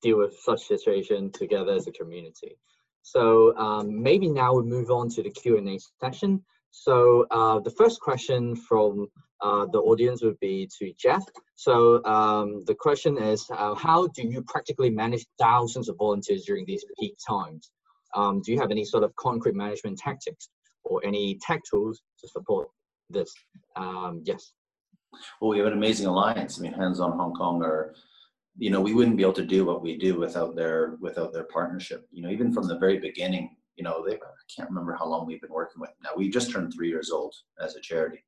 deal 0.03 0.19
with 0.19 0.37
such 0.39 0.63
situation 0.67 1.31
together 1.31 1.73
as 1.73 1.87
a 1.87 1.93
community. 1.93 2.57
So 3.03 3.57
um, 3.57 4.03
maybe 4.03 4.29
now 4.29 4.55
we 4.55 4.63
move 4.65 4.91
on 4.91 5.09
to 5.11 5.23
the 5.23 5.31
Q&A 5.31 5.79
session. 6.01 6.45
So 6.71 7.27
uh, 7.31 7.61
the 7.61 7.71
first 7.71 8.01
question 8.01 8.57
from 8.57 9.07
uh, 9.41 9.67
the 9.67 9.79
audience 9.79 10.23
would 10.23 10.39
be 10.41 10.69
to 10.79 10.93
Jeff. 10.99 11.23
So 11.55 12.05
um, 12.05 12.65
the 12.67 12.75
question 12.75 13.19
is, 13.19 13.47
uh, 13.51 13.75
how 13.75 14.09
do 14.09 14.23
you 14.23 14.43
practically 14.43 14.91
manage 14.91 15.27
thousands 15.39 15.89
of 15.89 15.97
volunteers 15.99 16.45
during 16.45 16.65
these 16.67 16.85
peak 16.99 17.17
times? 17.27 17.71
Um, 18.15 18.41
do 18.41 18.53
you 18.53 18.59
have 18.59 18.71
any 18.71 18.85
sort 18.85 19.05
of 19.05 19.15
concrete 19.17 19.55
management 19.55 19.99
tactics 19.99 20.49
or 20.85 21.01
any 21.05 21.39
tech 21.41 21.61
tools 21.71 22.01
to 22.21 22.29
support 22.29 22.69
this. 23.11 23.35
Um, 23.77 24.23
yes. 24.25 24.53
Well, 25.41 25.51
we 25.51 25.59
have 25.59 25.67
an 25.67 25.73
amazing 25.73 26.07
alliance. 26.07 26.59
I 26.59 26.63
mean, 26.63 26.73
Hands 26.73 27.01
on 27.01 27.13
Hong 27.13 27.35
Kong 27.35 27.63
are, 27.63 27.95
you 28.59 28.71
know, 28.71 28.81
we 28.81 28.95
wouldn't 28.95 29.17
be 29.17 29.23
able 29.23 29.33
to 29.35 29.45
do 29.45 29.65
what 29.65 29.83
we 29.83 29.97
do 29.97 30.19
without 30.19 30.57
their 30.57 30.97
without 31.01 31.33
their 31.33 31.45
partnership. 31.45 32.07
You 32.11 32.23
know, 32.23 32.31
even 32.31 32.53
from 32.53 32.69
the 32.69 32.79
very 32.79 32.99
beginning, 32.99 33.57
you 33.77 33.85
know, 33.85 34.05
they 34.07 34.15
I 34.15 34.45
can't 34.55 34.69
remember 34.69 34.95
how 34.95 35.07
long 35.07 35.27
we've 35.27 35.41
been 35.41 35.53
working 35.53 35.81
with. 35.81 35.91
Now 36.03 36.11
we 36.17 36.29
just 36.29 36.51
turned 36.51 36.73
three 36.73 36.89
years 36.89 37.11
old 37.11 37.35
as 37.63 37.77
a 37.77 37.81
charity, 37.81 38.25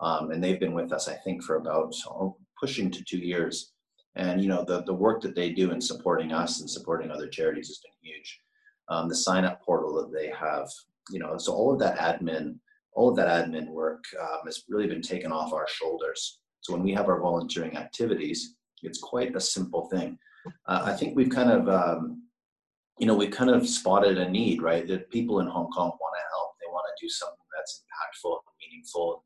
um, 0.00 0.30
and 0.30 0.42
they've 0.42 0.60
been 0.60 0.74
with 0.74 0.92
us, 0.92 1.08
I 1.08 1.14
think, 1.14 1.42
for 1.42 1.56
about 1.56 1.94
oh, 2.08 2.36
pushing 2.58 2.90
to 2.90 3.04
two 3.04 3.18
years. 3.18 3.72
And 4.16 4.42
you 4.42 4.48
know, 4.48 4.64
the 4.64 4.82
the 4.84 4.94
work 4.94 5.22
that 5.22 5.34
they 5.34 5.50
do 5.50 5.70
in 5.70 5.80
supporting 5.80 6.32
us 6.32 6.60
and 6.60 6.68
supporting 6.68 7.10
other 7.10 7.28
charities 7.28 7.68
has 7.68 7.78
been 7.78 7.92
huge. 8.12 8.40
Um, 8.88 9.08
the 9.08 9.14
sign 9.14 9.44
up 9.44 9.62
portal 9.62 9.94
that 9.96 10.12
they 10.12 10.30
have, 10.30 10.68
you 11.10 11.18
know, 11.18 11.36
so 11.36 11.52
all 11.52 11.72
of 11.72 11.78
that 11.80 11.98
admin 11.98 12.56
all 12.98 13.08
of 13.10 13.16
that 13.16 13.28
admin 13.28 13.68
work 13.68 14.02
um, 14.20 14.40
has 14.44 14.64
really 14.68 14.88
been 14.88 15.00
taken 15.00 15.30
off 15.30 15.52
our 15.52 15.68
shoulders. 15.68 16.40
So 16.62 16.72
when 16.72 16.82
we 16.82 16.92
have 16.94 17.08
our 17.08 17.20
volunteering 17.20 17.76
activities, 17.76 18.56
it's 18.82 18.98
quite 18.98 19.36
a 19.36 19.40
simple 19.40 19.88
thing. 19.92 20.18
Uh, 20.66 20.82
I 20.90 20.92
think 20.94 21.14
we've 21.14 21.30
kind 21.30 21.50
of, 21.50 21.68
um, 21.68 22.24
you 22.98 23.06
know, 23.06 23.14
we've 23.14 23.30
kind 23.30 23.50
of 23.50 23.68
spotted 23.68 24.18
a 24.18 24.28
need, 24.28 24.62
right? 24.62 24.84
That 24.88 25.10
people 25.10 25.38
in 25.38 25.46
Hong 25.46 25.70
Kong 25.70 25.90
want 26.02 26.14
to 26.18 26.24
help. 26.34 26.50
They 26.60 26.70
want 26.72 26.86
to 26.88 27.04
do 27.04 27.08
something 27.08 27.48
that's 27.56 27.84
impactful 27.84 28.32
and 28.32 28.56
meaningful. 28.60 29.22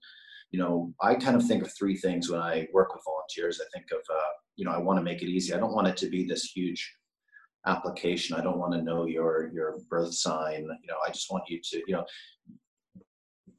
You 0.51 0.59
know, 0.61 0.95
I 1.01 1.15
kind 1.15 1.37
of 1.37 1.47
think 1.47 1.63
of 1.63 1.73
three 1.73 1.97
things 1.97 2.31
when 2.31 2.43
I 2.43 2.69
work 2.75 2.95
with 2.95 3.05
volunteers. 3.07 3.59
I 3.59 3.69
think 3.73 3.87
of, 3.91 4.03
uh, 4.15 4.33
you 4.57 4.67
know, 4.67 4.73
I 4.73 4.79
want 4.87 4.99
to 4.99 5.03
make 5.03 5.23
it 5.23 5.31
easy. 5.31 5.55
I 5.55 5.59
don't 5.59 5.75
want 5.75 5.89
it 5.89 5.97
to 5.99 6.11
be 6.11 6.27
this 6.27 6.45
huge 6.55 6.83
application. 7.67 8.37
I 8.37 8.43
don't 8.43 8.59
want 8.59 8.75
to 8.75 8.83
know 8.83 9.07
your 9.07 9.51
your 9.55 9.79
birth 9.89 10.13
sign. 10.13 10.61
You 10.83 10.89
know, 10.89 11.01
I 11.07 11.11
just 11.11 11.31
want 11.31 11.45
you 11.49 11.59
to, 11.71 11.77
you 11.87 11.95
know, 11.95 12.05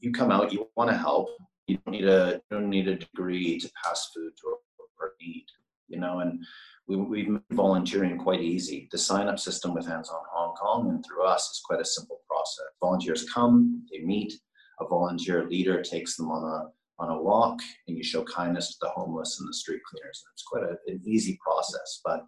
you 0.04 0.12
come 0.12 0.32
out, 0.32 0.52
you 0.52 0.70
want 0.76 0.90
to 0.92 0.98
help. 0.98 1.30
You 1.68 1.78
don't 1.78 1.94
need 1.94 2.08
a 2.08 2.42
you 2.52 2.58
don't 2.58 2.70
need 2.70 2.90
a 2.90 2.96
degree 2.96 3.58
to 3.58 3.72
pass 3.84 4.12
food 4.14 4.34
to 4.42 4.48
a, 4.50 5.06
need, 5.22 5.46
you 5.88 6.00
know. 6.00 6.20
And 6.20 6.44
we, 6.88 6.98
we've 6.98 7.30
made 7.30 7.42
volunteering 7.52 8.18
quite 8.18 8.42
easy. 8.42 8.90
The 8.92 8.98
sign 8.98 9.28
up 9.28 9.40
system 9.40 9.74
with 9.74 9.88
Hands 9.88 10.10
on 10.10 10.22
Hong 10.34 10.56
Kong 10.56 10.90
and 10.90 11.06
through 11.06 11.24
us 11.24 11.44
is 11.44 11.62
quite 11.66 11.80
a 11.80 11.86
simple 11.86 12.20
process. 12.28 12.66
Volunteers 12.82 13.30
come, 13.30 13.86
they 13.92 14.00
meet. 14.00 14.34
A 14.82 14.88
volunteer 14.88 15.48
leader 15.48 15.82
takes 15.82 16.18
them 16.18 16.30
on 16.32 16.44
a 16.44 16.70
on 17.02 17.10
a 17.10 17.22
walk, 17.22 17.60
and 17.88 17.96
you 17.98 18.04
show 18.04 18.24
kindness 18.24 18.70
to 18.72 18.78
the 18.82 18.90
homeless 18.90 19.40
and 19.40 19.48
the 19.48 19.54
street 19.54 19.82
cleaners. 19.90 20.24
And 20.26 20.34
it's 20.34 20.44
quite 20.44 20.64
a, 20.64 20.92
an 20.92 21.02
easy 21.06 21.40
process. 21.46 22.02
But 22.04 22.26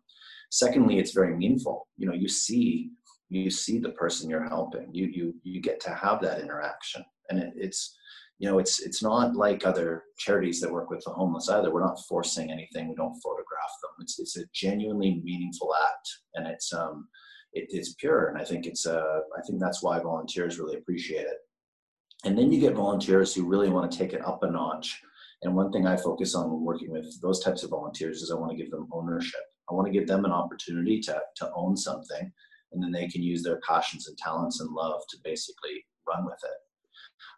secondly, 0.49 0.99
it's 0.99 1.11
very 1.11 1.35
meaningful. 1.35 1.88
You 1.97 2.07
know, 2.07 2.14
you 2.14 2.30
see 2.30 2.91
you 3.30 3.49
see 3.49 3.80
the 3.80 3.89
person 3.89 4.30
you're 4.30 4.47
helping. 4.47 4.93
You 4.93 5.07
you 5.07 5.35
you 5.43 5.61
get 5.61 5.81
to 5.81 5.89
have 5.89 6.22
that 6.22 6.39
interaction 6.39 7.03
and 7.30 7.39
it, 7.39 7.53
it's 7.56 7.95
you 8.39 8.49
know 8.49 8.60
it's 8.60 8.81
it's 8.81 9.02
not 9.02 9.35
like 9.35 9.65
other 9.65 10.03
charities 10.18 10.60
that 10.60 10.72
work 10.72 10.89
with 10.89 11.03
the 11.06 11.11
homeless 11.11 11.49
either. 11.49 11.73
We're 11.73 11.85
not 11.85 12.03
forcing 12.07 12.52
anything. 12.52 12.89
We 12.89 12.95
don't 12.95 13.19
photograph 13.22 13.73
them. 13.81 13.91
It's 14.02 14.19
it's 14.19 14.38
a 14.38 14.45
genuinely 14.53 15.22
meaningful 15.23 15.73
act. 15.76 16.10
And 16.35 16.47
it's 16.47 16.73
um 16.73 17.07
it, 17.53 17.68
it's 17.69 17.93
pure. 17.93 18.27
And 18.27 18.38
i 18.38 18.43
think 18.43 18.65
it's 18.65 18.85
uh 18.85 19.19
i 19.38 19.41
think 19.47 19.60
that's 19.60 19.81
why 19.81 19.99
volunteers 19.99 20.60
really 20.60 20.77
appreciate 20.77 21.26
it. 21.26 21.38
And 22.26 22.38
then 22.38 22.52
you 22.52 22.60
get 22.60 22.73
volunteers 22.73 23.34
who 23.34 23.45
really 23.45 23.69
want 23.69 23.91
to 23.91 23.97
take 23.97 24.14
it 24.14 24.26
up 24.26 24.43
a 24.43 24.49
notch. 24.49 24.99
And 25.43 25.56
one 25.56 25.72
thing 25.72 25.88
i 25.88 25.95
focus 25.95 26.35
on 26.35 26.52
when 26.52 26.64
working 26.64 26.91
with 26.91 27.22
those 27.22 27.39
types 27.39 27.64
of 27.64 27.69
volunteers 27.69 28.22
is 28.22 28.31
i 28.31 28.35
want 28.35 28.52
to 28.52 28.57
give 28.57 28.72
them 28.72 28.89
ownership. 28.91 29.41
I 29.69 29.73
want 29.73 29.88
to 29.88 29.97
give 29.97 30.07
them 30.07 30.26
an 30.26 30.31
opportunity 30.31 30.99
to 31.02 31.22
to 31.38 31.52
own 31.56 31.77
something. 31.77 32.31
And 32.73 32.84
then 32.84 32.91
they 32.91 33.07
can 33.07 33.23
use 33.23 33.41
their 33.43 33.61
passions 33.65 34.10
and 34.10 34.18
talents 34.18 34.60
and 34.60 34.69
love 34.72 35.02
to 35.10 35.18
basically 35.23 35.85
run 36.06 36.26
with 36.26 36.39
it 36.43 36.64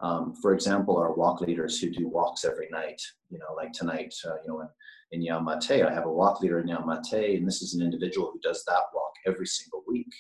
Um, 0.01 0.35
for 0.41 0.53
example, 0.53 0.97
our 0.97 1.13
walk 1.13 1.41
leaders 1.41 1.79
who 1.79 1.89
do 1.89 2.07
walks 2.07 2.45
every 2.45 2.67
night, 2.71 3.01
you 3.29 3.39
know, 3.39 3.53
like 3.55 3.73
tonight, 3.73 4.13
uh, 4.25 4.35
you 4.43 4.49
know, 4.49 4.61
in, 4.61 4.67
in 5.11 5.21
Yau 5.21 5.39
Ma 5.39 5.57
Tei, 5.57 5.83
I 5.83 5.93
have 5.93 6.05
a 6.05 6.11
walk 6.11 6.41
leader 6.41 6.59
in 6.59 6.67
Yau 6.67 6.83
Ma 6.85 6.99
Tei, 7.01 7.35
and 7.35 7.47
this 7.47 7.61
is 7.61 7.73
an 7.73 7.83
individual 7.83 8.31
who 8.31 8.39
does 8.39 8.63
that 8.65 8.83
walk 8.93 9.11
every 9.25 9.47
single 9.47 9.83
week, 9.87 10.13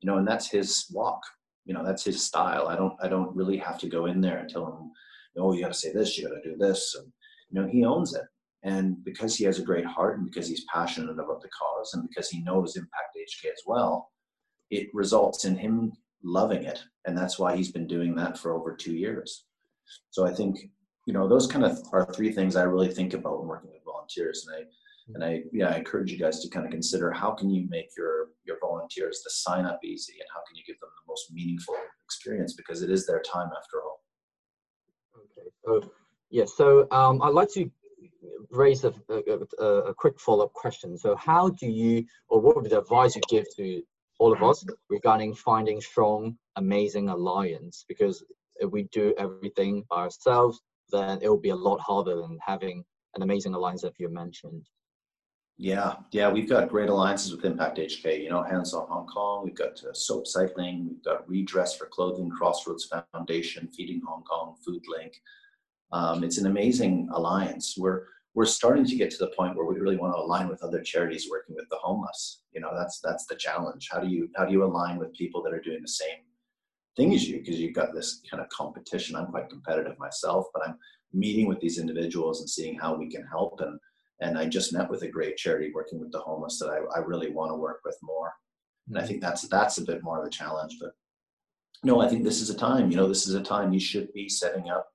you 0.00 0.10
know, 0.10 0.18
and 0.18 0.26
that's 0.26 0.50
his 0.50 0.86
walk, 0.90 1.20
you 1.64 1.74
know, 1.74 1.84
that's 1.84 2.04
his 2.04 2.24
style. 2.24 2.66
I 2.68 2.76
don't, 2.76 2.94
I 3.02 3.08
don't 3.08 3.34
really 3.36 3.56
have 3.58 3.78
to 3.78 3.88
go 3.88 4.06
in 4.06 4.20
there 4.20 4.38
and 4.38 4.48
tell 4.48 4.66
him, 4.66 4.90
oh, 5.36 5.52
you 5.52 5.62
got 5.62 5.72
to 5.72 5.78
say 5.78 5.92
this, 5.92 6.18
you 6.18 6.28
got 6.28 6.34
to 6.42 6.50
do 6.50 6.56
this, 6.56 6.96
and 6.98 7.12
you 7.50 7.60
know, 7.60 7.68
he 7.68 7.84
owns 7.84 8.14
it. 8.14 8.24
And 8.62 9.02
because 9.04 9.36
he 9.36 9.44
has 9.44 9.58
a 9.58 9.64
great 9.64 9.86
heart, 9.86 10.18
and 10.18 10.26
because 10.26 10.48
he's 10.48 10.64
passionate 10.72 11.12
about 11.12 11.40
the 11.40 11.48
cause, 11.48 11.94
and 11.94 12.06
because 12.08 12.28
he 12.28 12.42
knows 12.42 12.76
Impact 12.76 13.16
HK 13.16 13.50
as 13.52 13.62
well, 13.66 14.10
it 14.70 14.88
results 14.92 15.44
in 15.44 15.56
him 15.56 15.92
loving 16.22 16.64
it. 16.64 16.82
And 17.06 17.16
that's 17.16 17.38
why 17.38 17.56
he's 17.56 17.72
been 17.72 17.86
doing 17.86 18.14
that 18.16 18.38
for 18.38 18.54
over 18.54 18.74
two 18.74 18.94
years. 18.94 19.44
So 20.10 20.26
i 20.26 20.32
think 20.32 20.58
you 21.06 21.12
know 21.12 21.28
those 21.28 21.46
kind 21.46 21.64
of 21.64 21.78
are 21.92 22.12
three 22.12 22.30
things 22.30 22.54
i 22.54 22.62
really 22.62 22.92
think 22.92 23.14
about 23.14 23.38
when 23.40 23.48
working 23.48 23.70
with 23.70 23.84
volunteers. 23.84 24.46
And 24.46 24.56
i 24.56 24.68
and 25.14 25.24
i 25.24 25.42
yeah 25.52 25.68
i 25.70 25.76
encourage 25.76 26.12
you 26.12 26.18
guys 26.18 26.40
to 26.40 26.48
kind 26.50 26.64
of 26.64 26.70
consider 26.70 27.10
how 27.10 27.32
can 27.32 27.50
you 27.50 27.66
make 27.68 27.88
your 27.96 28.28
your 28.44 28.58
volunteers 28.60 29.20
to 29.22 29.30
sign 29.30 29.64
up 29.64 29.80
easy 29.84 30.12
and 30.12 30.28
how 30.32 30.40
can 30.46 30.56
you 30.56 30.62
give 30.66 30.78
them 30.80 30.90
the 30.94 31.10
most 31.10 31.32
meaningful 31.32 31.74
experience 32.04 32.54
because 32.54 32.82
it 32.82 32.90
is 32.90 33.06
their 33.06 33.22
time 33.22 33.50
after 33.58 33.82
all. 33.82 34.00
Okay 35.16 35.48
so 35.64 35.90
yeah 36.30 36.44
so 36.44 36.86
um, 36.92 37.20
i'd 37.22 37.34
like 37.34 37.50
to 37.52 37.70
raise 38.50 38.84
a, 38.84 38.92
a, 39.08 39.64
a 39.64 39.94
quick 39.94 40.18
follow-up 40.20 40.52
question. 40.52 40.96
So 40.98 41.14
how 41.16 41.50
do 41.50 41.66
you 41.66 42.04
or 42.28 42.40
what 42.40 42.56
would 42.56 42.70
the 42.70 42.78
advice 42.78 43.14
you 43.16 43.22
give 43.28 43.44
to 43.56 43.82
all 44.20 44.34
of 44.34 44.42
us 44.42 44.64
regarding 44.90 45.34
finding 45.34 45.80
strong, 45.80 46.36
amazing 46.56 47.08
alliance. 47.08 47.84
Because 47.88 48.22
if 48.56 48.70
we 48.70 48.82
do 48.92 49.14
everything 49.18 49.82
by 49.88 50.02
ourselves, 50.02 50.60
then 50.90 51.18
it 51.22 51.28
will 51.28 51.40
be 51.40 51.48
a 51.48 51.56
lot 51.56 51.80
harder 51.80 52.16
than 52.16 52.38
having 52.46 52.84
an 53.16 53.22
amazing 53.22 53.54
alliance 53.54 53.80
that 53.82 53.94
you 53.98 54.10
mentioned. 54.10 54.68
Yeah, 55.56 55.96
yeah, 56.12 56.30
we've 56.30 56.48
got 56.48 56.68
great 56.68 56.90
alliances 56.90 57.32
with 57.32 57.44
Impact 57.44 57.78
HK. 57.78 58.22
You 58.22 58.30
know, 58.30 58.42
Hands 58.42 58.72
on 58.72 58.88
Hong 58.88 59.06
Kong. 59.06 59.42
We've 59.44 59.54
got 59.54 59.82
uh, 59.84 59.92
Soap 59.92 60.26
Cycling. 60.26 60.86
We've 60.88 61.04
got 61.04 61.28
Redress 61.28 61.74
for 61.74 61.86
Clothing, 61.86 62.30
Crossroads 62.30 62.90
Foundation, 63.12 63.68
Feeding 63.68 64.00
Hong 64.06 64.22
Kong, 64.22 64.56
Food 64.64 64.82
Link. 64.88 65.20
Um, 65.92 66.24
it's 66.24 66.38
an 66.38 66.46
amazing 66.46 67.08
alliance. 67.12 67.74
We're 67.76 68.04
we're 68.34 68.46
starting 68.46 68.84
to 68.84 68.96
get 68.96 69.10
to 69.10 69.18
the 69.18 69.32
point 69.36 69.56
where 69.56 69.66
we 69.66 69.78
really 69.78 69.96
want 69.96 70.14
to 70.14 70.20
align 70.20 70.48
with 70.48 70.62
other 70.62 70.80
charities 70.82 71.28
working 71.30 71.56
with 71.56 71.68
the 71.68 71.78
homeless. 71.78 72.42
You 72.52 72.60
know, 72.60 72.70
that's 72.76 73.00
that's 73.02 73.26
the 73.26 73.36
challenge. 73.36 73.88
How 73.90 74.00
do 74.00 74.08
you 74.08 74.28
how 74.36 74.44
do 74.44 74.52
you 74.52 74.64
align 74.64 74.98
with 74.98 75.12
people 75.14 75.42
that 75.42 75.52
are 75.52 75.60
doing 75.60 75.82
the 75.82 75.88
same 75.88 76.18
thing 76.96 77.12
as 77.12 77.28
you? 77.28 77.38
Because 77.38 77.58
you've 77.58 77.74
got 77.74 77.92
this 77.92 78.22
kind 78.30 78.42
of 78.42 78.48
competition. 78.50 79.16
I'm 79.16 79.26
quite 79.26 79.48
competitive 79.48 79.98
myself, 79.98 80.46
but 80.54 80.66
I'm 80.66 80.76
meeting 81.12 81.48
with 81.48 81.60
these 81.60 81.78
individuals 81.78 82.40
and 82.40 82.48
seeing 82.48 82.78
how 82.78 82.94
we 82.94 83.10
can 83.10 83.26
help. 83.26 83.60
And 83.60 83.78
and 84.20 84.38
I 84.38 84.46
just 84.46 84.72
met 84.72 84.88
with 84.88 85.02
a 85.02 85.08
great 85.08 85.36
charity 85.36 85.72
working 85.74 85.98
with 85.98 86.12
the 86.12 86.20
homeless 86.20 86.58
that 86.60 86.68
I, 86.68 86.98
I 86.98 87.02
really 87.02 87.30
want 87.30 87.50
to 87.50 87.56
work 87.56 87.80
with 87.84 87.96
more. 88.02 88.32
And 88.86 88.96
I 88.96 89.00
mm-hmm. 89.00 89.08
think 89.08 89.20
that's 89.22 89.48
that's 89.48 89.78
a 89.78 89.84
bit 89.84 90.04
more 90.04 90.20
of 90.20 90.26
a 90.26 90.30
challenge. 90.30 90.76
But 90.80 90.92
no, 91.82 92.00
I 92.00 92.08
think 92.08 92.22
this 92.22 92.40
is 92.40 92.50
a 92.50 92.56
time. 92.56 92.90
You 92.90 92.96
know, 92.96 93.08
this 93.08 93.26
is 93.26 93.34
a 93.34 93.42
time 93.42 93.72
you 93.72 93.80
should 93.80 94.12
be 94.12 94.28
setting 94.28 94.70
up 94.70 94.86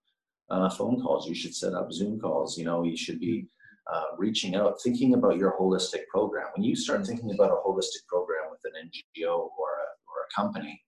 uh, 0.50 0.70
phone 0.70 1.02
calls. 1.02 1.28
You 1.28 1.36
should 1.36 1.56
set 1.56 1.74
up 1.74 1.92
Zoom 1.92 2.20
calls. 2.20 2.58
You 2.58 2.66
know, 2.66 2.84
you 2.84 2.98
should 2.98 3.20
be 3.20 3.48
uh, 3.92 4.16
reaching 4.18 4.56
out, 4.56 4.82
thinking 4.82 5.14
about 5.14 5.38
your 5.38 5.56
holistic 5.60 6.08
program. 6.08 6.48
When 6.56 6.64
you 6.64 6.76
start 6.76 7.06
thinking 7.06 7.32
about 7.34 7.52
a 7.52 7.68
holistic 7.68 8.06
program 8.08 8.50
with 8.50 8.62
an 8.66 8.90
NGO 8.90 9.34
or 9.36 9.70
a, 9.70 9.88
or 10.08 10.26
a 10.28 10.36
company, 10.36 10.82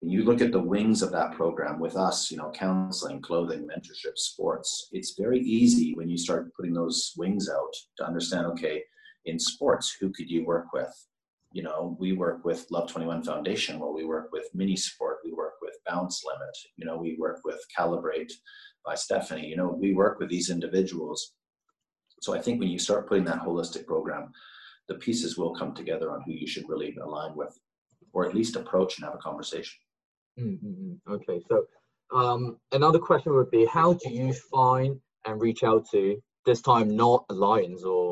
and 0.00 0.12
you 0.12 0.24
look 0.24 0.40
at 0.40 0.52
the 0.52 0.60
wings 0.60 1.02
of 1.02 1.10
that 1.10 1.32
program 1.32 1.80
with 1.80 1.96
us, 1.96 2.30
you 2.30 2.36
know, 2.36 2.52
counseling, 2.52 3.20
clothing, 3.20 3.66
mentorship, 3.66 4.16
sports, 4.16 4.88
it's 4.92 5.14
very 5.18 5.40
easy 5.40 5.94
when 5.94 6.08
you 6.08 6.16
start 6.16 6.54
putting 6.54 6.72
those 6.72 7.14
wings 7.16 7.50
out 7.50 7.72
to 7.96 8.06
understand, 8.06 8.46
okay, 8.46 8.82
in 9.24 9.38
sports, 9.38 9.96
who 10.00 10.10
could 10.10 10.30
you 10.30 10.44
work 10.44 10.72
with? 10.72 10.94
You 11.52 11.62
know, 11.62 11.96
we 11.98 12.12
work 12.12 12.44
with 12.44 12.66
Love 12.70 12.90
21 12.90 13.22
Foundation, 13.22 13.78
well, 13.78 13.94
we 13.94 14.04
work 14.04 14.30
with 14.32 14.48
Mini 14.54 14.76
Sport, 14.76 15.18
we 15.24 15.32
work 15.32 15.54
with 15.62 15.74
Bounce 15.86 16.22
Limit, 16.24 16.56
you 16.76 16.84
know, 16.84 16.96
we 16.98 17.16
work 17.18 17.40
with 17.44 17.58
Calibrate 17.76 18.32
by 18.84 18.94
Stephanie, 18.94 19.46
you 19.46 19.56
know, 19.56 19.68
we 19.68 19.94
work 19.94 20.18
with 20.18 20.28
these 20.28 20.50
individuals. 20.50 21.34
So 22.20 22.34
I 22.34 22.40
think 22.40 22.60
when 22.60 22.68
you 22.68 22.78
start 22.78 23.08
putting 23.08 23.24
that 23.24 23.40
holistic 23.40 23.86
program, 23.86 24.30
the 24.88 24.96
pieces 24.96 25.38
will 25.38 25.54
come 25.54 25.74
together 25.74 26.10
on 26.10 26.22
who 26.26 26.32
you 26.32 26.46
should 26.46 26.68
really 26.68 26.96
align 27.02 27.34
with, 27.34 27.58
or 28.12 28.26
at 28.26 28.34
least 28.34 28.56
approach 28.56 28.98
and 28.98 29.04
have 29.04 29.14
a 29.14 29.18
conversation. 29.18 29.78
Mm-hmm. 30.38 31.12
Okay, 31.12 31.40
so 31.48 31.64
um, 32.14 32.58
another 32.72 32.98
question 32.98 33.34
would 33.34 33.50
be 33.50 33.66
how 33.66 33.94
do 33.94 34.10
you 34.10 34.32
find 34.32 35.00
and 35.26 35.40
reach 35.40 35.62
out 35.62 35.88
to 35.90 36.20
this 36.46 36.62
time 36.62 36.96
not 36.96 37.24
alliance 37.28 37.82
or 37.84 38.07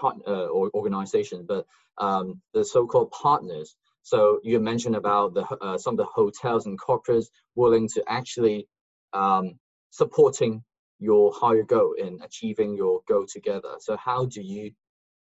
partner 0.00 0.46
or 0.46 0.70
organization, 0.74 1.44
but 1.46 1.66
um, 1.98 2.40
the 2.54 2.64
so-called 2.64 3.10
partners 3.10 3.76
so 4.08 4.40
you 4.42 4.58
mentioned 4.58 4.96
about 4.96 5.34
the, 5.34 5.42
uh, 5.60 5.76
some 5.76 5.92
of 5.92 5.98
the 5.98 6.06
hotels 6.06 6.64
and 6.64 6.80
corporates 6.80 7.26
willing 7.56 7.86
to 7.88 8.02
actually 8.08 8.66
um, 9.12 9.58
supporting 9.90 10.64
your 10.98 11.30
higher 11.34 11.62
goal 11.62 11.92
in 11.92 12.18
achieving 12.22 12.74
your 12.74 13.02
goal 13.06 13.26
together. 13.30 13.74
So 13.80 13.98
how 13.98 14.24
do 14.24 14.40
you 14.40 14.70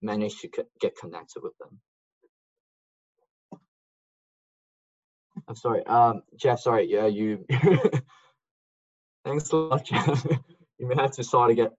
manage 0.03 0.37
to 0.41 0.49
get 0.79 0.95
connected 0.95 1.41
with 1.41 1.53
them? 1.57 1.79
I'm 5.47 5.55
sorry, 5.55 5.83
um, 5.87 6.21
Jeff. 6.39 6.59
Sorry, 6.59 6.87
yeah, 6.87 7.07
you. 7.07 7.47
Thanks 9.25 9.49
a 9.49 9.55
lot, 9.55 9.85
Jeff. 9.85 10.23
you 10.77 10.87
may 10.87 10.93
have 11.01 11.13
to 11.13 11.23
start 11.23 11.49
again. 11.49 11.69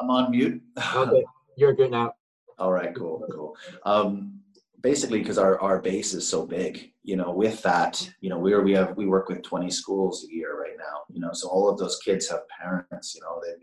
I'm 0.00 0.08
on 0.08 0.30
mute. 0.30 0.62
okay, 0.94 1.24
you're 1.58 1.74
good 1.74 1.90
now. 1.90 2.14
All 2.58 2.72
right, 2.72 2.94
cool, 2.94 3.24
cool. 3.32 3.56
Um, 3.84 4.38
basically 4.80 5.18
because 5.18 5.38
our, 5.38 5.60
our 5.60 5.80
base 5.80 6.14
is 6.14 6.26
so 6.26 6.46
big 6.46 6.92
you 7.02 7.16
know 7.16 7.32
with 7.32 7.62
that 7.62 8.08
you 8.20 8.30
know 8.30 8.38
we're, 8.38 8.62
we 8.62 8.72
have 8.72 8.96
we 8.96 9.06
work 9.06 9.28
with 9.28 9.42
20 9.42 9.70
schools 9.70 10.24
a 10.24 10.34
year 10.34 10.60
right 10.60 10.76
now 10.78 11.02
you 11.10 11.20
know 11.20 11.30
so 11.32 11.48
all 11.48 11.68
of 11.68 11.78
those 11.78 11.98
kids 12.04 12.28
have 12.28 12.40
parents 12.48 13.14
you 13.14 13.20
know 13.22 13.40
they 13.44 13.54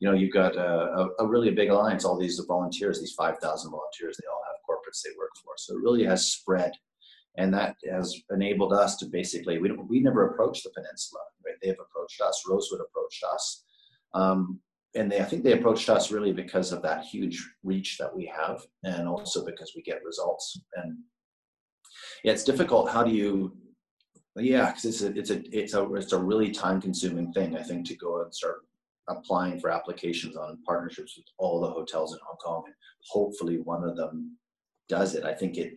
you 0.00 0.08
know 0.08 0.14
you've 0.14 0.32
got 0.32 0.56
a, 0.56 1.08
a, 1.20 1.26
really 1.26 1.50
big 1.50 1.70
alliance. 1.70 2.04
All 2.04 2.18
these 2.18 2.40
volunteers 2.48 3.00
these 3.00 3.12
5000 3.12 3.70
volunteers 3.70 4.16
they 4.16 4.26
all 4.26 4.42
have 4.46 4.56
corporates 4.68 5.02
they 5.02 5.16
work 5.16 5.30
for. 5.42 5.52
So 5.56 5.76
it 5.76 5.82
really 5.82 6.04
has 6.04 6.26
spread 6.26 6.72
and 7.36 7.52
that 7.54 7.76
has 7.90 8.14
enabled 8.30 8.72
us 8.72 8.96
to 8.96 9.06
basically 9.06 9.58
we, 9.58 9.70
we 9.72 10.00
never 10.00 10.30
approached 10.30 10.64
the 10.64 10.70
peninsula 10.70 11.20
right? 11.44 11.54
They've 11.62 11.72
approached 11.80 12.20
us 12.20 12.42
rosewood 12.48 12.80
approached 12.80 13.22
us. 13.32 13.64
Um, 14.14 14.60
and 14.94 15.10
they, 15.10 15.20
I 15.20 15.24
think 15.24 15.42
they 15.42 15.52
approached 15.52 15.88
us 15.88 16.10
really 16.10 16.32
because 16.32 16.72
of 16.72 16.82
that 16.82 17.04
huge 17.04 17.44
reach 17.62 17.98
that 17.98 18.14
we 18.14 18.26
have, 18.26 18.62
and 18.84 19.08
also 19.08 19.44
because 19.44 19.72
we 19.74 19.82
get 19.82 20.04
results. 20.04 20.60
And 20.76 20.98
yeah, 22.22 22.32
it's 22.32 22.44
difficult. 22.44 22.90
How 22.90 23.02
do 23.02 23.10
you? 23.10 23.56
Yeah, 24.36 24.66
because 24.66 24.84
it's 24.84 25.02
a 25.02 25.18
it's 25.18 25.30
a 25.30 25.56
it's 25.56 25.74
a 25.74 25.94
it's 25.94 26.12
a 26.12 26.18
really 26.18 26.50
time 26.50 26.80
consuming 26.80 27.32
thing. 27.32 27.56
I 27.56 27.62
think 27.62 27.86
to 27.88 27.96
go 27.96 28.22
and 28.22 28.34
start 28.34 28.66
applying 29.08 29.60
for 29.60 29.70
applications 29.70 30.36
on 30.36 30.58
partnerships 30.66 31.16
with 31.16 31.26
all 31.38 31.60
the 31.60 31.70
hotels 31.70 32.12
in 32.12 32.18
Hong 32.26 32.36
Kong, 32.36 32.62
and 32.66 32.74
hopefully 33.10 33.58
one 33.58 33.84
of 33.84 33.96
them 33.96 34.36
does 34.88 35.14
it. 35.14 35.24
I 35.24 35.34
think 35.34 35.56
it. 35.56 35.74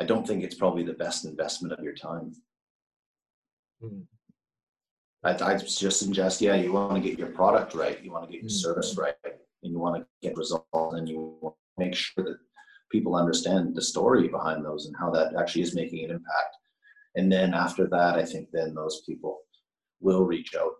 I 0.00 0.04
don't 0.04 0.26
think 0.26 0.44
it's 0.44 0.54
probably 0.54 0.84
the 0.84 0.92
best 0.92 1.24
investment 1.24 1.74
of 1.74 1.84
your 1.84 1.94
time. 1.94 2.32
Mm. 3.82 4.04
I, 5.24 5.30
I 5.30 5.56
just 5.56 5.98
suggest, 5.98 6.40
yeah, 6.40 6.54
you 6.54 6.72
want 6.72 6.94
to 6.94 7.08
get 7.08 7.18
your 7.18 7.28
product 7.28 7.74
right, 7.74 8.02
you 8.02 8.12
want 8.12 8.26
to 8.26 8.32
get 8.32 8.42
your 8.42 8.50
service 8.50 8.92
mm-hmm. 8.92 9.02
right, 9.02 9.14
and 9.62 9.72
you 9.72 9.78
want 9.78 9.96
to 9.96 10.06
get 10.22 10.36
results, 10.36 10.66
and 10.72 11.08
you 11.08 11.36
want 11.40 11.54
to 11.54 11.84
make 11.84 11.94
sure 11.94 12.24
that 12.24 12.38
people 12.90 13.16
understand 13.16 13.74
the 13.74 13.82
story 13.82 14.28
behind 14.28 14.64
those 14.64 14.86
and 14.86 14.96
how 14.98 15.10
that 15.10 15.34
actually 15.38 15.62
is 15.62 15.74
making 15.74 16.04
an 16.04 16.10
impact. 16.10 16.56
And 17.16 17.30
then 17.30 17.52
after 17.52 17.86
that, 17.88 18.14
I 18.16 18.24
think 18.24 18.48
then 18.52 18.74
those 18.74 19.02
people 19.06 19.40
will 20.00 20.24
reach 20.24 20.54
out. 20.54 20.72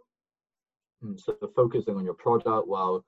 Mm, 1.05 1.19
so 1.19 1.37
focusing 1.57 1.97
on 1.97 2.05
your 2.05 2.15
product 2.15 2.69
while 2.69 3.05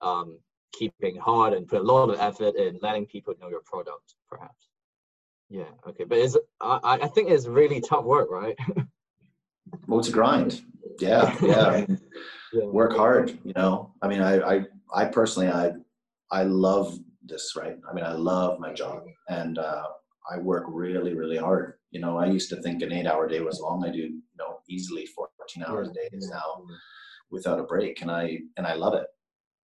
um, 0.00 0.38
keeping 0.72 1.16
hard 1.16 1.52
and 1.52 1.68
put 1.68 1.80
a 1.80 1.84
lot 1.84 2.10
of 2.10 2.18
effort 2.18 2.56
in 2.56 2.78
letting 2.82 3.06
people 3.06 3.34
know 3.40 3.48
your 3.48 3.62
product, 3.64 4.14
perhaps. 4.28 4.68
Yeah. 5.48 5.70
Okay. 5.86 6.04
But 6.04 6.18
it's 6.18 6.36
I, 6.60 6.98
I 7.02 7.08
think 7.08 7.30
it's 7.30 7.46
really 7.46 7.80
tough 7.80 8.04
work, 8.04 8.30
right? 8.30 8.56
well, 9.86 9.98
it's 9.98 10.08
a 10.08 10.12
grind. 10.12 10.62
Yeah, 10.98 11.36
yeah. 11.42 11.86
Work 12.52 12.96
hard. 12.96 13.38
You 13.44 13.52
know, 13.56 13.94
I 14.02 14.08
mean, 14.08 14.20
I, 14.20 14.40
I, 14.40 14.64
I 14.94 15.04
personally, 15.06 15.48
I, 15.48 15.72
I 16.30 16.44
love 16.44 16.98
this. 17.22 17.54
Right. 17.56 17.76
I 17.88 17.94
mean, 17.94 18.04
I 18.04 18.12
love 18.12 18.60
my 18.60 18.72
job, 18.72 19.04
and 19.28 19.58
uh, 19.58 19.86
I 20.30 20.38
work 20.38 20.64
really, 20.68 21.14
really 21.14 21.38
hard. 21.38 21.74
You 21.90 22.00
know, 22.00 22.18
I 22.18 22.26
used 22.26 22.48
to 22.50 22.56
think 22.62 22.82
an 22.82 22.92
eight-hour 22.92 23.28
day 23.28 23.40
was 23.40 23.60
long. 23.60 23.84
I 23.84 23.90
do, 23.90 23.98
you 23.98 24.20
know, 24.38 24.58
easily 24.68 25.06
14 25.06 25.64
hours 25.66 25.88
a 25.88 25.92
day 25.92 26.08
is 26.12 26.28
now 26.28 26.64
without 27.30 27.60
a 27.60 27.64
break, 27.64 28.02
and 28.02 28.10
I 28.10 28.38
and 28.56 28.66
I 28.66 28.74
love 28.74 28.94
it. 28.94 29.06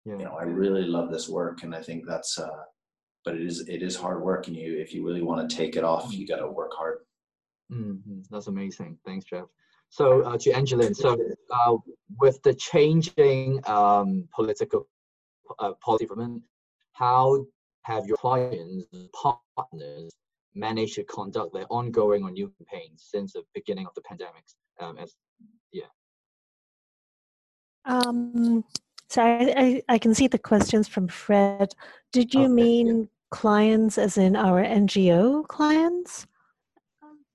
Yeah. 0.05 0.19
You 0.19 0.25
know, 0.25 0.37
I 0.39 0.45
really 0.45 0.85
love 0.85 1.11
this 1.11 1.29
work, 1.29 1.63
and 1.63 1.75
I 1.75 1.83
think 1.83 2.05
that's. 2.07 2.39
Uh, 2.39 2.65
but 3.25 3.35
it 3.35 3.43
is 3.43 3.69
it 3.69 3.83
is 3.83 3.95
hard 3.95 4.23
work, 4.23 4.47
and 4.47 4.57
you 4.57 4.79
if 4.79 4.95
you 4.95 5.07
really 5.07 5.23
want 5.23 5.49
to 5.49 5.55
take 5.55 5.77
it 5.77 5.85
off, 5.85 6.13
you 6.13 6.27
got 6.27 6.37
to 6.37 6.49
work 6.49 6.73
hard. 6.75 7.01
Mm-hmm. 7.71 8.21
That's 8.31 8.47
amazing. 8.47 8.99
Thanks, 9.05 9.27
Jeff. 9.27 9.45
So 9.91 10.23
uh, 10.23 10.37
to 10.39 10.51
Angelyn, 10.51 10.95
so 10.95 11.19
uh, 11.51 11.77
with 12.19 12.43
the 12.43 12.55
changing 12.55 13.61
um, 13.67 14.29
political 14.35 14.87
uh, 15.59 15.73
policy 15.83 16.05
environment, 16.05 16.43
how 16.93 17.47
have 17.83 18.07
your 18.07 18.17
clients, 18.19 18.87
partners, 19.15 20.13
managed 20.55 20.97
to 20.97 21.05
conduct 21.05 21.55
their 21.55 21.67
ongoing 21.71 22.23
or 22.23 22.31
new 22.31 22.53
campaigns 22.59 23.07
since 23.11 23.33
the 23.33 23.43
beginning 23.55 23.87
of 23.87 23.95
the 23.95 24.03
pandemic? 24.03 24.45
Um, 24.81 24.99
as 24.99 25.15
yeah. 25.73 25.85
Um, 27.85 28.65
so 29.09 29.23
I, 29.23 29.55
I, 29.57 29.83
I, 29.89 29.99
can 29.99 30.15
see 30.15 30.27
the 30.27 30.39
questions 30.39 30.87
from 30.87 31.09
Fred. 31.09 31.75
Did 32.13 32.35
you 32.35 32.45
okay, 32.45 32.53
mean 32.53 32.99
yeah. 32.99 33.05
clients 33.31 33.97
as 33.97 34.19
in 34.19 34.37
our 34.37 34.63
NGO 34.63 35.49
clients? 35.49 36.27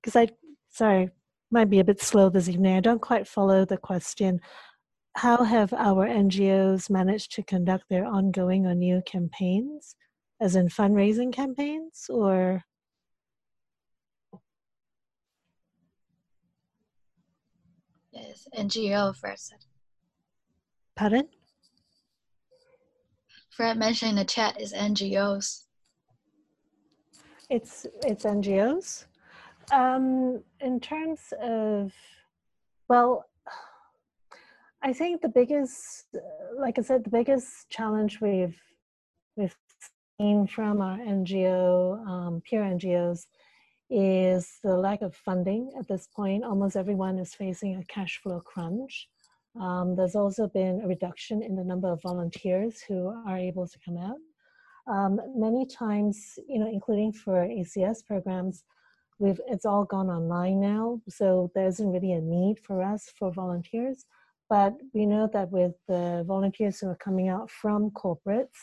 Because 0.02 0.16
I, 0.16 0.30
sorry, 0.70 1.10
might 1.54 1.70
be 1.70 1.80
a 1.80 1.84
bit 1.84 2.02
slow 2.02 2.30
this 2.30 2.50
evening. 2.50 2.76
I 2.76 2.80
don't 2.80 3.02
quite 3.02 3.28
follow 3.28 3.64
the 3.64 3.78
question. 3.78 4.42
How 5.16 5.44
have 5.44 5.72
our 5.72 6.08
NGOs 6.08 6.90
managed 6.90 7.32
to 7.34 7.44
conduct 7.44 7.86
their 7.90 8.06
ongoing 8.06 8.66
or 8.66 8.74
new 8.74 9.04
campaigns, 9.06 9.96
as 10.42 10.56
in 10.56 10.68
fundraising 10.68 11.32
campaigns, 11.32 12.08
or? 12.10 12.64
Yes, 18.12 18.48
NGO 18.58 19.16
first. 19.16 19.54
Pardon? 20.96 21.30
Fred 23.52 23.78
mentioned 23.78 24.12
in 24.12 24.16
the 24.16 24.26
chat 24.26 24.60
is 24.60 24.74
NGOs. 24.74 25.66
It's 27.52 27.86
it's 28.04 28.26
NGOs. 28.26 29.06
Um, 29.72 30.44
in 30.60 30.80
terms 30.80 31.19
of, 31.41 31.94
well, 32.90 33.26
I 34.81 34.94
think 34.94 35.22
the 35.22 35.30
biggest, 35.30 36.06
like 36.57 36.77
I 36.77 36.81
said, 36.81 37.03
the 37.03 37.10
biggest 37.10 37.69
challenge 37.69 38.19
we've 38.19 38.60
we've 39.35 39.56
seen 40.19 40.45
from 40.45 40.81
our 40.81 40.98
NGO, 40.98 42.06
um, 42.06 42.41
peer 42.41 42.61
NGOs, 42.61 43.26
is 43.90 44.60
the 44.64 44.76
lack 44.76 45.02
of 45.02 45.15
funding 45.15 45.72
at 45.80 45.88
this 45.88 46.07
point. 46.14 46.44
Almost 46.44 46.76
everyone 46.76 47.18
is 47.18 47.34
facing 47.34 47.77
a 47.77 47.85
cash 47.85 48.19
flow 48.22 48.41
crunch. 48.41 49.07
Um, 49.60 49.95
there's 49.95 50.15
also 50.15 50.48
been 50.48 50.81
a 50.84 50.88
reduction 50.88 51.41
in 51.41 51.56
the 51.56 51.64
number 51.64 51.91
of 51.91 52.02
volunteers 52.02 52.81
who 52.88 53.07
are 53.27 53.38
able 53.38 53.68
to 53.68 53.80
come 53.85 53.98
out. 53.98 54.18
Um, 54.88 55.22
many 55.35 55.65
times, 55.65 56.38
you 56.48 56.60
know, 56.60 56.68
including 56.68 57.14
for 57.14 57.48
ACS 57.48 58.06
programs, 58.06 58.64
we've 59.19 59.40
it's 59.48 59.65
all 59.65 59.85
gone 59.85 60.10
online 60.10 60.60
now, 60.60 61.02
so 61.10 61.52
there 61.56 61.68
isn't 61.68 61.91
really 61.91 62.14
a 62.14 62.22
need 62.22 62.60
for 62.60 62.84
us 62.84 63.11
for 63.18 63.31
volunteers. 63.31 64.06
But 64.49 64.73
we 64.94 65.06
know 65.06 65.30
that 65.34 65.52
with 65.52 65.73
the 65.88 66.23
volunteers 66.27 66.80
who 66.80 66.90
are 66.90 66.95
coming 66.95 67.30
out 67.30 67.49
from 67.49 67.91
corporates, 67.91 68.60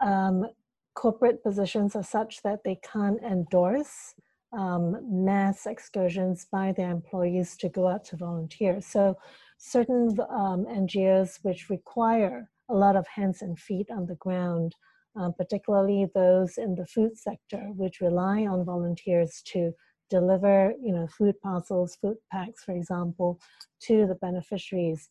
um, 0.00 0.46
corporate 0.94 1.42
positions 1.42 1.96
are 1.96 2.04
such 2.04 2.42
that 2.42 2.60
they 2.64 2.78
can't 2.92 3.22
endorse 3.22 4.14
um, 4.52 4.96
mass 5.24 5.66
excursions 5.66 6.46
by 6.50 6.72
their 6.72 6.90
employees 6.90 7.56
to 7.56 7.68
go 7.68 7.88
out 7.88 8.04
to 8.06 8.16
volunteer. 8.16 8.80
So 8.80 9.18
certain 9.58 10.16
um, 10.30 10.66
NGOs 10.66 11.40
which 11.42 11.68
require 11.68 12.48
a 12.68 12.74
lot 12.74 12.96
of 12.96 13.06
hands 13.06 13.42
and 13.42 13.58
feet 13.58 13.88
on 13.90 14.06
the 14.06 14.14
ground, 14.14 14.74
um, 15.16 15.32
particularly 15.32 16.06
those 16.14 16.58
in 16.58 16.74
the 16.74 16.86
food 16.86 17.16
sector, 17.16 17.70
which 17.76 18.00
rely 18.00 18.46
on 18.46 18.64
volunteers 18.64 19.42
to 19.46 19.72
deliver, 20.10 20.74
you 20.82 20.92
know, 20.92 21.06
food 21.06 21.34
parcels, 21.42 21.96
food 21.96 22.16
packs, 22.30 22.64
for 22.64 22.72
example, 22.72 23.40
to 23.82 24.06
the 24.06 24.14
beneficiaries. 24.16 25.08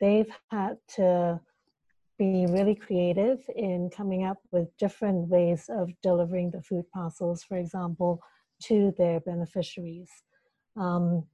They've 0.00 0.30
had 0.50 0.78
to 0.96 1.40
be 2.18 2.46
really 2.46 2.74
creative 2.74 3.38
in 3.54 3.90
coming 3.90 4.24
up 4.24 4.38
with 4.50 4.68
different 4.78 5.28
ways 5.28 5.66
of 5.68 5.90
delivering 6.02 6.50
the 6.50 6.62
food 6.62 6.84
parcels, 6.92 7.42
for 7.42 7.56
example, 7.56 8.20
to 8.64 8.92
their 8.96 9.20
beneficiaries. 9.20 10.10
Um, 10.76 11.24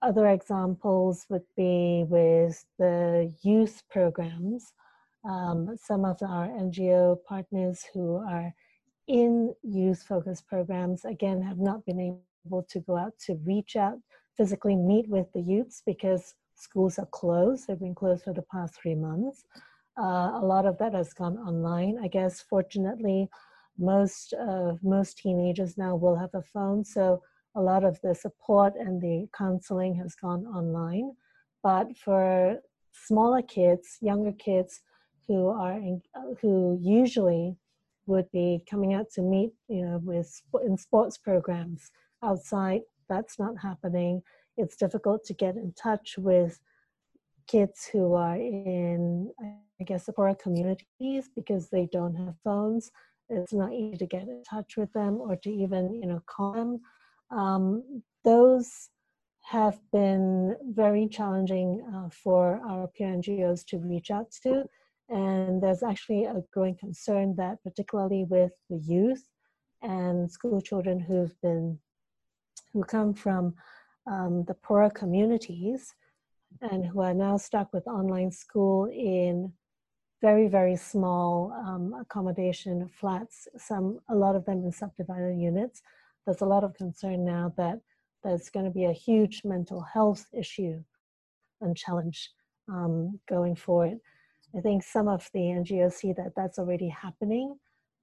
other 0.00 0.28
examples 0.28 1.26
would 1.28 1.46
be 1.56 2.04
with 2.08 2.64
the 2.78 3.32
youth 3.42 3.82
programs. 3.90 4.72
Um, 5.24 5.76
some 5.80 6.04
of 6.04 6.18
our 6.22 6.48
NGO 6.48 7.16
partners 7.26 7.84
who 7.92 8.16
are 8.16 8.54
in 9.06 9.54
youth 9.62 10.02
focused 10.02 10.46
programs, 10.46 11.04
again, 11.04 11.42
have 11.42 11.58
not 11.58 11.84
been 11.84 12.20
able 12.46 12.62
to 12.70 12.80
go 12.80 12.96
out 12.96 13.14
to 13.26 13.34
reach 13.44 13.76
out, 13.76 13.98
physically 14.36 14.76
meet 14.76 15.08
with 15.08 15.26
the 15.32 15.40
youths 15.40 15.82
because 15.84 16.34
schools 16.54 16.98
are 16.98 17.06
closed. 17.06 17.66
They've 17.66 17.78
been 17.78 17.94
closed 17.94 18.24
for 18.24 18.32
the 18.32 18.44
past 18.52 18.74
three 18.80 18.94
months. 18.94 19.44
Uh, 20.00 20.32
a 20.34 20.44
lot 20.44 20.66
of 20.66 20.78
that 20.78 20.94
has 20.94 21.12
gone 21.12 21.38
online. 21.38 21.98
I 22.02 22.08
guess, 22.08 22.40
fortunately, 22.40 23.28
most 23.78 24.32
of 24.34 24.82
most 24.82 25.18
teenagers 25.18 25.78
now 25.78 25.96
will 25.96 26.16
have 26.16 26.34
a 26.34 26.42
phone, 26.42 26.84
so 26.84 27.22
a 27.56 27.60
lot 27.60 27.84
of 27.84 28.00
the 28.02 28.14
support 28.14 28.74
and 28.76 29.00
the 29.00 29.28
counseling 29.36 29.94
has 29.96 30.14
gone 30.14 30.46
online. 30.46 31.12
But 31.62 31.96
for 31.96 32.58
smaller 32.92 33.42
kids, 33.42 33.98
younger 34.00 34.32
kids 34.32 34.80
who 35.28 35.48
are 35.48 35.78
who 36.40 36.78
usually 36.82 37.56
would 38.06 38.30
be 38.32 38.64
coming 38.68 38.94
out 38.94 39.10
to 39.10 39.22
meet, 39.22 39.52
you 39.68 39.84
know, 39.84 40.00
with 40.02 40.42
in 40.64 40.76
sports 40.76 41.18
programs 41.18 41.90
outside, 42.24 42.80
that's 43.08 43.38
not 43.38 43.54
happening. 43.60 44.22
It's 44.56 44.76
difficult 44.76 45.24
to 45.26 45.34
get 45.34 45.56
in 45.56 45.72
touch 45.72 46.16
with 46.18 46.58
kids 47.46 47.88
who 47.92 48.14
are 48.14 48.36
in, 48.36 49.30
I 49.40 49.84
guess, 49.84 50.08
poorer 50.14 50.34
communities 50.34 51.30
because 51.36 51.68
they 51.68 51.88
don't 51.92 52.14
have 52.14 52.34
phones. 52.42 52.90
It's 53.28 53.52
not 53.52 53.72
easy 53.72 53.98
to 53.98 54.06
get 54.06 54.22
in 54.22 54.42
touch 54.48 54.76
with 54.76 54.92
them 54.94 55.18
or 55.20 55.36
to 55.36 55.50
even, 55.50 55.94
you 55.94 56.06
know, 56.06 56.22
call 56.26 56.52
them. 56.54 56.80
Um, 57.30 58.02
those 58.24 58.88
have 59.44 59.78
been 59.92 60.56
very 60.62 61.08
challenging 61.08 61.82
uh, 61.94 62.08
for 62.10 62.60
our 62.66 62.88
peer 62.88 63.08
NGOs 63.08 63.64
to 63.66 63.78
reach 63.78 64.10
out 64.10 64.30
to. 64.42 64.64
And 65.08 65.62
there's 65.62 65.82
actually 65.82 66.24
a 66.24 66.42
growing 66.52 66.76
concern 66.76 67.34
that, 67.36 67.62
particularly 67.62 68.24
with 68.24 68.52
the 68.68 68.76
youth 68.76 69.26
and 69.82 70.30
school 70.30 70.60
children 70.60 71.00
who've 71.00 71.34
been, 71.40 71.78
who 72.72 72.84
come 72.84 73.14
from 73.14 73.54
um, 74.06 74.44
the 74.44 74.54
poorer 74.54 74.90
communities, 74.90 75.94
and 76.60 76.84
who 76.86 77.00
are 77.00 77.14
now 77.14 77.36
stuck 77.36 77.72
with 77.72 77.86
online 77.86 78.30
school 78.30 78.86
in 78.86 79.52
very 80.20 80.48
very 80.48 80.76
small 80.76 81.52
um, 81.52 81.94
accommodation 82.00 82.88
flats 82.88 83.46
some 83.56 84.00
a 84.08 84.14
lot 84.14 84.34
of 84.34 84.44
them 84.44 84.64
in 84.64 84.72
subdivided 84.72 85.38
units 85.38 85.82
there's 86.26 86.40
a 86.40 86.46
lot 86.46 86.64
of 86.64 86.74
concern 86.74 87.24
now 87.24 87.52
that 87.56 87.78
there's 88.24 88.50
going 88.50 88.64
to 88.64 88.70
be 88.70 88.84
a 88.84 88.92
huge 88.92 89.42
mental 89.44 89.80
health 89.80 90.26
issue 90.32 90.82
and 91.60 91.76
challenge 91.76 92.30
um, 92.68 93.18
going 93.28 93.54
forward 93.54 93.98
i 94.56 94.60
think 94.60 94.82
some 94.82 95.08
of 95.08 95.28
the 95.34 95.40
ngos 95.40 95.92
see 95.92 96.12
that 96.12 96.32
that's 96.36 96.58
already 96.58 96.88
happening 96.88 97.54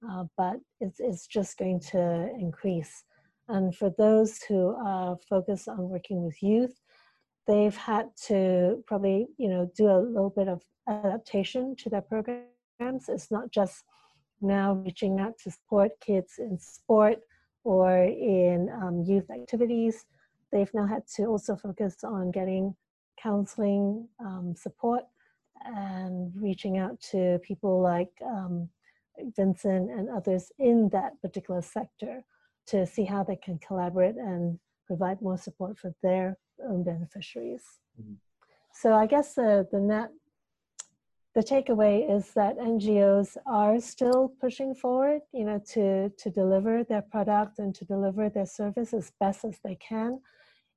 uh, 0.08 0.24
but 0.36 0.56
it's, 0.80 1.00
it's 1.00 1.26
just 1.26 1.56
going 1.56 1.80
to 1.80 2.30
increase. 2.38 3.04
And 3.48 3.74
for 3.74 3.90
those 3.96 4.42
who 4.42 4.76
are 4.84 5.16
focused 5.28 5.68
on 5.68 5.88
working 5.88 6.24
with 6.24 6.42
youth 6.42 6.78
they've 7.46 7.76
had 7.76 8.08
to 8.26 8.82
probably 8.86 9.28
you 9.38 9.48
know 9.48 9.70
do 9.76 9.86
a 9.88 9.98
little 9.98 10.30
bit 10.30 10.48
of 10.48 10.62
adaptation 10.88 11.76
to 11.76 11.88
their 11.88 12.00
programs. 12.00 13.08
It's 13.08 13.30
not 13.30 13.50
just 13.50 13.84
now 14.40 14.74
reaching 14.74 15.18
out 15.20 15.38
to 15.44 15.50
support 15.50 15.92
kids 16.00 16.34
in 16.38 16.58
sport 16.58 17.20
or 17.64 18.02
in 18.02 18.68
um, 18.82 19.02
youth 19.06 19.30
activities. 19.30 20.04
They've 20.52 20.72
now 20.74 20.86
had 20.86 21.06
to 21.16 21.24
also 21.26 21.56
focus 21.56 21.96
on 22.04 22.30
getting 22.30 22.74
counseling 23.20 24.08
um, 24.20 24.54
support 24.56 25.04
and 25.64 26.32
reaching 26.36 26.78
out 26.78 27.00
to 27.10 27.38
people 27.42 27.80
like 27.80 28.10
um, 28.24 28.68
Vincent 29.36 29.90
and 29.90 30.08
others 30.08 30.52
in 30.58 30.88
that 30.90 31.20
particular 31.22 31.62
sector 31.62 32.24
to 32.66 32.86
see 32.86 33.04
how 33.04 33.22
they 33.22 33.36
can 33.36 33.58
collaborate 33.58 34.16
and 34.16 34.58
provide 34.86 35.20
more 35.22 35.36
support 35.36 35.78
for 35.78 35.92
their 36.02 36.38
own 36.68 36.82
beneficiaries. 36.82 37.62
Mm-hmm. 38.00 38.14
So 38.72 38.92
I 38.92 39.06
guess 39.06 39.34
the, 39.34 39.66
the 39.70 39.80
net, 39.80 40.10
the 41.34 41.42
takeaway 41.42 42.10
is 42.14 42.32
that 42.34 42.58
NGOs 42.58 43.36
are 43.46 43.80
still 43.80 44.32
pushing 44.40 44.74
forward, 44.74 45.20
you 45.32 45.44
know, 45.44 45.60
to, 45.72 46.10
to 46.10 46.30
deliver 46.30 46.84
their 46.84 47.02
product 47.02 47.58
and 47.58 47.74
to 47.74 47.84
deliver 47.84 48.28
their 48.28 48.46
service 48.46 48.92
as 48.92 49.12
best 49.20 49.44
as 49.44 49.58
they 49.64 49.76
can. 49.76 50.20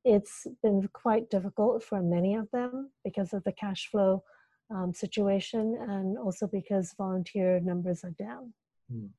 It's 0.06 0.48
been 0.64 0.88
quite 0.94 1.30
difficult 1.30 1.84
for 1.84 2.02
many 2.02 2.36
of 2.36 2.50
them 2.52 2.90
because 3.04 3.34
of 3.34 3.44
the 3.44 3.52
cash 3.52 3.90
flow 3.92 4.24
um, 4.70 4.94
situation 4.94 5.78
and 5.90 6.18
also 6.18 6.48
because 6.48 6.94
volunteer 6.98 7.60
numbers 7.60 8.04
are 8.04 8.12
down. 8.12 8.54
Mm. 8.92 9.10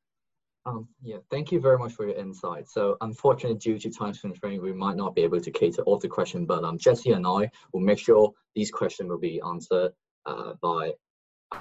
Um, 0.67 0.89
yeah, 1.03 1.17
thank 1.31 1.51
you 1.51 1.61
very 1.61 1.79
much 1.79 1.93
for 1.93 2.07
your 2.07 2.17
insight. 2.17 2.69
So 2.69 2.97
unfortunately, 3.01 3.59
due 3.59 3.79
to 3.79 3.91
time 3.91 4.13
constraint, 4.13 4.63
we 4.63 4.73
might 4.73 4.97
not 4.97 5.15
be 5.15 5.23
able 5.23 5.41
to 5.41 5.51
cater 5.51 5.83
all 5.83 5.99
the 5.99 6.09
questions, 6.09 6.47
but 6.47 6.65
um, 6.65 6.79
Jessie 6.79 7.13
and 7.13 7.27
I 7.27 7.51
will 7.73 7.81
make 7.81 7.99
sure 7.99 8.33
these 8.55 8.71
questions 8.71 9.09
will 9.09 9.19
be 9.19 9.41
answered 9.47 9.93
uh, 10.27 10.53
by 10.61 10.93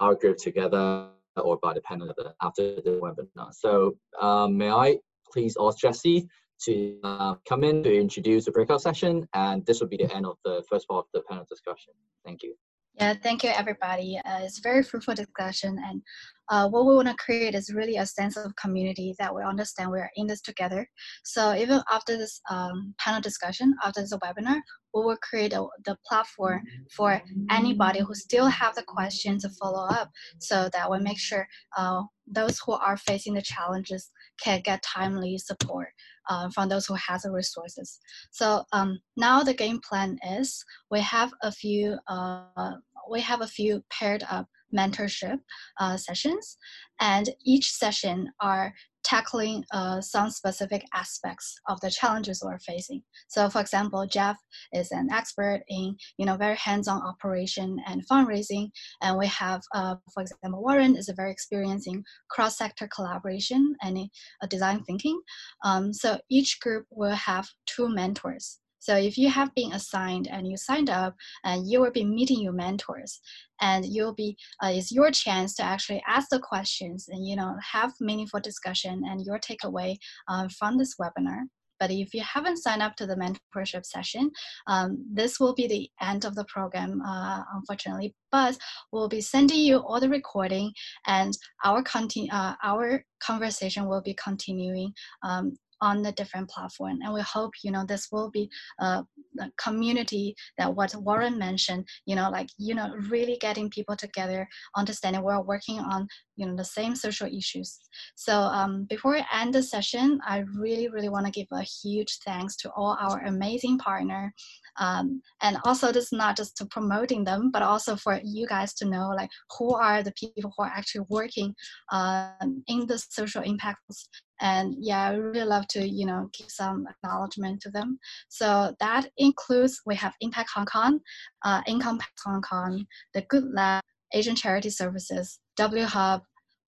our 0.01 0.15
group 0.15 0.37
together 0.37 1.07
or 1.37 1.57
by 1.57 1.73
the 1.73 1.81
panel 1.81 2.13
after 2.41 2.75
the 2.81 2.99
webinar. 3.01 3.53
So 3.53 3.95
um, 4.19 4.57
may 4.57 4.69
I 4.69 4.97
please 5.31 5.55
ask 5.59 5.77
Jessie 5.77 6.27
to 6.63 6.99
uh, 7.03 7.35
come 7.47 7.63
in 7.63 7.81
to 7.83 7.95
introduce 7.95 8.45
the 8.45 8.51
breakout 8.51 8.81
session, 8.81 9.27
and 9.33 9.65
this 9.65 9.79
will 9.79 9.87
be 9.87 9.97
the 9.97 10.13
end 10.13 10.25
of 10.25 10.37
the 10.43 10.61
first 10.69 10.87
part 10.89 11.05
of 11.05 11.09
the 11.13 11.21
panel 11.21 11.45
discussion. 11.49 11.93
Thank 12.25 12.43
you. 12.43 12.53
Yeah, 12.99 13.13
thank 13.23 13.45
you, 13.45 13.49
everybody. 13.51 14.19
Uh, 14.25 14.41
it's 14.41 14.59
a 14.59 14.61
very 14.61 14.83
fruitful 14.83 15.13
discussion, 15.13 15.77
and 15.87 16.01
uh, 16.49 16.67
what 16.67 16.85
we 16.85 16.95
want 16.95 17.07
to 17.07 17.15
create 17.15 17.55
is 17.55 17.73
really 17.73 17.95
a 17.95 18.05
sense 18.05 18.35
of 18.35 18.53
community 18.57 19.15
that 19.19 19.33
we 19.33 19.41
understand 19.41 19.89
we 19.89 19.99
are 19.99 20.11
in 20.17 20.27
this 20.27 20.41
together. 20.41 20.85
So 21.23 21.55
even 21.55 21.81
after 21.89 22.17
this 22.17 22.41
um, 22.49 22.93
panel 22.99 23.21
discussion, 23.21 23.73
after 23.85 24.01
this 24.01 24.13
webinar, 24.13 24.59
we 24.93 25.01
will 25.01 25.17
create 25.21 25.53
a, 25.53 25.65
the 25.85 25.95
platform 26.05 26.61
for 26.93 27.21
anybody 27.49 28.01
who 28.01 28.13
still 28.15 28.47
have 28.47 28.75
the 28.75 28.83
questions 28.83 29.43
to 29.43 29.49
follow 29.61 29.87
up, 29.87 30.11
so 30.39 30.67
that 30.73 30.91
we 30.91 30.99
make 30.99 31.19
sure 31.19 31.47
uh, 31.77 32.01
those 32.27 32.59
who 32.65 32.73
are 32.73 32.97
facing 32.97 33.33
the 33.33 33.41
challenges 33.41 34.11
can 34.43 34.59
get 34.61 34.83
timely 34.83 35.37
support 35.37 35.87
uh, 36.29 36.49
from 36.49 36.69
those 36.69 36.85
who 36.85 36.95
has 36.95 37.21
the 37.21 37.31
resources. 37.31 37.99
So 38.31 38.63
um, 38.73 38.99
now 39.15 39.41
the 39.41 39.53
game 39.53 39.79
plan 39.87 40.17
is 40.31 40.63
we 40.91 40.99
have 41.01 41.31
a 41.43 41.51
few 41.51 41.97
uh, 42.07 42.75
we 43.09 43.21
have 43.21 43.41
a 43.41 43.47
few 43.47 43.83
paired 43.89 44.23
up 44.29 44.47
mentorship 44.75 45.39
uh, 45.79 45.97
sessions, 45.97 46.57
and 46.99 47.29
each 47.45 47.71
session 47.71 48.29
are 48.39 48.73
tackling 49.03 49.63
uh, 49.71 50.01
some 50.01 50.29
specific 50.29 50.85
aspects 50.93 51.55
of 51.67 51.79
the 51.81 51.89
challenges 51.89 52.43
we're 52.43 52.59
facing. 52.59 53.01
So, 53.29 53.49
for 53.49 53.61
example, 53.61 54.05
Jeff 54.05 54.37
is 54.73 54.91
an 54.91 55.09
expert 55.11 55.61
in 55.69 55.95
you 56.17 56.25
know 56.25 56.35
very 56.35 56.55
hands-on 56.55 57.01
operation 57.01 57.77
and 57.87 58.07
fundraising, 58.07 58.69
and 59.01 59.17
we 59.17 59.27
have, 59.27 59.61
uh, 59.73 59.95
for 60.13 60.21
example, 60.21 60.61
Warren 60.61 60.95
is 60.95 61.09
a 61.09 61.13
very 61.13 61.31
experienced 61.31 61.87
in 61.87 62.03
cross-sector 62.29 62.89
collaboration 62.93 63.75
and 63.81 63.97
uh, 64.41 64.47
design 64.47 64.83
thinking. 64.83 65.19
Um, 65.63 65.93
so 65.93 66.19
each 66.29 66.59
group 66.59 66.85
will 66.91 67.15
have 67.15 67.47
two 67.65 67.89
mentors. 67.89 68.59
So 68.79 68.95
if 68.95 69.17
you 69.17 69.29
have 69.29 69.53
been 69.55 69.73
assigned 69.73 70.27
and 70.27 70.47
you 70.47 70.57
signed 70.57 70.89
up, 70.89 71.15
and 71.43 71.69
you 71.69 71.81
will 71.81 71.91
be 71.91 72.05
meeting 72.05 72.41
your 72.41 72.53
mentors, 72.53 73.19
and 73.61 73.85
you'll 73.85 74.13
be 74.13 74.37
uh, 74.63 74.71
it's 74.73 74.91
your 74.91 75.11
chance 75.11 75.55
to 75.55 75.63
actually 75.63 76.01
ask 76.07 76.29
the 76.29 76.39
questions 76.39 77.07
and 77.09 77.27
you 77.27 77.35
know 77.35 77.55
have 77.73 77.93
meaningful 77.99 78.39
discussion 78.39 79.03
and 79.05 79.25
your 79.25 79.39
takeaway 79.39 79.97
uh, 80.27 80.47
from 80.57 80.77
this 80.77 80.95
webinar. 80.99 81.41
But 81.79 81.91
if 81.91 82.13
you 82.13 82.21
haven't 82.21 82.57
signed 82.57 82.81
up 82.81 82.95
to 82.97 83.07
the 83.07 83.15
mentorship 83.15 83.85
session, 83.85 84.31
um, 84.67 85.03
this 85.11 85.39
will 85.39 85.53
be 85.53 85.65
the 85.67 85.89
end 86.05 86.25
of 86.25 86.35
the 86.35 86.43
program, 86.45 87.01
uh, 87.01 87.43
unfortunately. 87.53 88.13
But 88.31 88.57
we'll 88.91 89.07
be 89.07 89.21
sending 89.21 89.59
you 89.59 89.77
all 89.77 89.99
the 89.99 90.09
recording, 90.09 90.73
and 91.07 91.33
our 91.63 91.81
conti- 91.81 92.29
uh, 92.31 92.55
our 92.63 93.05
conversation 93.21 93.87
will 93.87 94.01
be 94.01 94.13
continuing 94.13 94.93
um, 95.23 95.57
on 95.81 96.01
the 96.01 96.11
different 96.13 96.49
platform. 96.49 96.99
And 97.03 97.13
we 97.13 97.21
hope, 97.21 97.53
you 97.63 97.71
know, 97.71 97.85
this 97.85 98.09
will 98.11 98.29
be 98.29 98.49
a, 98.79 99.03
a, 99.39 99.51
community 99.57 100.35
that 100.57 100.73
what 100.73 100.93
Warren 100.95 101.37
mentioned, 101.37 101.87
you 102.05 102.15
know, 102.15 102.29
like, 102.29 102.49
you 102.57 102.75
know, 102.75 102.93
really 103.09 103.37
getting 103.39 103.69
people 103.69 103.95
together, 103.95 104.47
understanding 104.75 105.23
we're 105.23 105.41
working 105.41 105.79
on, 105.79 106.07
you 106.39 106.45
know, 106.45 106.55
the 106.55 106.63
same 106.63 106.95
social 106.95 107.27
issues. 107.27 107.77
So 108.15 108.33
um, 108.33 108.85
before 108.89 109.11
we 109.11 109.25
end 109.33 109.53
the 109.53 109.61
session, 109.61 110.19
I 110.25 110.43
really, 110.55 110.87
really 110.87 111.09
want 111.09 111.25
to 111.25 111.31
give 111.31 111.47
a 111.51 111.61
huge 111.61 112.19
thanks 112.25 112.55
to 112.57 112.71
all 112.75 112.97
our 112.99 113.19
amazing 113.25 113.77
partner. 113.77 114.33
Um, 114.79 115.21
and 115.41 115.57
also 115.65 115.91
this 115.91 116.05
is 116.05 116.11
not 116.13 116.37
just 116.37 116.55
to 116.57 116.65
promoting 116.65 117.25
them, 117.25 117.51
but 117.51 117.61
also 117.61 117.97
for 117.97 118.21
you 118.23 118.47
guys 118.47 118.73
to 118.75 118.85
know 118.85 119.09
like 119.09 119.29
who 119.57 119.75
are 119.75 120.01
the 120.01 120.13
people 120.13 120.53
who 120.55 120.63
are 120.63 120.71
actually 120.73 121.05
working 121.09 121.53
um, 121.91 122.63
in 122.67 122.87
the 122.87 122.97
social 122.97 123.43
impacts 123.43 124.07
and 124.41 124.75
yeah 124.79 125.09
i 125.09 125.13
really 125.13 125.45
love 125.45 125.67
to 125.67 125.87
you 125.87 126.05
know 126.05 126.29
give 126.37 126.49
some 126.49 126.85
acknowledgement 126.87 127.61
to 127.61 127.69
them 127.69 127.99
so 128.29 128.73
that 128.79 129.09
includes 129.17 129.81
we 129.85 129.95
have 129.95 130.13
impact 130.21 130.49
hong 130.53 130.65
kong 130.65 130.99
uh, 131.45 131.61
Encompass 131.67 132.07
hong 132.23 132.41
kong 132.41 132.85
the 133.13 133.21
good 133.29 133.45
lab 133.53 133.83
asian 134.13 134.35
charity 134.35 134.69
services 134.69 135.39
w 135.57 135.85
hub 135.85 136.21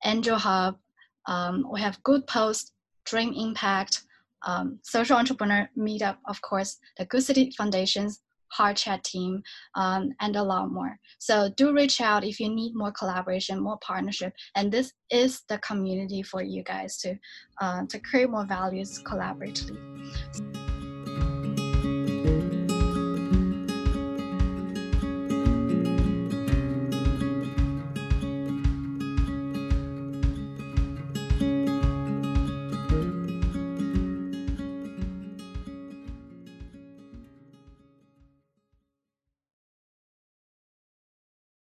angel 0.05 0.37
hub 0.37 0.77
um, 1.27 1.67
we 1.71 1.79
have 1.79 2.01
good 2.03 2.25
post 2.27 2.73
dream 3.05 3.33
impact 3.33 4.03
um, 4.45 4.79
social 4.83 5.17
entrepreneur 5.17 5.69
meetup 5.77 6.17
of 6.27 6.41
course 6.41 6.77
the 6.97 7.05
good 7.05 7.23
city 7.23 7.51
foundations 7.57 8.21
HeartChat 8.57 9.03
team, 9.03 9.41
um, 9.75 10.13
and 10.19 10.35
a 10.35 10.43
lot 10.43 10.71
more. 10.71 10.97
So 11.19 11.49
do 11.55 11.73
reach 11.73 12.01
out 12.01 12.23
if 12.23 12.39
you 12.39 12.49
need 12.49 12.75
more 12.75 12.91
collaboration, 12.91 13.59
more 13.59 13.77
partnership, 13.79 14.33
and 14.55 14.71
this 14.71 14.93
is 15.09 15.43
the 15.47 15.57
community 15.59 16.21
for 16.21 16.41
you 16.41 16.63
guys 16.63 16.97
to 16.97 17.15
uh, 17.61 17.83
to 17.89 17.99
create 17.99 18.29
more 18.29 18.45
values 18.45 19.01
collaboratively. 19.03 20.60